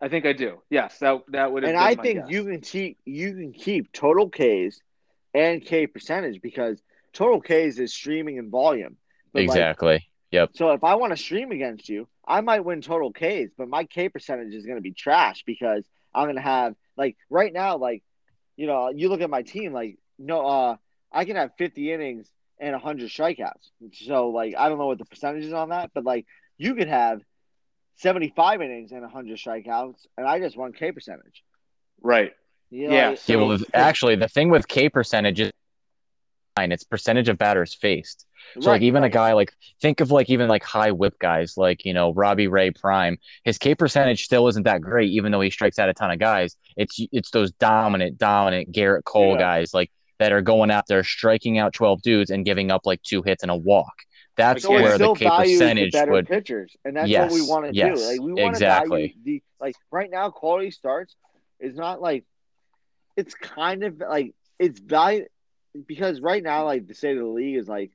I 0.00 0.08
think 0.08 0.26
I 0.26 0.32
do. 0.32 0.62
Yes, 0.70 0.98
that 0.98 1.22
that 1.28 1.52
would. 1.52 1.64
and 1.64 1.72
been 1.72 1.82
I 1.82 1.94
my 1.94 2.02
think 2.02 2.20
guess. 2.20 2.30
you 2.30 2.44
can 2.44 2.60
keep 2.60 2.98
you 3.04 3.32
can 3.32 3.52
keep 3.52 3.92
total 3.92 4.28
Ks 4.30 4.80
and 5.34 5.64
K 5.64 5.86
percentage 5.86 6.40
because 6.40 6.82
total 7.12 7.40
Ks 7.40 7.78
is 7.78 7.92
streaming 7.92 8.38
and 8.38 8.50
volume. 8.50 8.96
But, 9.32 9.40
like, 9.44 9.48
Exactly. 9.48 10.06
Yep. 10.30 10.50
So 10.54 10.72
if 10.72 10.84
I 10.84 10.94
want 10.94 11.12
to 11.12 11.16
stream 11.16 11.50
against 11.50 11.88
you, 11.88 12.08
I 12.26 12.40
might 12.40 12.64
win 12.64 12.80
total 12.82 13.12
Ks, 13.12 13.52
but 13.56 13.68
my 13.68 13.84
K 13.84 14.08
percentage 14.08 14.54
is 14.54 14.64
going 14.64 14.78
to 14.78 14.82
be 14.82 14.92
trash 14.92 15.42
because 15.44 15.84
I'm 16.14 16.24
going 16.24 16.36
to 16.36 16.42
have 16.42 16.74
like 16.96 17.16
right 17.28 17.52
now, 17.52 17.76
like 17.76 18.02
you 18.56 18.66
know, 18.66 18.90
you 18.94 19.08
look 19.08 19.22
at 19.22 19.30
my 19.30 19.42
team, 19.42 19.72
like 19.72 19.98
no, 20.18 20.46
uh, 20.46 20.76
I 21.12 21.24
can 21.24 21.36
have 21.36 21.50
50 21.58 21.92
innings 21.92 22.30
and 22.60 22.72
100 22.72 23.10
strikeouts. 23.10 23.70
So 23.92 24.28
like 24.30 24.54
I 24.56 24.68
don't 24.68 24.78
know 24.78 24.86
what 24.86 24.98
the 24.98 25.04
percentage 25.04 25.44
is 25.44 25.52
on 25.52 25.70
that, 25.70 25.90
but 25.94 26.04
like 26.04 26.26
you 26.58 26.74
could 26.74 26.88
have 26.88 27.22
75 27.96 28.62
innings 28.62 28.92
and 28.92 29.02
100 29.02 29.38
strikeouts, 29.38 30.06
and 30.16 30.26
I 30.26 30.38
just 30.38 30.56
won 30.56 30.72
K 30.72 30.92
percentage. 30.92 31.42
right. 32.02 32.32
You 32.72 32.88
know, 32.88 32.94
Yeah, 32.94 33.08
like- 33.10 33.28
Yeah, 33.28 33.36
well, 33.36 33.58
actually, 33.74 34.14
the 34.14 34.28
thing 34.28 34.48
with 34.48 34.68
K 34.68 34.88
percentage 34.88 35.40
is 35.40 35.50
fine. 36.56 36.70
It's 36.70 36.84
percentage 36.84 37.28
of 37.28 37.36
batters 37.36 37.74
faced. 37.74 38.26
So, 38.54 38.60
like, 38.60 38.66
Right, 38.74 38.82
even 38.84 39.02
a 39.04 39.08
guy 39.08 39.32
like 39.32 39.52
think 39.82 40.00
of 40.00 40.10
like 40.12 40.30
even 40.30 40.48
like 40.48 40.62
high 40.62 40.92
whip 40.92 41.18
guys 41.18 41.56
like 41.56 41.84
you 41.84 41.92
know 41.92 42.12
Robbie 42.14 42.46
Ray 42.46 42.70
Prime. 42.70 43.18
His 43.44 43.58
K 43.58 43.74
percentage 43.74 44.24
still 44.24 44.46
isn't 44.48 44.62
that 44.62 44.80
great, 44.82 45.10
even 45.10 45.32
though 45.32 45.40
he 45.40 45.50
strikes 45.50 45.78
out 45.80 45.88
a 45.88 45.94
ton 45.94 46.12
of 46.12 46.18
guys. 46.20 46.56
It's 46.76 46.98
it's 47.12 47.30
those 47.32 47.50
dominant, 47.52 48.18
dominant 48.18 48.70
Gerrit 48.72 49.02
Cole 49.04 49.32
Yeah. 49.32 49.38
guys 49.38 49.74
like 49.74 49.90
that 50.20 50.30
are 50.32 50.40
going 50.42 50.70
out 50.70 50.86
there 50.86 51.02
striking 51.02 51.58
out 51.58 51.72
twelve 51.72 52.02
dudes 52.02 52.30
and 52.30 52.44
giving 52.44 52.70
up 52.70 52.82
like 52.86 53.02
two 53.02 53.22
hits 53.22 53.42
and 53.42 53.50
a 53.50 53.56
walk. 53.56 53.94
That's 54.40 54.62
So 54.62 54.70
where 54.72 54.98
the 54.98 55.08
K 55.10 55.30
the 55.30 55.30
percentage 55.30 55.92
better 55.92 56.12
would. 56.12 56.26
pitchers, 56.26 56.76
and 56.84 56.96
that's 56.96 57.08
Yes, 57.08 57.30
what 57.30 57.30
we 57.30 57.40
want 57.42 57.66
to 57.66 57.72
yes, 57.72 57.98
do. 57.98 58.04
Like 58.04 58.20
we 58.20 58.32
want 58.32 58.54
to 58.56 58.60
exactly. 58.60 59.00
value 59.00 59.12
the 59.24 59.42
like 59.60 59.76
right 59.90 60.10
now. 60.10 60.30
Quality 60.30 60.70
starts 60.70 61.16
is 61.60 61.76
not 61.76 62.00
like 62.00 62.24
it's 63.16 63.34
kind 63.34 63.84
of 63.84 63.98
like 63.98 64.34
it's 64.58 64.80
value 64.80 65.26
because 65.86 66.20
right 66.20 66.42
now 66.42 66.64
like 66.64 66.86
the 66.86 66.94
state 66.94 67.16
of 67.16 67.22
the 67.24 67.28
league 67.30 67.56
is 67.56 67.68
like 67.68 67.92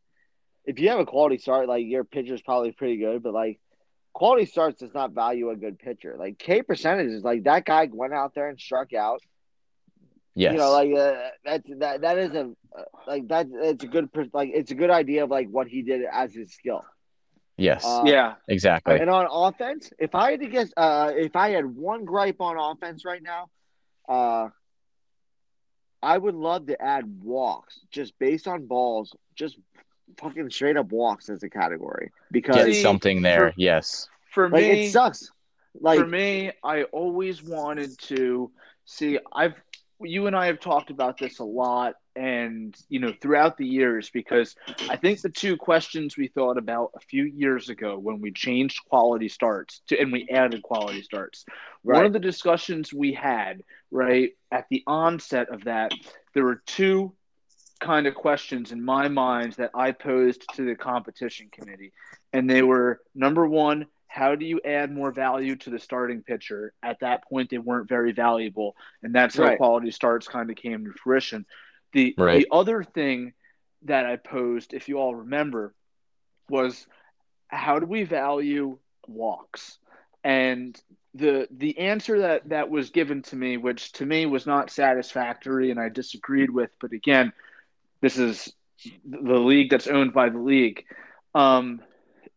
if 0.65 0.79
you 0.79 0.89
have 0.89 0.99
a 0.99 1.05
quality 1.05 1.38
start, 1.38 1.67
like 1.67 1.86
your 1.86 2.03
pitcher's 2.03 2.41
probably 2.41 2.71
pretty 2.71 2.97
good, 2.97 3.23
but 3.23 3.34
like 3.34 3.60
quality 4.13 4.45
starts 4.45 4.79
does 4.79 4.93
not 4.93 5.12
value 5.12 5.49
a 5.49 5.55
good 5.55 5.79
pitcher. 5.79 6.15
Like 6.17 6.38
K 6.38 6.62
percentage 6.62 7.12
is 7.12 7.23
like 7.23 7.43
that 7.43 7.65
guy 7.65 7.89
went 7.91 8.13
out 8.13 8.34
there 8.36 8.49
and 8.49 8.60
struck 8.60 8.93
out. 8.93 9.21
Yes. 10.36 10.52
You 10.52 10.58
know, 10.60 10.71
like 10.71 10.93
uh, 10.93 11.30
that's 11.45 11.69
that 11.80 12.02
that 12.02 12.17
is 12.17 12.32
a 12.32 12.52
uh, 12.78 12.84
like 13.08 13.28
that. 13.30 13.48
It's 13.52 13.84
a 13.84 13.88
good 13.88 14.10
like 14.34 14.52
it's 14.54 14.71
a 14.71 14.76
good 14.76 14.89
idea 14.89 15.24
of 15.24 15.30
like 15.30 15.48
what 15.50 15.67
he 15.67 15.82
did 15.82 16.02
as 16.12 16.34
his 16.34 16.54
skill. 16.54 16.84
yes. 17.58 17.86
uh, 17.86 18.04
yeah. 18.06 18.34
exactly. 18.50 19.00
And 19.00 19.10
on 19.10 19.28
offense, 19.32 19.91
if 19.98 20.13
I 20.13 20.32
had 20.32 20.41
to 20.41 20.48
guess, 20.48 20.74
uh, 20.76 21.13
if 21.15 21.38
I 21.38 21.52
had 21.52 21.65
one 21.65 22.04
gripe 22.04 22.41
on 22.41 22.58
offense 22.58 23.06
right 23.06 23.24
now, 23.24 23.50
uh, 24.10 24.50
I 26.04 26.17
would 26.17 26.36
love 26.36 26.67
to 26.67 26.82
add 26.82 27.06
walks 27.24 27.80
just 27.89 28.17
based 28.19 28.45
on 28.48 28.67
balls, 28.67 29.15
just 29.36 29.58
fucking 30.19 30.50
straight 30.50 30.76
up 30.76 30.91
walks 30.91 31.30
as 31.30 31.43
a 31.43 31.50
category 31.50 32.12
because 32.30 32.67
Get 32.67 32.82
something 32.82 33.21
there. 33.21 33.52
for- 33.52 33.54
yes. 33.56 34.10
For 34.32 34.50
like 34.50 34.63
me, 34.63 34.88
it 34.88 34.91
sucks. 34.91 35.32
Like 35.80 36.00
for 36.00 36.06
me, 36.06 36.52
I 36.62 36.84
always 36.84 37.41
wanted 37.41 37.98
to 38.04 38.52
see. 38.83 39.17
I've 39.33 39.56
you 40.06 40.27
and 40.27 40.35
I 40.35 40.47
have 40.47 40.60
talked 40.60 40.89
about 40.89 41.17
this 41.17 41.39
a 41.39 41.43
lot, 41.43 41.95
and 42.15 42.75
you 42.87 42.99
know 42.99 43.13
throughout 43.21 43.58
the 43.58 43.67
years 43.67 44.10
because 44.10 44.56
I 44.89 44.95
think 44.95 45.21
the 45.21 45.29
two 45.29 45.58
questions 45.58 46.15
we 46.15 46.27
thought 46.29 46.58
about 46.58 46.91
a 46.95 46.99
few 47.01 47.25
years 47.25 47.69
ago 47.69 47.97
when 47.97 48.21
we 48.21 48.31
changed 48.31 48.79
quality 48.87 49.27
starts 49.27 49.81
to 49.87 49.99
and 49.99 50.12
we 50.12 50.27
added 50.29 50.62
quality 50.63 51.01
starts. 51.01 51.45
One 51.81 52.06
of 52.06 52.13
the 52.13 52.19
discussions 52.19 52.93
we 52.93 53.13
had 53.13 53.63
right 53.91 54.31
at 54.51 54.67
the 54.69 54.83
onset 54.87 55.49
of 55.49 55.65
that, 55.65 55.91
there 56.33 56.45
were 56.45 56.62
two 56.65 57.13
kind 57.79 58.08
of 58.08 58.15
questions 58.15 58.71
in 58.71 58.83
my 58.83 59.08
mind 59.08 59.53
that 59.53 59.71
I 59.73 59.91
posed 59.91 60.45
to 60.56 60.65
the 60.65 60.75
competition 60.75 61.49
committee. 61.51 61.93
And 62.33 62.49
they 62.49 62.62
were 62.62 63.01
number 63.13 63.45
one, 63.47 63.85
how 64.15 64.35
do 64.35 64.45
you 64.45 64.61
add 64.63 64.93
more 64.93 65.11
value 65.11 65.57
to 65.57 65.69
the 65.69 65.77
starting 65.77 66.23
pitcher? 66.23 66.71
At 66.81 67.01
that 67.01 67.27
point, 67.27 67.49
they 67.49 67.57
weren't 67.57 67.89
very 67.89 68.13
valuable. 68.13 68.77
And 69.03 69.13
that's 69.13 69.35
how 69.35 69.57
quality 69.57 69.91
starts 69.91 70.25
kind 70.27 70.49
of 70.49 70.55
came 70.55 70.85
to 70.85 70.93
fruition. 70.93 71.45
The, 71.91 72.15
Right. 72.17 72.39
the 72.39 72.47
other 72.49 72.81
thing 72.81 73.33
that 73.83 74.05
I 74.05 74.15
posed, 74.15 74.73
if 74.73 74.87
you 74.87 74.99
all 74.99 75.13
remember, 75.13 75.73
was 76.49 76.87
how 77.47 77.79
do 77.79 77.85
we 77.85 78.03
value 78.03 78.77
walks? 79.05 79.79
And 80.23 80.81
the 81.13 81.47
the 81.51 81.77
answer 81.77 82.19
that 82.21 82.49
that 82.49 82.69
was 82.69 82.91
given 82.91 83.21
to 83.23 83.35
me, 83.35 83.57
which 83.57 83.91
to 83.93 84.05
me 84.05 84.25
was 84.25 84.45
not 84.45 84.71
satisfactory, 84.71 85.71
and 85.71 85.79
I 85.79 85.89
disagreed 85.89 86.49
with. 86.49 86.71
But 86.79 86.93
again, 86.93 87.33
this 88.01 88.17
is 88.17 88.53
the 89.05 89.39
league 89.39 89.69
that's 89.71 89.87
owned 89.87 90.13
by 90.13 90.29
the 90.29 90.39
league. 90.39 90.85
Um, 91.33 91.81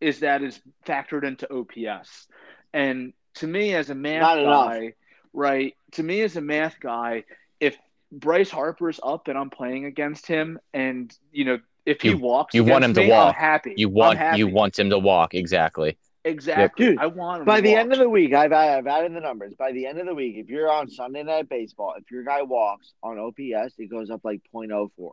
is 0.00 0.20
that 0.20 0.42
is 0.42 0.60
factored 0.86 1.24
into 1.24 1.46
OPS. 1.52 2.26
And 2.72 3.12
to 3.36 3.46
me, 3.46 3.74
as 3.74 3.90
a 3.90 3.94
math 3.94 4.20
Not 4.22 4.38
enough. 4.38 4.66
guy, 4.68 4.92
right? 5.32 5.76
To 5.92 6.02
me, 6.02 6.20
as 6.22 6.36
a 6.36 6.40
math 6.40 6.78
guy, 6.80 7.24
if 7.60 7.76
Bryce 8.12 8.50
Harper's 8.50 9.00
up 9.02 9.28
and 9.28 9.36
I'm 9.38 9.50
playing 9.50 9.84
against 9.84 10.26
him, 10.26 10.58
and 10.72 11.12
you 11.32 11.44
know, 11.44 11.58
if 11.86 12.00
he 12.02 12.10
You- 12.10 12.18
walks, 12.18 12.54
you 12.54 12.62
want 12.64 12.84
against 12.84 12.98
him 12.98 13.04
to 13.04 13.08
me, 13.08 13.12
I'm 13.14 13.26
walk. 13.26 13.36
happy. 13.36 13.74
You 13.76 13.88
want 13.88 14.18
happy. 14.18 14.38
you 14.38 14.48
want 14.48 14.78
him 14.78 14.90
to 14.90 14.98
walk 14.98 15.34
exactly. 15.34 15.96
exactly. 16.24 16.86
Dude, 16.86 16.98
I 16.98 17.06
want 17.06 17.40
him 17.40 17.46
By 17.46 17.56
to 17.56 17.62
the 17.62 17.70
walk. 17.72 17.78
end 17.80 17.92
of 17.92 17.98
the 17.98 18.08
week, 18.08 18.34
I've 18.34 18.52
I've 18.52 18.86
added 18.86 19.14
the 19.14 19.20
numbers. 19.20 19.54
By 19.54 19.72
the 19.72 19.86
end 19.86 19.98
of 19.98 20.06
the 20.06 20.14
week, 20.14 20.36
if 20.36 20.48
you're 20.50 20.70
on 20.70 20.88
Sunday 20.90 21.22
Night 21.22 21.48
Baseball, 21.48 21.94
if 21.98 22.10
your 22.10 22.22
guy 22.24 22.42
walks 22.42 22.92
on 23.02 23.18
OPS, 23.18 23.74
it 23.78 23.86
goes 23.90 24.10
up 24.10 24.20
like 24.24 24.42
0.04. 24.54 25.12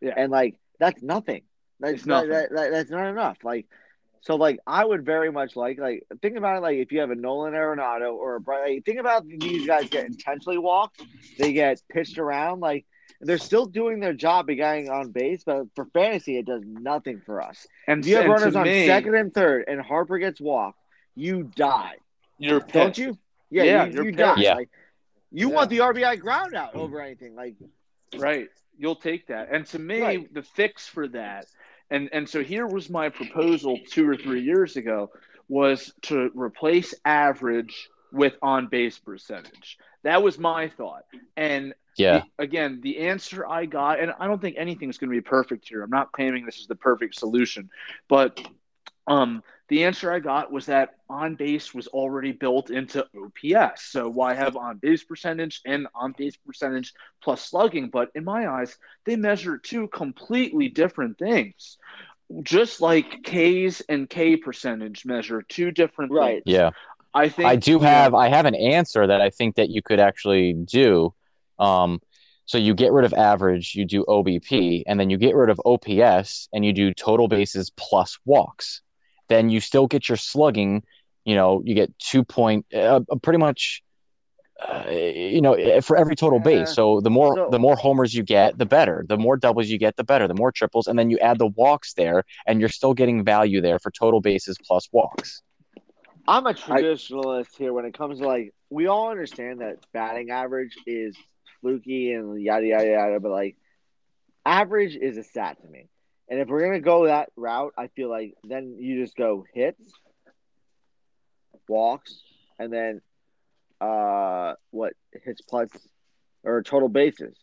Yeah. 0.00 0.14
and 0.16 0.30
like 0.30 0.56
that's 0.78 1.02
nothing. 1.02 1.42
That's 1.80 1.94
It's 1.94 2.06
not, 2.06 2.26
nothing. 2.28 2.30
that, 2.30 2.50
that- 2.52 2.70
that's 2.70 2.90
not 2.90 3.06
enough. 3.08 3.38
Like, 3.42 3.66
so 4.24 4.36
like 4.36 4.58
I 4.66 4.84
would 4.84 5.04
very 5.04 5.30
much 5.30 5.54
like 5.54 5.78
like 5.78 6.04
think 6.22 6.36
about 6.36 6.56
it 6.56 6.60
like 6.60 6.78
if 6.78 6.90
you 6.92 7.00
have 7.00 7.10
a 7.10 7.14
Nolan 7.14 7.52
Arenado 7.52 8.14
or 8.14 8.36
a 8.36 8.40
Bryant. 8.40 8.74
Like, 8.74 8.84
think 8.84 8.98
about 8.98 9.26
these 9.28 9.66
guys 9.66 9.88
get 9.90 10.06
intentionally 10.06 10.58
walked, 10.58 11.02
they 11.38 11.52
get 11.52 11.80
pitched 11.90 12.18
around. 12.18 12.60
Like 12.60 12.86
they're 13.20 13.38
still 13.38 13.66
doing 13.66 14.00
their 14.00 14.14
job 14.14 14.48
of 14.50 14.56
getting 14.56 14.88
on 14.90 15.10
base, 15.10 15.44
but 15.44 15.66
for 15.76 15.84
fantasy, 15.92 16.36
it 16.38 16.46
does 16.46 16.62
nothing 16.64 17.20
for 17.24 17.40
us. 17.42 17.66
and 17.86 18.00
If 18.00 18.06
you 18.08 18.16
have 18.16 18.26
runners 18.26 18.56
on 18.56 18.64
me, 18.64 18.86
second 18.86 19.14
and 19.14 19.32
third, 19.32 19.64
and 19.68 19.80
Harper 19.80 20.18
gets 20.18 20.40
walked, 20.40 20.80
you 21.14 21.44
die, 21.54 21.94
you're 22.38 22.60
don't 22.60 22.88
pissed. 22.88 22.98
you? 22.98 23.18
Yeah, 23.50 23.62
Yeah, 23.62 23.84
you, 23.86 23.92
you're 23.92 24.04
you 24.06 24.12
die. 24.12 24.34
Yeah. 24.38 24.54
Like, 24.54 24.70
you 25.30 25.48
Yeah. 25.48 25.54
want 25.54 25.70
the 25.70 25.78
RBI 25.78 26.16
ground 26.20 26.54
out 26.54 26.74
over 26.74 27.00
anything. 27.00 27.34
Like, 27.36 27.54
Right. 28.16 28.48
You'll 28.76 28.96
take 28.96 29.28
that. 29.28 29.48
And 29.52 29.64
to 29.66 29.78
me, 29.78 30.00
Right. 30.02 30.34
the 30.34 30.42
fix 30.42 30.86
for 30.86 31.06
that, 31.08 31.46
and 31.90 32.08
and 32.12 32.28
so 32.28 32.42
here 32.42 32.66
was 32.66 32.90
my 32.90 33.08
proposal 33.08 33.78
two 33.90 34.08
or 34.08 34.16
three 34.16 34.42
years 34.42 34.76
ago, 34.76 35.10
was 35.48 35.92
to 36.02 36.30
replace 36.34 36.94
average 37.04 37.88
with 38.12 38.34
on 38.42 38.68
base 38.68 38.98
percentage. 38.98 39.78
That 40.02 40.22
was 40.22 40.38
my 40.38 40.68
thought. 40.68 41.04
And 41.36 41.74
Yeah. 41.96 42.22
the- 42.38 42.44
again, 42.44 42.80
the 42.82 42.98
answer 42.98 43.46
I 43.46 43.66
got, 43.66 44.00
and 44.00 44.12
I 44.18 44.26
don't 44.26 44.40
think 44.40 44.56
anything's 44.58 44.98
going 44.98 45.10
to 45.10 45.16
be 45.16 45.20
perfect 45.20 45.68
here. 45.68 45.82
I'm 45.82 45.90
not 45.90 46.12
claiming 46.12 46.44
this 46.46 46.58
is 46.58 46.66
the 46.66 46.74
perfect 46.76 47.14
solution, 47.16 47.70
but 48.08 48.40
um, 49.06 49.42
the 49.68 49.84
answer 49.84 50.12
I 50.12 50.18
got 50.18 50.52
was 50.52 50.66
that 50.66 50.96
on 51.08 51.36
base 51.36 51.72
was 51.74 51.86
already 51.88 52.32
built 52.32 52.70
into 52.70 53.06
OPS. 53.16 53.84
So 53.90 54.08
why 54.08 54.34
have 54.34 54.56
on 54.56 54.78
base 54.78 55.04
percentage 55.04 55.62
and 55.64 55.86
on 55.94 56.14
base 56.16 56.36
percentage 56.36 56.92
plus 57.22 57.48
slugging? 57.48 57.88
But 57.88 58.10
in 58.14 58.24
my 58.24 58.46
eyes, 58.48 58.76
they 59.04 59.16
measure 59.16 59.58
two 59.58 59.88
completely 59.88 60.68
different 60.68 61.18
things. 61.18 61.78
Just 62.42 62.80
like 62.80 63.22
K's 63.24 63.82
and 63.88 64.08
K 64.08 64.36
percentage 64.36 65.04
measure 65.06 65.42
two 65.42 65.70
different 65.70 66.12
Right. 66.12 66.42
things. 66.44 66.54
Yeah. 66.54 66.70
I 67.12 67.28
think 67.28 67.48
I 67.48 67.56
do 67.56 67.78
have 67.78 68.12
I 68.12 68.28
have 68.28 68.44
an 68.44 68.56
answer 68.56 69.06
that 69.06 69.20
I 69.20 69.30
think 69.30 69.56
that 69.56 69.70
you 69.70 69.82
could 69.82 70.00
actually 70.00 70.52
do. 70.52 71.14
Um, 71.58 72.00
so 72.46 72.58
you 72.58 72.74
get 72.74 72.92
rid 72.92 73.04
of 73.04 73.14
average, 73.14 73.74
you 73.74 73.84
do 73.84 74.04
OBP, 74.04 74.82
and 74.86 74.98
then 74.98 75.08
you 75.10 75.16
get 75.16 75.34
rid 75.34 75.48
of 75.48 75.60
OPS 75.64 76.48
and 76.52 76.64
you 76.64 76.72
do 76.72 76.92
total 76.92 77.28
bases 77.28 77.70
plus 77.70 78.18
walks. 78.24 78.82
Then 79.28 79.50
you 79.50 79.60
still 79.60 79.86
get 79.86 80.08
your 80.08 80.16
slugging. 80.16 80.82
You 81.24 81.34
know, 81.34 81.62
you 81.64 81.74
get 81.74 81.96
two 81.98 82.24
point, 82.24 82.66
uh, 82.74 83.00
pretty 83.22 83.38
much. 83.38 83.82
Uh, 84.66 84.88
you 84.88 85.40
know, 85.40 85.80
for 85.80 85.96
every 85.96 86.14
total 86.14 86.38
base. 86.38 86.72
So 86.74 87.00
the 87.00 87.10
more 87.10 87.34
So- 87.34 87.48
the 87.50 87.58
more 87.58 87.74
homers 87.74 88.14
you 88.14 88.22
get, 88.22 88.56
the 88.56 88.64
better. 88.64 89.04
The 89.08 89.16
more 89.18 89.36
doubles 89.36 89.68
you 89.68 89.78
get, 89.78 89.96
the 89.96 90.04
better. 90.04 90.28
The 90.28 90.34
more 90.34 90.52
triples, 90.52 90.86
and 90.86 90.96
then 90.98 91.10
you 91.10 91.18
add 91.18 91.38
the 91.38 91.48
walks 91.48 91.94
there, 91.94 92.22
and 92.46 92.60
you're 92.60 92.68
still 92.68 92.94
getting 92.94 93.24
value 93.24 93.60
there 93.60 93.78
for 93.80 93.90
total 93.90 94.20
bases 94.20 94.56
plus 94.64 94.88
walks. 94.92 95.42
I'm 96.28 96.46
a 96.46 96.54
traditionalist 96.54 97.56
here 97.58 97.72
when 97.72 97.84
it 97.84 97.98
comes 97.98 98.20
to 98.20 98.26
like 98.26 98.54
we 98.70 98.86
all 98.86 99.10
understand 99.10 99.60
that 99.60 99.78
batting 99.92 100.30
average 100.30 100.74
is 100.86 101.16
fluky 101.60 102.12
and 102.12 102.40
yada 102.40 102.64
yada 102.66 102.86
yada, 102.90 103.20
but 103.20 103.32
like 103.32 103.56
average 104.46 104.94
is 104.96 105.16
a 105.16 105.24
stat 105.24 105.60
to 105.62 105.68
me. 105.68 105.88
And 106.28 106.40
if 106.40 106.48
we're 106.48 106.62
gonna 106.64 106.80
go 106.80 107.06
that 107.06 107.30
route, 107.36 107.72
I 107.76 107.88
feel 107.88 108.08
like 108.08 108.34
then 108.44 108.76
you 108.78 109.02
just 109.02 109.16
go 109.16 109.44
hits, 109.54 109.82
walks, 111.68 112.20
and 112.58 112.72
then 112.72 113.00
uh 113.80 114.54
what 114.70 114.94
hits 115.24 115.42
plus 115.42 115.68
or 116.42 116.62
total 116.62 116.88
bases. 116.88 117.36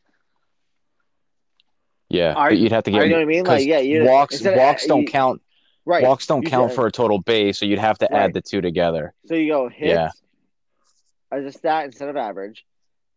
Yeah, 2.09 2.33
I- 2.35 2.49
but 2.49 2.57
you'd 2.57 2.71
have 2.71 2.83
to 2.85 2.91
get. 2.91 3.03
You 3.03 3.09
know 3.09 3.15
what 3.17 3.21
I 3.21 3.25
mean? 3.25 3.43
Like, 3.45 3.65
yeah, 3.65 3.79
you 3.79 4.03
walks 4.05 4.35
instead 4.35 4.53
of- 4.53 4.59
walks 4.59 4.85
don't 4.85 5.01
you- 5.01 5.07
count 5.07 5.41
Right. 5.85 6.03
walks 6.03 6.27
don't 6.27 6.43
You 6.43 6.49
count 6.49 6.71
said- 6.71 6.75
for 6.75 6.87
a 6.87 6.91
total 6.91 7.19
base 7.19 7.57
so 7.59 7.65
you'd 7.65 7.79
have 7.79 7.97
to 7.99 8.07
Right. 8.11 8.21
add 8.21 8.33
the 8.33 8.41
two 8.41 8.61
together 8.61 9.13
So 9.25 9.35
you 9.35 9.51
go 9.51 9.69
hits 9.69 9.89
Yeah. 9.89 10.09
as 11.31 11.45
a 11.45 11.51
stat 11.51 11.85
instead 11.85 12.09
of 12.09 12.17
average. 12.17 12.65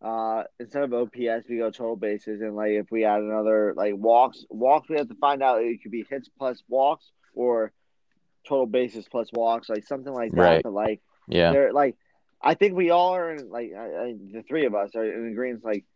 Uh, 0.04 0.44
instead 0.60 0.82
of 0.82 0.92
OPS, 0.92 1.48
we 1.48 1.56
go 1.56 1.70
total 1.70 1.96
bases, 1.96 2.42
and 2.42 2.54
like 2.54 2.72
if 2.72 2.90
we 2.90 3.04
add 3.04 3.22
another 3.22 3.72
like 3.74 3.94
walks, 3.96 4.44
walks 4.50 4.88
we 4.88 4.98
have 4.98 5.08
to 5.08 5.14
find 5.14 5.42
out 5.42 5.62
it 5.62 5.82
could 5.82 5.90
be 5.92 6.04
hits 6.08 6.28
plus 6.38 6.62
walks 6.68 7.10
or 7.34 7.72
total 8.46 8.66
bases 8.66 9.08
plus 9.10 9.30
walks, 9.32 9.70
like 9.70 9.86
something 9.86 10.12
like 10.12 10.32
that. 10.32 10.40
Right. 10.40 10.62
But 10.62 10.74
like 10.74 11.00
yeah 11.26 11.52
they're 11.52 11.72
like, 11.72 11.96
I 12.42 12.52
think 12.52 12.74
we 12.76 12.90
all 12.90 13.14
are 13.14 13.30
in 13.30 13.48
like 13.48 13.72
I, 13.74 13.84
I, 13.84 14.14
the 14.32 14.44
three 14.46 14.66
of 14.66 14.74
us 14.74 14.94
are 14.94 15.04
in 15.04 15.32
agreement. 15.32 15.64
Like, 15.64 15.86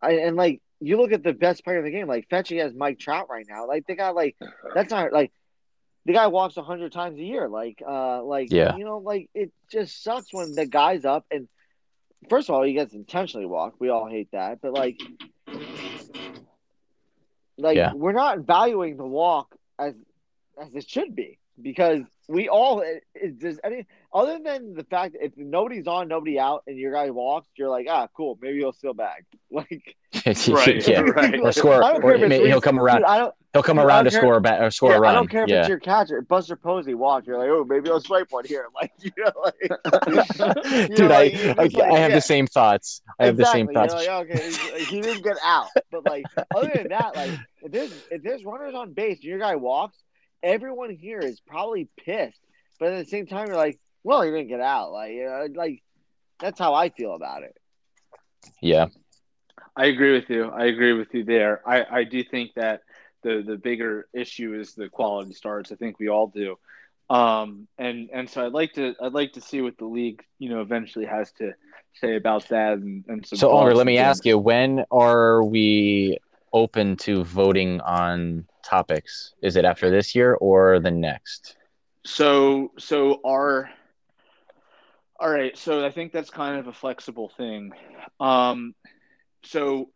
I 0.00 0.12
and 0.18 0.36
like 0.36 0.62
you 0.78 0.96
look 0.96 1.10
at 1.12 1.24
the 1.24 1.32
best 1.32 1.64
player 1.64 1.78
in 1.78 1.84
the 1.84 1.90
game, 1.90 2.06
like 2.06 2.28
Fetchy 2.30 2.58
has 2.58 2.74
Mike 2.74 3.00
Trout 3.00 3.26
right 3.28 3.46
now. 3.48 3.66
Like 3.66 3.86
they 3.88 3.96
got 3.96 4.14
like 4.14 4.36
that's 4.72 4.92
not 4.92 5.12
like 5.12 5.32
the 6.04 6.12
guy 6.12 6.28
walks 6.28 6.56
a 6.56 6.62
hundred 6.62 6.92
times 6.92 7.18
a 7.18 7.24
year. 7.24 7.48
Like, 7.48 7.82
uh, 7.84 8.22
like 8.22 8.52
Yeah. 8.52 8.76
you 8.76 8.84
know, 8.84 8.98
like 8.98 9.28
it 9.34 9.50
just 9.68 10.04
sucks 10.04 10.32
when 10.32 10.54
the 10.54 10.66
guy's 10.66 11.04
up 11.04 11.26
and 11.32 11.48
first 12.28 12.48
of 12.48 12.54
all 12.54 12.62
he 12.62 12.72
gets 12.72 12.94
intentionally 12.94 13.46
walked. 13.46 13.80
We 13.80 13.88
all 13.88 14.08
hate 14.08 14.30
that, 14.32 14.60
but 14.60 14.72
like, 14.72 14.98
like 17.58 17.76
Yeah. 17.76 17.92
we're 17.92 18.12
not 18.12 18.40
valuing 18.40 18.96
the 18.96 19.06
walk 19.06 19.54
as 19.78 19.94
as 20.60 20.74
it 20.74 20.88
should 20.88 21.14
be 21.14 21.38
because 21.60 22.02
we 22.28 22.48
all 22.48 22.82
does 23.38 23.60
any 23.62 23.86
other 24.16 24.38
than 24.42 24.72
the 24.72 24.84
fact 24.84 25.12
that 25.12 25.22
if 25.22 25.36
nobody's 25.36 25.86
on, 25.86 26.08
nobody 26.08 26.38
out, 26.38 26.62
and 26.66 26.78
your 26.78 26.90
guy 26.90 27.10
walks, 27.10 27.48
you're 27.56 27.68
like, 27.68 27.86
ah, 27.88 28.08
cool, 28.16 28.38
maybe 28.40 28.58
he'll 28.58 28.72
steal 28.72 28.94
bag. 28.94 29.24
Like, 29.48 29.96
Right, 30.48 30.86
yeah 30.88 31.00
right. 31.00 31.38
or 31.40 31.52
score 31.52 31.82
or 31.82 32.00
care 32.18 32.28
may- 32.28 32.46
he'll 32.46 32.60
come 32.60 32.80
around 32.80 32.98
Dude, 32.98 33.06
I 33.06 33.18
don't. 33.18 33.34
he'll 33.52 33.62
come 33.62 33.78
around 33.78 34.04
to 34.06 34.10
care- 34.10 34.20
score 34.20 34.36
a 34.36 34.40
bat 34.40 34.60
or 34.60 34.70
score 34.72 34.90
yeah, 34.90 34.96
a 34.96 35.00
run 35.00 35.12
I 35.12 35.14
don't 35.14 35.28
care 35.28 35.44
if 35.44 35.48
yeah 35.48 35.60
it's 35.60 35.68
your 35.68 35.78
catcher, 35.78 36.20
Buster 36.20 36.56
Posey 36.56 36.94
walk. 36.94 37.26
You're 37.26 37.38
like, 37.38 37.48
oh, 37.48 37.64
maybe 37.64 37.88
I'll 37.88 38.00
swipe 38.00 38.26
one 38.30 38.44
here. 38.44 38.66
Like, 38.74 38.92
you 38.98 39.12
know, 39.16 39.30
like, 39.44 39.54
you 40.90 40.96
dude 40.96 40.98
know, 40.98 41.14
I, 41.14 41.54
like, 41.56 41.58
I, 41.58 41.62
like, 41.62 41.76
I 41.76 41.98
have 42.00 42.10
yeah. 42.10 42.16
the 42.16 42.20
same 42.20 42.46
thoughts 42.48 43.02
I 43.20 43.26
have 43.26 43.38
exactly. 43.38 43.62
the 43.62 43.66
same 43.66 43.74
thoughts 43.74 44.04
You're 44.04 44.18
like, 44.18 44.30
okay, 44.30 44.84
he 44.84 45.00
didn't 45.00 45.22
get 45.22 45.36
out, 45.44 45.68
but 45.92 46.04
like, 46.04 46.26
other 46.54 46.70
than 46.74 46.88
that, 46.88 47.14
like, 47.14 47.38
if 47.62 47.72
there's 47.72 47.92
if 48.10 48.22
there's 48.22 48.44
runners 48.44 48.74
on 48.74 48.92
base 48.94 49.18
and 49.18 49.24
your 49.24 49.38
guy 49.38 49.54
walks, 49.54 49.96
everyone 50.42 50.90
here 50.90 51.20
is 51.20 51.38
probably 51.40 51.88
pissed. 52.04 52.40
But 52.80 52.92
at 52.92 53.04
the 53.04 53.10
same 53.10 53.26
time, 53.26 53.46
you're 53.46 53.56
like, 53.56 53.78
well, 54.06 54.22
he 54.22 54.30
didn't 54.30 54.48
get 54.48 54.60
out. 54.60 54.92
Like, 54.92 55.12
you 55.12 55.24
know, 55.24 55.48
like 55.54 55.82
that's 56.40 56.58
how 56.58 56.74
I 56.74 56.90
feel 56.90 57.14
about 57.14 57.42
it. 57.42 57.56
yeah 58.62 58.86
I 59.76 59.86
agree 59.86 60.12
with 60.12 60.30
you. 60.30 60.46
I 60.46 60.66
agree 60.66 60.94
with 60.94 61.12
you 61.12 61.24
there. 61.24 61.60
I, 61.66 61.84
I 61.90 62.04
do 62.04 62.24
think 62.24 62.54
that 62.54 62.82
the 63.22 63.42
the 63.46 63.56
bigger 63.56 64.08
issue 64.14 64.54
is 64.54 64.74
the 64.74 64.88
quality 64.88 65.34
starts. 65.34 65.72
I 65.72 65.74
think 65.74 65.98
we 65.98 66.08
all 66.08 66.28
do. 66.28 66.56
Um, 67.10 67.68
and 67.78 68.08
and 68.12 68.28
so 68.30 68.46
I'd 68.46 68.52
like 68.52 68.72
to 68.74 68.94
I'd 69.00 69.12
like 69.12 69.34
to 69.34 69.40
see 69.40 69.60
what 69.60 69.76
the 69.78 69.84
league 69.84 70.24
you 70.38 70.48
know 70.48 70.60
eventually 70.62 71.04
has 71.06 71.32
to 71.32 71.52
say 71.94 72.16
about 72.16 72.48
that. 72.48 72.78
And, 72.78 73.04
and 73.08 73.26
some 73.26 73.38
so 73.38 73.50
Oliver 73.50 73.74
let 73.74 73.86
me 73.86 73.98
ask 73.98 74.24
you 74.24 74.38
when 74.38 74.84
are 74.90 75.44
we 75.44 76.18
open 76.52 76.96
to 76.96 77.24
voting 77.24 77.80
on 77.82 78.46
topics 78.64 79.34
is 79.42 79.56
it 79.56 79.64
after 79.64 79.90
this 79.90 80.14
year 80.14 80.34
or 80.34 80.80
the 80.80 80.90
next 80.90 81.56
So 82.04 82.72
so 82.78 83.20
our 83.24 83.70
all 85.18 85.30
right, 85.30 85.56
so 85.56 85.84
I 85.84 85.90
think 85.90 86.12
that's 86.12 86.30
kind 86.30 86.58
of 86.58 86.66
a 86.66 86.72
flexible 86.72 87.30
thing. 87.36 87.72
Um, 88.20 88.74
so 89.44 89.90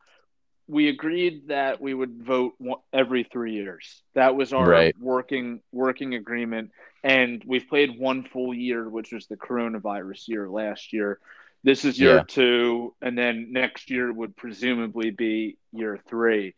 we 0.67 0.89
agreed 0.89 1.49
that 1.49 1.81
we 1.81 1.93
would 1.93 2.23
vote 2.23 2.55
every 2.93 3.25
three 3.25 3.55
years. 3.55 4.03
That 4.15 4.37
was 4.37 4.53
our 4.53 4.69
Right. 4.69 4.97
working 4.99 5.63
working 5.73 6.15
agreement, 6.15 6.71
and 7.03 7.43
we've 7.45 7.69
played 7.69 7.99
one 7.99 8.23
full 8.25 8.55
year, 8.55 8.89
which 8.89 9.13
was 9.13 9.27
the 9.27 9.37
coronavirus 9.37 10.29
year 10.29 10.49
last 10.49 10.93
year. 10.93 11.19
This 11.63 11.85
is 11.85 12.01
year 12.01 12.17
Yeah. 12.17 12.23
two, 12.27 12.95
and 13.03 13.19
then 13.19 13.53
next 13.53 13.91
year 13.91 14.13
would 14.13 14.37
presumably 14.37 15.11
be 15.11 15.59
year 15.73 15.99
three. 16.09 16.55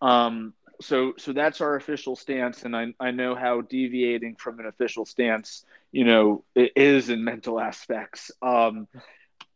Um, 0.00 0.54
so 0.80 1.14
so 1.16 1.32
that's 1.32 1.60
our 1.60 1.76
official 1.76 2.16
stance, 2.16 2.64
and 2.64 2.76
I 2.76 2.92
I 2.98 3.12
know 3.12 3.34
how 3.34 3.60
deviating 3.60 4.34
from 4.36 4.58
an 4.58 4.66
official 4.66 5.06
stance, 5.06 5.64
you 5.92 6.04
know, 6.04 6.44
it 6.54 6.72
is 6.74 7.10
in 7.10 7.22
mental 7.22 7.60
aspects. 7.60 8.30
Um, 8.40 8.88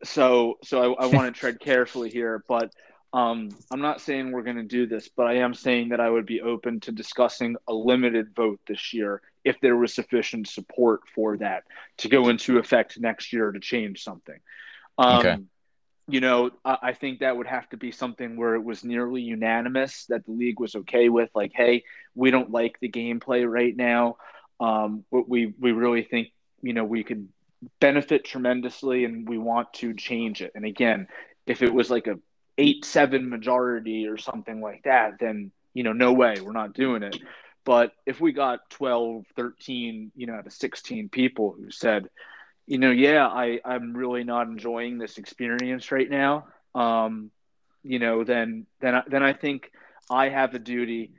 so 0.04 0.58
so 0.62 0.94
I, 0.94 1.04
I 1.04 1.06
want 1.06 1.34
to 1.34 1.40
tread 1.40 1.58
carefully 1.58 2.10
here, 2.10 2.44
but 2.46 2.70
um, 3.12 3.48
I'm 3.72 3.80
not 3.80 4.02
saying 4.02 4.30
we're 4.30 4.42
going 4.42 4.56
to 4.56 4.62
do 4.62 4.86
this, 4.86 5.08
but 5.08 5.26
I 5.26 5.38
am 5.38 5.54
saying 5.54 5.88
that 5.88 6.00
I 6.00 6.10
would 6.10 6.26
be 6.26 6.42
open 6.42 6.80
to 6.80 6.92
discussing 6.92 7.56
a 7.66 7.72
limited 7.72 8.34
vote 8.34 8.60
this 8.68 8.92
year 8.92 9.22
if 9.42 9.58
there 9.60 9.76
was 9.76 9.94
sufficient 9.94 10.48
support 10.48 11.00
for 11.14 11.38
that 11.38 11.64
to 11.98 12.08
go 12.08 12.28
into 12.28 12.58
effect 12.58 13.00
next 13.00 13.32
year 13.32 13.52
to 13.52 13.60
change 13.60 14.02
something. 14.02 14.38
Um, 14.98 15.18
okay. 15.18 15.36
You 16.08 16.20
know, 16.20 16.50
I, 16.64 16.78
I 16.82 16.92
think 16.92 17.20
that 17.20 17.36
would 17.36 17.46
have 17.46 17.68
to 17.70 17.76
be 17.76 17.90
something 17.90 18.36
where 18.36 18.54
it 18.54 18.62
was 18.62 18.84
nearly 18.84 19.22
unanimous 19.22 20.04
that 20.10 20.26
the 20.26 20.32
league 20.32 20.60
was 20.60 20.74
okay 20.74 21.08
with, 21.08 21.30
like, 21.34 21.52
hey, 21.54 21.84
we 22.14 22.30
don't 22.30 22.50
like 22.50 22.78
the 22.80 22.90
gameplay 22.90 23.48
right 23.48 23.74
now. 23.74 24.16
Um, 24.60 25.04
we 25.10 25.54
we 25.58 25.72
really 25.72 26.02
think 26.02 26.28
you 26.62 26.72
know 26.72 26.84
we 26.84 27.04
could 27.04 27.28
benefit 27.80 28.24
tremendously, 28.24 29.04
and 29.04 29.28
we 29.28 29.38
want 29.38 29.72
to 29.74 29.94
change 29.94 30.42
it. 30.42 30.52
And 30.54 30.64
again, 30.64 31.08
if 31.46 31.62
it 31.62 31.72
was 31.72 31.90
like 31.90 32.06
a 32.06 32.18
eight 32.58 32.84
seven 32.84 33.28
majority 33.28 34.06
or 34.06 34.16
something 34.16 34.60
like 34.60 34.82
that, 34.84 35.18
then 35.18 35.52
you 35.76 35.82
know, 35.82 35.92
no 35.92 36.14
way, 36.14 36.36
we're 36.40 36.52
not 36.52 36.72
doing 36.72 37.02
it. 37.02 37.18
But 37.66 37.92
if 38.06 38.18
we 38.18 38.32
got 38.32 38.70
12, 38.70 39.26
13, 39.36 40.10
you 40.16 40.26
know, 40.26 40.32
out 40.32 40.46
of 40.46 40.52
16 40.54 41.10
people 41.10 41.54
who 41.54 41.70
said, 41.70 42.08
you 42.66 42.78
know, 42.78 42.90
yeah, 42.90 43.26
I, 43.26 43.60
I'm 43.62 43.94
really 43.94 44.24
not 44.24 44.46
enjoying 44.46 44.96
this 44.96 45.18
experience 45.18 45.92
right 45.92 46.08
now, 46.08 46.46
um, 46.74 47.30
you 47.82 47.98
know, 47.98 48.24
then 48.24 48.66
then 48.80 49.02
then 49.06 49.22
I 49.22 49.34
think 49.34 49.70
I 50.10 50.30
have 50.30 50.54
a 50.54 50.58
duty 50.58 51.12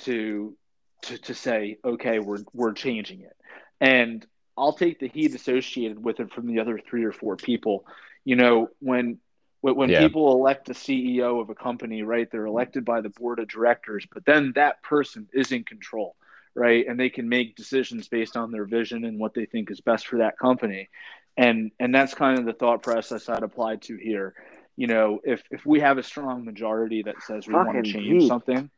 to 0.00 0.56
to 1.02 1.18
to 1.18 1.34
say, 1.34 1.78
okay, 1.84 2.18
we're 2.18 2.44
we're 2.52 2.72
changing 2.72 3.20
it. 3.20 3.36
And 3.80 4.26
I'll 4.56 4.72
take 4.72 4.98
the 4.98 5.08
heat 5.08 5.34
associated 5.34 6.02
with 6.02 6.20
it 6.20 6.32
from 6.32 6.46
the 6.46 6.60
other 6.60 6.78
three 6.78 7.04
or 7.04 7.12
four 7.12 7.36
people. 7.36 7.84
You 8.24 8.36
know, 8.36 8.70
when 8.80 9.18
when 9.60 9.88
yeah. 9.88 10.00
people 10.00 10.32
elect 10.32 10.68
a 10.68 10.74
CEO 10.74 11.40
of 11.40 11.50
a 11.50 11.54
company, 11.54 12.02
right, 12.02 12.30
they're 12.30 12.46
elected 12.46 12.84
by 12.84 13.00
the 13.00 13.08
board 13.08 13.38
of 13.38 13.48
directors, 13.48 14.06
but 14.12 14.24
then 14.24 14.52
that 14.54 14.82
person 14.82 15.28
is 15.32 15.50
in 15.50 15.64
control, 15.64 16.14
right, 16.54 16.86
and 16.86 17.00
they 17.00 17.10
can 17.10 17.28
make 17.28 17.56
decisions 17.56 18.08
based 18.08 18.36
on 18.36 18.52
their 18.52 18.64
vision 18.64 19.04
and 19.04 19.18
what 19.18 19.34
they 19.34 19.46
think 19.46 19.70
is 19.70 19.80
best 19.80 20.06
for 20.06 20.18
that 20.18 20.38
company, 20.38 20.88
and 21.36 21.72
and 21.80 21.94
that's 21.94 22.14
kind 22.14 22.38
of 22.38 22.44
the 22.44 22.52
thought 22.52 22.82
process 22.82 23.28
I'd 23.28 23.42
apply 23.42 23.76
to 23.76 23.96
here. 23.96 24.34
You 24.76 24.86
know, 24.86 25.20
if 25.24 25.42
if 25.50 25.66
we 25.66 25.80
have 25.80 25.98
a 25.98 26.02
strong 26.02 26.44
majority 26.44 27.02
that 27.02 27.22
says 27.22 27.46
we 27.46 27.54
Fucking 27.54 27.74
want 27.74 27.84
to 27.84 27.92
change 27.92 28.20
deep. 28.20 28.28
something, 28.28 28.70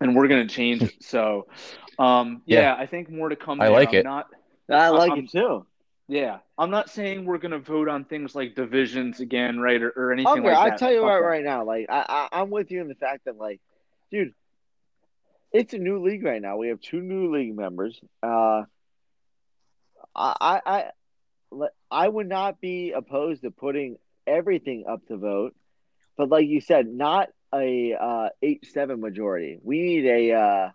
and 0.00 0.14
we're 0.14 0.28
going 0.28 0.46
to 0.46 0.54
change 0.54 0.82
it, 0.82 1.02
so 1.02 1.46
um, 1.98 2.42
yeah, 2.46 2.60
yeah, 2.60 2.74
I 2.74 2.86
think 2.86 3.10
more 3.10 3.28
to 3.28 3.36
come. 3.36 3.60
I 3.60 3.68
like 3.68 3.90
I'm 3.90 3.94
it. 3.96 4.04
Not, 4.04 4.26
I 4.70 4.88
like 4.90 5.12
I'm, 5.12 5.18
it 5.20 5.30
too. 5.30 5.66
Yeah, 6.08 6.38
I'm 6.56 6.70
not 6.70 6.88
saying 6.88 7.24
we're 7.24 7.38
gonna 7.38 7.58
vote 7.58 7.88
on 7.88 8.04
things 8.04 8.34
like 8.34 8.54
divisions 8.54 9.18
again, 9.18 9.58
right, 9.58 9.82
or, 9.82 9.90
or 9.90 10.12
anything 10.12 10.32
okay, 10.32 10.40
like 10.42 10.54
that. 10.54 10.72
I'll 10.72 10.78
tell 10.78 10.92
you 10.92 11.02
what, 11.02 11.20
right 11.20 11.44
now, 11.44 11.64
like 11.64 11.86
I, 11.88 12.28
I 12.30 12.40
I'm 12.40 12.50
with 12.50 12.70
you 12.70 12.80
in 12.80 12.88
the 12.88 12.94
fact 12.94 13.24
that 13.24 13.36
like, 13.36 13.60
dude, 14.12 14.32
it's 15.52 15.74
a 15.74 15.78
new 15.78 16.04
league 16.04 16.22
right 16.22 16.40
now. 16.40 16.58
We 16.58 16.68
have 16.68 16.80
two 16.80 17.00
new 17.00 17.34
league 17.34 17.56
members. 17.56 18.00
Uh, 18.22 18.62
I 20.14 20.60
I 20.64 20.90
I 21.90 22.08
would 22.08 22.28
not 22.28 22.60
be 22.60 22.92
opposed 22.92 23.42
to 23.42 23.50
putting 23.50 23.96
everything 24.28 24.84
up 24.88 25.04
to 25.08 25.16
vote, 25.16 25.56
but 26.16 26.28
like 26.28 26.46
you 26.46 26.60
said, 26.60 26.86
not 26.86 27.30
a 27.58 27.94
uh, 27.94 28.28
eight 28.42 28.66
seven 28.72 29.00
majority. 29.00 29.58
We 29.62 29.80
need 29.80 30.06
a 30.06 30.32
uh, 30.32 30.70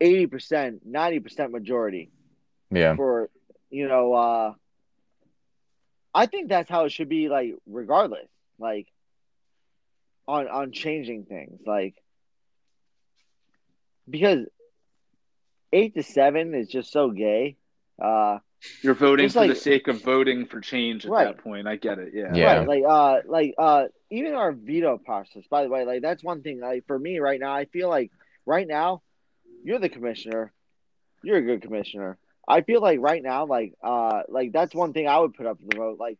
eighty 0.00 0.26
percent, 0.26 0.82
ninety 0.84 1.20
percent 1.20 1.52
majority. 1.52 2.10
Yeah. 2.70 2.96
For 2.96 3.30
you 3.70 3.88
know, 3.88 4.12
uh, 4.14 4.54
I 6.14 6.26
think 6.26 6.48
that's 6.48 6.70
how 6.70 6.84
it 6.84 6.92
should 6.92 7.08
be. 7.08 7.28
Like, 7.28 7.54
regardless, 7.66 8.28
like 8.58 8.86
on 10.26 10.48
on 10.48 10.72
changing 10.72 11.24
things, 11.24 11.60
like 11.66 11.94
because 14.08 14.46
eight 15.72 15.94
to 15.94 16.02
seven 16.02 16.54
is 16.54 16.68
just 16.68 16.92
so 16.92 17.10
gay. 17.10 17.56
Uh, 18.02 18.38
You're 18.82 18.94
voting 18.94 19.28
for 19.28 19.40
like, 19.40 19.50
the 19.50 19.56
sake 19.56 19.88
of 19.88 20.02
voting 20.02 20.46
for 20.46 20.60
change 20.60 21.04
at 21.04 21.12
right. 21.12 21.24
that 21.24 21.42
point. 21.42 21.68
I 21.68 21.76
get 21.76 21.98
it. 21.98 22.12
Yeah. 22.12 22.34
Yeah. 22.34 22.56
Right. 22.58 22.68
Like 22.68 22.84
uh 22.86 23.16
like 23.26 23.54
uh 23.56 23.84
even 24.10 24.34
our 24.34 24.52
veto 24.52 24.98
process, 24.98 25.44
by 25.48 25.62
the 25.62 25.68
way, 25.68 25.84
like 25.84 26.02
that's 26.02 26.24
one 26.24 26.42
thing 26.42 26.60
like 26.60 26.86
for 26.86 26.98
me 26.98 27.18
right 27.18 27.38
now, 27.38 27.52
I 27.52 27.66
feel 27.66 27.88
like 27.88 28.10
right 28.46 28.66
now, 28.66 29.02
you're 29.64 29.78
the 29.78 29.88
commissioner. 29.88 30.52
You're 31.22 31.38
a 31.38 31.42
good 31.42 31.62
commissioner. 31.62 32.18
I 32.46 32.62
feel 32.62 32.80
like 32.80 32.98
right 33.00 33.22
now, 33.22 33.46
like 33.46 33.74
uh, 33.82 34.22
like 34.28 34.52
that's 34.52 34.74
one 34.74 34.92
thing 34.92 35.06
I 35.06 35.18
would 35.18 35.34
put 35.34 35.46
up 35.46 35.58
for 35.58 35.66
the 35.66 35.76
vote. 35.76 35.98
Like, 36.00 36.18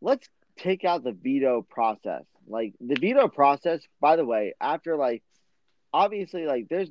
let's 0.00 0.28
take 0.58 0.84
out 0.84 1.02
the 1.02 1.12
veto 1.12 1.62
process. 1.62 2.24
Like 2.46 2.74
the 2.80 2.96
veto 3.00 3.28
process, 3.28 3.80
by 4.00 4.16
the 4.16 4.24
way, 4.24 4.54
after 4.60 4.96
like 4.96 5.22
obviously 5.92 6.46
like 6.46 6.68
there's 6.68 6.90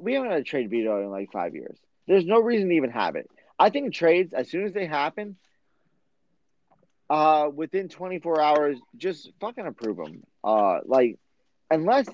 we 0.00 0.14
haven't 0.14 0.30
had 0.30 0.40
a 0.40 0.44
trade 0.44 0.70
veto 0.70 1.02
in 1.02 1.10
like 1.10 1.32
five 1.32 1.54
years. 1.54 1.78
There's 2.06 2.26
no 2.26 2.40
reason 2.40 2.68
to 2.68 2.74
even 2.74 2.90
have 2.90 3.16
it. 3.16 3.30
I 3.60 3.70
think 3.70 3.92
trades 3.92 4.32
as 4.32 4.50
soon 4.50 4.64
as 4.64 4.72
they 4.72 4.86
happen, 4.86 5.36
uh, 7.10 7.50
within 7.54 7.88
24 7.88 8.40
hours, 8.40 8.78
just 8.96 9.30
fucking 9.40 9.66
approve 9.66 9.98
them. 9.98 10.22
Uh, 10.42 10.78
like 10.86 11.18
unless 11.70 12.08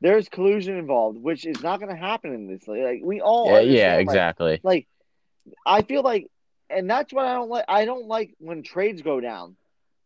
there's 0.00 0.28
collusion 0.28 0.76
involved, 0.76 1.18
which 1.20 1.44
is 1.44 1.60
not 1.62 1.80
going 1.80 1.90
to 1.90 2.00
happen 2.00 2.32
in 2.32 2.46
this. 2.46 2.68
League. 2.68 2.84
Like 2.84 3.00
we 3.02 3.20
all, 3.20 3.50
yeah, 3.50 3.60
yeah 3.60 3.94
exactly. 3.96 4.60
Like, 4.62 4.86
like 5.44 5.54
I 5.66 5.82
feel 5.82 6.02
like, 6.02 6.28
and 6.70 6.88
that's 6.88 7.12
what 7.12 7.26
I 7.26 7.34
don't 7.34 7.48
like. 7.48 7.64
I 7.66 7.84
don't 7.84 8.06
like 8.06 8.34
when 8.38 8.62
trades 8.62 9.02
go 9.02 9.20
down, 9.20 9.56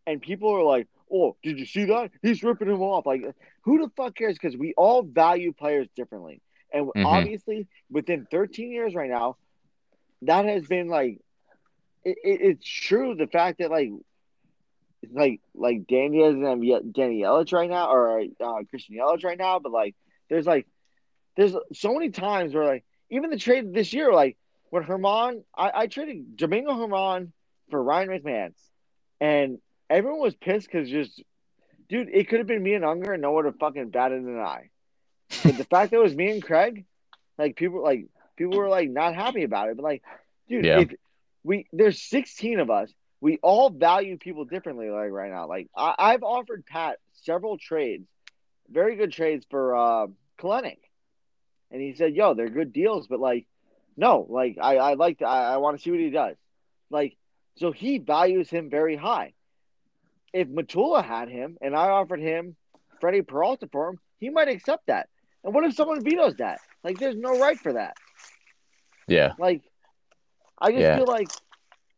and 0.07 0.22
people 0.22 0.51
are 0.51 0.62
like, 0.62 0.89
"Oh, 1.12 1.37
did 1.43 1.59
you 1.59 1.66
see 1.66 1.85
that? 1.87 2.11
He's 2.22 2.43
ripping 2.43 2.68
him 2.68 2.81
off." 2.81 3.05
Like, 3.05 3.22
who 3.62 3.83
the 3.83 3.91
fuck 3.97 4.14
cares? 4.14 4.39
Because 4.41 4.57
we 4.57 4.72
all 4.76 5.03
value 5.03 5.53
players 5.53 5.89
differently, 5.97 6.41
and 6.72 6.87
mm-hmm. 6.87 7.05
obviously, 7.05 7.66
within 7.91 8.26
13 8.31 8.70
years 8.70 8.95
right 8.95 9.11
now, 9.11 9.37
that 10.23 10.45
has 10.45 10.66
been 10.66 10.89
like, 10.89 11.21
it, 12.05 12.18
it, 12.23 12.41
it's 12.43 12.66
true. 12.66 13.14
The 13.14 13.27
fact 13.27 13.59
that 13.59 13.71
like 13.71 13.91
like 15.12 15.41
like 15.55 15.87
Danny 15.87 16.23
have 16.23 16.35
Danny 16.93 17.21
Yelich 17.23 17.53
right 17.53 17.71
now 17.71 17.91
or 17.91 18.21
uh, 18.21 18.62
Christian 18.68 18.97
Yelich 18.97 19.25
right 19.25 19.39
now, 19.39 19.59
but 19.59 19.73
like 19.73 19.95
there's 20.29 20.47
like 20.47 20.66
there's 21.37 21.55
so 21.73 21.95
many 21.95 22.11
times 22.11 22.55
where 22.55 22.64
like 22.64 22.85
even 23.11 23.31
the 23.31 23.39
trade 23.39 23.73
this 23.73 23.93
year, 23.93 24.12
like 24.12 24.37
when 24.71 24.85
Germán 24.85 25.43
I, 25.57 25.73
I 25.75 25.87
traded 25.87 26.37
Domingo 26.37 26.73
Germán 26.73 27.33
for 27.71 27.83
Ryan 27.83 28.09
McMahon, 28.09 28.53
and 29.21 29.59
everyone 29.89 30.21
was 30.21 30.35
pissed 30.35 30.66
because 30.71 30.89
just, 30.89 31.23
dude, 31.89 32.09
it 32.12 32.29
could 32.29 32.39
have 32.39 32.47
been 32.47 32.62
me 32.62 32.75
and 32.75 32.85
Unger, 32.85 33.12
and 33.12 33.23
no 33.23 33.33
one 33.33 33.45
would 33.45 33.53
have 33.53 33.61
fucking 33.61 33.91
batted 33.91 34.23
an 34.23 34.39
eye. 34.39 34.71
But 35.43 35.57
the 35.57 35.64
fact 35.64 35.91
that 35.91 35.99
it 35.99 36.03
was 36.03 36.14
me 36.14 36.31
and 36.31 36.43
Craig, 36.43 36.85
like 37.39 37.57
people, 37.57 37.83
like 37.83 38.07
people 38.41 38.57
were 38.57 38.68
like 38.68 38.88
not 38.88 39.14
happy 39.14 39.45
about 39.45 39.68
it. 39.68 39.76
But 39.76 39.84
like, 39.84 40.03
dude, 40.49 40.64
yeah. 40.64 40.80
if 40.80 40.95
we 41.45 41.66
there's 41.72 42.01
16 42.03 42.59
of 42.59 42.70
us, 42.70 42.93
we 43.20 43.38
all 43.43 43.70
value 43.70 44.16
people 44.16 44.47
differently. 44.47 44.88
Like 44.88 45.11
right 45.11 45.30
now, 45.30 45.47
like 45.47 45.68
I, 45.76 45.95
I've 45.99 46.22
offered 46.22 46.64
Pat 46.64 46.99
several 47.22 47.59
trades, 47.59 48.09
very 48.68 48.97
good 48.97 49.12
trades 49.12 49.47
for 49.51 49.76
uh 49.76 50.07
Kelenic, 50.38 50.78
and 51.70 51.82
he 51.82 51.95
said, 51.95 52.14
"Yo, 52.14 52.34
they're 52.34 52.49
good 52.49 52.72
deals, 52.72 53.07
but 53.07 53.20
like." 53.20 53.47
No, 53.97 54.24
like 54.30 54.57
I, 54.59 54.76
I 54.76 54.95
like 54.95 55.18
to, 55.18 55.26
I, 55.26 55.55
I 55.55 55.57
want 55.59 55.76
to 55.76 55.82
see 55.82 55.91
what 55.91 56.01
he 56.01 56.09
does. 56.09 56.36
Like, 56.88 57.18
so 57.57 57.70
he 57.70 57.99
values 57.99 58.49
him 58.49 58.70
very 58.70 58.97
high. 58.97 59.34
If 60.32 60.49
Matula 60.49 61.05
had 61.05 61.28
him 61.28 61.59
and 61.61 61.76
I 61.76 61.88
offered 61.88 62.20
him 62.20 62.57
Freddie 63.01 63.20
Peralta 63.20 63.68
for 63.70 63.91
him, 63.91 63.99
he 64.18 64.30
might 64.30 64.49
accept 64.49 64.86
that. 64.86 65.11
And 65.45 65.53
what 65.53 65.64
if 65.64 65.74
someone 65.74 66.03
vetoes 66.03 66.36
that? 66.36 66.61
Like, 66.82 66.99
there's 66.99 67.16
no 67.16 67.38
right 67.38 67.59
for 67.59 67.74
that. 67.74 67.95
Yeah. 69.11 69.32
Like, 69.38 69.62
I 70.58 70.70
just 70.70 70.80
yeah. 70.80 70.96
feel 70.96 71.06
like. 71.06 71.28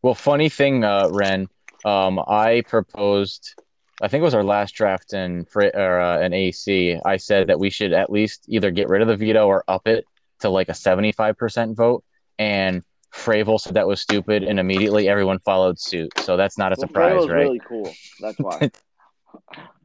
Well, 0.02 0.14
funny 0.14 0.48
thing, 0.48 0.82
uh, 0.82 1.08
Wren, 1.12 1.48
um, 1.84 2.18
I 2.18 2.62
proposed. 2.66 3.54
I 4.00 4.08
think 4.08 4.22
it 4.22 4.24
was 4.24 4.34
our 4.34 4.42
last 4.42 4.74
draft 4.74 5.12
in 5.12 5.46
or 5.54 6.00
uh, 6.00 6.18
an 6.18 6.32
AC. 6.32 6.98
I 7.04 7.18
said 7.18 7.46
that 7.48 7.60
we 7.60 7.70
should 7.70 7.92
at 7.92 8.10
least 8.10 8.46
either 8.48 8.70
get 8.70 8.88
rid 8.88 9.02
of 9.02 9.08
the 9.08 9.16
veto 9.16 9.46
or 9.46 9.62
up 9.68 9.86
it 9.86 10.04
to 10.40 10.48
like 10.48 10.68
a 10.68 10.72
75% 10.72 11.76
vote. 11.76 12.02
And 12.38 12.82
Fravel 13.14 13.60
said 13.60 13.74
that 13.74 13.86
was 13.86 14.00
stupid, 14.00 14.42
and 14.42 14.58
immediately 14.58 15.08
everyone 15.08 15.38
followed 15.40 15.78
suit. 15.78 16.10
So 16.20 16.36
that's 16.36 16.56
not 16.56 16.72
a 16.72 16.76
well, 16.78 16.88
surprise, 16.88 17.12
Fravel's 17.12 17.28
right? 17.28 17.42
Really 17.42 17.60
cool. 17.60 17.94
That's 18.20 18.38
why. 18.38 18.70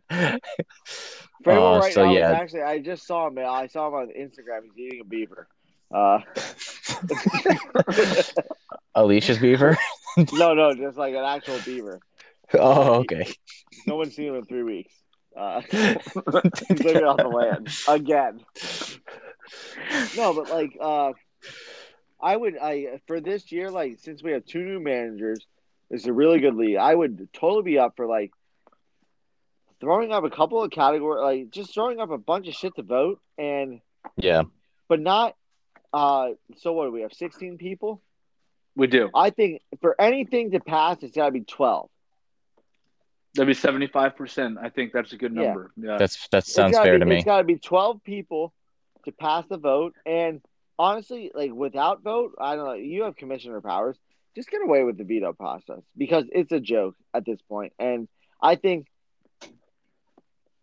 Fravel 1.45 1.75
uh, 1.75 1.79
right 1.79 1.93
so 1.93 2.05
now 2.05 2.13
yeah. 2.13 2.31
actually, 2.31 2.61
I 2.61 2.79
just 2.79 3.05
saw 3.05 3.27
him. 3.27 3.37
I 3.37 3.67
saw 3.67 3.89
him 3.89 3.93
on 3.95 4.07
Instagram. 4.07 4.61
He's 4.63 4.87
eating 4.87 5.01
a 5.01 5.05
beaver. 5.05 5.49
Uh, 5.93 6.19
Alicia's 8.95 9.39
beaver? 9.39 9.77
no, 10.33 10.53
no, 10.53 10.73
just 10.73 10.97
like 10.97 11.13
an 11.13 11.23
actual 11.23 11.59
beaver. 11.65 11.99
Oh, 12.53 12.95
okay. 13.01 13.33
No 13.85 13.95
one's 13.95 14.15
seen 14.15 14.27
him 14.29 14.35
in 14.35 14.45
three 14.45 14.63
weeks. 14.63 14.93
Uh, 15.35 15.61
he's 15.69 16.83
living 16.83 17.03
off 17.03 17.17
the 17.17 17.27
land 17.27 17.69
again 17.87 18.39
no, 20.15 20.33
but 20.33 20.49
like 20.49 20.77
uh 20.79 21.13
I 22.21 22.35
would 22.35 22.57
I 22.57 22.99
for 23.07 23.21
this 23.21 23.51
year, 23.51 23.69
like 23.69 23.99
since 23.99 24.23
we 24.23 24.31
have 24.31 24.45
two 24.45 24.63
new 24.63 24.79
managers, 24.79 25.45
it's 25.89 26.05
a 26.05 26.13
really 26.13 26.39
good 26.39 26.55
league. 26.55 26.77
I 26.77 26.93
would 26.93 27.29
totally 27.33 27.63
be 27.63 27.79
up 27.79 27.93
for 27.95 28.07
like 28.07 28.31
throwing 29.79 30.11
up 30.11 30.23
a 30.23 30.29
couple 30.29 30.61
of 30.61 30.71
categories, 30.71 31.21
like 31.21 31.51
just 31.51 31.73
throwing 31.73 31.99
up 31.99 32.09
a 32.09 32.17
bunch 32.17 32.47
of 32.47 32.55
shit 32.55 32.75
to 32.75 32.83
vote 32.83 33.19
and 33.37 33.81
yeah, 34.15 34.43
but 34.87 34.99
not 34.99 35.35
Uh, 35.93 36.29
so 36.57 36.73
what 36.73 36.85
do 36.85 36.91
we 36.91 37.01
have? 37.01 37.13
Sixteen 37.13 37.57
people. 37.57 38.01
We 38.75 38.87
do. 38.87 39.09
I 39.15 39.31
think 39.31 39.61
for 39.81 39.99
anything 39.99 40.51
to 40.51 40.59
pass, 40.59 40.97
it's 41.01 41.15
got 41.15 41.27
to 41.27 41.31
be 41.31 41.41
twelve. 41.41 41.89
That'd 43.33 43.47
be 43.47 43.53
seventy 43.53 43.87
five 43.87 44.15
percent. 44.15 44.57
I 44.61 44.69
think 44.69 44.93
that's 44.93 45.13
a 45.13 45.17
good 45.17 45.33
number. 45.33 45.71
Yeah. 45.75 45.97
That's 45.97 46.27
that 46.29 46.45
sounds 46.45 46.77
fair 46.77 46.93
be, 46.93 46.99
to 46.99 47.05
me. 47.05 47.15
It's 47.17 47.25
got 47.25 47.39
to 47.39 47.43
be 47.43 47.57
twelve 47.57 48.03
people 48.03 48.53
to 49.05 49.11
pass 49.11 49.45
the 49.47 49.57
vote, 49.57 49.93
and 50.05 50.41
honestly, 50.77 51.31
like 51.33 51.53
without 51.53 52.03
vote, 52.03 52.35
I 52.39 52.55
don't 52.55 52.65
know. 52.65 52.73
You 52.73 53.03
have 53.03 53.15
commissioner 53.15 53.61
powers. 53.61 53.97
Just 54.35 54.49
get 54.49 54.61
away 54.61 54.83
with 54.83 54.97
the 54.97 55.03
veto 55.03 55.33
process 55.33 55.81
because 55.97 56.25
it's 56.31 56.51
a 56.51 56.59
joke 56.59 56.95
at 57.13 57.25
this 57.25 57.41
point, 57.49 57.73
and 57.79 58.07
I 58.41 58.55
think 58.55 58.87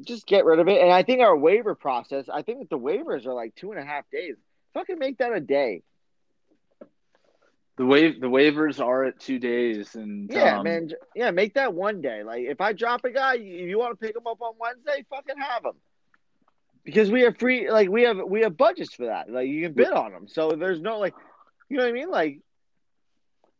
just 0.02 0.26
get 0.26 0.44
rid 0.44 0.60
of 0.60 0.68
it. 0.68 0.80
And 0.80 0.92
I 0.92 1.02
think 1.02 1.20
our 1.20 1.36
waiver 1.36 1.74
process. 1.74 2.26
I 2.32 2.42
think 2.42 2.60
that 2.60 2.70
the 2.70 2.78
waivers 2.78 3.26
are 3.26 3.34
like 3.34 3.54
two 3.56 3.72
and 3.72 3.80
a 3.80 3.84
half 3.84 4.04
days. 4.10 4.36
Fucking 4.74 4.98
make 4.98 5.18
that 5.18 5.32
a 5.32 5.40
day. 5.40 5.82
the 7.76 7.84
wave 7.84 8.20
the 8.20 8.28
waivers 8.28 8.84
are 8.84 9.04
at 9.04 9.18
two 9.18 9.38
days, 9.38 9.94
and 9.94 10.30
Yeah, 10.30 10.58
um, 10.58 10.64
man. 10.64 10.90
Yeah, 11.14 11.30
make 11.30 11.54
that 11.54 11.74
one 11.74 12.00
day. 12.00 12.22
Like 12.22 12.42
if 12.42 12.60
I 12.60 12.72
drop 12.72 13.04
a 13.04 13.10
guy, 13.10 13.34
you, 13.34 13.66
you 13.66 13.78
want 13.78 13.98
to 13.98 14.06
pick 14.06 14.14
him 14.14 14.26
up 14.26 14.40
on 14.40 14.54
Wednesday, 14.58 15.04
fucking 15.10 15.36
have 15.38 15.64
him. 15.64 15.74
Because 16.84 17.10
we 17.10 17.22
have 17.22 17.38
free, 17.38 17.70
like 17.70 17.88
we 17.88 18.02
have 18.02 18.18
we 18.26 18.42
have 18.42 18.56
budgets 18.56 18.94
for 18.94 19.06
that. 19.06 19.30
Like 19.30 19.48
you 19.48 19.62
can 19.62 19.72
bid 19.72 19.90
on 19.90 20.12
them. 20.12 20.28
So 20.28 20.50
there's 20.50 20.80
no 20.80 20.98
like, 20.98 21.14
you 21.68 21.78
know 21.78 21.84
what 21.84 21.90
I 21.90 21.92
mean? 21.92 22.10
Like 22.10 22.40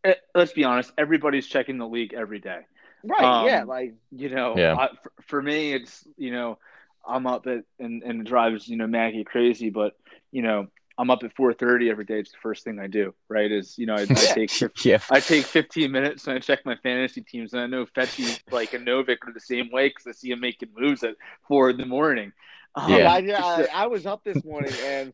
eh, 0.05 0.15
Let's 0.35 0.53
be 0.53 0.65
honest. 0.65 0.93
Everybody's 0.97 1.47
checking 1.47 1.79
the 1.79 1.89
league 1.89 2.15
every 2.15 2.39
day. 2.39 2.61
right? 3.03 3.25
Um, 3.25 3.47
yeah, 3.47 3.65
like 3.65 3.95
You 4.13 4.29
know, 4.29 4.55
Yeah. 4.57 4.77
I, 4.77 4.89
for, 5.03 5.13
for 5.27 5.43
me, 5.43 5.73
it's 5.73 6.07
you 6.17 6.31
know, 6.31 6.59
I'm 7.07 7.27
up 7.27 7.47
at 7.49 7.65
and 7.81 8.03
and 8.03 8.25
drives 8.25 8.69
you 8.69 8.77
know 8.77 8.87
Maggie 8.87 9.25
crazy, 9.25 9.71
but 9.71 9.97
you 10.31 10.43
know, 10.43 10.69
I'm 10.97 11.11
up 11.11 11.23
at 11.25 11.35
4:30 11.35 11.91
every 11.91 12.05
day. 12.05 12.21
It's 12.21 12.31
the 12.31 12.39
first 12.43 12.65
thing 12.65 12.79
I 12.79 12.87
do. 12.87 13.15
Right? 13.29 13.51
Is 13.51 13.77
you 13.79 13.87
know, 13.87 13.97
I, 13.97 14.03
I 14.03 14.27
take 14.35 14.51
yeah. 14.85 14.99
I 15.11 15.21
take 15.21 15.47
15 15.47 15.91
minutes 15.91 16.27
and 16.27 16.37
I 16.37 16.39
check 16.39 16.65
my 16.65 16.77
fantasy 16.83 17.21
teams, 17.23 17.53
and 17.53 17.63
I 17.63 17.67
know 17.67 17.87
Fetchy 17.95 18.39
like 18.51 18.75
and 18.75 18.87
Novik 18.87 19.19
are 19.27 19.33
the 19.33 19.41
same 19.41 19.71
way 19.71 19.89
because 19.89 20.07
I 20.07 20.13
see 20.13 20.31
him 20.31 20.41
making 20.41 20.71
moves 20.77 21.03
at 21.03 21.17
four 21.49 21.71
in 21.71 21.77
the 21.77 21.87
morning. 21.87 22.33
Um, 22.75 22.91
Yeah. 22.91 23.09
I, 23.09 23.19
I, 23.19 23.67
I 23.73 23.87
was 23.87 24.07
up 24.07 24.25
this 24.25 24.45
morning 24.45 24.73
and 24.83 25.13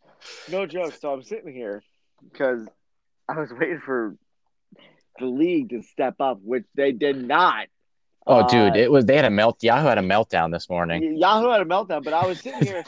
no 0.48 0.66
joke. 0.66 0.94
So 1.00 1.12
I'm 1.12 1.22
sitting 1.22 1.52
here 1.52 1.82
because 2.32 2.66
I 3.28 3.38
was 3.38 3.52
waiting 3.52 3.80
for 3.84 4.16
the 5.18 5.26
league 5.26 5.70
to 5.70 5.82
step 5.82 6.20
up, 6.20 6.40
which 6.42 6.64
they 6.74 6.92
did 6.92 7.16
not. 7.16 7.66
Oh, 8.26 8.46
dude, 8.48 8.72
Uh, 8.72 8.78
it 8.78 8.90
was 8.92 9.06
they 9.06 9.16
had 9.16 9.24
a 9.24 9.30
melt. 9.30 9.62
Yahoo 9.62 9.88
had 9.88 9.98
a 9.98 10.02
meltdown 10.02 10.52
this 10.52 10.68
morning. 10.68 11.16
Yahoo 11.16 11.48
had 11.50 11.60
a 11.62 11.64
meltdown, 11.64 12.04
but 12.04 12.12
I 12.12 12.26
was 12.26 12.38
sitting 12.40 12.62
here. 12.66 12.84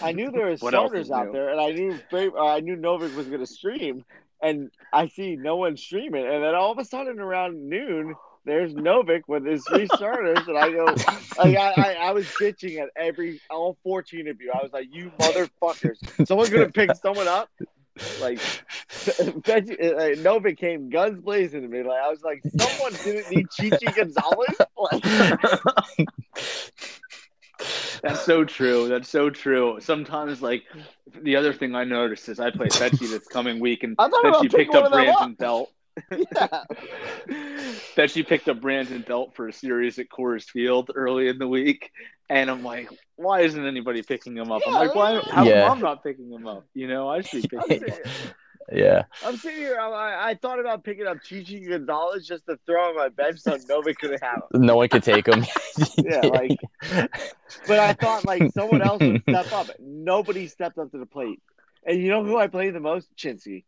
I 0.00 0.12
knew 0.12 0.30
there 0.30 0.46
was 0.46 0.60
What 0.62 0.72
starters 0.72 1.10
out 1.10 1.26
new? 1.26 1.32
there, 1.32 1.50
and 1.50 1.60
I 1.60 1.70
knew 1.70 1.98
uh, 2.12 2.46
I 2.46 2.60
knew 2.60 2.76
Novik 2.76 3.14
was 3.14 3.26
going 3.26 3.40
to 3.40 3.46
stream, 3.46 4.04
and 4.42 4.70
I 4.92 5.06
see 5.08 5.36
no 5.36 5.56
one 5.56 5.76
streaming, 5.76 6.26
and 6.26 6.42
then 6.42 6.54
all 6.54 6.72
of 6.72 6.78
a 6.78 6.84
sudden 6.84 7.20
around 7.20 7.68
noon, 7.68 8.14
there's 8.44 8.74
Novik 8.74 9.22
with 9.28 9.46
his 9.46 9.64
three 9.68 9.86
starters, 9.94 10.46
and 10.48 10.58
I 10.58 10.70
go, 10.72 10.84
like 10.84 11.56
I, 11.56 11.72
I, 11.76 11.92
I 12.08 12.10
was 12.12 12.26
bitching 12.26 12.80
at 12.82 12.88
every 12.96 13.40
all 13.50 13.76
14 13.84 14.26
of 14.28 14.40
you. 14.40 14.50
I 14.52 14.62
was 14.62 14.72
like, 14.72 14.88
you 14.92 15.12
motherfuckers, 15.18 16.26
someone's 16.26 16.50
going 16.50 16.66
to 16.66 16.72
pick 16.72 16.94
someone 16.96 17.28
up. 17.28 17.48
Like, 18.20 18.38
uh, 19.06 19.60
Novik 20.22 20.58
came 20.58 20.88
guns 20.88 21.20
blazing 21.20 21.62
to 21.62 21.68
me. 21.68 21.82
Like 21.82 22.00
I 22.02 22.08
was 22.08 22.22
like, 22.22 22.42
someone 22.56 22.92
didn't 23.04 23.30
need 23.30 23.48
Chi 23.56 23.70
Chi 23.70 23.92
Gonzalez. 23.92 24.56
Like, 24.76 26.08
That's 28.02 28.22
so 28.22 28.44
true. 28.44 28.88
That's 28.88 29.08
so 29.08 29.30
true. 29.30 29.78
Sometimes, 29.80 30.42
like 30.42 30.64
the 31.22 31.36
other 31.36 31.52
thing 31.52 31.74
I 31.74 31.84
noticed 31.84 32.28
is 32.28 32.40
I 32.40 32.50
play 32.50 32.68
Fetchy 32.68 33.06
this 33.06 33.28
coming 33.28 33.60
week, 33.60 33.84
and 33.84 33.96
Fetchy 33.96 34.48
picked 34.48 34.74
up. 34.74 34.90
Brandon 34.90 35.34
Belt. 35.34 35.70
yeah. 36.10 36.64
Fetchy 37.94 38.22
picked 38.22 38.48
up 38.48 38.60
Brandon 38.60 39.04
Belt 39.06 39.34
for 39.34 39.48
a 39.48 39.52
series 39.52 39.98
at 39.98 40.06
Coors 40.08 40.44
Field 40.44 40.90
early 40.94 41.28
in 41.28 41.38
the 41.38 41.48
week, 41.48 41.90
and 42.30 42.50
I'm 42.50 42.62
like, 42.62 42.88
why 43.16 43.40
isn't 43.40 43.66
anybody 43.66 44.02
picking 44.02 44.36
him 44.36 44.50
up? 44.50 44.62
I'm 44.66 44.72
like, 44.74 44.94
why? 44.94 45.20
How 45.30 45.44
Yeah. 45.44 45.70
I'm 45.70 45.80
not 45.80 46.02
picking 46.02 46.30
him 46.30 46.46
up? 46.46 46.64
You 46.74 46.88
know, 46.88 47.08
I 47.08 47.20
should 47.20 47.48
be 47.48 47.58
picking 47.68 47.88
him 47.88 47.94
up. 47.94 48.34
Yeah. 48.72 49.02
I'm 49.24 49.36
sitting 49.36 49.58
here. 49.58 49.78
I, 49.78 49.88
I- 49.90 50.28
I 50.30 50.34
thought 50.36 50.60
about 50.60 50.84
picking 50.84 51.06
up 51.06 51.18
Chi 51.28 51.42
Chi 51.42 51.58
Gonzalez 51.68 52.26
just 52.26 52.46
to 52.46 52.56
throw 52.64 52.90
on 52.90 52.96
my 52.96 53.08
bench 53.08 53.40
so 53.40 53.58
nobody 53.68 53.92
could 53.94 54.12
have 54.22 54.42
him. 54.54 54.62
No 54.64 54.76
one 54.76 54.88
could 54.88 55.02
take 55.02 55.26
him. 55.26 55.44
Yeah, 55.96 56.20
like, 56.20 56.58
but 57.66 57.78
I 57.78 57.94
thought 57.94 58.24
like 58.26 58.52
someone 58.52 58.82
else 58.82 59.00
would 59.00 59.22
step 59.22 59.50
up. 59.52 59.68
Nobody 59.80 60.46
stepped 60.46 60.78
up 60.78 60.90
to 60.92 60.98
the 60.98 61.06
plate. 61.06 61.40
And 61.84 61.98
you 62.00 62.08
know 62.10 62.22
who 62.24 62.36
I 62.38 62.46
played 62.46 62.74
the 62.74 62.80
most? 62.80 63.08
Chinsky. 63.16 63.64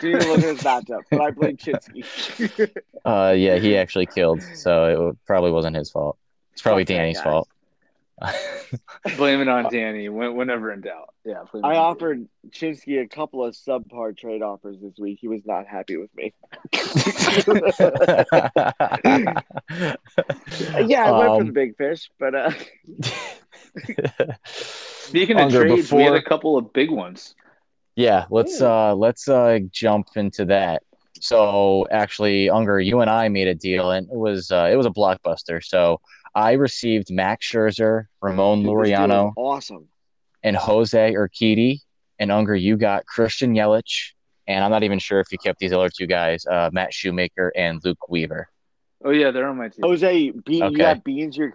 Didn't 0.00 0.22
even 0.22 0.28
look 0.28 0.38
at 0.38 0.44
his 0.44 0.60
matchup, 0.60 1.02
but 1.10 1.20
I 1.20 1.30
played 1.30 1.58
Chinsky. 1.58 2.04
uh, 3.04 3.34
yeah, 3.36 3.58
he 3.58 3.76
actually 3.76 4.06
killed, 4.06 4.42
so 4.54 5.10
it 5.10 5.16
probably 5.26 5.50
wasn't 5.52 5.76
his 5.76 5.90
fault. 5.90 6.18
It's 6.52 6.62
probably 6.62 6.84
Fuck 6.84 6.88
Danny's 6.88 7.18
guy. 7.18 7.24
fault. 7.24 7.48
Blame 9.16 9.40
it 9.40 9.48
on 9.48 9.72
Danny 9.72 10.08
whenever 10.08 10.72
in 10.72 10.80
doubt. 10.82 11.12
Yeah, 11.24 11.42
blame 11.50 11.64
I 11.64 11.70
on 11.70 11.76
offered 11.76 12.28
Chinsky 12.50 13.02
a 13.02 13.08
couple 13.08 13.44
of 13.44 13.54
subpar 13.54 14.16
trade 14.16 14.40
offers 14.42 14.76
this 14.80 14.94
week. 14.98 15.18
He 15.20 15.28
was 15.28 15.44
not 15.44 15.66
happy 15.66 15.96
with 15.96 16.14
me. 16.14 16.32
yeah, 16.72 16.82
I 21.04 21.18
went 21.18 21.30
for 21.30 21.40
Um, 21.40 21.46
the 21.46 21.52
big 21.52 21.76
fish, 21.76 22.10
but 22.18 22.34
uh, 22.34 22.50
Speaking 24.44 25.36
of 25.36 25.46
Unger, 25.46 25.66
trades, 25.66 25.92
we 25.92 26.02
had 26.02 26.14
a 26.14 26.22
couple 26.22 26.56
of 26.56 26.72
big 26.72 26.90
ones. 26.90 27.34
Yeah, 27.96 28.26
let's 28.30 28.60
Ooh. 28.60 28.66
uh 28.66 28.94
let's 28.94 29.28
uh 29.28 29.60
jump 29.70 30.08
into 30.16 30.44
that. 30.46 30.82
So 31.20 31.86
actually, 31.90 32.50
Unger, 32.50 32.80
you 32.80 33.00
and 33.00 33.08
I 33.10 33.28
made 33.28 33.46
a 33.48 33.54
deal, 33.54 33.92
and 33.92 34.08
it 34.10 34.16
was 34.16 34.50
uh, 34.50 34.68
it 34.70 34.76
was 34.76 34.86
a 34.86 34.90
blockbuster. 34.90 35.64
So 35.64 36.00
I 36.34 36.52
received 36.52 37.10
Max 37.12 37.46
Scherzer, 37.46 38.06
Ramon 38.20 38.62
dude, 38.62 38.66
this 38.84 38.90
Laureano, 38.90 39.32
awesome. 39.36 39.88
and 40.42 40.56
Jose 40.56 41.12
Urquidy. 41.14 41.80
And 42.18 42.30
Unger, 42.30 42.54
you 42.54 42.76
got 42.76 43.06
Christian 43.06 43.54
Yelich, 43.54 44.12
and 44.46 44.64
I'm 44.64 44.70
not 44.70 44.84
even 44.84 44.98
sure 45.00 45.18
if 45.18 45.32
you 45.32 45.38
kept 45.38 45.58
these 45.58 45.72
other 45.72 45.88
two 45.88 46.06
guys, 46.06 46.46
uh, 46.46 46.70
Matt 46.72 46.94
Shoemaker 46.94 47.52
and 47.56 47.80
Luke 47.84 48.08
Weaver. 48.08 48.48
Oh 49.04 49.10
yeah, 49.10 49.30
they're 49.32 49.48
on 49.48 49.56
my 49.56 49.68
team. 49.68 49.82
Jose, 49.82 50.30
Bean, 50.30 50.62
Okay. 50.62 50.72
you 50.72 50.78
got 50.78 51.02
beans, 51.04 51.36
you're? 51.36 51.50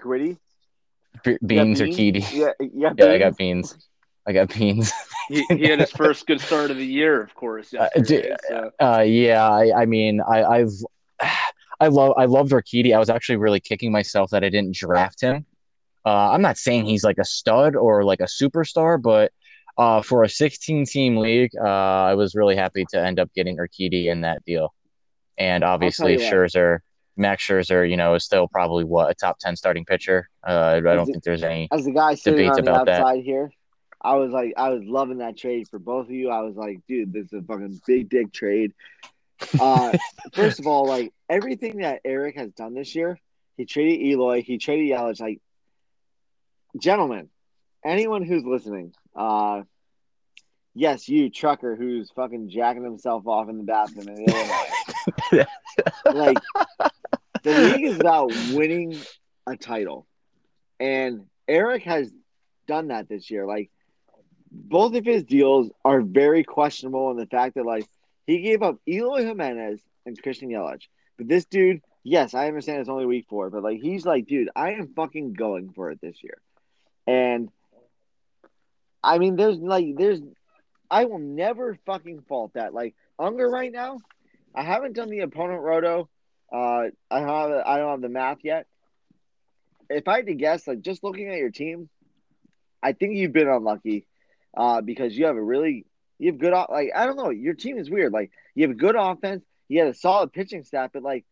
Be- 1.23 1.37
beans 1.45 1.79
Beans? 1.79 1.81
Urquidy. 1.81 2.31
Yeah, 2.33 2.51
yeah, 2.59 2.93
Yeah, 2.97 3.11
I 3.11 3.17
got 3.17 3.37
beans. 3.37 3.88
I 4.30 4.32
got 4.32 4.53
beans. 4.53 4.93
he, 5.27 5.43
he 5.49 5.63
had 5.63 5.80
his 5.80 5.89
first 5.91 6.27
good 6.27 6.39
start 6.39 6.69
of 6.69 6.77
the 6.77 6.86
year, 6.86 7.19
of 7.19 7.34
course. 7.34 7.73
Uh, 7.73 7.89
d- 8.03 8.32
so. 8.47 8.69
Uh, 8.80 8.99
yeah, 9.01 9.49
I, 9.49 9.82
I 9.82 9.86
mean, 9.88 10.21
I, 10.21 10.43
I've, 10.43 10.71
I 11.80 11.88
love, 11.88 12.13
I 12.15 12.25
loved 12.25 12.51
Urquidy. 12.51 12.93
I 12.93 12.99
was 12.99 13.09
actually 13.09 13.38
really 13.38 13.59
kicking 13.59 13.91
myself 13.91 14.30
that 14.30 14.43
I 14.43 14.49
didn't 14.49 14.75
draft 14.75 15.19
him. 15.19 15.47
Uh, 16.05 16.30
I'm 16.32 16.43
not 16.43 16.57
saying 16.57 16.86
he's 16.86 17.03
like 17.03 17.17
a 17.17 17.25
stud 17.25 17.75
or 17.75 18.03
like 18.03 18.19
a 18.19 18.25
superstar, 18.25 19.01
but 19.01 19.32
uh, 19.80 20.03
for 20.03 20.23
a 20.23 20.30
16 20.30 20.86
team 20.86 21.17
league, 21.17 21.51
uh, 21.59 21.67
I 21.67 22.13
was 22.13 22.36
really 22.36 22.55
happy 22.55 22.86
to 22.91 23.03
end 23.03 23.19
up 23.19 23.34
getting 23.34 23.57
Urquidy 23.57 24.11
in 24.11 24.21
that 24.21 24.45
deal. 24.45 24.75
And 25.39 25.63
obviously. 25.63 26.17
Scherzer, 26.17 26.80
Max 27.17 27.47
Scherzer, 27.47 27.89
you 27.89 27.97
know, 27.97 28.13
is 28.13 28.23
still 28.25 28.47
probably 28.47 28.84
what 28.84 29.09
a 29.09 29.15
top 29.15 29.39
10 29.39 29.55
starting 29.55 29.86
pitcher. 29.86 30.30
Uh, 30.45 30.75
I 30.77 30.80
don't 30.82 31.09
it- 31.09 31.13
think 31.13 31.23
there's 31.23 31.43
any. 31.43 31.67
As 31.71 31.86
the 31.86 31.91
guy 31.91 32.13
sitting 32.13 32.39
Debates 32.39 32.59
on 32.59 32.65
the 32.65 32.71
about 32.71 32.86
that. 32.86 33.01
outside 33.01 33.23
here, 33.23 33.51
I 34.01 34.15
was 34.15 34.31
like, 34.31 34.53
I 34.57 34.69
was 34.69 34.83
loving 34.83 35.17
that 35.17 35.37
trade 35.37 35.67
for 35.67 35.79
both 35.79 36.05
of 36.05 36.11
you. 36.11 36.29
I 36.29 36.41
was 36.41 36.55
like, 36.55 36.79
dude, 36.87 37.11
this 37.11 37.25
is 37.25 37.33
a 37.33 37.41
fucking 37.41 37.81
big 37.85 38.09
dick 38.09 38.31
trade. 38.31 38.73
Uh, 39.59 39.97
first 40.33 40.59
of 40.59 40.67
all, 40.67 40.85
like 40.85 41.13
everything 41.29 41.79
that 41.79 42.01
Eric 42.05 42.35
has 42.35 42.51
done 42.51 42.73
this 42.73 42.95
year, 42.95 43.19
he 43.57 43.65
traded 43.65 44.01
Eloy, 44.01 44.41
he 44.41 44.57
traded 44.57 44.89
Yelich. 44.89 45.19
Like, 45.19 45.41
gentlemen, 46.79 47.29
anyone 47.83 48.23
who's 48.23 48.45
listening, 48.45 48.93
uh, 49.15 49.63
yes, 50.73 51.09
you 51.09 51.29
trucker 51.29 51.75
who's 51.75 52.09
fucking 52.11 52.49
jacking 52.49 52.83
himself 52.83 53.27
off 53.27 53.49
in 53.49 53.57
the 53.57 53.63
bathroom 53.63 54.07
in 54.07 54.29
Illinois. 54.29 55.45
like, 56.05 56.37
the 57.43 57.51
league 57.51 57.83
is 57.83 57.99
about 57.99 58.31
winning 58.53 58.97
a 59.45 59.57
title, 59.57 60.07
and 60.79 61.25
Eric 61.49 61.83
has 61.83 62.09
done 62.65 62.87
that 62.87 63.09
this 63.09 63.29
year. 63.29 63.45
Like, 63.45 63.69
both 64.51 64.95
of 64.95 65.05
his 65.05 65.23
deals 65.23 65.69
are 65.85 66.01
very 66.01 66.43
questionable 66.43 67.11
in 67.11 67.17
the 67.17 67.25
fact 67.25 67.55
that 67.55 67.65
like 67.65 67.85
he 68.25 68.41
gave 68.41 68.61
up 68.61 68.77
Eloy 68.87 69.25
Jimenez 69.25 69.81
and 70.05 70.21
Christian 70.21 70.49
Yelich. 70.49 70.87
But 71.17 71.27
this 71.27 71.45
dude, 71.45 71.81
yes, 72.03 72.33
I 72.33 72.47
understand 72.47 72.79
it's 72.79 72.89
only 72.89 73.05
week 73.05 73.27
four, 73.29 73.49
but 73.49 73.63
like 73.63 73.79
he's 73.81 74.05
like, 74.05 74.27
dude, 74.27 74.49
I 74.55 74.71
am 74.73 74.93
fucking 74.95 75.33
going 75.33 75.71
for 75.71 75.91
it 75.91 75.99
this 76.01 76.23
year. 76.23 76.39
And 77.07 77.49
I 79.03 79.17
mean, 79.17 79.35
there's 79.35 79.57
like, 79.57 79.95
there's, 79.97 80.21
I 80.91 81.05
will 81.05 81.19
never 81.19 81.77
fucking 81.85 82.21
fault 82.27 82.53
that. 82.53 82.73
Like 82.73 82.95
Unger 83.17 83.49
right 83.49 83.71
now, 83.71 83.99
I 84.55 84.63
haven't 84.63 84.93
done 84.93 85.09
the 85.09 85.21
opponent 85.21 85.61
roto. 85.61 86.09
Uh, 86.51 86.85
I 87.11 87.19
have, 87.19 87.51
I 87.65 87.77
don't 87.77 87.91
have 87.91 88.01
the 88.01 88.09
math 88.09 88.39
yet. 88.43 88.65
If 89.89 90.07
I 90.07 90.17
had 90.17 90.27
to 90.27 90.35
guess, 90.35 90.67
like 90.67 90.81
just 90.81 91.03
looking 91.03 91.29
at 91.29 91.37
your 91.37 91.51
team, 91.51 91.89
I 92.81 92.93
think 92.93 93.15
you've 93.15 93.33
been 93.33 93.47
unlucky 93.47 94.05
uh, 94.55 94.81
because 94.81 95.17
you 95.17 95.25
have 95.25 95.35
a 95.35 95.41
really 95.41 95.85
You 96.17 96.31
have 96.31 96.39
good 96.39 96.53
like 96.69 96.89
I 96.95 97.05
don't 97.05 97.17
know. 97.17 97.29
Your 97.29 97.53
team 97.53 97.77
is 97.77 97.89
weird. 97.89 98.11
Like 98.13 98.31
you 98.55 98.63
have 98.63 98.71
a 98.71 98.79
good 98.79 98.95
offense. 98.97 99.43
You 99.67 99.79
have 99.81 99.89
a 99.89 99.93
solid 99.93 100.33
pitching 100.33 100.63
staff, 100.63 100.91
but 100.93 101.03
like 101.03 101.25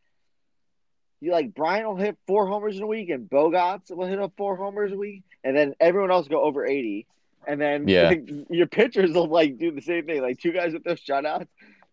you 1.20 1.32
like 1.32 1.54
Bryant 1.56 1.88
will 1.88 1.96
hit 1.96 2.18
four 2.28 2.48
homers 2.48 2.78
in 2.78 2.84
a 2.84 2.88
week, 2.88 3.10
and 3.10 3.28
Bogaerts 3.30 3.90
will 3.90 4.06
hit 4.08 4.20
up 4.20 4.34
four 4.38 4.56
homers 4.56 4.92
a 4.92 4.98
week, 4.98 5.24
and 5.44 5.58
then 5.58 5.74
everyone 5.80 6.12
else 6.12 6.28
go 6.28 6.44
over 6.44 6.66
eighty, 6.66 7.08
and 7.48 7.60
then 7.60 7.88
Yeah. 7.88 8.14
your 8.50 8.68
pitchers 8.68 9.12
will 9.12 9.28
like 9.28 9.58
do 9.58 9.72
the 9.72 9.82
same 9.82 10.06
thing, 10.06 10.22
like 10.22 10.40
two 10.40 10.52
guys 10.52 10.74
with 10.74 10.84
those 10.84 11.02
shutouts. 11.04 11.48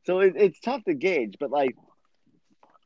So 0.04 0.20
it, 0.20 0.34
it's 0.36 0.60
tough 0.60 0.84
to 0.84 0.94
gauge, 0.94 1.36
but 1.40 1.50
like 1.50 1.74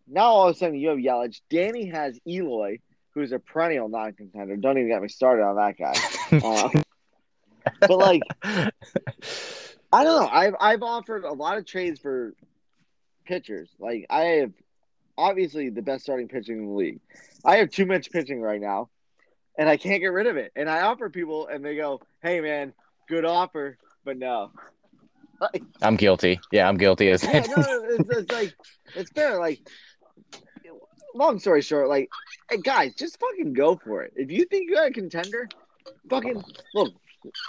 now 0.07 0.27
all 0.31 0.49
of 0.49 0.55
a 0.55 0.59
sudden 0.59 0.77
you 0.77 0.91
have 0.91 0.99
Yelich. 0.99 1.41
Danny 1.51 1.87
has 1.87 2.19
Eloy, 2.27 2.79
who's 3.15 3.33
a 3.33 3.41
perennial 3.41 3.89
non-contender. 3.89 4.57
Don't 4.57 4.79
even 4.79 4.89
get 4.89 5.03
me 5.03 5.09
started 5.09 5.43
on 5.43 5.57
that 5.57 5.77
guy. 5.77 5.95
Uh, 6.45 6.69
but 7.81 7.99
like 7.99 8.23
I 9.93 10.05
don't 10.05 10.21
know. 10.23 10.29
I've 10.29 10.55
I've 10.61 10.83
offered 10.83 11.25
a 11.25 11.33
lot 11.33 11.59
of 11.59 11.65
trades 11.65 11.99
for 11.99 12.35
pitchers. 13.25 13.71
Like 13.79 14.07
I 14.11 14.21
have 14.21 14.53
obviously 15.17 15.71
the 15.71 15.83
best 15.83 16.05
starting 16.05 16.29
pitching 16.29 16.59
in 16.59 16.67
the 16.67 16.73
league. 16.73 17.01
I 17.45 17.57
have 17.57 17.71
too 17.71 17.87
much 17.87 18.11
pitching 18.11 18.41
right 18.41 18.61
now, 18.61 18.91
and 19.57 19.69
I 19.69 19.77
can't 19.77 20.01
get 20.01 20.09
rid 20.09 20.27
of 20.27 20.37
it. 20.37 20.53
And 20.57 20.69
I 20.69 20.83
offer 20.83 21.09
people, 21.09 21.47
and 21.47 21.65
they 21.65 21.77
go, 21.77 22.01
"Hey 22.23 22.41
man, 22.41 22.75
good 23.09 23.25
offer," 23.25 23.79
but 24.05 24.19
no. 24.19 24.53
Like, 25.41 25.63
I'm 25.81 25.97
guilty. 25.97 26.41
Yeah, 26.51 26.69
I'm 26.69 26.77
guilty 26.77 27.11
as 27.11 27.23
yeah, 27.23 27.47
no, 27.47 27.55
it's, 27.59 28.09
it's 28.11 28.33
like 28.33 28.55
it's 28.95 29.11
fair. 29.11 29.39
Like, 29.39 29.61
long 31.15 31.39
story 31.39 31.63
short, 31.63 31.89
like, 31.89 32.09
hey 32.51 32.59
guys, 32.59 32.95
just 32.95 33.19
fucking 33.21 33.53
go 33.53 33.77
for 33.77 34.03
it. 34.03 34.13
If 34.17 34.31
you 34.31 34.45
think 34.45 34.69
you 34.69 34.75
got 34.75 34.89
a 34.89 34.93
contender, 34.93 35.49
fucking 36.11 36.43
look. 36.75 36.93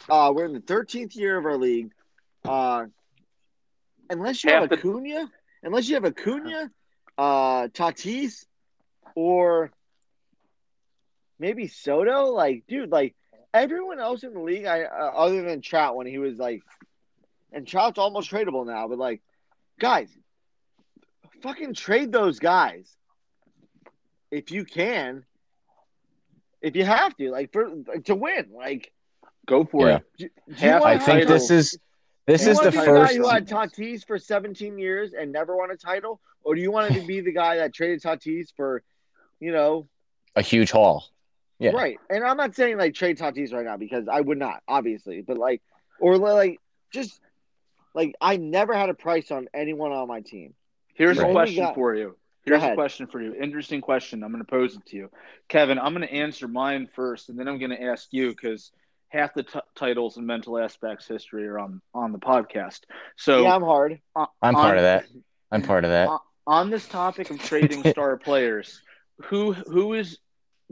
Uh, 0.09 0.31
we're 0.35 0.45
in 0.45 0.53
the 0.53 0.59
13th 0.59 1.15
year 1.15 1.37
of 1.37 1.45
our 1.45 1.57
league. 1.57 1.91
Uh, 2.43 2.85
unless 4.09 4.43
you 4.43 4.51
have 4.51 4.69
the- 4.69 4.75
Acuna, 4.77 5.31
unless 5.63 5.87
you 5.87 5.95
have 5.95 6.05
Acuna, 6.05 6.71
uh, 7.17 7.67
Tatis, 7.67 8.45
or 9.15 9.71
maybe 11.37 11.67
Soto, 11.67 12.25
like, 12.27 12.63
dude, 12.67 12.91
like 12.91 13.15
everyone 13.53 13.99
else 13.99 14.23
in 14.23 14.33
the 14.33 14.39
league, 14.39 14.65
I 14.65 14.83
uh, 14.83 15.11
other 15.15 15.41
than 15.43 15.61
Trout 15.61 15.95
when 15.95 16.07
he 16.07 16.17
was 16.17 16.37
like, 16.37 16.63
and 17.51 17.67
Trout's 17.67 17.97
almost 17.97 18.29
tradable 18.31 18.65
now, 18.65 18.87
but 18.87 18.97
like, 18.97 19.21
guys, 19.79 20.09
fucking 21.41 21.73
trade 21.73 22.11
those 22.11 22.39
guys 22.39 22.95
if 24.31 24.51
you 24.51 24.63
can, 24.65 25.25
if 26.61 26.75
you 26.75 26.85
have 26.85 27.15
to, 27.17 27.31
like 27.31 27.51
for 27.51 27.69
to 28.05 28.15
win, 28.15 28.51
like. 28.53 28.91
Go 29.49 29.65
for 29.65 29.87
Yeah. 29.87 29.95
it. 29.97 30.03
Do, 30.17 30.29
do 30.47 30.53
Half 30.55 30.83
I 30.83 30.97
think 30.97 31.05
title- 31.21 31.33
this 31.33 31.49
is 31.49 31.79
this 32.27 32.41
do 32.41 32.45
you 32.45 32.51
is 32.51 32.57
wanna 32.57 32.71
the 32.71 32.77
be 32.79 32.85
first. 32.85 33.11
guy 33.13 33.17
who 33.17 33.27
had 33.27 33.47
Tatis 33.47 34.05
for 34.05 34.19
17 34.19 34.77
years 34.77 35.13
and 35.13 35.31
never 35.31 35.57
won 35.57 35.71
a 35.71 35.75
title, 35.75 36.21
or 36.43 36.53
do 36.53 36.61
you 36.61 36.71
want 36.71 36.93
to 36.93 37.01
be 37.01 37.21
the 37.21 37.31
guy 37.31 37.57
that 37.57 37.73
traded 37.73 38.01
Tatis 38.03 38.53
for, 38.55 38.83
you 39.39 39.51
know, 39.51 39.87
a 40.35 40.43
huge 40.43 40.69
haul. 40.69 41.03
Yeah. 41.57 41.71
right? 41.71 41.97
And 42.09 42.23
I'm 42.23 42.37
not 42.37 42.53
saying 42.55 42.77
like 42.77 42.93
trade 42.93 43.17
Tatis 43.17 43.51
right 43.51 43.65
now 43.65 43.75
because 43.77 44.07
I 44.07 44.21
would 44.21 44.37
not, 44.37 44.61
obviously, 44.67 45.21
but 45.21 45.37
like, 45.39 45.61
or 45.99 46.17
like 46.17 46.59
just 46.93 47.19
like 47.95 48.13
I 48.21 48.37
never 48.37 48.73
had 48.75 48.89
a 48.89 48.93
price 48.93 49.31
on 49.31 49.47
anyone 49.53 49.91
on 49.91 50.07
my 50.07 50.21
team. 50.21 50.53
Here's 50.93 51.17
Right. 51.17 51.29
a 51.29 51.33
question 51.33 51.63
got- 51.63 51.73
for 51.75 51.95
you. 51.95 52.15
Here's 52.45 52.63
a 52.63 52.73
question 52.73 53.05
for 53.07 53.21
you. 53.21 53.33
Interesting 53.35 53.81
question. 53.81 54.23
I'm 54.23 54.31
going 54.31 54.43
to 54.43 54.49
pose 54.49 54.75
it 54.75 54.85
to 54.87 54.95
you, 54.95 55.11
Kevin. 55.49 55.77
I'm 55.77 55.93
going 55.93 56.07
to 56.07 56.13
answer 56.13 56.47
mine 56.47 56.87
first, 56.95 57.29
and 57.29 57.37
then 57.37 57.47
I'm 57.47 57.59
going 57.59 57.69
to 57.71 57.81
ask 57.81 58.07
you 58.11 58.29
because 58.29 58.71
half 59.09 59.33
the 59.33 59.43
t- 59.43 59.59
titles 59.75 60.17
and 60.17 60.25
mental 60.25 60.57
aspects 60.57 61.07
history 61.07 61.47
are 61.47 61.59
on 61.59 61.81
on 61.93 62.11
the 62.11 62.19
podcast. 62.19 62.81
So 63.17 63.43
yeah, 63.43 63.55
I'm 63.55 63.63
hard. 63.63 63.99
on- 64.15 64.27
I'm 64.41 64.53
part 64.53 64.71
on- 64.71 64.77
of 64.77 64.83
that. 64.83 65.05
I'm 65.51 65.61
part 65.61 65.83
of 65.83 65.91
that. 65.91 66.07
on- 66.09 66.19
on 66.47 66.69
this 66.71 66.87
topic 66.87 67.29
of 67.29 67.39
trading 67.39 67.83
star 67.83 68.17
players, 68.23 68.81
who 69.25 69.53
who 69.53 69.93
is 69.93 70.17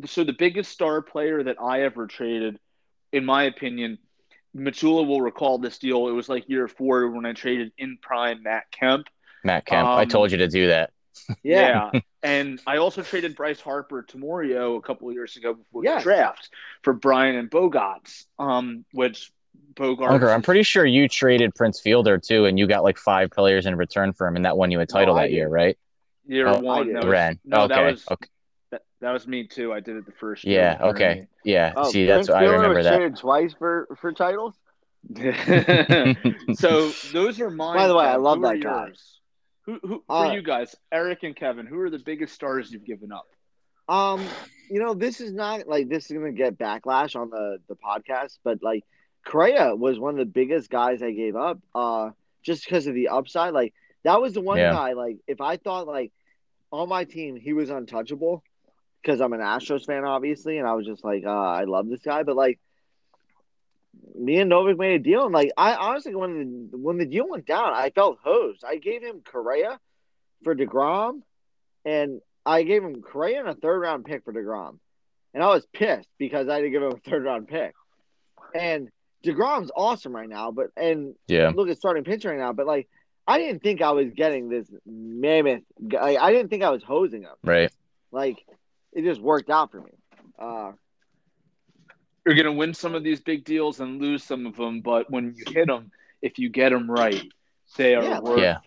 so 0.05 0.23
the 0.23 0.33
biggest 0.33 0.71
star 0.71 1.01
player 1.01 1.43
that 1.43 1.57
I 1.61 1.81
ever 1.83 2.07
traded, 2.07 2.59
in 3.11 3.25
my 3.25 3.43
opinion, 3.43 3.97
Machula 4.55 5.05
will 5.07 5.21
recall 5.21 5.57
this 5.57 5.77
deal. 5.77 6.07
It 6.07 6.11
was 6.13 6.29
like 6.29 6.47
year 6.49 6.67
four 6.67 7.09
when 7.11 7.25
I 7.25 7.33
traded 7.33 7.71
in 7.77 7.97
prime 8.01 8.43
Matt 8.43 8.71
Kemp. 8.71 9.07
Matt 9.43 9.65
Kemp. 9.65 9.87
I 9.87 10.03
um, 10.03 10.09
told 10.09 10.31
you 10.31 10.37
to 10.39 10.47
do 10.47 10.67
that. 10.67 10.91
Yeah, 11.43 11.91
and 12.27 12.61
I 12.67 12.77
also 12.77 13.01
traded 13.01 13.35
Bryce 13.35 13.59
Harper 13.61 14.03
to 14.03 14.17
Morio 14.17 14.75
a 14.75 14.81
couple 14.81 15.07
of 15.07 15.13
years 15.13 15.35
ago 15.37 15.53
before 15.53 15.83
Yes. 15.83 16.03
the 16.03 16.09
draft 16.09 16.49
for 16.83 16.93
Bryant 16.93 17.37
and 17.37 17.49
Bogaerts, 17.49 18.25
um, 18.37 18.85
which 18.91 19.31
Bogaerts. 19.73 20.11
Unger, 20.11 20.31
I'm 20.31 20.41
pretty 20.41 20.63
sure 20.63 20.85
you 20.85 21.07
traded 21.07 21.55
Prince 21.55 21.79
Fielder 21.79 22.17
too, 22.17 22.45
and 22.45 22.57
you 22.59 22.67
got 22.67 22.83
like 22.83 22.97
five 22.97 23.31
players 23.31 23.65
in 23.65 23.75
return 23.75 24.13
for 24.13 24.27
him, 24.27 24.35
and 24.35 24.45
that 24.45 24.57
won 24.57 24.71
you 24.71 24.79
a 24.79 24.85
title 24.85 25.15
I 25.15 25.23
that 25.23 25.31
year, 25.31 25.47
right? 25.47 25.77
year 26.25 26.47
Oh, 26.47 26.55
I 26.55 26.59
one. 26.61 26.87
did. 26.87 26.95
That 26.95 27.03
was, 27.03 27.11
Wren. 27.11 27.39
No, 27.45 27.67
that 27.67 27.79
okay. 27.79 27.91
was 27.91 28.05
okay. 28.11 28.27
that, 28.71 28.81
that 29.01 29.11
was 29.11 29.27
me 29.27 29.47
too. 29.47 29.71
I 29.73 29.79
did 29.79 29.95
it 29.95 30.05
the 30.05 30.11
first 30.11 30.43
year. 30.43 30.59
Yeah. 30.59 30.77
Pardon 30.77 30.95
Okay. 30.95 31.27
Yeah. 31.45 31.73
Oh, 31.75 31.89
See, 31.89 32.05
that's 32.05 32.27
Prince 32.27 32.29
I 32.35 32.39
Fielder 32.41 32.53
remember 32.57 32.75
was 32.77 32.85
that. 32.85 32.97
Traded 32.97 33.17
twice 33.17 33.53
for 33.57 33.87
for 34.01 34.11
titles. 34.11 34.55
so 36.55 36.89
those 37.13 37.39
are 37.39 37.49
mine. 37.49 37.77
By 37.77 37.87
the 37.87 37.95
way, 37.95 38.05
I 38.05 38.15
love 38.17 38.39
Who 38.39 38.45
are 38.45 38.53
that 38.55 38.63
guy. 38.63 38.89
Yours? 39.67 39.79
Who, 39.81 39.87
who 39.87 40.03
for 40.07 40.25
Uh, 40.27 40.33
you 40.33 40.41
guys, 40.41 40.75
Eric 40.91 41.23
and 41.23 41.35
Kevin? 41.35 41.65
Who 41.65 41.79
are 41.79 41.89
the 41.89 41.99
biggest 41.99 42.33
stars 42.33 42.71
you've 42.71 42.85
given 42.85 43.11
up? 43.11 43.27
Um, 43.89 44.27
you 44.69 44.79
know, 44.81 44.93
this 44.93 45.21
is 45.21 45.31
not 45.33 45.67
like 45.67 45.89
this 45.89 46.09
is 46.09 46.17
gonna 46.17 46.31
get 46.31 46.57
backlash 46.57 47.15
on 47.15 47.29
the 47.29 47.59
the 47.67 47.75
podcast, 47.75 48.39
but 48.43 48.61
like 48.61 48.83
Correa 49.25 49.75
was 49.75 49.99
one 49.99 50.13
of 50.13 50.17
the 50.19 50.25
biggest 50.25 50.69
guys 50.69 51.01
I 51.01 51.11
gave 51.11 51.35
up. 51.35 51.59
Uh, 51.73 52.11
just 52.43 52.63
because 52.65 52.87
of 52.87 52.93
the 52.93 53.09
upside. 53.09 53.53
Like 53.53 53.73
that 54.03 54.21
was 54.21 54.33
the 54.33 54.41
one 54.41 54.57
Yeah. 54.57 54.71
guy. 54.71 54.93
Like 54.93 55.17
if 55.27 55.41
I 55.41 55.57
thought 55.57 55.87
like 55.87 56.11
on 56.71 56.89
my 56.89 57.03
team 57.05 57.35
he 57.35 57.53
was 57.53 57.69
untouchable 57.69 58.43
because 59.01 59.21
I'm 59.21 59.33
an 59.33 59.39
Astros 59.41 59.85
fan, 59.85 60.03
obviously, 60.05 60.57
and 60.57 60.67
I 60.67 60.73
was 60.73 60.85
just 60.85 61.03
like, 61.03 61.23
uh, 61.25 61.29
I 61.29 61.63
love 61.65 61.87
this 61.89 62.01
guy, 62.01 62.23
but 62.23 62.35
like. 62.35 62.59
Me 64.15 64.39
and 64.39 64.51
Novik 64.51 64.77
made 64.77 64.99
a 64.99 65.03
deal, 65.03 65.25
and 65.25 65.33
like 65.33 65.51
I 65.57 65.75
honestly, 65.75 66.15
when 66.15 66.69
the 66.71 66.77
when 66.77 66.97
the 66.97 67.05
deal 67.05 67.27
went 67.29 67.45
down, 67.45 67.73
I 67.73 67.89
felt 67.91 68.17
hosed. 68.23 68.63
I 68.65 68.77
gave 68.77 69.01
him 69.03 69.21
Correa 69.23 69.79
for 70.43 70.55
Degrom, 70.55 71.21
and 71.85 72.21
I 72.45 72.63
gave 72.63 72.83
him 72.83 73.01
Correa 73.01 73.39
and 73.39 73.49
a 73.49 73.55
third 73.55 73.79
round 73.79 74.05
pick 74.05 74.23
for 74.23 74.33
DeGrom. 74.33 74.79
And 75.33 75.43
I 75.43 75.47
was 75.47 75.65
pissed 75.73 76.09
because 76.17 76.47
I 76.49 76.57
didn't 76.61 76.71
give 76.71 76.81
him 76.83 76.93
a 76.93 77.09
third 77.09 77.23
round 77.23 77.47
pick. 77.47 77.73
And 78.55 78.89
DeGrom's 79.23 79.71
awesome 79.75 80.15
right 80.15 80.29
now, 80.29 80.51
but 80.51 80.67
and 80.77 81.15
Yeah. 81.27 81.51
look 81.53 81.69
at 81.69 81.77
starting 81.77 82.03
pitch 82.03 82.25
right 82.25 82.37
now, 82.37 82.53
but 82.53 82.65
like 82.65 82.87
I 83.27 83.37
didn't 83.39 83.61
think 83.61 83.81
I 83.81 83.91
was 83.91 84.11
getting 84.15 84.47
this 84.49 84.67
mammoth 84.85 85.63
guy. 85.87 86.15
I 86.15 86.31
didn't 86.31 86.49
think 86.49 86.63
I 86.63 86.69
was 86.69 86.81
hosing 86.83 87.23
him. 87.23 87.35
Right. 87.43 87.71
Like 88.11 88.37
it 88.93 89.03
just 89.03 89.21
worked 89.21 89.49
out 89.49 89.71
for 89.71 89.81
me. 89.81 89.91
Uh 90.39 90.71
You're 92.27 92.35
going 92.35 92.45
to 92.45 92.51
win 92.51 92.73
some 92.73 92.93
of 92.93 93.03
these 93.03 93.21
big 93.21 93.45
deals 93.45 93.79
and 93.79 94.01
lose 94.01 94.21
some 94.21 94.45
of 94.45 94.57
them, 94.57 94.81
but 94.81 95.09
when 95.09 95.33
you 95.37 95.45
hit 95.47 95.67
them, 95.67 95.91
if 96.21 96.37
you 96.37 96.49
get 96.49 96.69
them 96.73 96.91
right, 96.91 97.23
they 97.77 97.95
are 97.95 98.03
Yeah, 98.03 98.19
worth 98.19 98.39
Yeah. 98.41 98.57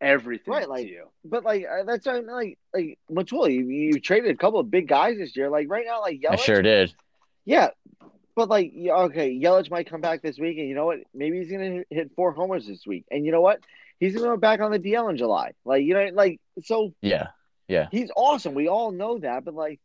everything 0.00 0.54
Right, 0.54 0.66
like- 0.66 0.86
to 0.86 0.90
you. 0.90 1.08
but 1.22 1.44
like 1.44 1.66
uh, 1.70 1.82
that's 1.84 2.06
what 2.06 2.14
I'm 2.16 2.26
like 2.26 2.58
like 2.72 2.98
Matul, 3.10 3.52
you, 3.52 3.66
you 3.66 4.00
traded 4.00 4.30
a 4.30 4.36
couple 4.38 4.58
of 4.58 4.70
big 4.70 4.88
guys 4.88 5.18
this 5.18 5.36
year. 5.36 5.50
Like 5.50 5.68
right 5.68 5.84
now, 5.86 6.00
like 6.00 6.18
Yelich, 6.20 6.30
I 6.32 6.36
sure 6.36 6.62
did. 6.62 6.94
Yeah, 7.44 7.68
but 8.34 8.48
like, 8.48 8.72
yeah, 8.74 8.94
okay, 9.02 9.38
Yelich 9.38 9.70
might 9.70 9.86
come 9.88 10.00
back 10.00 10.22
this 10.22 10.38
week, 10.38 10.56
and 10.56 10.66
you 10.66 10.74
know 10.74 10.86
what? 10.86 11.00
Maybe 11.12 11.38
he's 11.40 11.50
gonna 11.50 11.70
hit- 11.70 11.86
hit 11.90 12.10
four 12.16 12.32
homers 12.32 12.66
this 12.66 12.86
week, 12.86 13.04
and 13.10 13.26
you 13.26 13.32
know 13.32 13.42
what? 13.42 13.60
He's 14.00 14.14
gonna 14.14 14.28
go 14.28 14.36
back 14.38 14.60
on 14.60 14.70
the 14.72 14.78
DL 14.78 15.10
in 15.10 15.18
July. 15.18 15.52
Like, 15.66 15.84
you 15.84 15.92
know, 15.92 16.08
like 16.14 16.40
so 16.62 16.94
Yeah. 17.02 17.28
Yeah. 17.68 17.88
he's 17.90 18.10
awesome. 18.16 18.54
We 18.54 18.68
all 18.68 18.92
know 18.92 19.18
that, 19.18 19.44
but 19.44 19.52
like, 19.54 19.78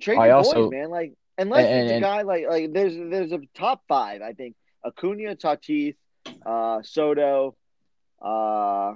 trade 0.00 0.18
I 0.18 0.26
your 0.28 0.36
also- 0.36 0.64
boys, 0.64 0.70
man. 0.72 0.90
Like, 0.90 1.12
unless 1.38 1.66
And- 1.66 1.88
it's 1.90 1.96
a 1.98 2.00
guy 2.00 2.22
like 2.22 2.46
like 2.48 2.72
there's 2.72 2.96
there's 2.96 3.32
a 3.32 3.40
top 3.54 3.82
five. 3.88 4.22
I 4.22 4.32
think 4.32 4.54
Acuna, 4.84 5.36
Tatis, 5.36 5.96
uh, 6.44 6.82
Soto, 6.82 7.56
uh, 8.22 8.94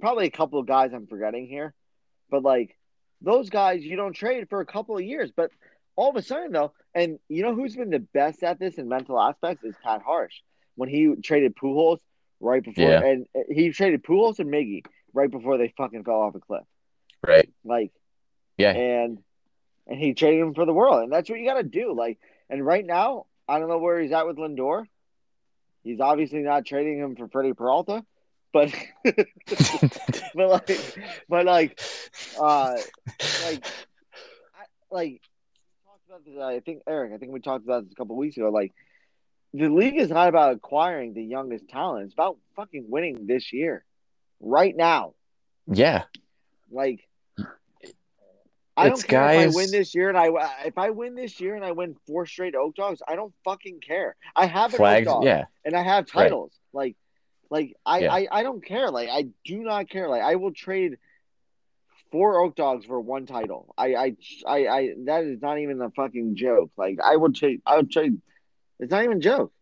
probably 0.00 0.26
a 0.26 0.30
couple 0.30 0.58
of 0.58 0.66
guys 0.66 0.92
I'm 0.92 1.06
forgetting 1.06 1.46
here, 1.46 1.74
but 2.30 2.42
like 2.42 2.76
those 3.20 3.50
guys 3.50 3.84
you 3.84 3.96
don't 3.96 4.12
trade 4.12 4.48
for 4.48 4.60
a 4.60 4.66
couple 4.66 4.96
of 4.96 5.02
years, 5.02 5.30
but 5.34 5.50
all 5.96 6.10
of 6.10 6.16
a 6.16 6.22
sudden 6.22 6.52
though, 6.52 6.72
and 6.94 7.18
you 7.28 7.42
know 7.42 7.54
who's 7.54 7.76
been 7.76 7.90
the 7.90 7.98
best 8.00 8.42
at 8.42 8.58
this 8.58 8.74
in 8.78 8.88
mental 8.88 9.20
aspects 9.20 9.64
is 9.64 9.74
Pat 9.82 10.02
Harsh 10.02 10.34
when 10.76 10.88
he 10.88 11.14
traded 11.22 11.54
Pujols 11.56 11.98
right 12.40 12.62
before, 12.62 12.84
Yeah. 12.90 13.04
and 13.04 13.26
he 13.48 13.70
traded 13.70 14.02
Pujols 14.02 14.38
and 14.40 14.50
Miggy 14.50 14.84
right 15.12 15.30
before 15.30 15.56
they 15.56 15.72
fucking 15.76 16.04
fell 16.04 16.20
off 16.22 16.34
a 16.34 16.40
cliff, 16.40 16.64
Right. 17.26 17.48
like 17.64 17.92
Yeah. 18.58 18.72
and 18.74 19.18
and 19.86 19.98
he 19.98 20.14
traded 20.14 20.40
him 20.40 20.54
for 20.54 20.64
the 20.64 20.72
world, 20.72 21.02
and 21.02 21.12
that's 21.12 21.28
what 21.28 21.38
you 21.38 21.46
got 21.46 21.54
to 21.54 21.62
do. 21.62 21.94
Like, 21.94 22.18
and 22.48 22.64
right 22.64 22.84
now, 22.84 23.26
I 23.48 23.58
don't 23.58 23.68
know 23.68 23.78
where 23.78 24.00
he's 24.00 24.12
at 24.12 24.26
with 24.26 24.36
Lindor. 24.36 24.84
He's 25.82 26.00
obviously 26.00 26.40
not 26.40 26.64
trading 26.64 26.98
him 26.98 27.16
for 27.16 27.28
Freddie 27.28 27.52
Peralta, 27.52 28.04
but 28.52 28.74
but 29.04 30.48
like, 30.48 30.98
but 31.28 31.44
like, 31.44 31.80
uh, 32.40 32.76
like, 33.44 33.66
I, 34.54 34.64
like 34.90 35.20
talked 36.08 36.08
about 36.08 36.24
this. 36.24 36.42
I 36.42 36.60
think 36.60 36.82
Eric. 36.86 37.12
I 37.12 37.18
think 37.18 37.32
we 37.32 37.40
talked 37.40 37.64
about 37.64 37.84
this 37.84 37.92
a 37.92 37.96
couple 37.96 38.16
weeks 38.16 38.36
ago. 38.36 38.50
Like, 38.50 38.72
the 39.52 39.68
league 39.68 39.96
is 39.96 40.10
not 40.10 40.28
about 40.28 40.54
acquiring 40.54 41.14
the 41.14 41.22
youngest 41.22 41.68
talent. 41.68 42.06
It's 42.06 42.14
about 42.14 42.38
fucking 42.56 42.86
winning 42.88 43.26
this 43.26 43.52
year, 43.52 43.84
right 44.40 44.74
now. 44.74 45.14
Yeah. 45.66 46.04
Like, 46.70 47.06
I 48.76 48.88
It's 48.88 49.02
don't 49.02 49.08
care 49.08 49.24
if 49.24 49.52
I 49.52 49.56
win 49.56 49.70
this 49.70 49.94
year 49.94 50.08
and 50.08 50.18
I 50.18 50.30
if 50.64 50.78
I 50.78 50.90
win 50.90 51.14
this 51.14 51.40
year 51.40 51.54
and 51.54 51.64
I 51.64 51.72
win 51.72 51.94
four 52.06 52.26
straight 52.26 52.54
Oak 52.54 52.74
Dogs. 52.74 53.02
I 53.06 53.14
don't 53.14 53.32
fucking 53.44 53.80
care. 53.80 54.16
I 54.34 54.46
have 54.46 54.72
an 54.74 54.78
Flags. 54.78 55.06
Oak 55.08 55.14
Dog 55.14 55.24
Yeah. 55.24 55.44
and 55.64 55.76
I 55.76 55.82
have 55.82 56.04
Right. 56.14 56.24
titles. 56.24 56.52
Like, 56.72 56.96
like 57.50 57.76
I, 57.86 57.98
Yeah. 58.00 58.12
I 58.12 58.28
I 58.30 58.42
don't 58.42 58.64
care. 58.64 58.90
Like 58.90 59.08
I 59.10 59.28
do 59.44 59.58
not 59.62 59.88
care. 59.88 60.08
Like 60.08 60.22
I 60.22 60.34
will 60.36 60.52
trade 60.52 60.98
four 62.10 62.40
Oak 62.40 62.56
Dogs 62.56 62.84
for 62.84 63.00
one 63.00 63.26
title. 63.26 63.72
I 63.78 63.94
I 63.94 64.16
I, 64.46 64.66
I 64.66 64.94
that 65.04 65.24
is 65.24 65.40
not 65.40 65.58
even 65.58 65.80
a 65.80 65.90
fucking 65.90 66.34
joke. 66.36 66.70
Like 66.76 66.98
I 67.02 67.14
would 67.16 67.34
trade. 67.36 67.62
I 67.64 67.76
would 67.76 67.90
trade. 67.90 68.20
It's 68.80 68.90
not 68.90 69.04
even 69.04 69.18
a 69.18 69.20
joke. 69.20 69.52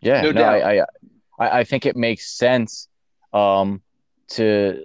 Yeah, 0.00 0.20
No 0.20 0.32
no, 0.32 0.40
doubt. 0.40 0.62
I, 0.62 0.80
I, 0.80 0.84
I 1.38 1.58
I 1.60 1.64
think 1.64 1.86
it 1.86 1.96
makes 1.96 2.30
sense 2.30 2.88
um, 3.32 3.80
to 4.32 4.84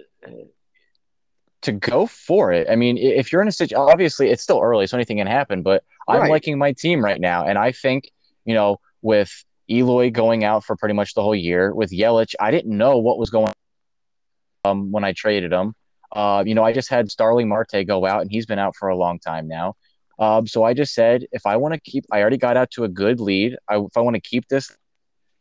to 1.62 1.72
go 1.72 2.06
for 2.06 2.52
it. 2.52 2.68
I 2.70 2.76
mean, 2.76 2.98
if 2.98 3.32
you're 3.32 3.42
in 3.42 3.48
a 3.48 3.52
situation, 3.52 3.78
obviously 3.78 4.30
it's 4.30 4.42
still 4.42 4.60
early, 4.60 4.86
so 4.86 4.96
anything 4.96 5.18
can 5.18 5.26
happen. 5.26 5.62
But 5.62 5.84
I'm 6.08 6.28
liking 6.28 6.58
my 6.58 6.72
team 6.72 7.04
right 7.04 7.20
now, 7.20 7.44
and 7.44 7.58
I 7.58 7.72
think 7.72 8.10
you 8.44 8.54
know 8.54 8.78
with 9.00 9.44
Eloy 9.70 10.10
going 10.10 10.44
out 10.44 10.64
for 10.64 10.76
pretty 10.76 10.94
much 10.94 11.14
the 11.14 11.22
whole 11.22 11.34
year, 11.34 11.74
with 11.74 11.90
Yelich, 11.90 12.34
I 12.40 12.50
didn't 12.50 12.76
know 12.76 12.98
what 12.98 13.18
was 13.18 13.30
going 13.30 13.52
on 14.64 14.70
um, 14.70 14.92
when 14.92 15.04
I 15.04 15.12
traded 15.12 15.52
him. 15.52 15.74
Uh, 16.10 16.44
you 16.46 16.54
know, 16.54 16.62
I 16.62 16.72
just 16.72 16.90
had 16.90 17.10
Starling 17.10 17.48
Marte 17.48 17.86
go 17.86 18.04
out, 18.04 18.20
and 18.20 18.30
he's 18.30 18.46
been 18.46 18.58
out 18.58 18.76
for 18.76 18.88
a 18.88 18.96
long 18.96 19.18
time 19.18 19.48
now. 19.48 19.76
Um, 20.18 20.46
so 20.46 20.62
I 20.62 20.74
just 20.74 20.94
said, 20.94 21.26
if 21.32 21.46
I 21.46 21.56
want 21.56 21.74
to 21.74 21.80
keep, 21.80 22.04
I 22.12 22.20
already 22.20 22.36
got 22.36 22.56
out 22.56 22.70
to 22.72 22.84
a 22.84 22.88
good 22.88 23.18
lead. 23.18 23.56
I, 23.68 23.76
if 23.78 23.96
I 23.96 24.00
want 24.00 24.14
to 24.14 24.20
keep 24.20 24.46
this, 24.48 24.70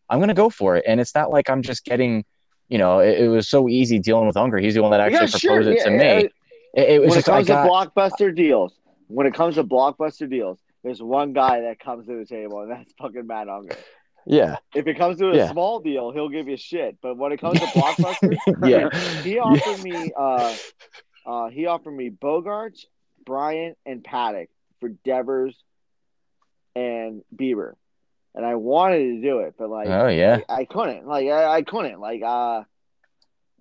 I'm 0.09 0.19
going 0.19 0.29
to 0.29 0.33
go 0.33 0.49
for 0.49 0.75
it. 0.75 0.85
And 0.87 0.99
it's 0.99 1.13
not 1.13 1.29
like 1.29 1.49
I'm 1.49 1.61
just 1.61 1.83
getting, 1.85 2.25
you 2.71 2.77
know, 2.77 2.99
it, 2.99 3.19
it 3.19 3.27
was 3.27 3.49
so 3.49 3.67
easy 3.67 3.99
dealing 3.99 4.27
with 4.27 4.37
Unger. 4.37 4.57
He's 4.57 4.75
the 4.75 4.81
one 4.81 4.91
that 4.91 5.01
actually 5.01 5.27
Yeah, 5.27 5.39
proposed 5.39 5.67
sure, 5.67 5.73
it 5.73 5.83
to 5.83 5.91
yeah. 5.91 5.97
me. 5.97 6.29
It, 6.73 6.89
it 6.89 7.01
was 7.01 7.09
when 7.09 7.19
it 7.19 7.25
just, 7.25 7.29
I 7.29 7.43
comes 7.43 7.47
got, 7.47 7.63
to 7.63 7.69
blockbuster 7.69 8.33
deals, 8.35 8.73
when 9.09 9.27
it 9.27 9.33
comes 9.33 9.55
to 9.55 9.63
blockbuster 9.65 10.29
deals, 10.29 10.57
there's 10.81 11.01
one 11.01 11.33
guy 11.33 11.61
that 11.61 11.79
comes 11.81 12.07
to 12.07 12.17
the 12.17 12.25
table, 12.25 12.61
and 12.61 12.71
that's 12.71 12.93
fucking 12.93 13.27
Matt 13.27 13.49
Unger. 13.49 13.75
yeah, 14.25 14.55
If 14.73 14.87
it 14.87 14.97
comes 14.97 15.19
to 15.19 15.31
a 15.31 15.35
Yeah. 15.35 15.51
small 15.51 15.81
deal, 15.81 16.11
he'll 16.11 16.29
give 16.29 16.47
you 16.47 16.55
shit. 16.55 16.97
But 17.01 17.17
when 17.17 17.33
it 17.33 17.41
comes 17.41 17.59
to 17.59 17.67
blockbuster, 17.67 18.37
yeah, 18.63 18.89
he 19.21 19.37
offered 19.39 19.79
me 19.81 20.13
uh 20.17 20.55
uh 21.25 21.49
he 21.49 21.65
offered 21.65 21.91
me 21.91 22.09
Bogaerts, 22.09 22.85
Bryant, 23.25 23.77
and 23.85 24.01
Paddock 24.01 24.49
for 24.79 24.89
Devers 24.89 25.61
and 26.75 27.21
Bieber. 27.35 27.73
And 28.33 28.45
I 28.45 28.55
wanted 28.55 28.99
to 28.99 29.21
do 29.21 29.39
it, 29.39 29.55
but 29.57 29.69
like 29.69 29.87
oh 29.89 30.07
yeah, 30.07 30.39
I, 30.47 30.61
I 30.61 30.65
couldn't. 30.65 31.05
Like 31.05 31.27
I, 31.27 31.57
I 31.57 31.61
couldn't. 31.63 31.99
Like 31.99 32.21
uh 32.23 32.63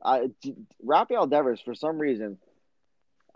I 0.02 0.28
D- 0.42 0.54
Rafael 0.82 1.26
Devers 1.26 1.60
for 1.60 1.74
some 1.74 1.98
reason 1.98 2.38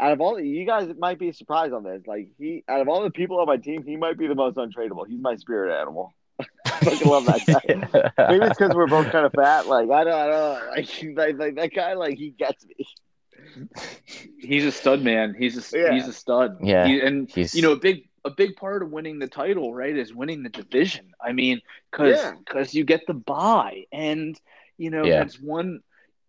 out 0.01 0.13
of 0.13 0.21
all 0.21 0.41
you 0.41 0.65
guys 0.67 0.89
might 0.99 1.19
be 1.19 1.33
surprised 1.33 1.73
on 1.73 1.83
this. 1.85 2.03
Like 2.07 2.29
he 2.39 2.65
out 2.69 2.81
of 2.81 2.89
all 2.89 3.03
the 3.03 3.11
people 3.11 3.39
on 3.41 3.47
my 3.47 3.57
team, 3.57 3.83
he 3.85 3.97
might 3.97 4.17
be 4.19 4.27
the 4.27 4.35
most 4.35 4.57
untradeable. 4.57 5.07
He's 5.09 5.21
my 5.21 5.37
spirit 5.37 5.77
animal. 5.81 6.15
I 6.65 6.71
fucking 6.71 7.09
love 7.09 7.27
that 7.27 7.47
guy. 7.47 7.63
Maybe 8.29 8.45
it's 8.45 8.57
because 8.59 8.75
we're 8.75 8.87
both 8.89 9.11
kind 9.13 9.27
of 9.27 9.33
fat. 9.33 9.67
Like 9.67 9.91
I 9.91 10.05
don't, 10.05 10.13
I 10.15 10.27
don't 10.27 10.71
like, 10.71 10.89
like, 11.17 11.39
like 11.39 11.55
that 11.57 11.75
guy. 11.75 11.95
Like 11.95 12.17
he 12.17 12.31
gets 12.31 12.65
me. 12.67 12.87
He's 14.39 14.65
a 14.65 14.73
stud, 14.73 15.03
man. 15.03 15.35
He's 15.39 15.73
a 15.75 15.79
Yeah. 15.79 15.93
he's 15.95 16.09
a 16.09 16.13
stud. 16.13 16.59
Yeah. 16.63 16.87
He- 16.87 17.01
and 17.01 17.31
He's 17.31 17.55
you 17.55 17.63
know, 17.63 17.73
a 17.73 17.77
big 17.77 18.09
a 18.25 18.31
big 18.31 18.57
part 18.57 18.83
of 18.83 18.91
winning 18.91 19.19
the 19.19 19.29
title, 19.29 19.75
right, 19.75 19.97
is 19.97 20.15
winning 20.15 20.43
the 20.43 20.49
division. 20.49 21.13
I 21.21 21.33
mean, 21.33 21.61
because 21.91 22.35
Yeah. 22.55 22.71
you 22.73 22.85
get 22.85 23.07
the 23.07 23.15
buy, 23.15 23.85
and 23.93 24.39
you 24.79 24.91
know 24.91 25.05
Yeah. 25.05 25.19
that's 25.19 25.41
one. 25.41 25.81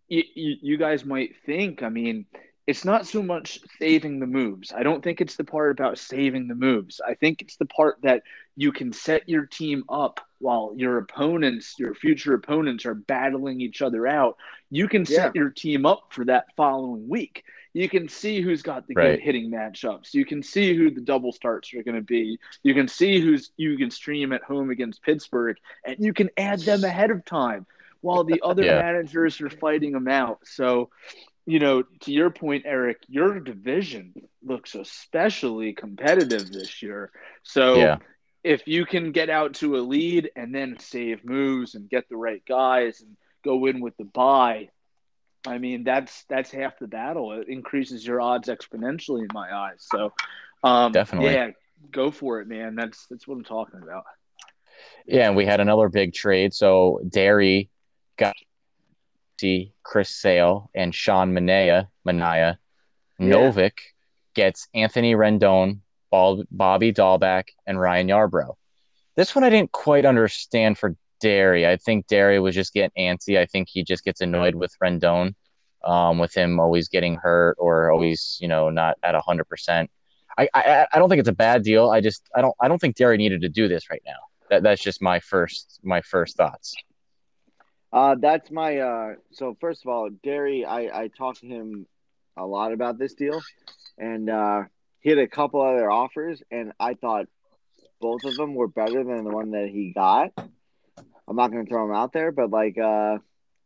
You, 0.08 0.22
you, 0.34 0.56
you 0.62 0.76
guys 0.76 1.04
might 1.04 1.36
think. 1.46 1.82
I 1.82 1.88
mean, 1.88 2.26
it's 2.66 2.84
not 2.84 3.06
so 3.06 3.22
much 3.22 3.60
saving 3.80 4.20
the 4.20 4.26
moves. 4.26 4.72
I 4.72 4.82
don't 4.82 5.02
think 5.02 5.20
it's 5.20 5.36
the 5.36 5.44
part 5.44 5.70
about 5.70 5.98
saving 5.98 6.48
the 6.48 6.54
moves. 6.54 7.00
I 7.06 7.14
think 7.14 7.42
it's 7.42 7.56
the 7.56 7.66
part 7.66 7.96
that 8.02 8.22
you 8.56 8.72
can 8.72 8.92
set 8.92 9.28
your 9.28 9.46
team 9.46 9.84
up 9.88 10.20
while 10.38 10.72
your 10.76 10.98
opponents, 10.98 11.74
your 11.78 11.94
future 11.94 12.34
opponents, 12.34 12.84
are 12.86 12.94
battling 12.94 13.60
each 13.60 13.82
other 13.82 14.06
out. 14.06 14.36
You 14.70 14.88
can 14.88 15.06
set 15.06 15.34
your 15.34 15.50
team 15.50 15.86
up 15.86 16.08
for 16.10 16.24
that 16.26 16.46
following 16.56 17.08
week. 17.08 17.44
You 17.76 17.90
can 17.90 18.08
see 18.08 18.40
who's 18.40 18.62
got 18.62 18.86
the 18.86 18.94
Right. 18.94 19.18
good 19.18 19.20
hitting 19.20 19.50
matchups. 19.50 20.14
You 20.14 20.24
can 20.24 20.42
see 20.42 20.74
who 20.74 20.90
the 20.90 21.02
double 21.02 21.30
starts 21.30 21.74
are 21.74 21.82
going 21.82 21.96
to 21.96 22.00
be. 22.00 22.38
You 22.62 22.72
can 22.72 22.88
see 22.88 23.20
who's 23.20 23.50
you 23.58 23.76
can 23.76 23.90
stream 23.90 24.32
at 24.32 24.42
home 24.42 24.70
against 24.70 25.02
Pittsburgh, 25.02 25.58
and 25.84 25.96
you 25.98 26.14
can 26.14 26.30
add 26.38 26.60
them 26.60 26.84
ahead 26.84 27.10
of 27.10 27.24
time 27.26 27.66
while 28.00 28.24
the 28.24 28.40
other 28.42 28.64
Yeah. 28.64 28.78
managers 28.78 29.42
are 29.42 29.50
fighting 29.50 29.92
them 29.92 30.08
out. 30.08 30.38
So, 30.44 30.88
you 31.44 31.58
know, 31.58 31.82
to 31.82 32.12
your 32.12 32.30
point, 32.30 32.64
Eric, 32.66 32.96
your 33.08 33.40
division 33.40 34.14
looks 34.42 34.74
especially 34.74 35.74
competitive 35.74 36.50
this 36.50 36.82
year. 36.82 37.12
So, 37.42 37.76
yeah, 37.76 37.98
if 38.42 38.66
you 38.66 38.86
can 38.86 39.12
get 39.12 39.28
out 39.28 39.54
to 39.56 39.76
a 39.76 39.84
lead 39.84 40.30
and 40.34 40.54
then 40.54 40.78
save 40.78 41.26
moves 41.26 41.74
and 41.74 41.90
get 41.90 42.08
the 42.08 42.16
right 42.16 42.42
guys 42.48 43.02
and 43.02 43.18
go 43.44 43.66
in 43.66 43.80
with 43.80 43.96
the 43.98 44.04
buy, 44.04 44.70
I 45.46 45.58
mean 45.58 45.84
that's 45.84 46.24
that's 46.28 46.50
half 46.50 46.78
the 46.78 46.86
battle. 46.88 47.32
It 47.32 47.48
increases 47.48 48.06
your 48.06 48.20
odds 48.20 48.48
exponentially 48.48 49.20
in 49.20 49.28
my 49.32 49.54
eyes. 49.54 49.86
So, 49.92 50.12
um, 50.64 50.92
Definitely. 50.92 51.32
yeah, 51.32 51.50
go 51.90 52.10
for 52.10 52.40
it, 52.40 52.48
man. 52.48 52.74
That's 52.74 53.06
that's 53.08 53.26
what 53.26 53.36
I'm 53.36 53.44
talking 53.44 53.80
about. 53.82 54.04
yeah. 55.06 55.28
And 55.28 55.36
we 55.36 55.46
had 55.46 55.60
another 55.60 55.88
big 55.88 56.12
trade. 56.14 56.52
So 56.52 57.00
Derry 57.08 57.70
got 58.16 58.34
Chris 59.82 60.08
Sale 60.08 60.70
and 60.74 60.94
Sean 60.94 61.32
Manea, 61.32 61.88
Manaya. 62.06 62.56
Yeah. 63.18 63.26
Novik 63.26 63.78
gets 64.34 64.68
Anthony 64.74 65.14
Rendon, 65.14 65.80
Bobby 66.10 66.92
Dalbec, 66.92 67.44
and 67.66 67.80
Ryan 67.80 68.08
Yarbrough. 68.08 68.54
This 69.14 69.34
one 69.34 69.44
I 69.44 69.50
didn't 69.50 69.72
quite 69.72 70.04
understand 70.04 70.76
for 70.76 70.96
Derry. 71.20 71.66
I 71.66 71.76
think 71.76 72.06
Derry 72.06 72.40
was 72.40 72.54
just 72.54 72.72
getting 72.72 72.90
antsy. 72.98 73.38
I 73.38 73.46
think 73.46 73.68
he 73.70 73.84
just 73.84 74.04
gets 74.04 74.20
annoyed 74.20 74.54
with 74.54 74.72
Rendon, 74.82 75.34
um, 75.84 76.18
with 76.18 76.34
him 76.34 76.60
always 76.60 76.88
getting 76.88 77.16
hurt 77.16 77.56
or 77.58 77.90
always, 77.90 78.38
you 78.40 78.48
know, 78.48 78.70
not 78.70 78.96
at 79.02 79.14
hundred 79.16 79.44
percent. 79.44 79.90
I, 80.38 80.48
I 80.54 80.86
I 80.92 80.98
don't 80.98 81.08
think 81.08 81.20
it's 81.20 81.28
a 81.28 81.34
bad 81.34 81.62
deal. 81.62 81.90
I 81.90 82.00
just 82.00 82.28
I 82.34 82.42
don't 82.42 82.54
I 82.60 82.68
don't 82.68 82.78
think 82.78 82.96
Derry 82.96 83.16
needed 83.16 83.42
to 83.42 83.48
do 83.48 83.68
this 83.68 83.90
right 83.90 84.02
now. 84.06 84.18
That 84.50 84.62
that's 84.62 84.82
just 84.82 85.02
my 85.02 85.20
first 85.20 85.80
my 85.82 86.00
first 86.02 86.36
thoughts. 86.36 86.74
Uh, 87.92 88.16
that's 88.20 88.50
my 88.50 88.78
uh. 88.78 89.14
So 89.32 89.56
first 89.60 89.84
of 89.84 89.88
all, 89.88 90.10
Derry, 90.22 90.64
I 90.64 91.02
I 91.04 91.08
talked 91.08 91.40
to 91.40 91.46
him 91.46 91.86
a 92.36 92.44
lot 92.44 92.72
about 92.72 92.98
this 92.98 93.14
deal, 93.14 93.40
and 93.98 94.28
uh, 94.28 94.64
he 95.00 95.10
had 95.10 95.18
a 95.18 95.26
couple 95.28 95.62
other 95.62 95.90
offers, 95.90 96.42
and 96.50 96.72
I 96.78 96.94
thought 96.94 97.26
both 98.00 98.24
of 98.24 98.36
them 98.36 98.54
were 98.54 98.68
better 98.68 99.02
than 99.02 99.24
the 99.24 99.30
one 99.30 99.52
that 99.52 99.68
he 99.68 99.92
got. 99.92 100.32
I'm 101.28 101.36
not 101.36 101.50
going 101.50 101.64
to 101.64 101.68
throw 101.70 101.84
him 101.84 101.94
out 101.94 102.12
there, 102.12 102.32
but 102.32 102.50
like 102.50 102.78
uh, 102.78 103.18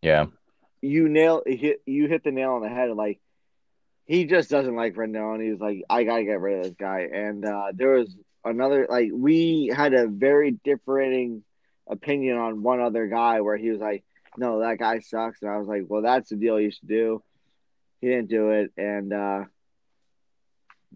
Yeah, 0.02 0.26
you 0.80 1.08
nail 1.08 1.42
hit 1.46 1.82
you 1.86 2.08
hit 2.08 2.24
the 2.24 2.30
nail 2.30 2.52
on 2.52 2.62
the 2.62 2.68
head. 2.68 2.90
Like 2.90 3.20
he 4.06 4.24
just 4.24 4.50
doesn't 4.50 4.76
like 4.76 4.94
Rendon. 4.94 5.42
He's 5.42 5.61
like, 5.61 5.84
I 5.88 6.04
gotta 6.04 6.24
get 6.24 6.40
rid 6.40 6.58
of 6.58 6.64
this 6.64 6.74
guy. 6.78 7.08
And 7.12 7.44
uh, 7.44 7.72
there 7.74 7.90
was 7.94 8.14
another 8.44 8.86
like 8.88 9.11
we 9.12 9.72
had 9.74 9.94
a 9.94 10.06
very 10.06 10.52
differing 10.64 11.42
opinion 11.88 12.36
on 12.36 12.62
one 12.62 12.80
other 12.80 13.06
guy 13.06 13.40
where 13.40 13.56
he 13.56 13.70
was 13.70 13.80
like, 13.80 14.04
No, 14.36 14.61
that 14.61 14.78
guy 14.78 15.00
sucks. 15.00 15.42
And 15.42 15.50
I 15.50 15.58
was 15.58 15.68
like, 15.68 15.84
Well, 15.88 16.02
that's 16.02 16.30
the 16.30 16.36
deal 16.36 16.61
you 16.61 16.70
should 16.70 16.88
do. 16.88 17.22
He 18.00 18.08
didn't 18.08 18.30
do 18.30 18.50
it, 18.50 18.72
and 18.78 19.12
uh, 19.12 19.44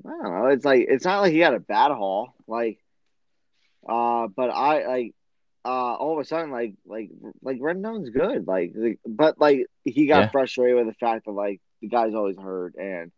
I 0.07 0.09
don't 0.09 0.23
know. 0.23 0.47
It's 0.47 0.65
like 0.65 0.87
it's 0.89 1.05
not 1.05 1.21
like 1.21 1.33
he 1.33 1.41
had 1.41 1.55
a 1.55 1.61
bad 1.61 1.93
haul, 1.93 2.35
like, 2.47 2.79
uh, 3.89 4.29
but 4.29 4.51
I 4.51 4.87
like 4.87 5.15
uh 5.65 5.95
all 5.95 6.15
of 6.15 6.21
a 6.21 6.25
sudden 6.25 6.51
like 6.51 6.75
like 6.87 7.11
like 7.43 7.59
Rendon's 7.61 8.11
good 8.11 8.47
like, 8.47 8.73
like 8.75 8.99
but 9.07 9.39
like 9.41 9.67
he 9.85 10.07
got 10.07 10.27
Yeah. 10.27 10.31
frustrated 10.31 10.77
with 10.77 10.87
the 10.87 10.95
fact 10.95 11.27
that 11.27 11.33
like 11.33 11.61
the 11.81 11.89
guy's 11.89 12.15
always 12.15 12.39
hurt 12.39 12.75
and 12.77 13.11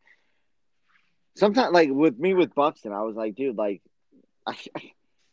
sometimes 1.37 1.73
like 1.73 1.91
with 1.91 2.19
me 2.19 2.35
with 2.35 2.55
Buxton 2.55 2.93
I 2.93 3.03
was 3.03 3.17
like 3.17 3.35
dude 3.35 3.57
like 3.57 3.83
I, 4.47 4.57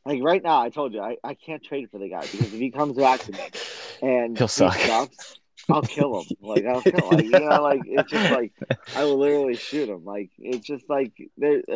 like 0.05 0.21
right 0.23 0.41
now 0.43 0.59
I 0.61 0.69
told 0.69 0.93
you 0.93 1.01
I, 1.01 1.17
I 1.23 1.35
can't 1.35 1.63
trade 1.63 1.89
for 1.91 1.99
the 1.99 2.09
guy 2.09 2.27
because 2.31 2.53
if 2.53 2.59
he 2.59 2.71
comes 2.71 2.97
back 2.97 3.23
to 3.25 3.33
me 3.33 3.53
and 4.01 4.39
He'll 4.39 4.47
he 4.55 4.69
suck. 4.69 4.77
sucks, 4.85 5.37
I'll 5.69 5.83
kill 5.83 6.19
him 6.21 6.31
like 6.41 6.65
I'll 6.65 6.83
kill 6.83 7.07
him. 7.07 7.13
like 7.15 7.25
you 7.27 7.39
know 7.39 7.61
like 7.61 7.83
it's 7.85 8.09
just 8.09 8.29
like 8.29 8.53
I 8.95 9.05
will 9.05 9.19
literally 9.19 9.57
shoot 9.57 9.89
him 9.89 10.03
like 10.05 10.29
it's 10.39 10.65
just 10.65 10.89
like 10.89 11.13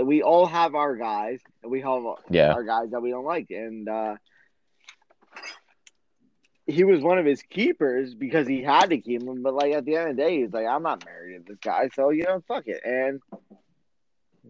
we 0.03 0.21
all 0.21 0.45
have 0.47 0.75
our 0.75 0.95
guys 0.95 1.41
and 1.63 1.71
we 1.71 1.81
have 1.81 2.03
yeah, 2.29 2.55
are 2.55 2.63
guys 2.63 2.91
that 2.91 3.01
we 3.01 3.09
don't 3.11 3.25
like. 3.25 3.47
And 3.49 3.87
uh, 3.87 4.15
he 6.67 6.83
was 6.83 7.01
one 7.01 7.17
of 7.17 7.25
his 7.25 7.41
keepers 7.43 8.13
because 8.13 8.45
he 8.47 8.61
had 8.61 8.89
to 8.89 8.97
keep 8.99 9.23
him. 9.23 9.41
But 9.41 9.53
like 9.53 9.73
at 9.73 9.85
the 9.85 9.95
end 9.95 10.09
of 10.11 10.15
the 10.17 10.21
day, 10.23 10.41
he's 10.41 10.51
like, 10.53 10.67
I'm 10.67 10.83
not 10.83 11.05
married 11.05 11.45
to 11.45 11.53
this 11.53 11.59
guy, 11.63 11.89
so 11.93 12.09
you 12.09 12.23
know, 12.25 12.43
fuck 12.47 12.67
it. 12.67 12.81
And 12.83 13.21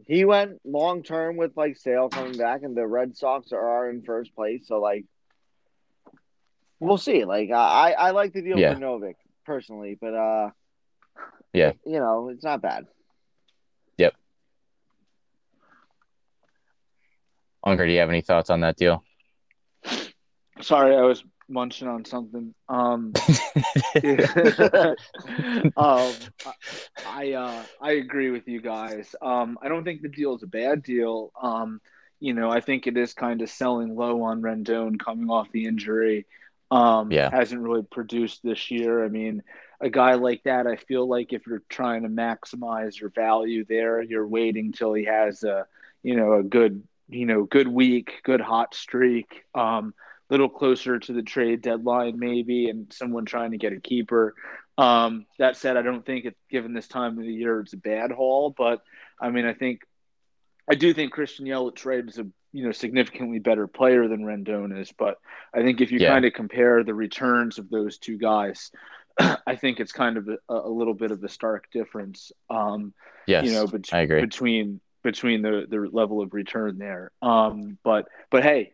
he 0.08 0.26
went 0.26 0.60
long 0.66 1.04
term 1.04 1.38
with 1.38 1.56
like 1.56 1.78
Sale 1.78 2.10
coming 2.10 2.38
back, 2.38 2.64
and 2.64 2.76
the 2.76 2.88
Red 2.88 3.16
Sox 3.16 3.52
are 3.52 3.90
in 3.90 4.02
first 4.02 4.36
place. 4.36 4.68
So 4.68 4.80
like, 4.80 5.06
We'll 6.80 6.98
see. 6.98 7.26
Like 7.26 7.50
I, 7.52 7.94
I 7.94 8.12
like 8.12 8.34
the 8.34 8.42
deal 8.42 8.60
Yeah. 8.60 8.74
for 8.76 8.80
Novik 8.80 9.16
personally, 9.46 9.98
but 10.00 10.14
uh, 10.14 10.50
Yeah. 11.54 11.72
you 11.86 12.00
know, 12.00 12.30
it's 12.30 12.44
not 12.44 12.62
bad. 12.62 12.86
Yep. 13.98 14.14
Unger, 17.64 17.86
do 17.88 17.92
you 17.92 18.00
have 18.00 18.10
any 18.10 18.22
thoughts 18.22 18.50
on 18.52 18.60
that 18.62 18.76
deal? 18.78 19.04
Sorry, 20.62 20.96
I 20.96 21.02
was 21.02 21.24
munching 21.50 21.88
on 21.88 22.06
something. 22.06 22.54
Um, 22.70 23.18
um, 25.76 26.32
I 27.06 27.34
uh, 27.34 27.66
I 27.82 27.92
agree 27.94 28.32
with 28.32 28.48
you 28.48 28.62
guys. 28.62 29.16
Um, 29.22 29.58
I 29.62 29.70
don't 29.70 29.84
think 29.84 30.02
the 30.02 30.10
deal 30.10 30.36
is 30.36 30.44
a 30.44 30.48
bad 30.48 30.84
deal. 30.84 31.32
Um, 31.42 31.82
you 32.20 32.34
know, 32.34 32.50
I 32.50 32.62
think 32.62 32.88
it 32.88 32.98
is 32.98 33.14
kind 33.14 33.42
of 33.42 33.50
selling 33.50 33.96
low 33.96 34.24
on 34.24 34.42
Rendon 34.42 35.00
coming 35.00 35.30
off 35.30 35.52
the 35.52 35.66
injury. 35.66 36.26
Um, 36.72 37.18
Yeah. 37.18 37.32
hasn't 37.32 37.62
really 37.62 37.84
produced 37.84 38.42
this 38.44 38.72
year. 38.72 39.04
I 39.04 39.10
mean, 39.10 39.44
a 39.80 39.90
guy 39.90 40.16
like 40.16 40.44
that, 40.44 40.68
I 40.68 40.76
feel 40.76 41.08
like 41.08 41.34
if 41.34 41.46
you're 41.48 41.64
trying 41.70 42.04
to 42.04 42.10
maximize 42.10 43.00
your 43.00 43.10
value 43.12 43.66
there, 43.68 44.02
you're 44.02 44.28
waiting 44.28 44.72
till 44.74 44.94
he 44.94 45.06
has 45.06 45.44
a 45.44 45.66
you 46.04 46.16
know 46.16 46.34
a 46.34 46.44
good 46.44 46.84
you 47.10 47.26
know 47.26 47.44
good 47.44 47.68
week, 47.68 48.14
good 48.24 48.42
hot 48.42 48.74
streak. 48.76 49.44
Um, 49.56 49.94
little 50.30 50.50
closer 50.50 51.00
to 51.00 51.14
the 51.14 51.22
trade 51.24 51.62
deadline, 51.62 52.20
maybe, 52.20 52.70
and 52.70 52.92
someone 52.92 53.26
trying 53.26 53.52
to 53.52 53.58
get 53.58 53.74
a 53.74 53.80
keeper. 53.80 54.36
Um, 54.78 55.26
that 55.40 55.58
said, 55.58 55.78
I 55.78 55.82
don't 55.82 56.06
think 56.06 56.26
it, 56.26 56.36
given 56.50 56.74
this 56.74 56.88
time 56.88 57.18
of 57.18 57.24
the 57.26 57.34
year, 57.34 57.60
it's 57.62 57.74
a 57.74 57.78
bad 57.78 58.12
haul. 58.12 58.54
But 58.56 58.82
I 59.20 59.30
mean, 59.30 59.46
I 59.46 59.54
think 59.54 59.82
I 60.70 60.76
do 60.76 60.94
think 60.94 61.12
Christian 61.14 61.46
Yelich 61.46 61.86
right 61.86 62.04
is 62.08 62.18
a 62.20 62.28
you 62.54 62.64
know 62.66 62.72
significantly 62.72 63.40
better 63.40 63.68
player 63.68 64.08
than 64.08 64.24
Rendon 64.24 64.80
is. 64.80 64.92
But 64.98 65.18
I 65.54 65.62
think 65.62 65.82
if 65.82 65.92
you 65.92 66.00
Yeah. 66.00 66.10
kind 66.10 66.26
of 66.26 66.34
compare 66.34 66.84
the 66.84 66.94
returns 66.94 67.58
of 67.58 67.70
those 67.70 67.98
two 67.98 68.18
guys, 68.18 68.72
I 69.20 69.56
think 69.56 69.80
it's 69.80 69.92
kind 69.92 70.18
of 70.18 70.30
a, 70.30 70.38
a 70.54 70.70
little 70.70 70.94
bit 70.94 71.12
of 71.12 71.24
a 71.24 71.30
stark 71.30 71.72
difference. 71.72 72.32
Um, 72.50 72.94
Yes, 73.26 73.46
you 73.46 73.52
know, 73.52 73.68
bet- 73.68 73.94
I 73.94 74.00
agree. 74.02 74.22
between 74.22 74.80
between 75.04 75.42
the 75.42 75.66
the 75.70 75.90
level 75.92 76.22
of 76.22 76.34
return 76.34 76.78
there. 76.78 77.12
Um, 77.22 77.78
but 77.84 78.08
but 78.30 78.44
hey, 78.44 78.74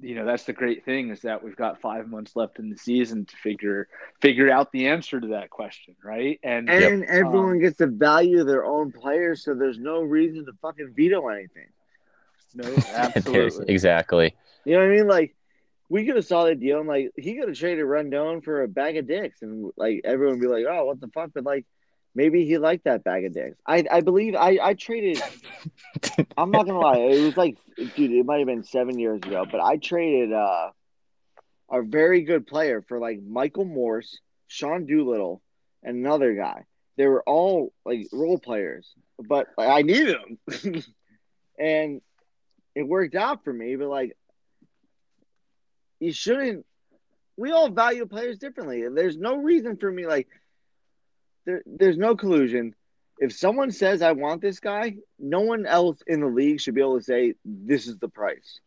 you 0.00 0.14
know 0.14 0.24
that's 0.24 0.44
the 0.44 0.52
great 0.52 0.84
thing 0.84 1.10
is 1.10 1.22
that 1.22 1.42
we've 1.42 1.56
got 1.56 1.80
five 1.80 2.08
months 2.08 2.36
left 2.36 2.58
in 2.58 2.70
the 2.70 2.76
season 2.76 3.24
to 3.26 3.36
figure 3.36 3.88
figure 4.20 4.50
out 4.50 4.70
the 4.72 4.88
answer 4.88 5.20
to 5.20 5.28
that 5.28 5.50
question, 5.50 5.94
right? 6.04 6.38
And 6.42 6.68
And 6.68 7.04
everyone 7.04 7.58
Um, 7.58 7.60
gets 7.60 7.78
to 7.78 7.86
value 7.86 8.44
their 8.44 8.64
own 8.64 8.92
players, 8.92 9.42
so 9.44 9.54
there's 9.54 9.78
no 9.78 10.02
reason 10.02 10.44
to 10.46 10.52
fucking 10.62 10.92
veto 10.96 11.28
anything. 11.28 11.68
no, 12.54 12.80
absolutely. 12.92 13.66
exactly. 13.68 14.34
You 14.64 14.74
know 14.74 14.80
what 14.80 14.92
I 14.92 14.96
mean? 14.96 15.06
Like 15.08 15.36
we 15.88 16.04
could 16.06 16.16
have 16.16 16.24
saw 16.24 16.44
the 16.44 16.54
deal 16.54 16.78
and 16.80 16.88
like 16.88 17.10
he 17.16 17.36
could 17.36 17.48
have 17.48 17.56
traded 17.58 17.84
Rendon 17.84 18.42
for 18.44 18.62
a 18.62 18.68
bag 18.68 18.96
of 18.96 19.06
dicks 19.06 19.42
and 19.42 19.72
like 19.76 20.02
everyone 20.04 20.38
would 20.38 20.42
be 20.42 20.48
like, 20.48 20.66
Oh, 20.68 20.86
what 20.86 21.00
the 21.00 21.08
fuck? 21.08 21.30
But 21.34 21.44
like 21.44 21.66
maybe 22.14 22.44
he 22.44 22.58
liked 22.58 22.84
that 22.84 23.04
bag 23.04 23.24
of 23.24 23.34
dicks. 23.34 23.56
I 23.66 23.84
I 23.90 24.00
believe 24.00 24.34
I, 24.34 24.58
I 24.62 24.74
traded 24.74 25.22
I'm 26.36 26.50
not 26.50 26.66
gonna 26.66 26.80
lie, 26.80 26.98
it 26.98 27.24
was 27.24 27.36
like 27.36 27.58
dude, 27.76 28.12
it 28.12 28.26
might 28.26 28.38
have 28.38 28.46
been 28.46 28.64
seven 28.64 28.98
years 28.98 29.20
ago, 29.22 29.46
but 29.50 29.60
I 29.60 29.76
traded 29.76 30.32
uh 30.32 30.70
a 31.70 31.82
very 31.82 32.22
good 32.22 32.46
player 32.46 32.82
for 32.82 32.98
like 32.98 33.20
Michael 33.22 33.64
Morse, 33.64 34.18
Sean 34.48 34.86
Doolittle, 34.86 35.40
and 35.82 35.96
another 35.96 36.34
guy. 36.34 36.66
They 36.96 37.06
were 37.06 37.22
all 37.24 37.72
like 37.84 38.08
role 38.12 38.38
players, 38.38 38.92
but 39.18 39.46
like, 39.56 39.68
I 39.68 39.82
needed 39.82 40.16
them. 40.16 40.82
and 41.58 42.00
it 42.74 42.82
worked 42.82 43.14
out 43.14 43.44
for 43.44 43.52
me, 43.52 43.76
but 43.76 43.88
like 43.88 44.16
you 46.00 46.12
shouldn't 46.12 46.66
we 47.36 47.52
all 47.52 47.70
value 47.70 48.06
players 48.06 48.38
differently. 48.38 48.86
There's 48.88 49.16
no 49.16 49.36
reason 49.36 49.76
for 49.76 49.90
me 49.90 50.06
like 50.06 50.28
there, 51.44 51.62
there's 51.66 51.96
no 51.98 52.16
collusion. 52.16 52.74
If 53.18 53.32
someone 53.34 53.70
says 53.70 54.00
I 54.02 54.12
want 54.12 54.40
this 54.40 54.60
guy, 54.60 54.94
no 55.18 55.40
one 55.40 55.66
else 55.66 55.98
in 56.06 56.20
the 56.20 56.26
league 56.26 56.60
should 56.60 56.74
be 56.74 56.80
able 56.80 56.98
to 56.98 57.04
say 57.04 57.34
this 57.44 57.86
is 57.86 57.98
the 57.98 58.08
price. 58.08 58.60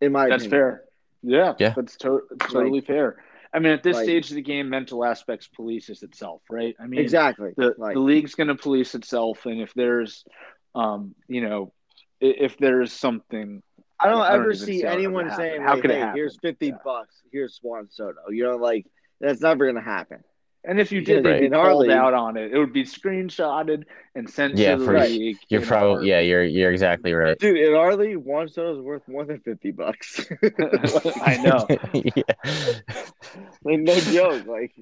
In 0.00 0.12
my 0.12 0.28
That's 0.28 0.44
opinion. 0.44 0.50
fair. 0.50 0.84
Yeah, 1.22 1.54
Yeah. 1.58 1.74
that's 1.76 1.96
to- 1.98 2.22
totally 2.40 2.80
fair. 2.80 3.22
I 3.52 3.58
mean, 3.58 3.72
at 3.72 3.82
this 3.82 3.96
like- 3.96 4.04
stage 4.04 4.30
of 4.30 4.36
the 4.36 4.42
game, 4.42 4.68
mental 4.68 5.04
aspects 5.04 5.48
polices 5.58 6.02
itself, 6.02 6.42
right? 6.50 6.76
I 6.78 6.86
mean, 6.86 7.00
Exactly. 7.00 7.54
the, 7.56 7.74
like, 7.78 7.94
the 7.94 8.00
league's 8.00 8.34
going 8.34 8.48
to 8.48 8.54
police 8.54 8.94
itself, 8.94 9.46
and 9.46 9.60
if 9.60 9.72
there's, 9.74 10.24
um, 10.74 11.14
you 11.26 11.40
know, 11.40 11.72
i- 12.22 12.26
if 12.26 12.56
there's 12.58 12.92
something, 12.92 13.62
I 13.98 14.08
don't 14.08 14.20
I 14.20 14.32
don't 14.32 14.42
ever 14.42 14.54
see 14.54 14.64
see 14.78 14.82
how 14.82 14.88
it 14.92 14.96
would 14.96 14.98
anyone 15.04 15.24
happen. 15.28 15.36
saying, 15.44 15.62
How 15.62 15.72
like, 15.72 15.82
could 15.82 15.90
it 15.90 15.94
hey, 15.94 16.00
happen? 16.00 16.16
here's 16.16 16.36
50 16.40 16.66
Yeah. 16.68 16.78
bucks, 16.84 17.22
here's 17.32 17.58
Juan 17.62 17.88
Soto. 17.90 18.28
You 18.30 18.44
know, 18.44 18.56
like, 18.56 18.86
that's 19.20 19.40
never 19.40 19.64
going 19.64 19.76
to 19.76 19.80
happen. 19.82 20.22
and 20.64 20.80
if 20.80 20.90
you 20.92 21.00
Because 21.00 21.22
did, 21.22 21.24
they'd 21.24 21.40
be 21.40 21.46
in 21.46 21.54
our 21.54 21.70
called 21.70 21.82
league- 21.86 21.90
out 21.92 22.14
on 22.14 22.36
it. 22.36 22.52
It 22.52 22.58
would 22.58 22.72
be 22.72 22.84
screenshotted 22.84 23.84
and 24.14 24.28
sent 24.28 24.56
Yeah, 24.58 24.72
to 24.74 24.78
the 24.78 24.84
for- 24.84 25.00
league. 25.00 25.38
You're 25.48 25.60
in 25.60 25.66
a 25.66 25.68
probably 25.70 26.08
yeah, 26.08 26.20
you're 26.20 26.44
you're 26.44 26.72
exactly 26.72 27.12
right. 27.12 27.38
Dude, 27.38 27.56
in 27.56 27.74
our 27.74 27.94
league, 27.96 28.16
Juan 28.16 28.46
is 28.46 28.56
worth 28.56 29.06
more 29.08 29.24
than 29.24 29.40
50 29.40 29.70
bucks. 29.72 30.26
I 31.22 31.36
know. 31.42 31.66
yeah. 31.94 32.22
like, 33.64 33.80
no 33.80 33.98
joke. 34.00 34.46
Like, 34.46 34.72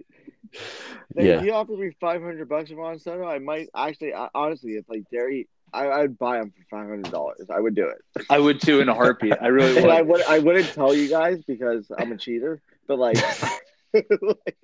like, 1.14 1.26
Yeah. 1.26 1.38
if 1.38 1.44
you 1.44 1.52
offered 1.52 1.78
me 1.78 1.90
500 2.00 2.48
bucks 2.48 2.70
for 2.70 2.76
Juan 2.76 2.98
Soto, 2.98 3.24
I 3.26 3.38
might 3.38 3.68
actually, 3.76 4.14
I, 4.14 4.28
honestly, 4.34 4.72
if 4.72 4.88
like 4.88 5.04
Derry, 5.10 5.48
I, 5.72 5.88
I'd 5.90 6.18
buy 6.18 6.38
him 6.40 6.52
for 6.70 6.76
$500. 6.76 7.50
I 7.50 7.60
would 7.60 7.74
do 7.74 7.88
it. 7.88 8.26
I 8.30 8.38
would 8.38 8.60
too 8.60 8.80
in 8.80 8.88
a 8.88 8.94
heartbeat. 8.94 9.34
I 9.40 9.48
really 9.48 9.76
And 9.82 9.90
I 9.90 10.00
would. 10.02 10.08
would 10.20 10.22
I 10.26 10.38
wouldn't 10.38 10.72
tell 10.72 10.94
you 10.94 11.08
guys 11.08 11.42
because 11.46 11.90
I'm 11.98 12.12
a 12.12 12.16
cheater, 12.16 12.60
but 12.86 12.98
like, 12.98 13.18
like, 14.22 14.56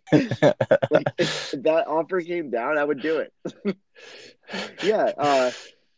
like 0.91 1.13
if 1.19 1.51
that 1.63 1.85
offer 1.87 2.21
came 2.21 2.51
down, 2.51 2.79
I 2.79 2.85
would 2.85 3.01
do 3.01 3.19
it. 3.19 3.33
yeah, 4.85 5.13
uh 5.17 5.51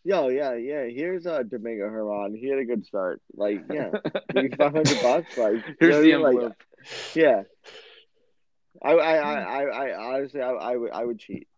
yo, 0.05 0.29
yeah, 0.29 0.55
yeah. 0.55 0.85
Here's 0.85 1.27
uh 1.27 1.43
Domingo 1.43 1.89
Germán. 1.89 2.39
He 2.39 2.49
had 2.49 2.59
a 2.59 2.65
good 2.65 2.85
start. 2.87 3.21
Like, 3.35 3.63
yeah, 3.71 3.91
five 4.57 4.73
hundred 4.73 5.03
bucks. 5.03 5.37
Like, 5.37 5.55
you 5.55 5.75
Here's 5.81 5.95
know 5.95 6.03
the 6.03 6.13
envelope. 6.13 6.43
Like, 6.43 6.67
yeah. 7.15 7.43
I 8.83 8.93
I, 8.93 9.15
I, 9.17 9.41
I, 9.41 9.63
I 9.65 10.15
honestly 10.15 10.41
I, 10.43 10.51
I 10.51 10.77
would 10.77 10.91
I 10.93 11.05
would 11.05 11.19
cheat. 11.19 11.49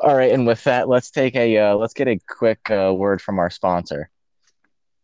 All 0.00 0.14
right, 0.14 0.32
and 0.32 0.46
with 0.46 0.62
that, 0.64 0.88
let's 0.88 1.10
take 1.10 1.34
a 1.36 1.58
uh, 1.58 1.74
let's 1.76 1.94
get 1.94 2.08
a 2.08 2.18
quick 2.28 2.70
uh, 2.70 2.92
word 2.94 3.22
from 3.22 3.38
our 3.38 3.48
sponsor. 3.48 4.10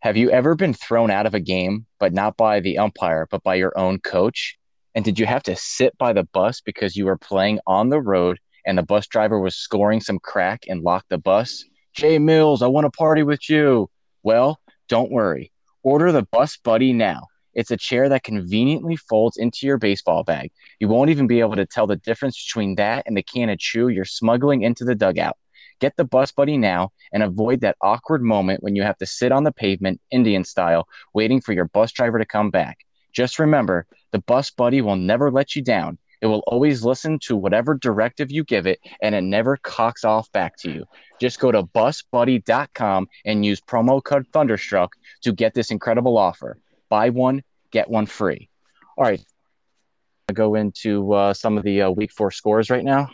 Have 0.02 0.16
you 0.16 0.30
ever 0.30 0.54
been 0.54 0.72
thrown 0.72 1.10
out 1.10 1.26
of 1.26 1.34
a 1.34 1.40
game, 1.40 1.84
but 1.98 2.14
not 2.14 2.38
by 2.38 2.60
the 2.60 2.78
umpire, 2.78 3.26
but 3.30 3.42
by 3.42 3.56
your 3.56 3.78
own 3.78 3.98
coach? 3.98 4.56
And 4.94 5.04
did 5.04 5.18
you 5.18 5.26
have 5.26 5.42
to 5.42 5.54
sit 5.54 5.96
by 5.98 6.14
the 6.14 6.24
bus 6.24 6.62
because 6.62 6.96
you 6.96 7.04
were 7.04 7.18
playing 7.18 7.60
on 7.66 7.90
the 7.90 8.00
road 8.00 8.38
and 8.64 8.78
the 8.78 8.82
bus 8.82 9.06
driver 9.06 9.38
was 9.38 9.56
scoring 9.56 10.00
some 10.00 10.18
crack 10.18 10.64
and 10.66 10.80
locked 10.80 11.10
the 11.10 11.18
bus? 11.18 11.62
Jay 11.92 12.18
Mills, 12.18 12.62
I 12.62 12.66
want 12.66 12.86
to 12.86 12.90
party 12.90 13.22
with 13.22 13.50
you. 13.50 13.90
Well, 14.22 14.58
don't 14.88 15.10
worry. 15.12 15.52
Order 15.82 16.12
the 16.12 16.26
Bus 16.32 16.56
Buddy 16.56 16.94
now. 16.94 17.26
It's 17.52 17.70
a 17.70 17.76
chair 17.76 18.08
that 18.08 18.22
conveniently 18.22 18.96
folds 18.96 19.36
into 19.36 19.66
your 19.66 19.76
baseball 19.76 20.24
bag. 20.24 20.50
You 20.78 20.88
won't 20.88 21.10
even 21.10 21.26
be 21.26 21.40
able 21.40 21.56
to 21.56 21.66
tell 21.66 21.86
the 21.86 21.96
difference 21.96 22.42
between 22.42 22.76
that 22.76 23.02
and 23.04 23.14
the 23.14 23.22
can 23.22 23.50
of 23.50 23.58
chew 23.58 23.88
you're 23.88 24.06
smuggling 24.06 24.62
into 24.62 24.86
the 24.86 24.94
dugout. 24.94 25.36
Get 25.80 25.96
the 25.96 26.04
Bus 26.04 26.30
Buddy 26.30 26.56
now 26.58 26.92
and 27.12 27.22
avoid 27.22 27.60
that 27.62 27.76
awkward 27.80 28.22
moment 28.22 28.62
when 28.62 28.76
you 28.76 28.82
have 28.82 28.98
to 28.98 29.06
sit 29.06 29.32
on 29.32 29.44
the 29.44 29.52
pavement, 29.52 30.00
Indian 30.10 30.44
style, 30.44 30.86
waiting 31.14 31.40
for 31.40 31.52
your 31.52 31.66
bus 31.66 31.90
driver 31.90 32.18
to 32.18 32.26
come 32.26 32.50
back. 32.50 32.78
Just 33.12 33.38
remember, 33.38 33.86
the 34.12 34.20
Bus 34.20 34.50
Buddy 34.50 34.82
will 34.82 34.96
never 34.96 35.30
let 35.30 35.56
you 35.56 35.62
down. 35.62 35.98
It 36.20 36.26
will 36.26 36.42
always 36.46 36.84
listen 36.84 37.18
to 37.20 37.36
whatever 37.36 37.74
directive 37.74 38.30
you 38.30 38.44
give 38.44 38.66
it, 38.66 38.78
and 39.00 39.14
it 39.14 39.22
never 39.22 39.56
cocks 39.56 40.04
off 40.04 40.30
back 40.32 40.56
to 40.58 40.70
you. 40.70 40.84
Just 41.18 41.40
go 41.40 41.50
to 41.50 41.62
busbuddy.com 41.62 43.08
and 43.24 43.44
use 43.44 43.60
promo 43.60 44.04
code 44.04 44.26
Thunderstruck 44.32 44.94
to 45.22 45.32
get 45.32 45.54
this 45.54 45.70
incredible 45.70 46.18
offer. 46.18 46.58
Buy 46.90 47.08
one, 47.08 47.42
get 47.70 47.88
one 47.88 48.04
free. 48.04 48.50
All 48.98 49.04
right. 49.04 49.24
I'll 50.28 50.34
go 50.34 50.56
into 50.56 51.12
uh, 51.14 51.32
some 51.32 51.56
of 51.56 51.64
the 51.64 51.82
uh, 51.82 51.90
week 51.90 52.12
four 52.12 52.30
scores 52.30 52.68
right 52.68 52.84
now. 52.84 53.08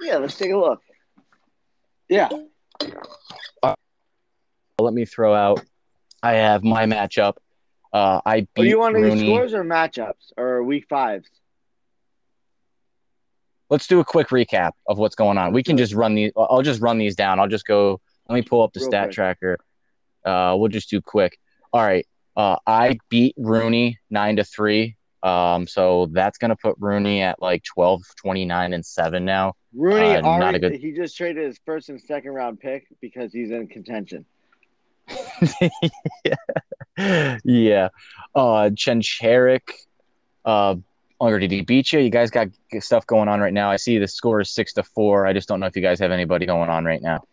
yeah, 0.00 0.16
let's 0.16 0.36
take 0.36 0.52
a 0.52 0.56
look. 0.56 0.80
Yeah. 2.08 2.28
Let 4.78 4.92
me 4.92 5.04
throw 5.06 5.34
out. 5.34 5.64
I 6.22 6.34
have 6.34 6.62
my 6.62 6.84
matchup. 6.84 7.34
Uh, 7.92 8.20
I 8.26 8.40
beat 8.40 8.48
Oh, 8.58 8.62
you 8.62 8.78
want 8.78 8.94
to 8.94 9.00
use 9.00 9.10
Rooney. 9.14 9.26
scores 9.26 9.54
or 9.54 9.64
matchups 9.64 10.32
or 10.36 10.62
week 10.62 10.86
fives? 10.88 11.28
Let's 13.70 13.86
do 13.86 14.00
a 14.00 14.04
quick 14.04 14.28
recap 14.28 14.72
of 14.86 14.98
what's 14.98 15.14
going 15.16 15.38
on. 15.38 15.52
We 15.52 15.62
can 15.62 15.76
just 15.76 15.94
run 15.94 16.14
these. 16.14 16.30
I'll 16.36 16.62
just 16.62 16.80
run 16.80 16.98
these 16.98 17.16
down. 17.16 17.40
I'll 17.40 17.48
just 17.48 17.66
go. 17.66 18.00
Let 18.28 18.34
me 18.36 18.42
pull 18.42 18.62
up 18.62 18.72
the 18.74 18.80
Real 18.80 18.88
stat 18.90 19.04
quick. 19.06 19.14
tracker. 19.14 19.58
Uh, 20.24 20.54
we'll 20.58 20.68
just 20.68 20.90
do 20.90 21.00
quick. 21.00 21.38
All 21.72 21.82
right. 21.82 22.06
Uh, 22.36 22.56
I 22.66 22.98
beat 23.08 23.34
Rooney 23.38 23.98
nine 24.10 24.36
to 24.36 24.44
three. 24.44 24.95
Um, 25.26 25.66
so 25.66 26.06
that's 26.12 26.38
gonna 26.38 26.54
put 26.54 26.76
Rooney 26.78 27.20
at 27.20 27.42
like 27.42 27.64
12, 27.64 28.02
29, 28.16 28.72
and 28.72 28.86
seven 28.86 29.24
now. 29.24 29.54
Rooney 29.74 30.16
Uh, 30.16 30.20
not 30.20 30.24
already 30.42 30.56
a 30.58 30.60
good- 30.70 30.80
he 30.80 30.92
just 30.92 31.16
traded 31.16 31.44
his 31.44 31.58
first 31.66 31.88
and 31.88 32.00
second 32.00 32.30
round 32.32 32.60
pick 32.60 32.86
because 33.00 33.32
he's 33.32 33.50
in 33.50 33.66
contention. 33.66 34.24
yeah. 36.24 36.34
yeah. 37.44 37.88
Uh, 38.34 38.70
Chencherik, 38.72 39.68
uh, 40.44 40.76
Unger, 41.20 41.38
did 41.40 41.50
he 41.50 41.62
beat 41.62 41.92
you? 41.92 41.98
You 42.00 42.10
guys 42.10 42.30
got 42.30 42.48
stuff 42.78 43.06
going 43.06 43.28
on 43.28 43.40
right 43.40 43.52
now. 43.52 43.70
I 43.70 43.76
see 43.76 43.98
the 43.98 44.06
score 44.06 44.40
is 44.40 44.50
six 44.50 44.74
to 44.74 44.82
four. 44.82 45.26
I 45.26 45.32
just 45.32 45.48
don't 45.48 45.58
know 45.60 45.66
if 45.66 45.74
you 45.74 45.82
guys 45.82 45.98
have 45.98 46.12
anybody 46.12 46.46
going 46.46 46.70
on 46.70 46.84
right 46.84 47.02
now. 47.02 47.24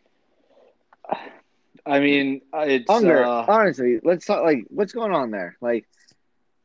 I 1.86 2.00
mean, 2.00 2.42
it's 2.54 2.90
Unger, 2.90 3.24
uh, 3.26 3.46
honestly, 3.48 4.00
let's 4.04 4.26
talk. 4.26 4.42
Like, 4.44 4.66
what's 4.70 4.94
going 4.94 5.12
on 5.12 5.32
there? 5.32 5.58
Like, 5.62 5.86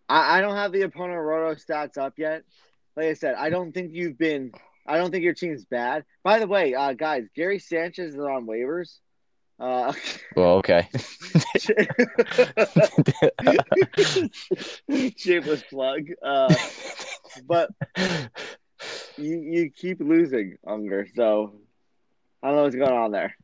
I, 0.08 0.38
I 0.38 0.40
don't 0.40 0.56
have 0.56 0.72
the 0.72 0.82
opponent 0.82 1.20
roto 1.20 1.54
stats 1.54 1.98
up 1.98 2.14
yet. 2.16 2.44
Like 2.96 3.06
I 3.06 3.14
said, 3.14 3.34
I 3.36 3.50
don't 3.50 3.72
think 3.72 3.92
you've 3.92 4.18
been. 4.18 4.52
I 4.86 4.96
don't 4.96 5.10
think 5.10 5.22
your 5.22 5.34
team's 5.34 5.64
bad. 5.64 6.04
By 6.22 6.38
the 6.38 6.46
way, 6.46 6.74
uh, 6.74 6.94
guys, 6.94 7.28
Gary 7.36 7.58
Sanchez 7.58 8.14
is 8.14 8.20
on 8.20 8.46
waivers. 8.46 8.96
Uh, 9.60 9.92
Well, 10.36 10.54
okay. 10.58 10.88
shameless 15.16 15.62
plug. 15.64 16.02
Uh, 16.22 16.54
but 17.46 17.70
you 19.16 19.40
you 19.40 19.70
keep 19.70 20.00
losing, 20.00 20.56
Unger. 20.66 21.08
So 21.14 21.54
I 22.42 22.48
don't 22.48 22.56
know 22.56 22.62
what's 22.62 22.76
going 22.76 22.92
on 22.92 23.10
there. 23.10 23.36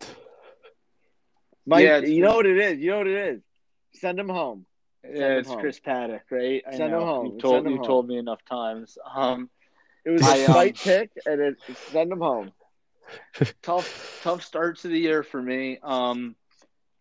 Mike, 1.67 1.85
Yeah, 1.85 1.99
you 1.99 2.23
know 2.23 2.37
what 2.37 2.47
it 2.47 2.59
is. 2.59 2.79
You 2.79 2.91
know 2.93 2.99
what 2.99 3.09
it 3.09 3.35
is. 3.35 3.43
Send 3.95 4.19
him 4.19 4.29
home. 4.29 4.67
Yeah, 5.13 5.37
it's 5.39 5.49
home. 5.49 5.59
Chris 5.59 5.81
Paddack, 5.81 6.31
right? 6.31 6.63
I 6.67 6.77
Send 6.77 6.95
him 6.95 7.01
know. 7.01 7.05
home. 7.05 7.27
You 7.27 7.33
told 7.33 7.65
Send 7.65 7.67
him 7.67 7.75
you 7.75 7.79
home. 7.79 7.87
told 7.87 8.09
me 8.09 8.17
enough 8.19 8.45
times. 8.45 8.99
Um, 9.15 9.51
It 10.05 10.11
was 10.11 10.23
I, 10.23 10.37
a 10.37 10.49
um, 10.49 10.53
fight 10.53 10.81
pick, 10.81 11.11
and 11.27 11.41
it 11.41 11.57
send 11.93 12.13
him 12.13 12.21
home. 12.21 12.53
tough 13.63 13.93
tough 14.21 14.43
start 14.43 14.79
to 14.79 14.89
the 14.89 14.99
year 14.99 15.23
for 15.23 15.41
me. 15.41 15.79
Um, 15.83 16.37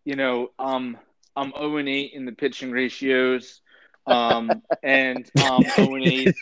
you 0.04 0.16
know, 0.16 0.48
um, 0.58 0.98
I'm 1.36 1.52
0 1.52 1.76
and 1.78 1.88
8 1.88 2.12
in 2.14 2.24
the 2.24 2.32
pitching 2.32 2.70
ratios. 2.70 3.60
Um, 4.06 4.62
and 4.82 5.30
um, 5.38 5.72
0 5.76 5.94
and 5.94 6.04
8. 6.04 6.36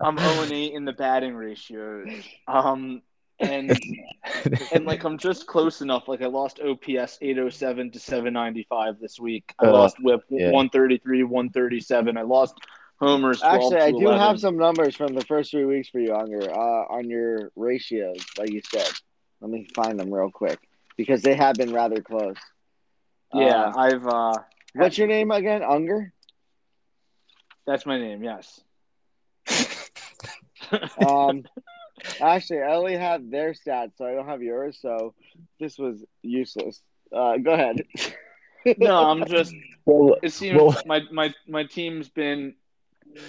I'm 0.00 0.18
0 0.18 0.42
and 0.42 0.52
8 0.52 0.72
in 0.74 0.84
the 0.84 0.92
batting 0.92 1.34
ratios. 1.34 2.28
Um, 2.46 3.02
and 3.40 3.78
and 4.72 4.84
like 4.84 5.04
I'm 5.04 5.18
just 5.18 5.46
close 5.46 5.80
enough. 5.80 6.08
Like 6.08 6.22
I 6.22 6.26
lost 6.26 6.60
OPS 6.60 7.18
807 7.20 7.90
to 7.92 7.98
795 8.00 8.98
this 9.00 9.18
week. 9.20 9.54
I 9.58 9.66
Uh, 9.66 9.72
lost 9.72 9.96
WHIP 10.00 10.22
yeah. 10.30 10.50
133, 10.50 11.22
137. 11.24 12.16
I 12.16 12.22
lost 12.22 12.54
homers. 13.00 13.42
Actually, 13.42 13.80
I 13.80 13.90
do 13.90 13.98
11. 14.02 14.18
have 14.18 14.40
some 14.40 14.56
numbers 14.56 14.96
from 14.96 15.14
the 15.14 15.24
first 15.24 15.50
three 15.50 15.64
weeks 15.64 15.88
for 15.88 16.00
you, 16.00 16.14
Unger, 16.14 16.50
uh, 16.50 16.84
on 16.96 17.08
your 17.08 17.50
ratios, 17.56 18.24
like 18.38 18.50
you 18.50 18.60
said. 18.68 18.88
Let 19.40 19.50
me 19.50 19.68
find 19.74 19.98
them 19.98 20.12
real 20.12 20.30
quick 20.30 20.58
because 20.96 21.22
they 21.22 21.34
have 21.34 21.56
been 21.56 21.72
rather 21.72 22.00
close. 22.02 22.36
Yeah, 23.32 23.66
Uh, 23.66 23.72
I've. 23.76 24.06
uh 24.06 24.34
what's 24.74 24.98
your 24.98 25.06
name 25.08 25.30
again? 25.30 25.62
Unger? 25.62 26.12
That's 27.66 27.84
my 27.86 27.98
name. 27.98 28.22
Yes. 28.24 28.60
Um, 31.06 31.44
actually, 32.20 32.62
I 32.62 32.74
only 32.74 32.96
have 32.96 33.30
their 33.30 33.52
stats, 33.52 33.92
so 33.96 34.06
I 34.06 34.12
don't 34.12 34.26
have 34.26 34.42
yours. 34.42 34.78
So 34.80 35.14
this 35.60 35.78
was 35.78 36.04
useless. 36.22 36.80
Uh, 37.12 37.38
go 37.38 37.52
ahead. 37.52 37.82
no, 38.78 39.08
I'm 39.10 39.26
just. 39.26 39.54
well, 39.86 40.16
It 40.22 40.32
seems 40.32 40.60
Well- 40.60 40.76
my 40.86 41.02
my 41.10 41.34
my 41.46 41.64
team's 41.64 42.08
been, 42.08 42.54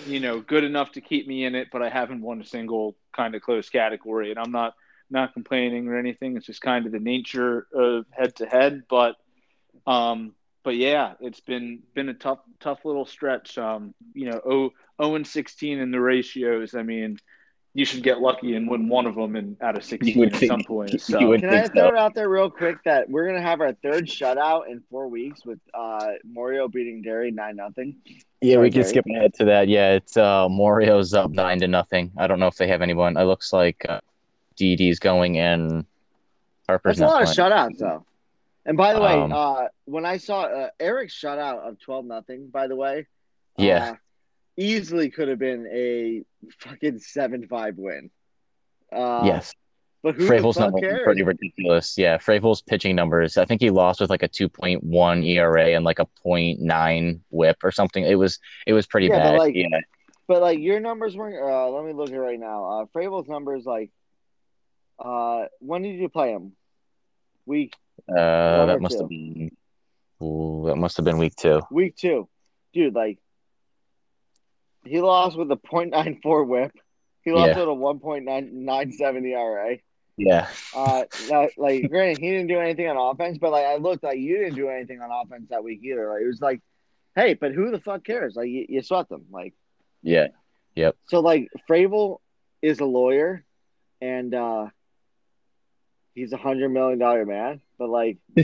you 0.06 0.20
know, 0.20 0.40
good 0.42 0.64
enough 0.64 0.92
to 0.94 1.02
keep 1.02 1.28
me 1.28 1.46
in 1.46 1.56
it, 1.56 1.70
but 1.72 1.82
I 1.82 1.90
haven't 1.90 2.22
won 2.22 2.42
a 2.42 2.46
single 2.46 2.96
kind 3.16 3.36
of 3.36 3.42
close 3.42 3.70
category, 3.70 4.32
and 4.32 4.40
I'm 4.40 4.52
not 4.52 4.74
not 5.10 5.34
complaining 5.34 5.88
or 5.88 5.98
anything. 5.98 6.38
It's 6.38 6.46
just 6.46 6.62
kind 6.62 6.86
of 6.86 6.92
the 6.92 7.00
nature 7.00 7.68
of 7.74 8.06
head 8.12 8.36
to 8.36 8.46
head, 8.46 8.84
but, 8.90 9.16
um, 9.88 10.36
but 10.64 10.76
yeah, 10.76 11.14
it's 11.20 11.40
been 11.40 11.82
been 11.96 12.10
a 12.10 12.14
tough 12.14 12.40
tough 12.60 12.86
little 12.86 13.06
stretch. 13.06 13.58
Um, 13.58 13.96
you 14.14 14.30
know, 14.30 14.42
oh 14.46 14.70
oh 15.00 15.16
and 15.16 15.26
sixteen 15.26 15.80
in 15.80 15.92
the 15.92 16.02
ratios. 16.02 16.76
I 16.76 16.84
mean. 16.84 17.18
You 17.76 17.86
should 17.86 18.02
get 18.02 18.20
lucky 18.20 18.56
and 18.56 18.68
win 18.68 18.90
one 18.90 19.06
of 19.06 19.14
them 19.16 19.36
in 19.36 19.56
out 19.62 19.78
of 19.78 19.84
sixteen 19.84 20.18
would 20.20 20.34
at 20.34 20.40
think- 20.40 20.52
some 20.52 20.64
point. 20.64 20.92
you 20.94 21.00
So 21.00 21.28
would- 21.28 21.42
Can 21.42 21.50
I 21.52 21.62
think 21.62 21.74
throw 21.74 21.84
so. 21.84 21.88
it 21.90 21.96
out 21.98 22.16
there 22.16 22.28
real 22.28 22.50
quick 22.50 22.78
that 22.84 23.08
we're 23.10 23.28
gonna 23.28 23.42
have 23.44 23.62
our 23.62 23.74
third 23.74 24.08
shutout 24.08 24.68
in 24.68 24.82
four 24.90 25.08
weeks 25.08 25.46
with 25.46 25.60
uh, 25.74 26.14
Mario 26.28 26.68
beating 26.68 27.02
Derry 27.04 27.30
nine 27.32 27.56
nothing. 27.58 27.96
Yeah, 28.42 28.56
Sorry, 28.56 28.64
we 28.68 28.72
can 28.72 28.82
Gary. 28.82 28.90
skip 28.90 29.06
ahead 29.08 29.34
to 29.36 29.46
that. 29.46 29.68
Yeah, 29.68 29.92
it's 29.94 30.18
uh 30.18 30.50
Morio's 30.50 31.14
up 31.14 31.30
nine 31.32 31.60
to 31.60 31.68
nothing. 31.68 32.12
I 32.18 32.26
don't 32.26 32.40
know 32.40 32.48
if 32.48 32.56
they 32.56 32.68
have 32.68 32.82
anyone. 32.82 33.16
It 33.18 33.24
looks 33.26 33.54
like 33.54 33.86
uh, 33.88 34.00
DD's 34.58 34.98
going 35.00 35.38
and 35.38 35.86
Harper's 36.68 36.98
That's 36.98 37.12
a 37.12 37.14
not 37.14 37.14
lot 37.14 37.24
of 37.24 37.74
shutouts 37.74 37.78
though. 37.78 38.06
And 38.66 38.78
by 38.78 38.94
the 38.94 39.02
way, 39.02 39.14
Um, 39.14 39.32
uh, 39.32 39.68
when 39.86 40.06
I 40.06 40.18
saw 40.18 40.42
uh, 40.42 40.70
Eric's 40.80 41.14
shutout 41.20 41.60
of 41.60 41.80
twelve 41.80 42.06
nothing, 42.06 42.48
by 42.50 42.68
the 42.68 42.76
way, 42.76 43.06
Yeah. 43.58 43.92
uh, 43.92 43.96
easily 44.58 45.10
could 45.12 45.28
have 45.28 45.40
been 45.40 45.68
a 45.72 46.24
fucking 46.60 47.00
seven 47.00 47.48
five 47.48 47.76
win. 47.78 48.10
Uh, 48.92 49.22
yes, 49.26 49.54
but 50.02 50.16
who 50.16 50.26
Fravel's 50.26 50.58
number 50.58 50.80
cares? 50.80 51.02
pretty 51.04 51.24
ridiculous. 51.24 51.98
Yeah, 51.98 52.18
Fravel's 52.18 52.62
pitching 52.62 52.96
numbers. 52.96 53.38
I 53.38 53.46
think 53.46 53.62
he 53.62 53.70
lost 53.70 54.00
with 54.02 54.10
like 54.10 54.24
a 54.24 54.28
two 54.28 54.50
point 54.50 54.84
one 54.84 55.24
ERA 55.24 55.70
and 55.76 55.84
like 55.86 56.00
a 56.00 56.08
0.9 56.26 57.20
WHIP 57.30 57.58
or 57.64 57.72
something. 57.72 58.04
It 58.04 58.16
was 58.16 58.40
it 58.66 58.74
was 58.74 58.88
pretty 58.88 59.08
Yeah, 59.08 59.18
but, 59.18 59.24
bad. 59.32 59.38
like, 59.40 59.56
yeah, 59.56 59.80
But 60.28 60.42
like 60.42 60.60
your 60.60 60.80
numbers 60.80 61.16
weren't. 61.16 61.36
Uh, 61.36 61.70
let 61.70 61.86
me 61.86 61.94
look 61.94 62.10
at 62.12 62.16
right 62.16 62.40
now. 62.40 62.66
Uh, 62.66 62.86
Fravel's 62.94 63.28
numbers 63.28 63.66
like. 63.66 63.92
Uh, 64.98 65.46
when 65.60 65.82
did 65.82 65.96
you 65.96 66.10
play 66.10 66.32
him? 66.32 66.54
Week 67.46 67.74
uh, 68.10 68.66
that 68.66 68.82
must 68.82 68.96
two. 68.96 69.00
have 69.02 69.10
been 69.10 69.52
ooh, 70.22 70.64
that 70.68 70.76
must 70.76 70.98
have 70.98 71.06
been 71.06 71.18
week 71.18 71.36
two. 71.36 71.62
week 71.72 71.96
two, 71.96 72.28
dude. 72.74 72.94
Like 72.94 73.18
he 74.90 75.02
lost 75.02 75.38
with 75.38 75.52
a 75.52 75.56
.94 75.58 76.48
WHIP. 76.48 76.72
He 77.24 77.32
lost 77.32 77.50
Yeah. 77.50 77.60
with 77.60 77.70
a 77.70 77.72
1.997 77.72 79.26
ERA. 79.28 79.78
Yeah, 80.18 80.48
Uh, 80.76 81.06
that, 81.30 81.52
like 81.58 81.88
granted, 81.90 82.18
he 82.18 82.30
didn't 82.32 82.48
do 82.48 82.60
anything 82.60 82.88
on 82.90 82.98
offense, 82.98 83.38
but 83.38 83.52
like 83.52 83.66
I 83.66 83.76
looked 83.78 84.04
like 84.04 84.18
you 84.20 84.38
didn't 84.38 84.56
do 84.56 84.68
anything 84.68 85.02
on 85.02 85.10
offense 85.12 85.48
that 85.50 85.64
week 85.64 85.80
either. 85.84 86.10
Like 86.10 86.22
it 86.24 86.28
was 86.28 86.42
like, 86.42 86.62
hey, 87.16 87.36
but 87.36 87.54
who 87.54 87.72
the 87.72 87.80
fuck 87.80 88.04
cares? 88.04 88.36
Like 88.36 88.50
you, 88.50 88.66
you 88.68 88.82
swept 88.82 89.10
them. 89.10 89.26
Like 89.32 89.54
yeah, 90.02 90.28
yep. 90.76 90.98
so, 91.08 91.22
like 91.22 91.48
Fravel 91.70 92.18
is 92.62 92.80
a 92.82 92.86
lawyer, 92.86 93.46
and 94.02 94.34
uh 94.34 94.68
he's 96.16 96.34
a 96.34 96.38
hundred 96.38 96.70
million 96.70 97.00
dollar 97.00 97.26
man, 97.26 97.62
but 97.78 97.90
like 97.90 98.18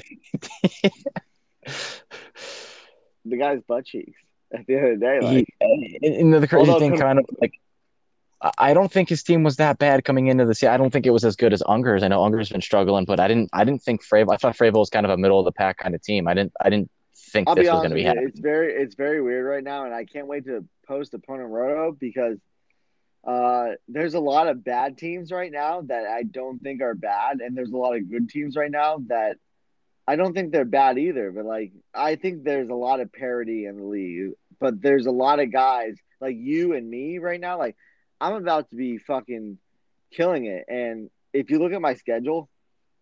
the 3.26 3.38
guy's 3.38 3.62
butt 3.68 3.86
cheeks 3.86 4.20
at 4.54 4.66
the 4.68 4.76
end 4.76 4.88
of 4.88 5.00
the 5.00 5.06
day. 5.06 5.20
Like 5.22 5.48
he, 5.60 6.02
and, 6.08 6.34
and 6.34 6.44
the 6.44 6.48
crazy 6.48 6.80
thing, 6.80 6.98
kind 6.98 7.20
of 7.20 7.26
like, 7.42 7.54
I- 8.58 8.74
don't 8.74 8.92
think 8.92 9.10
his 9.10 9.24
team 9.24 9.44
was 9.44 9.58
that 9.58 9.78
bad 9.78 10.04
coming 10.04 10.28
into 10.28 10.46
the 10.46 10.54
season. 10.54 10.70
I 10.74 10.78
don't 10.78 10.92
think 10.92 11.06
it 11.06 11.12
was 11.12 11.26
as 11.26 11.36
good 11.36 11.54
as 11.54 11.64
Unger's. 11.66 12.04
I 12.04 12.08
know 12.08 12.24
Unger's 12.24 12.50
been 12.50 12.62
struggling, 12.62 13.06
but 13.06 13.20
I 13.20 13.28
didn't. 13.28 13.50
I 13.54 13.64
didn't 13.64 13.82
think 13.84 14.06
Fravel. 14.06 14.34
I 14.34 14.38
thought 14.38 14.56
Fravel 14.56 14.80
was 14.80 14.90
kind 14.90 15.06
of 15.06 15.12
a 15.12 15.18
middle 15.18 15.40
of 15.40 15.46
the 15.46 15.52
pack 15.52 15.78
kind 15.78 15.96
of 15.96 16.02
team. 16.02 16.28
I 16.28 16.34
didn't. 16.34 16.54
I 16.62 16.70
didn't 16.70 16.90
think 17.16 17.50
I'll 17.50 17.56
this 17.56 17.70
was 17.70 17.80
going 17.80 17.90
to 17.90 17.96
be 17.96 18.04
happening. 18.04 18.28
it's 18.30 18.40
very 18.40 18.74
it's 18.74 18.96
very 18.96 19.22
weird 19.22 19.46
right 19.46 19.64
now, 19.64 19.86
and 19.86 19.94
I 19.94 20.06
can't 20.06 20.28
wait 20.28 20.46
to 20.46 20.66
post 20.88 21.14
opponent 21.14 21.50
roto 21.50 21.92
because 21.92 22.38
uh, 23.26 23.70
there's 23.88 24.14
a 24.14 24.20
lot 24.20 24.48
of 24.48 24.64
bad 24.64 24.98
teams 24.98 25.32
right 25.32 25.52
now 25.52 25.82
that 25.82 26.06
I 26.06 26.24
don't 26.24 26.60
think 26.60 26.82
are 26.82 26.94
bad, 26.94 27.40
and 27.40 27.58
there's 27.58 27.72
a 27.72 27.78
lot 27.78 27.96
of 27.96 28.10
good 28.10 28.30
teams 28.30 28.56
right 28.56 28.72
now 28.72 29.00
that 29.08 29.38
I 30.08 30.16
don't 30.16 30.34
think 30.34 30.52
they're 30.52 30.66
bad 30.66 30.98
either. 30.98 31.32
But 31.32 31.46
like 31.46 31.72
I 31.94 32.16
think 32.16 32.44
there's 32.44 32.70
a 32.70 32.76
lot 32.76 33.00
of 33.00 33.12
parity 33.12 33.66
in 33.66 33.78
the 33.78 33.84
league, 33.84 34.32
but 34.60 34.82
there's 34.82 35.06
a 35.06 35.12
lot 35.12 35.40
of 35.40 35.52
guys 35.52 35.96
like 36.22 36.36
you 36.38 36.74
and 36.74 36.90
me 36.90 37.18
right 37.20 37.40
now. 37.40 37.58
Like 37.58 37.76
I'm 38.20 38.34
about 38.34 38.70
to 38.70 38.76
be 38.76 38.98
fucking 38.98 39.58
killing 40.12 40.46
it, 40.46 40.66
and 40.68 41.10
if 41.34 41.50
you 41.50 41.60
look 41.60 41.74
at 41.74 41.82
my 41.82 41.96
schedule, 41.96 42.50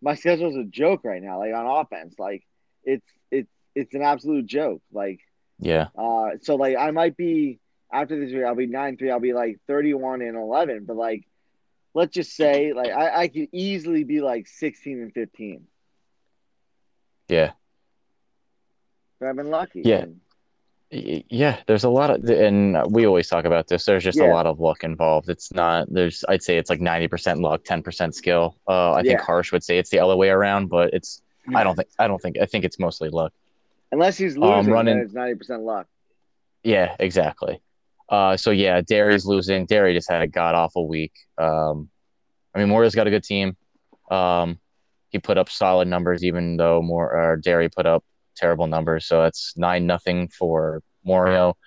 my 0.02 0.16
schedule 0.16 0.50
is 0.50 0.56
a 0.58 0.64
joke 0.64 1.02
right 1.04 1.22
now. 1.22 1.40
Like 1.40 1.54
on 1.54 1.66
offense, 1.66 2.16
like 2.18 2.44
it's 2.84 3.06
it's 3.32 3.52
it's 3.76 3.94
an 3.94 4.02
absolute 4.02 4.46
joke. 4.46 4.82
Like 4.92 5.20
Yeah, 5.60 5.88
uh, 5.98 6.32
so 6.42 6.56
like 6.56 6.78
I 6.78 6.92
might 6.92 7.16
be 7.18 7.60
after 7.92 8.20
this 8.20 8.32
year, 8.32 8.48
I'll 8.48 8.56
be 8.56 8.68
nine 8.68 8.98
three. 8.98 9.12
I'll 9.12 9.20
be 9.20 9.34
like 9.34 9.60
thirty 9.68 9.94
one 9.94 10.22
and 10.22 10.36
eleven. 10.36 10.86
But 10.86 10.98
like, 10.98 11.26
let's 11.94 12.14
just 12.14 12.36
say 12.36 12.74
like 12.74 12.92
I, 12.92 13.24
I 13.24 13.28
could 13.28 13.50
easily 13.52 14.04
be 14.04 14.22
like 14.22 14.48
sixteen 14.48 15.02
and 15.02 15.14
fifteen. 15.14 15.68
Yeah, 17.34 17.52
But 19.20 19.30
I've 19.30 19.36
been 19.36 19.50
lucky. 19.50 19.82
Yeah. 19.84 20.06
Yeah. 20.90 21.58
There's 21.66 21.84
a 21.86 21.90
lot 21.90 22.10
of, 22.12 22.24
and 22.30 22.78
we 22.92 23.08
always 23.08 23.28
talk 23.28 23.46
about 23.46 23.68
this. 23.68 23.84
There's 23.86 24.04
just 24.04 24.20
a 24.20 24.28
lot 24.34 24.46
of 24.46 24.60
luck 24.60 24.84
involved. 24.84 25.28
It's 25.30 25.52
not. 25.52 25.92
There's. 25.92 26.24
I'd 26.30 26.44
say 26.44 26.58
it's 26.58 26.70
like 26.70 26.82
ninety 26.82 27.08
percent 27.08 27.40
luck, 27.40 27.64
ten 27.64 27.82
percent 27.82 28.14
skill. 28.16 28.58
Uh, 28.68 28.94
I 28.94 29.02
think 29.02 29.20
Harsh 29.22 29.52
would 29.52 29.64
say 29.64 29.78
it's 29.80 29.90
the 29.90 30.00
other 30.00 30.16
way 30.16 30.30
around, 30.30 30.68
but 30.68 30.94
it's. 30.94 31.22
I 31.56 31.64
don't 31.64 31.76
think. 31.76 31.90
I 32.00 32.08
don't 32.08 32.22
think. 32.22 32.38
I 32.40 32.46
think 32.46 32.64
it's 32.64 32.78
mostly 32.80 33.10
luck. 33.10 33.34
unless 33.92 34.18
he's 34.18 34.38
losing, 34.38 34.72
running- 34.72 34.96
then 34.98 35.06
it's 35.06 35.14
ninety 35.14 35.36
percent 35.36 35.64
luck. 35.64 35.88
Yeah, 36.64 36.96
exactly. 37.00 37.60
Uh, 38.08 38.38
so 38.38 38.52
yeah, 38.52 38.80
Derry's 38.82 39.26
losing. 39.26 39.66
Derry 39.66 39.94
just 39.96 40.10
had 40.10 40.22
a 40.22 40.28
god 40.28 40.54
awful 40.56 40.88
week. 40.88 41.14
Um, 41.38 41.90
I 42.54 42.60
mean, 42.60 42.70
Morio's 42.70 42.94
got 42.96 43.08
a 43.08 43.10
good 43.10 43.24
team. 43.24 43.58
Um, 44.12 44.60
he 45.14 45.20
put 45.20 45.38
up 45.40 45.50
solid 45.50 45.88
numbers, 45.88 46.26
even 46.26 46.58
though 46.58 46.82
more 46.82 47.14
or 47.16 47.38
Derry 47.38 47.70
put 47.70 47.88
up 47.88 48.04
terrible 48.36 48.68
numbers. 48.68 49.08
So 49.08 49.24
it's 49.26 49.54
nine 49.58 49.88
nothing 49.88 50.30
for 50.30 50.82
Morio. 51.06 51.58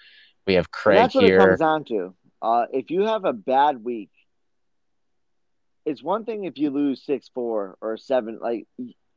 We 0.46 0.54
have 0.54 0.70
Craig 0.72 1.10
that's 1.10 1.14
what 1.14 1.24
it 1.24 1.34
here. 1.34 1.36
comes 1.36 1.60
down 1.60 1.84
to. 1.86 2.14
Uh, 2.42 2.66
if 2.72 2.90
you 2.90 3.02
have 3.04 3.24
a 3.24 3.32
bad 3.32 3.84
week, 3.84 4.10
it's 5.86 6.02
one 6.02 6.24
thing 6.24 6.44
if 6.44 6.58
you 6.58 6.70
lose 6.70 7.02
six 7.04 7.28
four 7.34 7.76
or 7.80 7.96
seven. 7.96 8.38
Like 8.40 8.66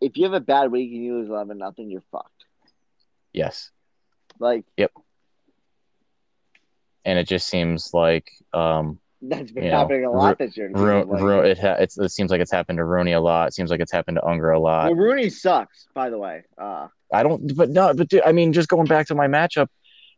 if 0.01 0.17
you 0.17 0.25
have 0.25 0.33
a 0.33 0.39
bad 0.39 0.71
week 0.71 0.91
and 0.93 1.03
you 1.03 1.15
lose 1.15 1.29
eleven 1.29 1.57
nothing, 1.57 1.89
you're 1.89 2.03
fucked. 2.11 2.45
Yes, 3.33 3.71
Like 4.39 4.65
Yep. 4.77 4.91
and 7.05 7.19
it 7.19 7.27
just 7.27 7.47
seems 7.47 7.93
like 7.93 8.31
um, 8.53 8.99
that's 9.21 9.51
been 9.51 9.65
You 9.65 9.71
know, 9.71 9.77
happening 9.79 10.05
a 10.05 10.11
lot 10.11 10.37
this 10.37 10.55
year. 10.55 10.71
Ru- 10.73 11.03
like- 11.03 11.21
Ru- 11.21 11.41
it, 11.41 11.57
ha- 11.59 11.75
it's, 11.79 11.97
it 11.97 12.09
seems 12.09 12.31
like 12.31 12.41
it's 12.41 12.51
happened 12.51 12.77
to 12.77 12.85
Rooney 12.85 13.11
a 13.13 13.19
lot. 13.21 13.49
It 13.49 13.53
seems 13.53 13.69
like 13.71 13.79
it's 13.81 13.91
happened 13.91 14.15
to 14.17 14.25
Unger 14.25 14.51
a 14.51 14.59
lot. 14.59 14.85
well, 14.85 14.95
Rooney 14.95 15.29
sucks, 15.29 15.87
by 15.93 16.09
the 16.09 16.17
way. 16.17 16.43
Uh, 16.57 16.87
I 17.13 17.23
don't, 17.23 17.55
but 17.55 17.69
no, 17.69 17.93
but 17.93 18.07
dude, 18.07 18.21
I 18.25 18.31
mean, 18.31 18.53
just 18.53 18.69
going 18.69 18.87
back 18.87 19.07
to 19.07 19.15
my 19.15 19.27
matchup, 19.27 19.67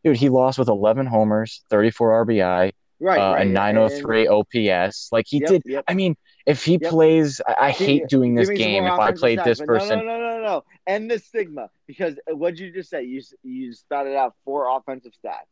dude, 0.03 0.17
he 0.17 0.29
lost 0.29 0.59
with 0.59 0.67
11 0.67 1.05
homers, 1.07 1.63
34 1.69 2.25
RBI, 2.25 2.71
right, 2.99 3.17
uh, 3.19 3.33
right. 3.33 3.47
a 3.47 3.49
903 3.49 4.27
OPS. 4.27 5.09
Like 5.11 5.25
he 5.27 5.39
Yep, 5.39 5.49
did. 5.49 5.61
yep. 5.65 5.83
I 5.87 5.93
mean, 5.93 6.15
if 6.45 6.63
he 6.65 6.73
Yep. 6.81 6.91
plays, 6.91 7.39
I, 7.47 7.55
I 7.59 7.71
hate 7.71 8.07
doing 8.07 8.35
this 8.35 8.49
Give 8.49 8.57
me 8.57 8.63
some 8.63 8.71
game. 8.71 8.85
If 8.87 8.99
I 8.99 9.11
played 9.13 9.39
this 9.43 9.59
person, 9.61 9.99
No, 9.99 10.05
no, 10.05 10.19
no, 10.19 10.29
no, 10.37 10.43
no. 10.43 10.63
End 10.87 11.09
the 11.09 11.19
stigma 11.19 11.69
because 11.87 12.15
what'd 12.27 12.59
you 12.59 12.71
just 12.73 12.89
say? 12.89 13.03
You 13.03 13.21
you 13.43 13.73
spouted 13.73 14.15
out 14.15 14.33
four 14.43 14.75
offensive 14.75 15.13
stats. 15.23 15.45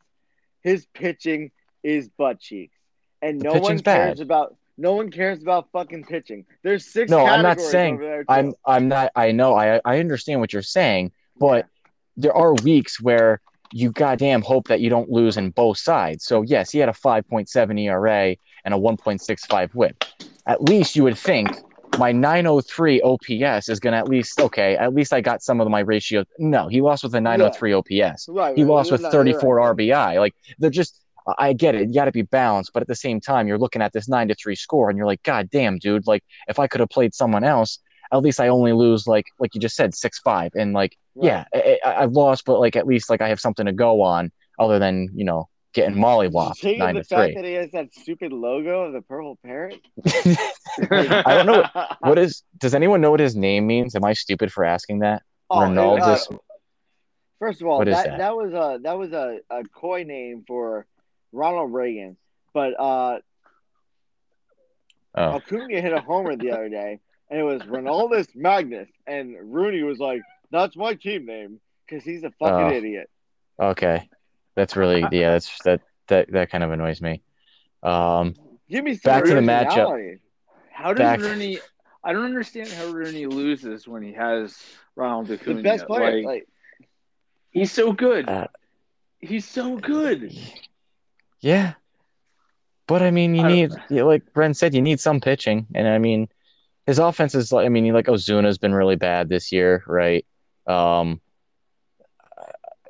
His 0.62 0.86
pitching 0.94 1.52
is 1.84 2.10
butt 2.10 2.40
cheeks, 2.40 2.76
and 3.22 3.40
The 3.40 3.46
no 3.46 3.54
one 3.60 3.80
cares 3.80 3.82
bad. 3.82 4.20
about. 4.20 4.56
No 4.78 4.94
one 4.94 5.12
cares 5.12 5.42
about 5.42 5.68
fucking 5.74 6.06
pitching. 6.06 6.46
There's 6.64 6.86
six. 6.86 7.12
No, 7.12 7.26
I'm 7.26 7.42
not 7.44 7.60
saying- 7.60 7.96
over 7.96 8.04
there, 8.04 8.24
too. 8.24 8.28
I'm, 8.30 8.54
I'm 8.66 8.88
not. 8.88 9.12
I 9.16 9.32
know. 9.34 9.54
I, 9.54 9.82
I 9.84 10.00
understand 10.00 10.40
what 10.40 10.54
you're 10.54 10.62
saying, 10.62 11.12
but 11.38 11.66
there 12.16 12.34
are 12.34 12.54
weeks 12.64 13.02
where 13.02 13.42
you 13.74 13.92
goddamn 13.92 14.42
hope 14.42 14.68
that 14.70 14.80
you 14.80 14.90
don't 14.90 15.10
lose 15.10 15.38
in 15.38 15.52
both 15.52 15.78
sides. 15.78 16.24
So 16.26 16.42
yes, 16.44 16.72
he 16.72 16.80
had 16.80 16.90
a 16.90 16.94
5.7 16.94 17.80
ERA 17.82 18.36
and 18.66 18.74
a 18.74 18.78
1.65 18.78 19.74
WHIP. 19.76 20.04
At 20.48 20.64
least 20.64 20.96
you 20.96 21.04
would 21.04 21.18
think 21.18 21.50
my 21.98 22.12
903 22.12 23.02
OPS 23.02 23.70
is 23.70 23.80
going 23.80 23.92
to 23.92 23.98
at 23.98 24.08
least 24.08 24.40
okay. 24.40 24.76
At 24.78 24.94
least 24.94 25.14
I 25.14 25.22
got 25.22 25.42
some 25.44 25.60
of 25.62 25.70
my 25.70 25.82
ratio. 25.82 26.24
No, 26.38 26.68
he 26.68 26.82
lost 26.82 27.04
with 27.04 27.14
a 27.16 27.22
903 27.22 27.74
OPS. 27.74 28.28
right. 28.30 28.56
He 28.56 28.64
right, 28.64 28.70
lost 28.70 28.92
with 28.92 29.02
right, 29.04 29.12
34 29.12 29.56
right. 29.56 29.76
RBI. 29.76 30.20
Like 30.20 30.36
they're 30.58 30.70
just. 30.70 31.02
I 31.38 31.54
get 31.54 31.76
it. 31.76 31.88
You 31.90 31.94
got 31.94 32.06
to 32.06 32.12
be 32.12 32.22
balanced, 32.24 32.72
but 32.74 32.82
at 32.82 32.88
the 32.88 32.96
same 32.96 33.20
time, 33.20 33.48
you're 33.48 33.58
looking 33.58 33.82
at 33.82 33.94
this 33.94 34.08
nine 34.08 34.28
to 34.30 34.36
three 34.36 34.56
score, 34.56 34.90
and 34.90 34.98
you're 34.98 35.06
like, 35.08 35.24
God 35.24 35.50
damn, 35.50 35.78
dude! 35.78 36.08
Like 36.08 36.24
if 36.48 36.60
I 36.60 36.68
could 36.68 36.80
have 36.80 36.90
played 36.90 37.14
someone 37.14 37.44
else, 37.44 37.80
at 38.12 38.22
least 38.22 38.40
I 38.40 38.48
only 38.48 38.74
lose 38.74 39.06
like 39.08 39.26
like 39.40 39.54
you 39.54 39.62
just 39.62 39.76
said 39.76 39.94
six 39.96 40.20
five, 40.20 40.52
and 40.56 40.74
like 40.74 40.98
Right. 41.16 41.26
yeah, 41.26 41.44
I, 41.54 41.80
I, 41.84 42.04
I've 42.04 42.12
lost, 42.14 42.46
but 42.46 42.60
like 42.60 42.76
at 42.76 42.88
least 42.88 43.10
like 43.10 43.20
I 43.22 43.28
have 43.30 43.40
something 43.40 43.66
to 43.66 43.74
go 43.74 44.02
on 44.02 44.32
other 44.58 44.80
than 44.80 45.10
you 45.14 45.26
know 45.26 45.50
getting 45.74 45.96
mollywopped 45.96 46.64
nine 46.78 46.96
the 46.96 47.02
to 47.02 47.08
fact 47.08 47.34
three. 47.34 47.36
that 47.36 47.46
he 47.46 47.54
has 47.54 47.72
that 47.72 47.94
stupid 47.94 48.32
logo 48.32 48.86
of 48.86 48.94
the 48.94 49.02
purple 49.02 49.38
parrot. 49.46 49.80
I 50.92 51.24
don't 51.26 51.46
know 51.46 51.64
What 52.02 52.18
is? 52.18 52.44
Does 52.58 52.74
anyone 52.74 53.02
know 53.02 53.12
what 53.12 53.20
his 53.20 53.36
name 53.36 53.68
means? 53.68 53.96
Am 53.96 54.04
I 54.06 54.14
stupid 54.14 54.52
for 54.52 54.64
asking 54.64 55.00
that? 55.00 55.22
Oh, 55.50 55.58
Ronaldus- 55.60 56.32
uh, 56.34 56.38
first 57.40 57.62
of 57.62 57.68
all, 57.68 57.80
What 57.80 57.86
that, 57.86 58.06
that? 58.06 58.18
that 58.20 58.36
was 58.36 58.54
a 58.54 58.80
that 58.84 58.98
was 58.98 59.12
a, 59.12 59.40
a 59.50 59.64
coy 59.64 60.04
name 60.04 60.44
for 60.48 60.86
Ronald 61.32 61.74
Reagan. 61.74 62.18
But 62.54 62.80
uh, 62.80 63.20
Oh, 65.16 65.38
Acuna 65.38 65.82
hit 65.82 65.92
a 65.92 66.02
homer 66.02 66.36
the 66.36 66.52
other 66.52 66.70
day, 66.70 67.00
and 67.30 67.40
it 67.40 67.44
was 67.44 67.62
Ronaldus 67.64 68.28
Magnus, 68.36 68.88
and 69.08 69.36
Rooney 69.42 69.82
was 69.84 69.98
like, 70.00 70.22
"That's 70.52 70.76
my 70.78 70.94
team 70.94 71.26
name," 71.26 71.60
because 71.88 72.04
he's 72.04 72.24
a 72.24 72.32
fucking 72.32 72.56
Oh. 72.56 72.78
idiot. 72.78 73.10
okay. 73.60 74.08
That's 74.56 74.76
really 74.76 75.04
yeah. 75.12 75.32
That's 75.32 75.58
that 75.64 75.82
that 76.08 76.32
that 76.32 76.52
kind 76.52 76.64
of 76.64 76.72
annoys 76.72 77.02
me. 77.02 77.22
Um, 77.82 78.36
Give 78.70 78.84
me 78.84 79.00
Back 79.04 79.24
to 79.24 79.30
the 79.32 79.38
originality. 79.38 80.20
How 80.72 80.94
does 80.94 81.00
Back- 81.00 81.20
Rooney? 81.22 81.60
I 82.04 82.14
don't 82.14 82.26
understand 82.26 82.70
how 82.70 82.88
Rooney 82.92 83.26
loses 83.26 83.88
when 83.88 84.04
he 84.04 84.14
has 84.14 84.58
Ronald 84.96 85.28
The 85.28 85.38
best 85.62 85.86
player, 85.86 86.18
Like, 86.18 86.26
like, 86.26 86.50
he's 87.50 87.72
so 87.72 87.92
good. 87.92 88.30
Uh, 88.30 88.48
he's 89.20 89.46
so 89.46 89.76
good. 89.76 90.34
Yeah. 91.42 91.74
But 92.88 93.04
I 93.04 93.12
mean, 93.12 93.36
you 93.36 93.44
I 93.44 93.48
need, 93.52 93.72
like 93.90 94.34
Brent 94.34 94.58
said, 94.58 94.74
you 94.74 94.82
need 94.82 95.00
some 95.00 95.22
pitching. 95.22 95.68
And 95.76 95.88
I 95.88 96.00
mean, 96.00 96.28
his 96.88 96.98
offense 96.98 97.36
is 97.36 97.52
like, 97.52 97.66
I 97.66 97.70
mean, 97.70 97.94
like 97.94 98.08
Ozuna's 98.08 98.58
been 98.58 98.74
really 98.74 98.96
bad 98.96 99.30
this 99.30 99.52
year, 99.52 99.84
right? 99.86 100.26
Um, 100.66 101.22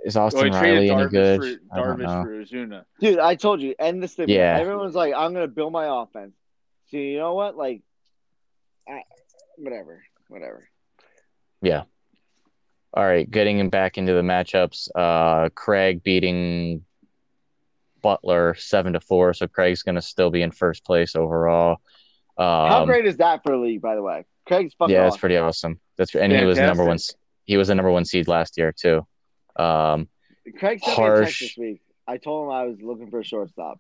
is 0.06 0.16
Austin 0.16 0.46
he 0.46 0.52
traded 0.52 0.90
Riley 0.90 0.90
any 0.90 1.10
good? 1.10 1.42
for 1.42 1.76
I 1.76 1.84
don't 1.84 2.00
Darvish 2.00 2.06
know. 2.06 2.24
for 2.24 2.44
Ozuna. 2.44 2.86
dude, 3.00 3.20
I 3.20 3.36
told 3.36 3.62
you, 3.62 3.76
end 3.78 4.02
the 4.02 4.08
stigma. 4.08 4.34
Yeah. 4.34 4.58
Everyone's 4.58 4.96
like, 4.96 5.14
"I'm 5.14 5.34
gonna 5.34 5.48
build 5.48 5.74
my 5.74 6.02
offense." 6.02 6.34
So 6.90 6.98
you 6.98 7.18
know 7.18 7.34
what? 7.34 7.58
Like, 7.58 7.82
I, 8.88 9.02
whatever, 9.58 10.04
whatever. 10.30 10.70
Yeah. 11.62 11.84
All 12.94 13.06
right, 13.06 13.30
getting 13.30 13.60
him 13.60 13.70
back 13.70 13.98
into 13.98 14.14
the 14.14 14.22
matchups. 14.22 14.90
Uh, 14.96 15.50
Craig 15.50 16.02
beating 16.02 16.86
Butler 18.02 18.56
seven 18.56 18.94
to 18.94 19.00
four, 19.00 19.34
so 19.34 19.48
Craig's 19.48 19.84
going 19.84 19.96
to 19.96 20.02
still 20.02 20.30
be 20.30 20.42
in 20.42 20.52
first 20.52 20.86
place 20.86 21.16
overall. 21.16 21.82
Um, 22.38 22.70
How 22.70 22.86
great 22.86 23.06
is 23.06 23.18
that 23.18 23.44
for 23.44 23.54
a 23.54 23.62
league, 23.62 23.82
by 23.82 23.96
the 23.96 24.02
way? 24.02 24.26
Craig's 24.48 24.74
fucking 24.74 24.96
yeah, 24.96 25.06
it's 25.06 25.14
awesome. 25.14 25.20
pretty 25.20 25.38
awesome. 25.38 25.80
That's 25.98 26.16
and 26.16 26.32
he 26.32 26.46
was 26.46 26.58
the 26.58 26.66
number 26.66 26.86
one. 26.86 26.98
He 27.44 27.58
was 27.58 27.68
the 27.68 27.76
number 27.76 27.92
one 27.92 28.06
seed 28.06 28.28
last 28.28 28.58
year 28.58 28.72
too. 28.72 29.06
Um, 29.56 30.08
Craig 30.58 30.80
sent 30.80 30.98
me 30.98 31.04
a 31.04 31.08
text 31.08 31.26
harsh. 31.26 31.40
this 31.42 31.58
week. 31.58 31.82
I 32.08 32.18
told 32.18 32.48
him 32.48 32.52
I 32.52 32.64
was 32.64 32.82
looking 32.82 33.12
for 33.12 33.20
a 33.20 33.24
shortstop, 33.24 33.80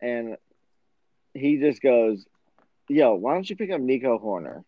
and 0.00 0.36
he 1.34 1.56
just 1.58 1.80
goes, 1.80 2.24
"Yo, 2.88 3.14
why 3.14 3.34
don't 3.34 3.48
you 3.48 3.56
pick 3.56 3.70
up 3.70 3.80
Nico 3.80 4.18
Hoerner?" 4.18 4.62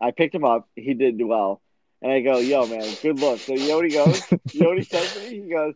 I 0.00 0.10
picked 0.10 0.34
him 0.34 0.44
up. 0.44 0.68
He 0.76 0.94
did 0.94 1.20
well, 1.22 1.62
and 2.02 2.12
I 2.12 2.20
go, 2.20 2.38
"Yo, 2.38 2.66
man, 2.66 2.86
good 3.02 3.18
luck. 3.18 3.40
So 3.40 3.54
you 3.54 3.68
know 3.68 3.76
what 3.76 3.86
he 3.86 3.92
goes? 3.92 4.30
you 4.52 4.60
know 4.60 4.68
what 4.68 4.78
he 4.78 4.84
says 4.84 5.14
to 5.14 5.20
me? 5.20 5.42
He 5.42 5.50
goes, 5.50 5.74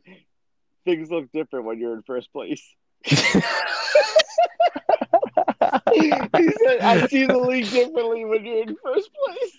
"Things 0.89 1.11
look 1.11 1.31
different 1.33 1.67
when 1.67 1.79
you're 1.79 1.95
in 1.95 2.03
first 2.07 2.33
place." 2.33 2.63
he 5.93 6.11
said, 6.11 6.81
"I 6.81 7.07
see 7.09 7.27
the 7.27 7.39
league 7.39 7.71
differently 7.71 8.25
when 8.25 8.45
you're 8.45 8.63
in 8.63 8.77
first 8.83 9.11
place." 9.25 9.59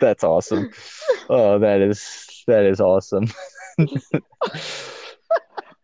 That's 0.00 0.24
awesome. 0.24 0.70
Oh, 1.28 1.58
that 1.58 1.80
is 1.80 2.42
that 2.46 2.64
is 2.64 2.80
awesome. 2.80 3.26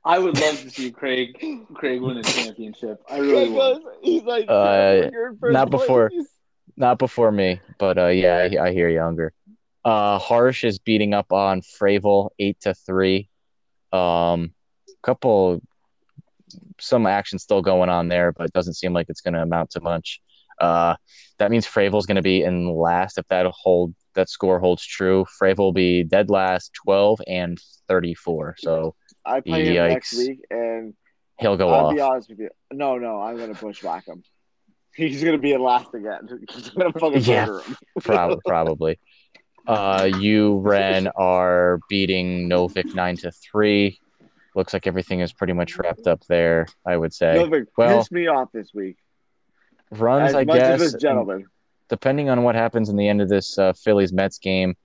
I 0.05 0.19
would 0.19 0.39
love 0.39 0.61
to 0.63 0.71
see 0.71 0.91
Craig 0.91 1.37
Craig 1.75 2.01
win 2.01 2.17
a 2.19 2.23
championship. 2.23 3.03
I 3.11 3.19
really 3.19 3.33
Craig 3.33 3.51
would. 3.53 3.83
goes, 3.83 3.93
he's 4.03 4.23
like, 4.23 4.47
Uh, 4.49 4.99
when 5.01 5.13
you're 5.13 5.29
in 5.31 5.39
first 5.39 5.53
not 5.53 5.71
before- 5.71 6.11
Not 6.79 6.99
before 6.99 7.33
me, 7.33 7.61
but 7.79 7.97
uh, 7.99 8.09
yeah, 8.09 8.49
I, 8.61 8.67
I 8.67 8.73
hear 8.73 8.89
younger. 8.89 9.33
Uh, 9.87 10.19
Harsh 10.19 10.65
is 10.65 10.81
beating 10.81 11.15
up 11.15 11.33
on 11.33 11.61
Fravel 11.61 12.31
eight 12.41 12.59
to 12.63 12.75
three. 12.75 13.29
Um, 13.93 14.53
couple, 15.05 15.63
some 16.81 17.07
action 17.07 17.39
still 17.39 17.63
going 17.63 17.89
on 17.89 18.09
there, 18.09 18.33
but 18.33 18.47
it 18.47 18.53
doesn't 18.53 18.75
seem 18.75 18.93
like 18.93 19.07
it's 19.09 19.21
going 19.21 19.35
to 19.35 19.43
amount 19.43 19.71
to 19.71 19.81
much. 19.81 20.21
Uh, 20.61 20.97
that 21.39 21.53
means 21.53 21.67
Fravel's 21.69 22.05
going 22.07 22.17
to 22.17 22.23
be 22.23 22.43
in 22.43 22.69
last 22.69 23.17
if 23.17 23.29
that 23.29 23.47
hold 23.55 23.95
that 24.15 24.29
score 24.29 24.59
holds 24.59 24.85
true. 24.85 25.25
Fravel 25.41 25.59
will 25.59 25.73
be 25.73 26.03
dead 26.03 26.31
last, 26.31 26.73
twelve 26.75 27.21
and 27.29 27.57
thirty 27.87 28.15
four. 28.15 28.57
So 28.59 28.97
I 29.25 29.41
play 29.41 29.67
him 29.67 29.89
next 29.89 30.15
Yikes. 30.15 30.19
week, 30.19 30.41
and 30.51 30.95
he'll 31.39 31.57
go 31.57 31.69
I'll 31.69 31.87
off. 31.87 31.95
be 31.95 32.01
honest 32.01 32.29
with 32.29 32.41
you. 32.41 32.49
No, 32.73 32.99
no, 32.99 33.21
I'm 33.23 33.37
gonna 33.37 33.55
push 33.55 33.83
bushwhack 33.83 34.07
him. 34.09 34.25
He's 34.97 35.23
gonna 35.23 35.39
be 35.39 35.53
in 35.53 35.63
last 35.63 35.95
again. 35.95 36.27
He's 36.51 36.71
gonna 36.71 36.93
fucking 36.99 37.21
Yeah. 37.23 37.61
him. 37.61 37.77
Prob- 38.03 38.41
probably. 38.45 38.99
Uh, 39.67 40.11
you 40.21 40.59
Wren 40.59 41.09
are 41.17 41.81
beating 41.89 42.49
Novik 42.49 42.95
nine 42.95 43.17
to 43.19 43.33
three. 43.33 43.99
Looks 44.55 44.73
like 44.73 44.87
everything 44.87 45.21
is 45.21 45.33
pretty 45.33 45.53
much 45.53 45.77
wrapped 45.77 46.07
up 46.07 46.25
there. 46.29 46.67
I 46.87 46.97
would 46.97 47.13
say 47.13 47.35
Novik 47.37 47.67
well, 47.77 47.99
pissed 47.99 48.13
me 48.13 48.27
off 48.27 48.51
this 48.53 48.73
week. 48.73 48.97
runs. 49.91 50.31
As 50.31 50.35
I 50.35 50.45
much 50.45 50.57
guess 50.57 50.95
gentleman. 50.95 51.47
depending 51.89 52.31
on 52.31 52.43
what 52.43 52.55
happens 52.55 52.89
in 52.89 52.97
the 52.97 53.09
end 53.09 53.21
of 53.21 53.29
this 53.29 53.59
uh, 53.59 53.73
Phillies 53.73 54.13
Mets 54.13 54.39
game, 54.39 54.77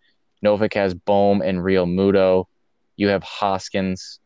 Novik 0.44 0.74
has 0.74 0.94
Bohm 0.94 1.42
and 1.42 1.60
Realmuto. 1.60 2.46
You 2.98 3.08
have 3.10 3.24
Hoskins. 3.24 4.20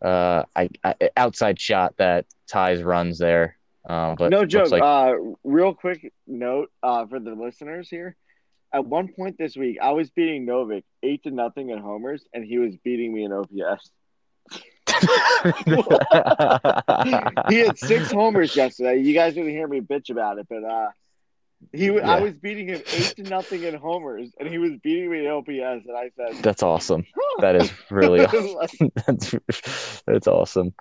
Uh, 0.00 0.44
I, 0.54 0.68
I 0.84 0.94
outside 1.16 1.60
shot 1.60 1.94
that 1.98 2.26
ties 2.48 2.82
runs 2.82 3.18
there. 3.18 3.56
Uh, 3.88 4.14
but 4.14 4.30
no 4.30 4.44
joke. 4.44 4.70
like- 4.70 4.82
uh, 4.82 5.14
real 5.42 5.74
quick 5.74 6.12
note 6.26 6.70
uh, 6.82 7.06
for 7.06 7.18
the 7.18 7.32
listeners 7.34 7.88
here. 7.88 8.16
At 8.72 8.86
one 8.86 9.08
point 9.08 9.36
this 9.38 9.56
week, 9.56 9.78
I 9.82 9.90
was 9.90 10.10
beating 10.10 10.46
Novik 10.46 10.84
eight 11.02 11.24
to 11.24 11.30
nothing 11.30 11.70
in 11.70 11.78
homers, 11.78 12.24
and 12.32 12.44
he 12.44 12.58
was 12.58 12.76
beating 12.78 13.12
me 13.12 13.24
in 13.24 13.32
OPS. 13.32 13.90
He 17.48 17.58
had 17.58 17.78
six 17.78 18.10
homers 18.10 18.54
yesterday. 18.56 18.98
You 19.00 19.14
guys 19.14 19.34
didn't 19.34 19.50
hear 19.50 19.68
me 19.68 19.80
bitch 19.80 20.10
about 20.10 20.38
it, 20.38 20.46
but 20.48 20.64
uh, 20.64 20.88
He, 21.72 21.86
Yeah. 21.86 22.10
I 22.10 22.20
was 22.20 22.34
beating 22.34 22.68
him 22.68 22.82
eight 22.92 23.14
to 23.16 23.22
nothing 23.24 23.62
in 23.62 23.74
homers, 23.74 24.30
and 24.38 24.48
he 24.48 24.58
was 24.58 24.72
beating 24.82 25.10
me 25.10 25.26
in 25.26 25.30
OPS, 25.30 25.86
and 25.86 25.96
I 25.96 26.10
said, 26.16 26.42
That's 26.42 26.62
awesome. 26.62 27.04
That 27.40 27.56
is 27.56 27.72
really 27.90 28.20
awesome. 28.26 28.90
that's 29.06 30.02
that's 30.06 30.26
awesome. 30.28 30.74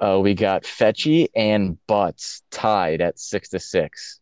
Uh, 0.00 0.18
we 0.22 0.32
got 0.34 0.64
Fetchy 0.64 1.28
and 1.36 1.76
Butts 1.86 2.42
tied 2.50 3.00
at 3.02 3.18
six 3.18 3.50
to 3.50 3.60
six, 3.60 4.20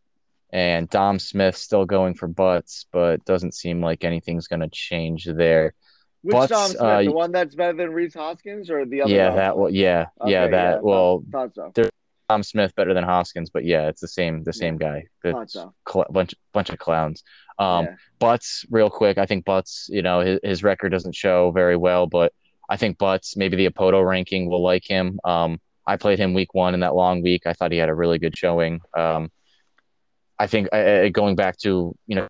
and 0.51 0.89
Dom 0.89 1.19
Smith 1.19 1.55
still 1.57 1.85
going 1.85 2.13
for 2.13 2.27
Butts, 2.27 2.85
but 2.91 3.23
doesn't 3.25 3.53
seem 3.53 3.81
like 3.81 4.03
anything's 4.03 4.47
going 4.47 4.61
to 4.61 4.69
change 4.69 5.25
there. 5.25 5.73
Which 6.21 6.33
Butts, 6.33 6.51
Dom 6.51 6.69
Smith? 6.71 6.81
uh, 6.81 7.01
the 7.03 7.11
one 7.11 7.31
that's 7.31 7.55
better 7.55 7.77
than 7.77 7.91
Rhys 7.91 8.13
Hoskins, 8.13 8.69
or 8.69 8.85
the 8.85 9.01
other? 9.03 9.13
yeah, 9.13 9.27
Dom 9.27 9.35
that 9.35 9.57
well, 9.57 9.69
yeah, 9.69 10.05
yeah, 10.25 10.47
that 10.47 10.75
thought- 10.75 10.83
well, 10.83 11.23
thought 11.31 11.55
so. 11.55 11.89
Dom 12.29 12.43
Smith 12.43 12.75
better 12.75 12.93
than 12.93 13.05
Hoskins, 13.05 13.49
but 13.49 13.63
yeah, 13.63 13.87
it's 13.87 14.01
the 14.01 14.07
same 14.07 14.43
the 14.43 14.51
same 14.51 14.77
guy. 14.77 15.05
Thought 15.23 15.49
so. 15.49 15.73
cl- 15.89 16.07
bunch 16.09 16.35
bunch 16.51 16.69
of 16.69 16.77
clowns. 16.77 17.23
Um, 17.57 17.85
Yeah. 17.85 17.95
Butts, 18.19 18.65
real 18.69 18.89
quick, 18.89 19.17
I 19.17 19.25
think 19.25 19.45
Butts, 19.45 19.87
you 19.89 20.01
know, 20.01 20.19
his, 20.19 20.39
his 20.43 20.63
record 20.63 20.89
doesn't 20.89 21.15
show 21.15 21.51
very 21.51 21.77
well, 21.77 22.05
but 22.05 22.33
I 22.69 22.75
think 22.75 22.97
Butts, 22.97 23.37
maybe 23.37 23.55
the 23.55 23.69
Apoto 23.69 24.05
ranking 24.05 24.49
will 24.49 24.61
like 24.61 24.83
him. 24.85 25.19
Um, 25.23 25.61
I 25.85 25.95
played 25.95 26.19
him 26.19 26.33
week 26.33 26.53
one 26.53 26.73
in 26.73 26.81
that 26.81 26.95
long 26.95 27.21
week. 27.23 27.43
I 27.45 27.53
thought 27.53 27.71
he 27.71 27.77
had 27.77 27.87
a 27.89 27.95
really 27.95 28.19
good 28.19 28.37
showing. 28.37 28.81
Um, 28.95 29.31
I 30.39 30.47
think 30.47 30.69
uh, 30.71 31.09
going 31.09 31.35
back 31.35 31.57
to, 31.59 31.95
you 32.05 32.15
know, 32.15 32.27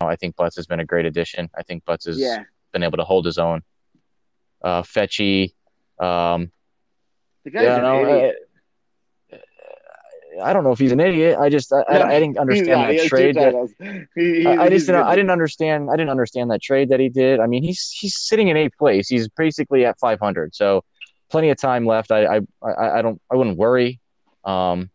I 0.00 0.16
think 0.16 0.36
Butts 0.36 0.56
has 0.56 0.66
been 0.66 0.80
a 0.80 0.84
great 0.84 1.06
addition. 1.06 1.48
I 1.56 1.62
think 1.62 1.84
Butts 1.84 2.06
has 2.06 2.18
Yeah, 2.18 2.44
been 2.72 2.82
able 2.82 2.98
to 2.98 3.04
hold 3.04 3.24
his 3.24 3.38
own. 3.38 3.62
Uh, 4.62 4.82
Fetchy, 4.82 5.54
um, 5.98 6.50
the 7.44 7.50
guy's 7.50 7.62
yeah, 7.64 7.76
an 7.78 7.82
no, 7.82 8.04
idiot. 8.04 8.36
I, 9.32 9.38
I 10.42 10.52
don't 10.52 10.64
know 10.64 10.72
if 10.72 10.78
he's 10.78 10.92
an 10.92 11.00
idiot. 11.00 11.38
I 11.38 11.48
just 11.50 11.72
I, 11.72 11.82
I, 11.82 12.16
I 12.16 12.20
didn't 12.20 12.38
understand 12.38 12.88
that 12.88 13.06
trade. 13.06 13.36
That. 13.36 14.06
He- 14.14 14.40
he- 14.40 14.46
I, 14.46 14.68
just 14.70 14.86
didn't. 14.86 15.02
I 15.02 15.14
didn't 15.14 15.30
understand. 15.30 15.90
I 15.90 15.96
didn't 15.96 16.10
understand 16.10 16.50
that 16.50 16.62
trade 16.62 16.88
that 16.88 17.00
he 17.00 17.08
did. 17.08 17.38
I 17.40 17.46
mean, 17.46 17.62
he's 17.62 17.90
he's 17.90 18.16
sitting 18.16 18.48
in 18.48 18.56
eighth 18.56 18.76
place. 18.78 19.08
He's 19.08 19.28
basically 19.28 19.84
at 19.84 19.98
500. 19.98 20.54
So 20.54 20.84
plenty 21.30 21.50
of 21.50 21.58
time 21.58 21.84
left. 21.84 22.10
I 22.10 22.36
I 22.36 22.40
I, 22.62 22.98
I 22.98 23.02
don't 23.02 23.20
I 23.30 23.36
wouldn't 23.36 23.58
worry. 23.58 24.00
Um, 24.44 24.90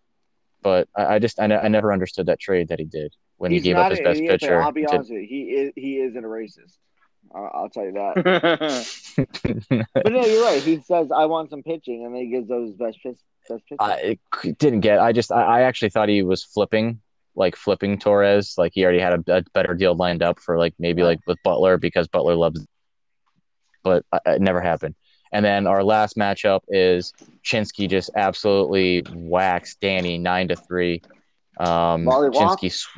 but 0.67 0.89
I, 0.97 1.15
I 1.15 1.19
just 1.19 1.39
I, 1.39 1.45
I 1.45 1.69
never 1.69 1.93
understood 1.93 2.25
that 2.25 2.41
trade 2.41 2.67
that 2.67 2.79
he 2.79 2.83
did 2.83 3.15
when 3.37 3.53
He's 3.53 3.63
he 3.63 3.69
gave 3.69 3.77
up 3.77 3.89
his 3.89 3.99
an 3.99 4.03
best 4.03 4.19
pitcher. 4.19 4.61
I'll 4.61 4.73
be 4.73 4.83
to- 4.83 4.95
honest 4.95 5.09
with 5.09 5.21
you, 5.21 5.25
he 5.25 5.41
is 5.43 5.71
he 5.77 5.99
isn't 5.99 6.25
a 6.25 6.27
racist. 6.27 6.75
Uh, 7.33 7.43
I'll 7.53 7.69
tell 7.69 7.85
you 7.85 7.93
that. 7.93 8.85
But 9.93 10.11
no, 10.11 10.25
you're 10.25 10.43
right. 10.43 10.61
He 10.61 10.81
says, 10.81 11.09
"I 11.09 11.25
want 11.25 11.51
some 11.51 11.63
pitching," 11.63 12.03
and 12.05 12.13
then 12.13 12.21
he 12.23 12.27
gives 12.27 12.49
those 12.49 12.73
best 12.73 12.97
pitch, 13.01 13.17
best 13.47 13.63
pitching. 13.69 13.77
I 13.79 14.19
didn't 14.59 14.81
get. 14.81 14.99
I 14.99 15.13
just 15.13 15.31
I, 15.31 15.41
I 15.43 15.61
actually 15.61 15.91
thought 15.91 16.09
he 16.09 16.21
was 16.21 16.43
flipping, 16.43 16.99
like 17.33 17.55
flipping 17.55 17.97
Torres. 17.97 18.55
Like 18.57 18.73
he 18.75 18.83
already 18.83 18.99
had 18.99 19.13
a, 19.13 19.37
a 19.37 19.43
better 19.53 19.73
deal 19.73 19.95
lined 19.95 20.21
up 20.21 20.37
for 20.39 20.57
like 20.57 20.73
maybe 20.79 21.03
like 21.03 21.19
with 21.25 21.37
Butler 21.45 21.77
because 21.77 22.09
Butler 22.09 22.35
loves. 22.35 22.65
But 23.85 24.03
uh, 24.11 24.19
it 24.25 24.41
never 24.41 24.59
happened. 24.59 24.95
And 25.31 25.43
then 25.43 25.67
our 25.67 25.83
last 25.83 26.15
matchup 26.17 26.61
is 26.69 27.13
Chinsky 27.43 27.89
just 27.89 28.09
absolutely 28.15 29.03
waxed 29.13 29.79
Danny 29.81 30.17
nine 30.17 30.47
to 30.49 30.55
three. 30.55 31.01
Um, 31.59 32.05
Mollywopped? 32.05 32.33
Chinsky 32.35 32.71
sw- 32.71 32.97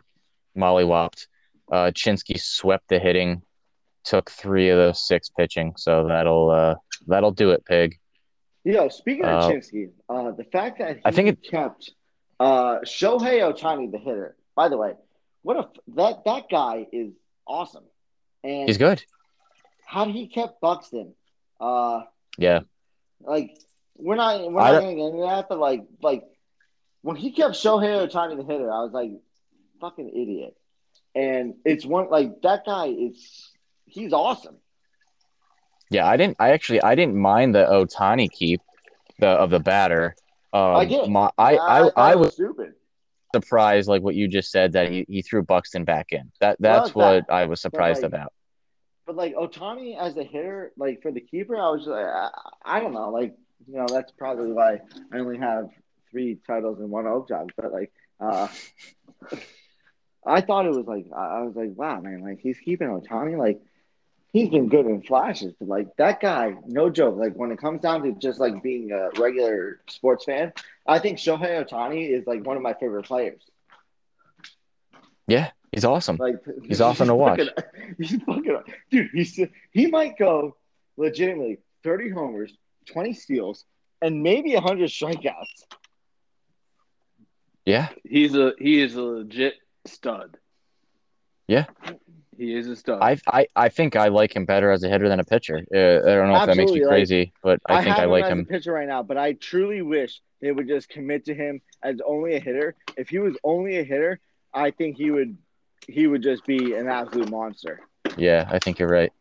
mollywopped. 0.57 1.27
Uh, 1.72 1.91
Chinsky 1.91 2.39
swept 2.39 2.88
the 2.89 2.99
hitting, 2.99 3.41
took 4.03 4.30
three 4.30 4.69
of 4.69 4.77
those 4.77 5.07
six 5.07 5.30
pitching. 5.30 5.73
So 5.77 6.07
that'll 6.07 6.49
uh, 6.49 6.76
that'll 7.07 7.31
do 7.31 7.51
it, 7.51 7.64
pig. 7.65 7.97
Yo, 8.64 8.89
speaking 8.89 9.26
of 9.26 9.43
Uh, 9.43 9.49
Chinsky, 9.51 9.89
uh, 10.10 10.31
the 10.31 10.43
fact 10.43 10.80
that 10.80 10.97
he 10.97 11.01
I 11.06 11.11
think 11.11 11.30
it- 11.30 11.43
kept 11.43 11.91
uh, 12.39 12.80
Shohei 12.80 13.39
Ohtani 13.41 13.91
the 13.91 13.97
hitter. 13.97 14.35
By 14.56 14.68
the 14.69 14.77
way, 14.77 14.93
what 15.41 15.57
a 15.57 15.69
that 15.95 16.26
that 16.26 16.49
guy 16.49 16.85
is 16.91 17.14
awesome. 17.47 17.85
And 18.43 18.68
He's 18.68 18.77
good. 18.77 19.03
how 19.85 20.06
did 20.06 20.15
he 20.15 20.27
kept 20.27 20.60
Buxton. 20.61 21.14
Uh, 21.60 22.01
Yeah. 22.40 22.61
like 23.22 23.57
we're 23.95 24.16
not 24.16 24.52
we're 24.52 24.61
I 24.61 24.72
not 24.72 24.80
don't- 24.80 24.84
getting 24.84 24.99
into 24.99 25.22
that, 25.28 25.48
but 25.49 25.60
like 25.60 25.84
like 26.02 26.24
when 27.02 27.16
he 27.16 27.32
kept 27.32 27.56
Shohei 27.56 28.07
Ohtani 28.07 28.38
the 28.38 28.44
hitter, 28.44 28.72
I 28.72 28.82
was 28.82 28.91
like, 28.91 29.11
fucking 29.80 30.10
idiot. 30.10 30.56
And 31.16 31.56
it's 31.66 31.86
one 31.86 32.10
like 32.10 32.41
that 32.41 32.66
guy 32.66 32.88
is 32.88 33.52
he's 33.86 34.14
awesome. 34.14 34.57
Yeah, 35.90 36.06
I 36.07 36.18
didn't. 36.18 36.38
I 36.40 36.52
actually 36.52 36.82
I 36.82 36.95
didn't 36.95 37.16
mind 37.18 37.56
the 37.56 37.66
Ohtani 37.66 38.30
keep 38.32 38.61
the 39.20 39.28
of 39.28 39.49
the 39.49 39.60
batter. 39.60 40.16
Um, 40.53 40.76
I 40.76 40.86
did. 40.86 41.10
My, 41.10 41.30
I, 41.38 41.57
I, 41.57 41.90
I 41.95 42.11
it 42.14 42.20
was 42.20 42.34
stupid. 42.34 42.74
surprised, 43.34 43.88
like 43.90 44.02
what 44.02 44.16
you 44.16 44.28
just 44.28 44.52
said, 44.52 44.74
that 44.74 44.91
he, 44.91 45.06
he 45.07 45.22
threw 45.22 45.44
Buxton 45.44 45.84
back 45.84 46.07
in. 46.11 46.32
That 46.40 46.57
that's 46.60 46.95
what 46.95 47.30
I 47.30 47.45
was 47.45 47.61
surprised 47.61 48.03
like, 48.03 48.14
about. 48.14 48.34
But 49.10 49.15
like 49.15 49.34
Ohtani 49.34 49.98
as 49.99 50.15
a 50.18 50.23
hitter, 50.23 50.72
like 50.77 51.02
for 51.02 51.11
the 51.11 51.19
keeper, 51.19 51.57
I 51.57 51.72
was 51.72 51.88
like, 51.88 52.06
I, 52.06 52.30
I 52.64 52.80
don't 52.80 52.94
know, 52.94 53.10
like 53.10 53.36
you 53.68 53.76
know, 53.76 53.88
that's 53.91 54.11
probably 54.11 54.52
why 54.52 54.81
I 55.11 55.18
only 55.18 55.40
have 55.40 55.72
three 56.11 56.38
titles 56.45 56.80
and 56.80 56.91
one 56.91 57.07
oak 57.07 57.27
job. 57.27 57.49
But 57.57 57.73
like, 57.73 57.91
uh, 58.19 58.48
I 60.27 60.41
thought 60.41 60.68
it 60.68 60.76
was 60.76 60.86
like 60.86 61.07
I 61.11 61.40
I 61.40 61.41
was 61.41 61.56
like, 61.56 61.72
wow, 61.76 61.99
man, 61.99 62.22
like 62.22 62.38
he's 62.40 62.60
keeping 62.60 62.88
Ohtani, 62.88 63.36
like 63.36 63.60
he's 64.31 64.49
been 64.49 64.69
good 64.69 64.86
in 64.86 65.02
flashes, 65.02 65.56
but 65.57 65.68
like 65.68 65.95
that 65.98 66.19
guy, 66.22 66.53
no 66.68 66.91
joke. 66.91 67.18
Like 67.18 67.34
when 67.34 67.52
it 67.52 67.57
comes 67.57 67.81
down 67.81 68.03
to 68.03 68.11
just 68.11 68.40
like 68.40 68.61
being 68.61 68.91
a 68.91 69.10
regular 69.19 69.80
sports 69.90 70.26
fan, 70.26 70.53
I 70.86 70.99
think 70.99 71.18
Shohei 71.18 71.68
Ohtani 71.68 72.15
is 72.15 72.27
like 72.27 72.45
one 72.45 72.57
of 72.57 72.61
my 72.61 72.76
favorite 72.76 73.07
players. 73.07 73.41
Yeah, 75.27 75.49
he's 75.72 75.86
awesome. 75.86 76.18
Like 76.18 76.36
He's 76.64 76.82
awesome 76.82 77.08
to 77.08 77.16
watch. 77.16 77.40
fucking- 77.40 77.96
he's 77.98 78.22
fucking 78.24 78.64
dude. 78.91 79.10
He's 79.14 79.40
he 79.72 79.88
might 79.88 80.18
go 80.18 80.56
legitimately 80.98 81.60
thirty 81.84 82.10
homers, 82.10 82.52
twenty 82.86 83.14
steals, 83.14 83.66
and 84.02 84.24
maybe 84.24 84.54
hundred 84.56 84.90
strikeouts. 84.90 85.64
Yeah, 87.66 87.90
He's 88.04 88.36
a 88.36 88.54
he 88.58 88.82
is 88.82 88.96
a 88.96 89.02
legit 89.02 89.56
stud. 89.86 90.38
Yeah. 91.48 91.66
He 92.38 92.56
is 92.56 92.68
a 92.68 92.76
stud. 92.76 93.00
I 93.02 93.18
I 93.28 93.48
I 93.56 93.70
think 93.70 93.96
I 93.96 94.08
like 94.08 94.36
him 94.36 94.46
better 94.46 94.72
as 94.72 94.84
a 94.84 94.90
hitter 94.90 95.10
than 95.10 95.20
a 95.20 95.24
pitcher. 95.26 95.58
Uh, 95.74 95.78
I 95.78 96.14
don't 96.16 96.30
know 96.30 96.36
if 96.36 96.46
that 96.46 96.58
makes 96.58 96.72
Absolutely, 96.72 96.80
you 96.80 96.86
like, 96.86 96.91
crazy, 96.94 97.34
but 97.44 97.60
I, 97.68 97.84
think 97.84 97.96
have 97.96 98.00
I 98.00 98.04
him 98.06 98.10
like 98.12 98.24
as 98.26 98.32
him. 98.32 98.40
a 98.40 98.46
pitcher 98.46 98.72
right 98.74 98.88
now, 98.88 99.04
but 99.04 99.18
I 99.18 99.34
truly 99.34 99.82
wish 99.82 100.22
they 100.41 100.52
would 100.52 100.68
just 100.68 100.88
commit 100.90 101.26
to 101.26 101.34
him 101.36 101.62
as 101.84 101.98
only 102.06 102.36
a 102.36 102.40
hitter. 102.40 102.76
If 102.98 103.10
he 103.10 103.20
was 103.20 103.36
only 103.44 103.78
a 103.80 103.84
hitter, 103.84 104.20
I 104.54 104.72
think 104.72 104.96
he 104.98 105.12
would 105.12 105.38
he 105.88 106.07
would 106.07 106.22
just 106.23 106.45
be 106.45 106.73
an 106.76 106.88
absolute 106.88 107.30
monster, 107.30 107.81
Yeah, 108.18 108.47
I 108.49 108.60
think 108.60 108.80
you're 108.80 108.89
right. 108.89 109.11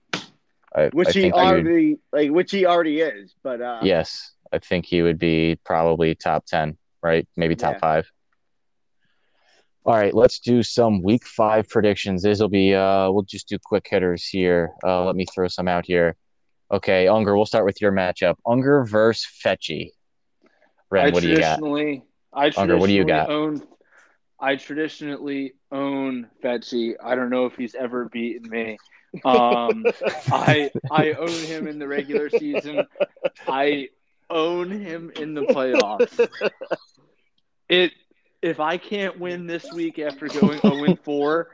I, 0.75 0.89
which 0.93 1.09
I 1.09 1.13
he 1.13 1.21
think 1.23 1.35
he 1.35 1.41
would- 1.41 1.47
already 1.49 1.99
like 2.13 2.31
which 2.31 2.51
he 2.51 2.67
already 2.67 3.01
is. 3.01 3.35
But 3.43 3.61
uh, 3.63 3.81
Yes, 3.83 4.33
I 4.53 4.59
think 4.59 4.85
he 4.87 5.03
would 5.03 5.19
be 5.19 5.59
probably 5.65 6.15
top 6.15 6.45
10, 6.47 6.77
right? 7.03 7.27
Maybe 7.37 7.57
top 7.57 7.75
Yeah. 7.75 7.79
five. 7.79 8.11
All 9.85 9.95
right, 9.95 10.13
let's 10.15 10.39
do 10.41 10.63
some 10.63 11.03
week 11.03 11.25
five 11.27 11.69
predictions. 11.69 12.23
This 12.23 12.41
will 12.41 12.49
be, 12.49 12.75
uh, 12.75 13.11
we'll 13.11 13.23
just 13.23 13.49
do 13.49 13.59
quick 13.63 13.87
hitters 13.89 14.27
here. 14.27 14.73
Uh, 14.85 15.05
let 15.07 15.17
me 15.17 15.25
throw 15.25 15.49
some 15.49 15.67
out 15.69 15.87
here. 15.87 16.15
Okay, 16.71 17.09
Unger, 17.09 17.35
we'll 17.35 17.47
start 17.47 17.65
with 17.65 17.81
your 17.81 17.93
matchup. 17.93 18.35
Unger 18.47 18.85
versus 18.85 19.25
Fetchy. 19.25 19.95
Wren, 20.91 21.07
I 21.07 21.11
what 21.11 21.23
do 21.23 21.29
you 21.31 21.39
got? 21.39 21.57
traditionally, 21.59 22.03
I 22.35 22.51
Unger, 22.59 22.77
what 22.77 22.89
do 22.89 22.93
you 22.93 23.07
got? 23.07 23.31
Own, 23.31 23.63
I 24.39 24.57
traditionally 24.57 25.55
own 25.71 26.29
Fetchy. 26.43 26.99
I 26.99 27.15
don't 27.15 27.31
know 27.31 27.47
if 27.47 27.57
he's 27.57 27.75
ever 27.75 28.07
beaten 28.07 28.49
me. 28.49 28.79
Um, 29.25 29.87
I 30.31 30.71
I 30.91 31.13
own 31.13 31.31
him 31.31 31.67
in 31.67 31.79
the 31.79 31.89
regular 31.89 32.29
season. 32.29 32.87
I 33.47 33.89
own 34.29 34.71
him 34.71 35.11
in 35.17 35.33
the 35.33 35.45
playoffs. 35.45 36.29
It 37.71 37.93
if 38.43 38.61
I 38.61 38.77
can't 38.77 39.19
win 39.19 39.47
this 39.47 39.73
week 39.73 39.99
after 39.99 40.29
going 40.29 40.61
0 40.61 40.97
4, 41.03 41.53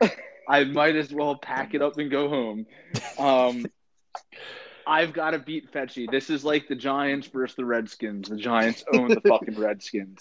I 0.48 0.64
might 0.64 0.96
as 0.96 1.12
well 1.12 1.36
pack 1.36 1.74
it 1.74 1.82
up 1.82 1.98
and 1.98 2.10
go 2.10 2.28
home. 2.28 2.66
Um, 3.18 3.66
I've 4.86 5.12
got 5.12 5.30
to 5.30 5.38
beat 5.38 5.70
Fetchy. 5.72 6.06
This 6.10 6.30
is 6.30 6.44
like 6.44 6.68
the 6.68 6.74
Giants 6.74 7.26
versus 7.28 7.56
the 7.56 7.64
Redskins. 7.64 8.28
The 8.28 8.36
Giants 8.36 8.84
own 8.92 9.08
the 9.08 9.20
fucking 9.20 9.58
Redskins. 9.58 10.20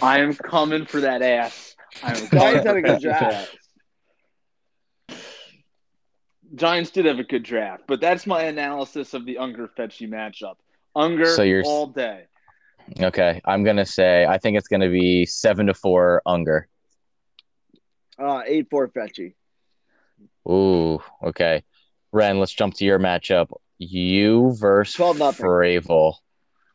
I 0.00 0.20
am 0.20 0.34
coming 0.34 0.86
for 0.86 1.00
that 1.00 1.22
ass. 1.22 1.75
I 2.02 2.10
am 2.16 2.26
coming 2.26 2.28
Giants 2.30 2.62
for 2.62 2.68
had 2.68 2.76
a 2.76 2.82
good 2.82 3.00
draft. 3.00 3.56
Giants 6.54 6.90
did 6.90 7.04
have 7.06 7.18
a 7.18 7.24
good 7.24 7.42
draft, 7.42 7.84
but 7.86 8.00
that's 8.00 8.26
my 8.26 8.42
analysis 8.44 9.14
of 9.14 9.26
the 9.26 9.38
Unger 9.38 9.68
Fetchy 9.76 10.06
matchup. 10.06 10.54
Unger 10.94 11.26
So 11.26 11.42
you're- 11.42 11.64
all 11.66 11.86
day. 11.86 12.24
Okay, 13.00 13.40
I'm 13.44 13.64
going 13.64 13.76
to 13.78 13.84
say, 13.84 14.24
I 14.26 14.38
think 14.38 14.56
it's 14.56 14.68
going 14.68 14.80
to 14.80 14.88
be 14.88 15.26
seven 15.26 15.66
to 15.66 15.74
four 15.74 16.22
Unger. 16.24 16.68
Uh, 18.16 18.42
eight 18.46 18.68
four 18.70 18.86
Fetchy. 18.88 19.34
Ooh, 20.48 21.02
okay. 21.22 21.64
Wren, 22.12 22.38
let's 22.38 22.52
jump 22.52 22.74
to 22.74 22.84
your 22.84 23.00
matchup. 23.00 23.48
You 23.78 24.54
versus 24.54 24.94
12 24.94 25.18
nothing. 25.18 25.44
Fravel. 25.46 26.14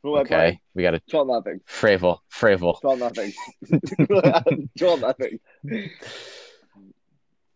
Who 0.03 0.17
Okay, 0.17 0.27
playing? 0.35 0.59
we 0.73 0.81
got 0.83 0.95
a 0.95 0.99
Twelve 1.09 1.27
nothing. 1.27 1.59
Fravel. 1.67 2.19
Fravel. 2.33 2.79
Twelve 2.81 2.99
nothing. 2.99 3.33
Twelve 4.77 4.99
nothing. 5.01 5.39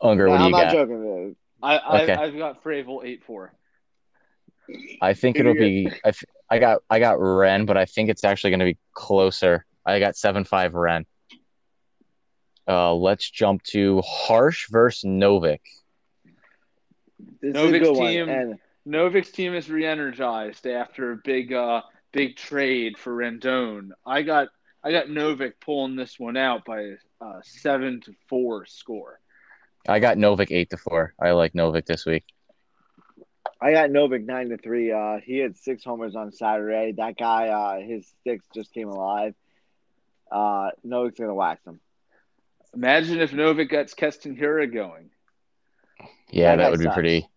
Unger, 0.02 0.30
what 0.30 0.38
do 0.38 0.44
I'm 0.44 0.50
you 0.52 0.52
not 0.52 0.72
joking. 0.72 1.04
man. 1.04 1.36
I, 1.64 1.78
I 1.78 2.04
Okay. 2.04 2.14
I've 2.14 2.38
got 2.38 2.64
Fravel 2.64 3.04
eight 3.04 3.24
four. 3.26 3.54
I 5.02 5.14
think 5.14 5.38
it'll 5.40 5.54
be. 5.56 5.90
I, 6.04 6.12
I 6.50 6.60
got. 6.60 6.82
I 6.90 7.00
got 7.00 7.20
Wren, 7.20 7.66
but 7.66 7.78
I 7.78 7.86
think 7.86 8.10
it's 8.10 8.24
actually 8.24 8.52
going 8.52 8.60
to 8.60 8.66
be 8.66 8.78
closer. 8.94 9.66
I 9.86 10.00
got 10.00 10.16
seven 10.16 10.44
five 10.44 10.74
Wren. 10.74 11.06
Uh, 12.68 12.94
let's 12.96 13.30
jump 13.30 13.62
to 13.64 14.02
Harsh 14.06 14.68
versus 14.72 15.04
Novik. 15.08 15.60
This 17.42 17.56
is 17.56 17.56
a 17.56 17.58
Novik's 17.60 17.80
good 17.88 17.96
one. 17.98 18.08
team- 18.08 18.30
And 18.30 18.56
Novik's 18.88 19.32
team 19.32 19.54
is 19.54 19.70
re-energized 19.70 20.66
after 20.68 21.12
a 21.12 21.18
big 21.24 21.54
uh 21.54 21.82
big 22.16 22.38
trade 22.38 22.98
for 22.98 23.16
Rendon. 23.16 23.90
I 24.06 24.24
got 24.24 24.48
I 24.84 24.92
got 24.92 25.08
Novik 25.08 25.54
pulling 25.60 25.96
this 25.96 26.18
one 26.18 26.38
out 26.38 26.64
by 26.66 26.82
a 26.82 26.94
uh, 27.22 27.42
seven 27.44 28.02
to 28.02 28.14
four 28.30 28.66
score. 28.66 29.20
I 29.88 30.00
got 30.00 30.18
Novik 30.18 30.48
eight 30.50 30.70
to 30.72 30.78
four. 30.78 31.14
I 31.22 31.32
like 31.32 31.54
Novik 31.54 31.86
this 31.86 32.06
week. 32.06 32.24
I 33.62 33.72
got 33.72 33.90
Novik 33.90 34.26
nine 34.26 34.50
to 34.50 34.58
three. 34.58 34.92
Uh, 34.92 35.18
he 35.24 35.38
had 35.38 35.58
six 35.58 35.84
homers 35.84 36.16
on 36.16 36.32
Saturday. 36.32 36.94
That 36.94 37.18
guy, 37.18 37.50
uh, 37.50 37.82
his 37.82 38.08
sticks 38.22 38.46
just 38.54 38.74
came 38.74 38.90
alive. 38.90 39.36
Uh, 40.32 40.72
Novik's 40.86 41.20
gonna 41.20 41.36
wax 41.36 41.66
him. 41.66 41.82
Imagine 42.74 43.20
if 43.20 43.32
Novik 43.32 43.70
gets 43.70 43.94
Keston 43.94 44.36
Hiura 44.36 44.74
going. 44.74 45.10
Yeah, 46.30 46.56
That 46.56 46.58
that 46.58 46.64
guy 46.64 46.70
would 46.72 46.80
be 46.80 46.90
pretty. 46.90 47.30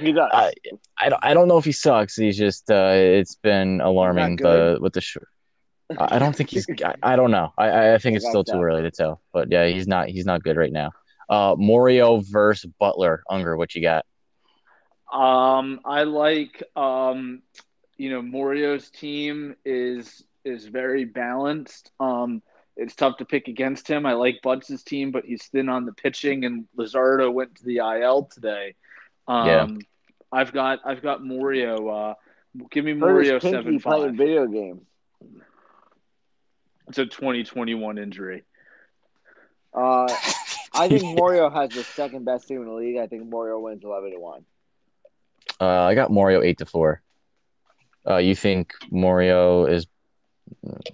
He 0.00 0.12
does. 0.12 0.30
I, 0.32 0.52
I 0.98 1.08
don't. 1.08 1.24
I 1.24 1.34
don't 1.34 1.48
know 1.48 1.58
if 1.58 1.64
he 1.64 1.72
sucks. 1.72 2.16
He's 2.16 2.36
just. 2.36 2.70
Uh, 2.70 2.92
it's 2.94 3.36
been 3.36 3.80
alarming. 3.80 4.36
The 4.36 4.78
with 4.80 4.92
the. 4.92 5.00
Sh- 5.00 5.18
I 5.98 6.18
don't 6.18 6.34
think 6.34 6.50
he's. 6.50 6.66
I, 6.84 6.94
I 7.02 7.16
don't 7.16 7.30
know. 7.30 7.52
I- 7.58 7.94
I, 7.94 7.98
think 7.98 8.16
it's 8.16 8.28
still 8.28 8.44
too 8.44 8.52
that. 8.52 8.62
early 8.62 8.82
to 8.82 8.90
tell. 8.90 9.20
But 9.32 9.50
yeah, 9.50 9.66
he's 9.66 9.86
not. 9.88 10.08
He's 10.08 10.26
not 10.26 10.42
good 10.42 10.56
right 10.56 10.72
now. 10.72 10.92
Uh, 11.28 11.54
Morio 11.56 12.20
versus 12.20 12.70
Butler. 12.78 13.22
Unger, 13.28 13.56
what 13.56 13.74
you 13.74 13.82
got? 13.82 14.04
Um, 15.12 15.80
I 15.84 16.04
like 16.04 16.62
um, 16.76 17.42
you 18.00 18.08
know, 18.10 18.22
Morio's 18.22 18.88
team 18.88 19.56
is 19.64 20.24
is 20.44 20.64
very 20.66 21.04
balanced. 21.04 21.90
Um, 22.00 22.42
it's 22.76 22.94
tough 22.94 23.18
to 23.18 23.26
pick 23.26 23.46
against 23.48 23.86
him. 23.86 24.06
I 24.06 24.14
like 24.14 24.40
Buds' 24.42 24.82
team, 24.82 25.10
but 25.10 25.26
he's 25.26 25.44
thin 25.48 25.68
on 25.68 25.84
the 25.84 25.92
pitching, 25.92 26.46
and 26.46 26.64
Luzardo 26.78 27.30
went 27.30 27.56
to 27.56 27.64
the 27.64 27.78
IL 27.78 28.24
today. 28.32 28.74
Um, 29.30 29.46
Yeah. 29.46 29.66
I've 30.32 30.52
got 30.52 30.80
I've 30.84 31.02
got 31.02 31.24
Morio. 31.24 31.88
Uh, 31.88 32.14
give 32.70 32.84
me 32.84 32.92
Heard 32.92 33.00
Morio 33.00 33.34
his 33.34 33.42
pinky 33.42 33.56
seven 33.56 33.80
playing 33.80 34.08
five. 34.10 34.16
video 34.16 34.46
games. 34.46 34.82
It's 36.88 36.98
a 36.98 37.06
twenty 37.06 37.44
twenty 37.44 37.74
one 37.74 37.98
injury. 37.98 38.44
Uh, 39.74 40.06
I 40.74 40.88
think 40.88 41.02
Morio 41.18 41.50
has 41.50 41.70
the 41.70 41.84
second 41.84 42.24
best 42.24 42.48
team 42.48 42.62
in 42.62 42.66
the 42.66 42.72
league. 42.72 42.96
I 42.96 43.06
think 43.06 43.28
Morio 43.28 43.58
wins 43.60 43.82
eleven 43.84 44.12
to 44.12 44.18
one. 44.20 44.44
Uh, 45.60 45.66
I 45.82 45.94
got 45.94 46.10
Morio 46.10 46.42
eight 46.42 46.58
to 46.58 46.66
four. 46.66 47.02
Uh, 48.08 48.16
you 48.16 48.34
think 48.34 48.72
Morio 48.90 49.66
is 49.66 49.86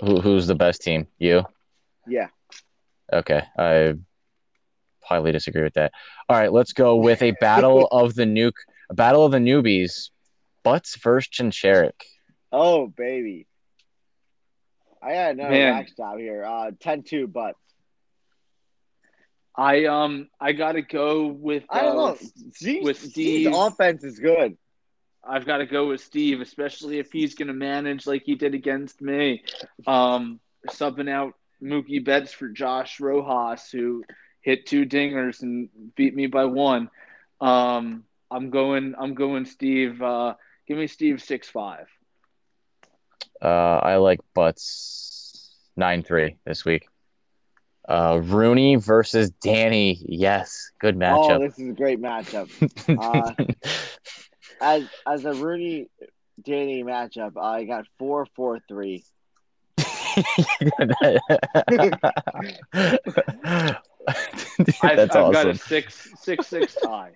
who, 0.01 0.21
who's 0.21 0.47
the 0.47 0.55
best 0.55 0.83
team? 0.83 1.07
You? 1.19 1.45
Yeah. 2.07 2.29
Okay, 3.13 3.43
I 3.59 3.95
highly 5.07 5.33
disagree 5.33 5.63
with 5.63 5.75
that. 5.75 5.93
All 6.29 6.37
right, 6.37 6.53
let's 6.53 6.73
go 6.73 6.97
with 6.97 7.23
a 7.23 7.33
battle 7.33 7.87
of 7.91 8.15
the 8.15 8.25
nuke, 8.25 8.59
a 8.91 8.95
battle 8.95 9.25
of 9.25 9.33
the 9.33 9.39
newbies. 9.39 10.11
Butts 10.63 10.97
versus 10.97 11.31
Chincharik. 11.31 11.93
Oh 12.51 12.87
baby. 12.89 13.47
I 15.03 15.13
got 15.13 15.31
another 15.33 15.51
Man. 15.51 15.75
wax 15.75 15.93
job 15.93 16.19
here. 16.19 16.45
Uh, 16.45 16.73
10-2 16.83 17.33
butts. 17.33 17.59
I 19.57 19.87
um 19.87 20.29
I 20.39 20.53
got 20.53 20.73
to 20.73 20.83
go 20.83 21.29
with. 21.29 21.65
I 21.71 21.83
don't 21.83 21.99
uh, 21.99 22.11
know. 22.11 22.19
Steve's, 22.53 22.85
with 22.85 22.99
Steve's 23.01 23.57
offense 23.57 24.05
is 24.05 24.19
good. 24.19 24.57
I've 25.27 25.47
got 25.47 25.59
to 25.59 25.67
go 25.67 25.89
with 25.89 26.03
Steve, 26.03 26.41
especially 26.41 26.99
if 26.99 27.11
he's 27.11 27.35
going 27.35 27.49
to 27.49 27.55
manage 27.55 28.07
like 28.07 28.23
he 28.25 28.35
did 28.35 28.55
against 28.55 29.01
me. 29.01 29.43
Um, 29.87 30.41
subbing 30.69 31.11
out 31.11 31.35
Mookie 31.63 32.05
Betts 32.05 32.33
for 32.33 32.49
Josh 32.49 33.01
Rojas, 33.01 33.71
who 33.71 34.05
hit 34.47 34.65
two 34.65 34.87
dingers 34.87 35.43
and 35.43 35.69
beat 35.97 36.15
me 36.15 36.29
by 36.29 36.45
one. 36.45 36.89
Um, 37.41 38.05
I'm 38.31 38.51
going. 38.51 38.95
I'm 38.97 39.15
going 39.15 39.45
Steve. 39.45 40.01
Uh, 40.01 40.35
give 40.67 40.79
me 40.79 40.87
Steve 40.87 41.21
six 41.21 41.51
five. 41.51 41.89
Uh, 43.43 43.81
I 43.83 43.97
like 43.97 44.21
Butts 44.35 45.51
nine 45.77 46.05
three 46.05 46.37
this 46.47 46.65
week. 46.65 46.87
Uh, 47.89 48.21
Rooney 48.23 48.77
versus 48.77 49.31
Danny. 49.43 50.01
Yes, 50.07 50.71
good 50.81 50.97
matchup. 50.97 51.37
Oh, 51.37 51.39
this 51.41 51.59
is 51.59 51.69
a 51.69 51.73
great 51.73 52.01
matchup. 52.01 52.49
uh, 53.03 53.33
As 54.61 54.85
as 55.07 55.25
a 55.25 55.35
Rooney 55.35 55.89
Danny 56.43 56.85
matchup, 56.85 57.37
I 57.37 57.65
got 57.65 57.87
four 57.99 58.27
four 58.37 58.61
three. 58.69 59.05
I've, 64.83 64.97
That's 64.97 65.17
I've 65.17 65.33
got 65.33 65.47
a 65.47 65.51
awesome. 65.51 65.55
six 65.55 66.13
six 66.21 66.47
six 66.47 66.77
tie. 66.83 67.13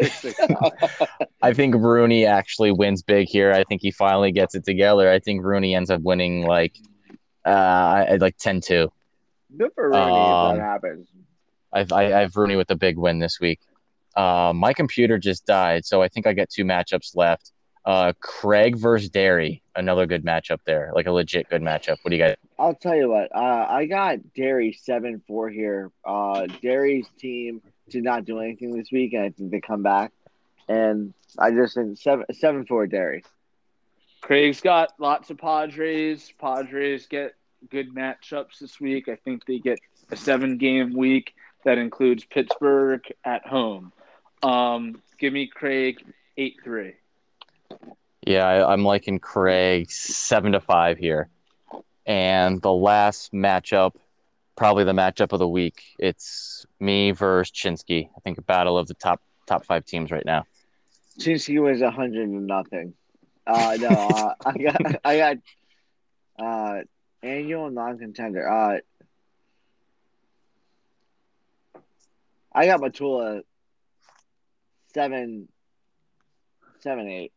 Six 0.00 0.18
six 0.20 0.36
tie. 0.46 1.06
I 1.42 1.52
think 1.52 1.74
Rooney 1.74 2.26
actually 2.26 2.72
wins 2.72 3.02
big 3.02 3.28
here. 3.28 3.52
I 3.52 3.64
think 3.64 3.82
he 3.82 3.90
finally 3.90 4.32
gets 4.32 4.54
it 4.54 4.64
together. 4.64 5.10
I 5.10 5.18
think 5.18 5.44
Rooney 5.44 5.74
ends 5.74 5.90
up 5.90 6.02
winning 6.02 6.46
like 6.46 6.76
uh 7.44 8.16
like 8.20 8.36
10-2. 8.36 8.88
Good 9.56 9.70
for 9.74 9.90
Rooney 9.90 10.00
Um, 10.00 10.50
if 10.52 10.56
that 10.56 10.62
happens. 10.62 11.08
I've 11.72 11.92
I, 11.92 12.06
I 12.06 12.20
have 12.20 12.36
Rooney 12.36 12.56
with 12.56 12.70
a 12.70 12.76
big 12.76 12.96
win 12.96 13.18
this 13.18 13.40
week. 13.40 13.60
Uh, 14.16 14.52
my 14.54 14.72
computer 14.72 15.18
just 15.18 15.46
died, 15.46 15.84
so 15.84 16.02
I 16.02 16.08
think 16.08 16.26
I 16.26 16.32
get 16.32 16.50
two 16.50 16.64
matchups 16.64 17.16
left. 17.16 17.52
Uh, 17.84 18.12
Craig 18.20 18.76
versus 18.76 19.08
Derry, 19.08 19.62
another 19.74 20.06
good 20.06 20.24
matchup 20.24 20.58
there, 20.66 20.92
like 20.94 21.06
a 21.06 21.12
legit 21.12 21.48
good 21.48 21.62
matchup. 21.62 21.96
What 22.02 22.10
do 22.10 22.16
you 22.16 22.22
guys? 22.22 22.36
I'll 22.58 22.74
tell 22.74 22.94
you 22.94 23.08
what. 23.08 23.34
Uh, 23.34 23.66
I 23.68 23.86
got 23.86 24.18
Derry 24.34 24.72
seven 24.72 25.22
four 25.26 25.48
here. 25.48 25.90
Uh, 26.04 26.46
Derry's 26.60 27.08
team 27.18 27.62
did 27.88 28.04
not 28.04 28.26
do 28.26 28.38
anything 28.38 28.76
this 28.76 28.92
week, 28.92 29.14
and 29.14 29.24
I 29.24 29.30
think 29.30 29.50
they 29.50 29.60
come 29.60 29.82
back. 29.82 30.12
And 30.68 31.14
I 31.38 31.52
just 31.52 31.74
think 31.74 31.98
seven 31.98 32.26
seven 32.32 32.66
four 32.66 32.86
Derry. 32.86 33.24
Craig's 34.20 34.60
got 34.60 34.92
lots 34.98 35.30
of 35.30 35.38
Padres. 35.38 36.32
Padres 36.38 37.06
get 37.06 37.34
good 37.70 37.94
matchups 37.94 38.58
this 38.60 38.78
week. 38.78 39.08
I 39.08 39.16
think 39.16 39.46
they 39.46 39.58
get 39.58 39.80
a 40.10 40.16
seven 40.16 40.58
game 40.58 40.94
week 40.94 41.32
that 41.64 41.78
includes 41.78 42.24
Pittsburgh 42.24 43.02
at 43.24 43.46
home. 43.46 43.92
Um, 44.42 45.02
give 45.18 45.32
me 45.32 45.46
Craig 45.46 45.96
eight 46.36 46.56
three. 46.62 46.92
Yeah, 48.26 48.46
I, 48.46 48.72
I'm 48.72 48.84
liking 48.84 49.18
Craig 49.18 49.90
seven 49.90 50.52
to 50.52 50.60
five 50.60 50.98
here, 50.98 51.28
and 52.06 52.60
the 52.60 52.72
last 52.72 53.32
matchup, 53.32 53.92
probably 54.56 54.84
the 54.84 54.92
matchup 54.92 55.32
of 55.32 55.38
the 55.38 55.48
week. 55.48 55.82
It's 55.98 56.66
me 56.78 57.12
versus 57.12 57.50
Chinsky. 57.50 58.10
I 58.16 58.20
think 58.20 58.38
a 58.38 58.42
battle 58.42 58.76
of 58.76 58.88
the 58.88 58.94
top 58.94 59.22
top 59.46 59.64
five 59.64 59.84
teams 59.84 60.10
right 60.10 60.24
now. 60.24 60.44
Chinsky 61.18 61.62
wins 61.62 61.82
a 61.82 61.90
hundred 61.90 62.28
and 62.28 62.46
nothing. 62.46 62.94
Uh, 63.46 63.76
no, 63.80 63.88
uh, 63.88 64.34
I 64.44 64.58
got 64.58 64.96
I 65.04 65.16
got 65.16 65.36
uh, 66.38 66.82
annual 67.22 67.70
non 67.70 67.98
contender. 67.98 68.48
Uh, 68.48 68.78
I 72.52 72.66
got 72.66 72.80
Matula 72.80 73.42
seven 74.92 75.48
seven 76.80 77.08
eight. 77.08 77.32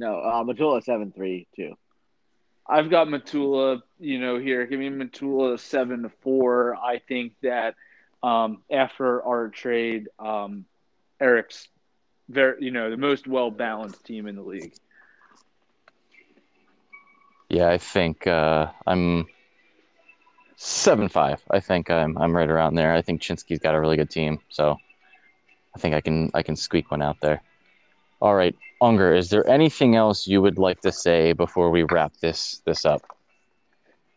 No, 0.00 0.18
uh, 0.18 0.42
Matula 0.44 0.82
seven 0.82 1.12
three 1.12 1.46
two. 1.54 1.74
I've 2.66 2.88
got 2.88 3.06
Matula, 3.06 3.82
you 3.98 4.18
know, 4.18 4.38
here. 4.38 4.64
Give 4.64 4.80
me 4.80 4.88
Matula 4.88 5.60
seven 5.60 6.04
to 6.04 6.08
four. 6.22 6.74
I 6.74 7.00
think 7.06 7.34
that 7.42 7.74
um, 8.22 8.62
after 8.70 9.22
our 9.22 9.48
trade, 9.48 10.08
um, 10.18 10.64
Eric's 11.20 11.68
very, 12.30 12.64
you 12.64 12.70
know, 12.70 12.88
the 12.90 12.96
most 12.96 13.26
well 13.26 13.50
balanced 13.50 14.02
team 14.06 14.26
in 14.26 14.36
the 14.36 14.42
league. 14.42 14.72
Yeah, 17.50 17.68
I 17.68 17.76
think 17.76 18.26
uh, 18.26 18.68
I'm 18.86 19.26
seven 20.56 21.08
five. 21.08 21.42
I 21.50 21.60
think 21.60 21.90
I'm 21.90 22.16
I'm 22.16 22.34
right 22.34 22.48
around 22.48 22.74
there. 22.74 22.94
I 22.94 23.02
think 23.02 23.20
Chinsky's 23.20 23.58
got 23.58 23.74
a 23.74 23.80
really 23.80 23.98
good 23.98 24.08
team, 24.08 24.38
so 24.48 24.78
I 25.76 25.78
think 25.78 25.94
I 25.94 26.00
can 26.00 26.30
I 26.32 26.42
can 26.42 26.56
squeak 26.56 26.90
one 26.90 27.02
out 27.02 27.20
there. 27.20 27.42
All 28.22 28.34
right, 28.34 28.56
Unger, 28.80 29.14
is 29.14 29.28
there 29.28 29.48
anything 29.48 29.94
else 29.94 30.26
you 30.26 30.40
would 30.40 30.58
like 30.58 30.80
to 30.80 30.92
say 30.92 31.32
before 31.32 31.70
we 31.70 31.82
wrap 31.84 32.14
this 32.20 32.62
this 32.64 32.84
up? 32.84 33.02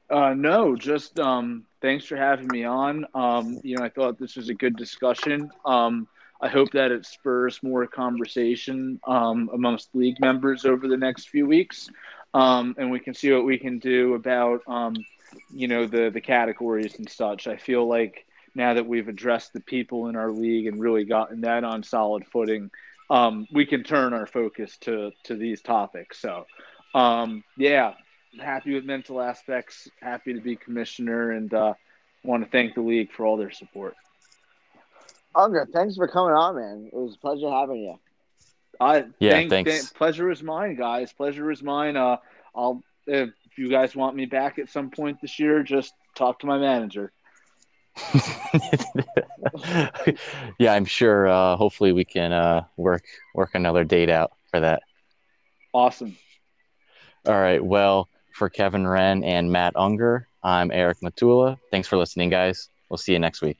Uh, 0.09 0.33
no, 0.33 0.75
just 0.75 1.19
um, 1.19 1.65
thanks 1.81 2.05
for 2.05 2.15
having 2.15 2.47
me 2.47 2.63
on. 2.63 3.05
Um, 3.13 3.59
you 3.63 3.77
know, 3.77 3.83
I 3.83 3.89
thought 3.89 4.19
this 4.19 4.35
was 4.35 4.49
a 4.49 4.53
good 4.53 4.75
discussion. 4.77 5.49
Um, 5.65 6.07
I 6.39 6.49
hope 6.49 6.71
that 6.71 6.91
it 6.91 7.05
spurs 7.05 7.61
more 7.63 7.87
conversation 7.87 8.99
um, 9.07 9.49
amongst 9.53 9.95
league 9.95 10.19
members 10.19 10.65
over 10.65 10.87
the 10.87 10.97
next 10.97 11.29
few 11.29 11.47
weeks, 11.47 11.89
um, 12.33 12.75
and 12.77 12.91
we 12.91 12.99
can 12.99 13.13
see 13.13 13.31
what 13.31 13.45
we 13.45 13.57
can 13.57 13.79
do 13.79 14.13
about 14.13 14.61
um, 14.67 14.95
you 15.51 15.67
know 15.67 15.87
the 15.87 16.09
the 16.09 16.21
categories 16.21 16.95
and 16.97 17.09
such. 17.09 17.47
I 17.47 17.57
feel 17.57 17.87
like 17.87 18.25
now 18.55 18.73
that 18.73 18.85
we've 18.85 19.07
addressed 19.07 19.53
the 19.53 19.61
people 19.61 20.07
in 20.07 20.15
our 20.15 20.31
league 20.31 20.67
and 20.67 20.79
really 20.79 21.05
gotten 21.05 21.41
that 21.41 21.63
on 21.63 21.81
solid 21.81 22.25
footing, 22.27 22.69
um, 23.09 23.47
we 23.51 23.65
can 23.65 23.83
turn 23.83 24.13
our 24.13 24.25
focus 24.27 24.77
to 24.81 25.11
to 25.25 25.35
these 25.35 25.61
topics. 25.61 26.19
So, 26.19 26.45
um, 26.95 27.43
yeah, 27.57 27.93
happy 28.39 28.73
with 28.73 28.85
mental 28.85 29.21
aspects. 29.21 29.87
Happy 30.01 30.33
to 30.33 30.41
be 30.41 30.55
commissioner, 30.55 31.31
and 31.31 31.53
uh, 31.53 31.73
want 32.23 32.43
to 32.43 32.49
thank 32.49 32.75
the 32.75 32.81
league 32.81 33.11
for 33.11 33.25
all 33.25 33.37
their 33.37 33.51
support. 33.51 33.95
Unger, 35.35 35.67
thanks 35.73 35.95
for 35.95 36.07
coming 36.07 36.35
on, 36.35 36.55
man. 36.55 36.89
It 36.91 36.95
was 36.95 37.15
a 37.15 37.19
pleasure 37.19 37.49
having 37.49 37.77
you. 37.77 37.99
I 38.79 39.05
Yeah, 39.19 39.31
thank, 39.31 39.49
thanks. 39.49 39.71
thank- 39.71 39.93
pleasure 39.95 40.29
is 40.29 40.43
mine, 40.43 40.75
guys. 40.75 41.11
Pleasure 41.13 41.49
is 41.51 41.61
mine. 41.63 41.97
Uh, 41.97 42.17
I'll 42.55 42.83
if 43.05 43.29
you 43.57 43.69
guys 43.69 43.95
want 43.95 44.15
me 44.15 44.25
back 44.25 44.59
at 44.59 44.69
some 44.69 44.89
point 44.89 45.19
this 45.21 45.37
year, 45.39 45.61
just 45.63 45.93
talk 46.15 46.39
to 46.39 46.47
my 46.47 46.57
manager. 46.57 47.11
yeah, 50.57 50.73
I'm 50.73 50.85
sure. 50.85 51.27
Uh, 51.27 51.55
hopefully, 51.55 51.91
we 51.91 52.05
can 52.05 52.31
uh, 52.31 52.63
work 52.77 53.03
work 53.35 53.51
another 53.53 53.83
date 53.83 54.09
out 54.09 54.31
for 54.49 54.59
that. 54.59 54.83
Awesome. 55.73 56.17
All 57.25 57.39
right. 57.39 57.63
Well, 57.63 58.09
for 58.33 58.49
Kevin 58.49 58.87
Wren 58.87 59.23
and 59.23 59.51
Matt 59.51 59.73
Unger, 59.75 60.27
I'm 60.43 60.71
Eric 60.71 60.99
Matula. 61.01 61.57
Thanks 61.71 61.87
for 61.87 61.97
listening, 61.97 62.29
guys. 62.29 62.69
We'll 62.89 62.97
see 62.97 63.13
you 63.13 63.19
next 63.19 63.41
week. 63.41 63.57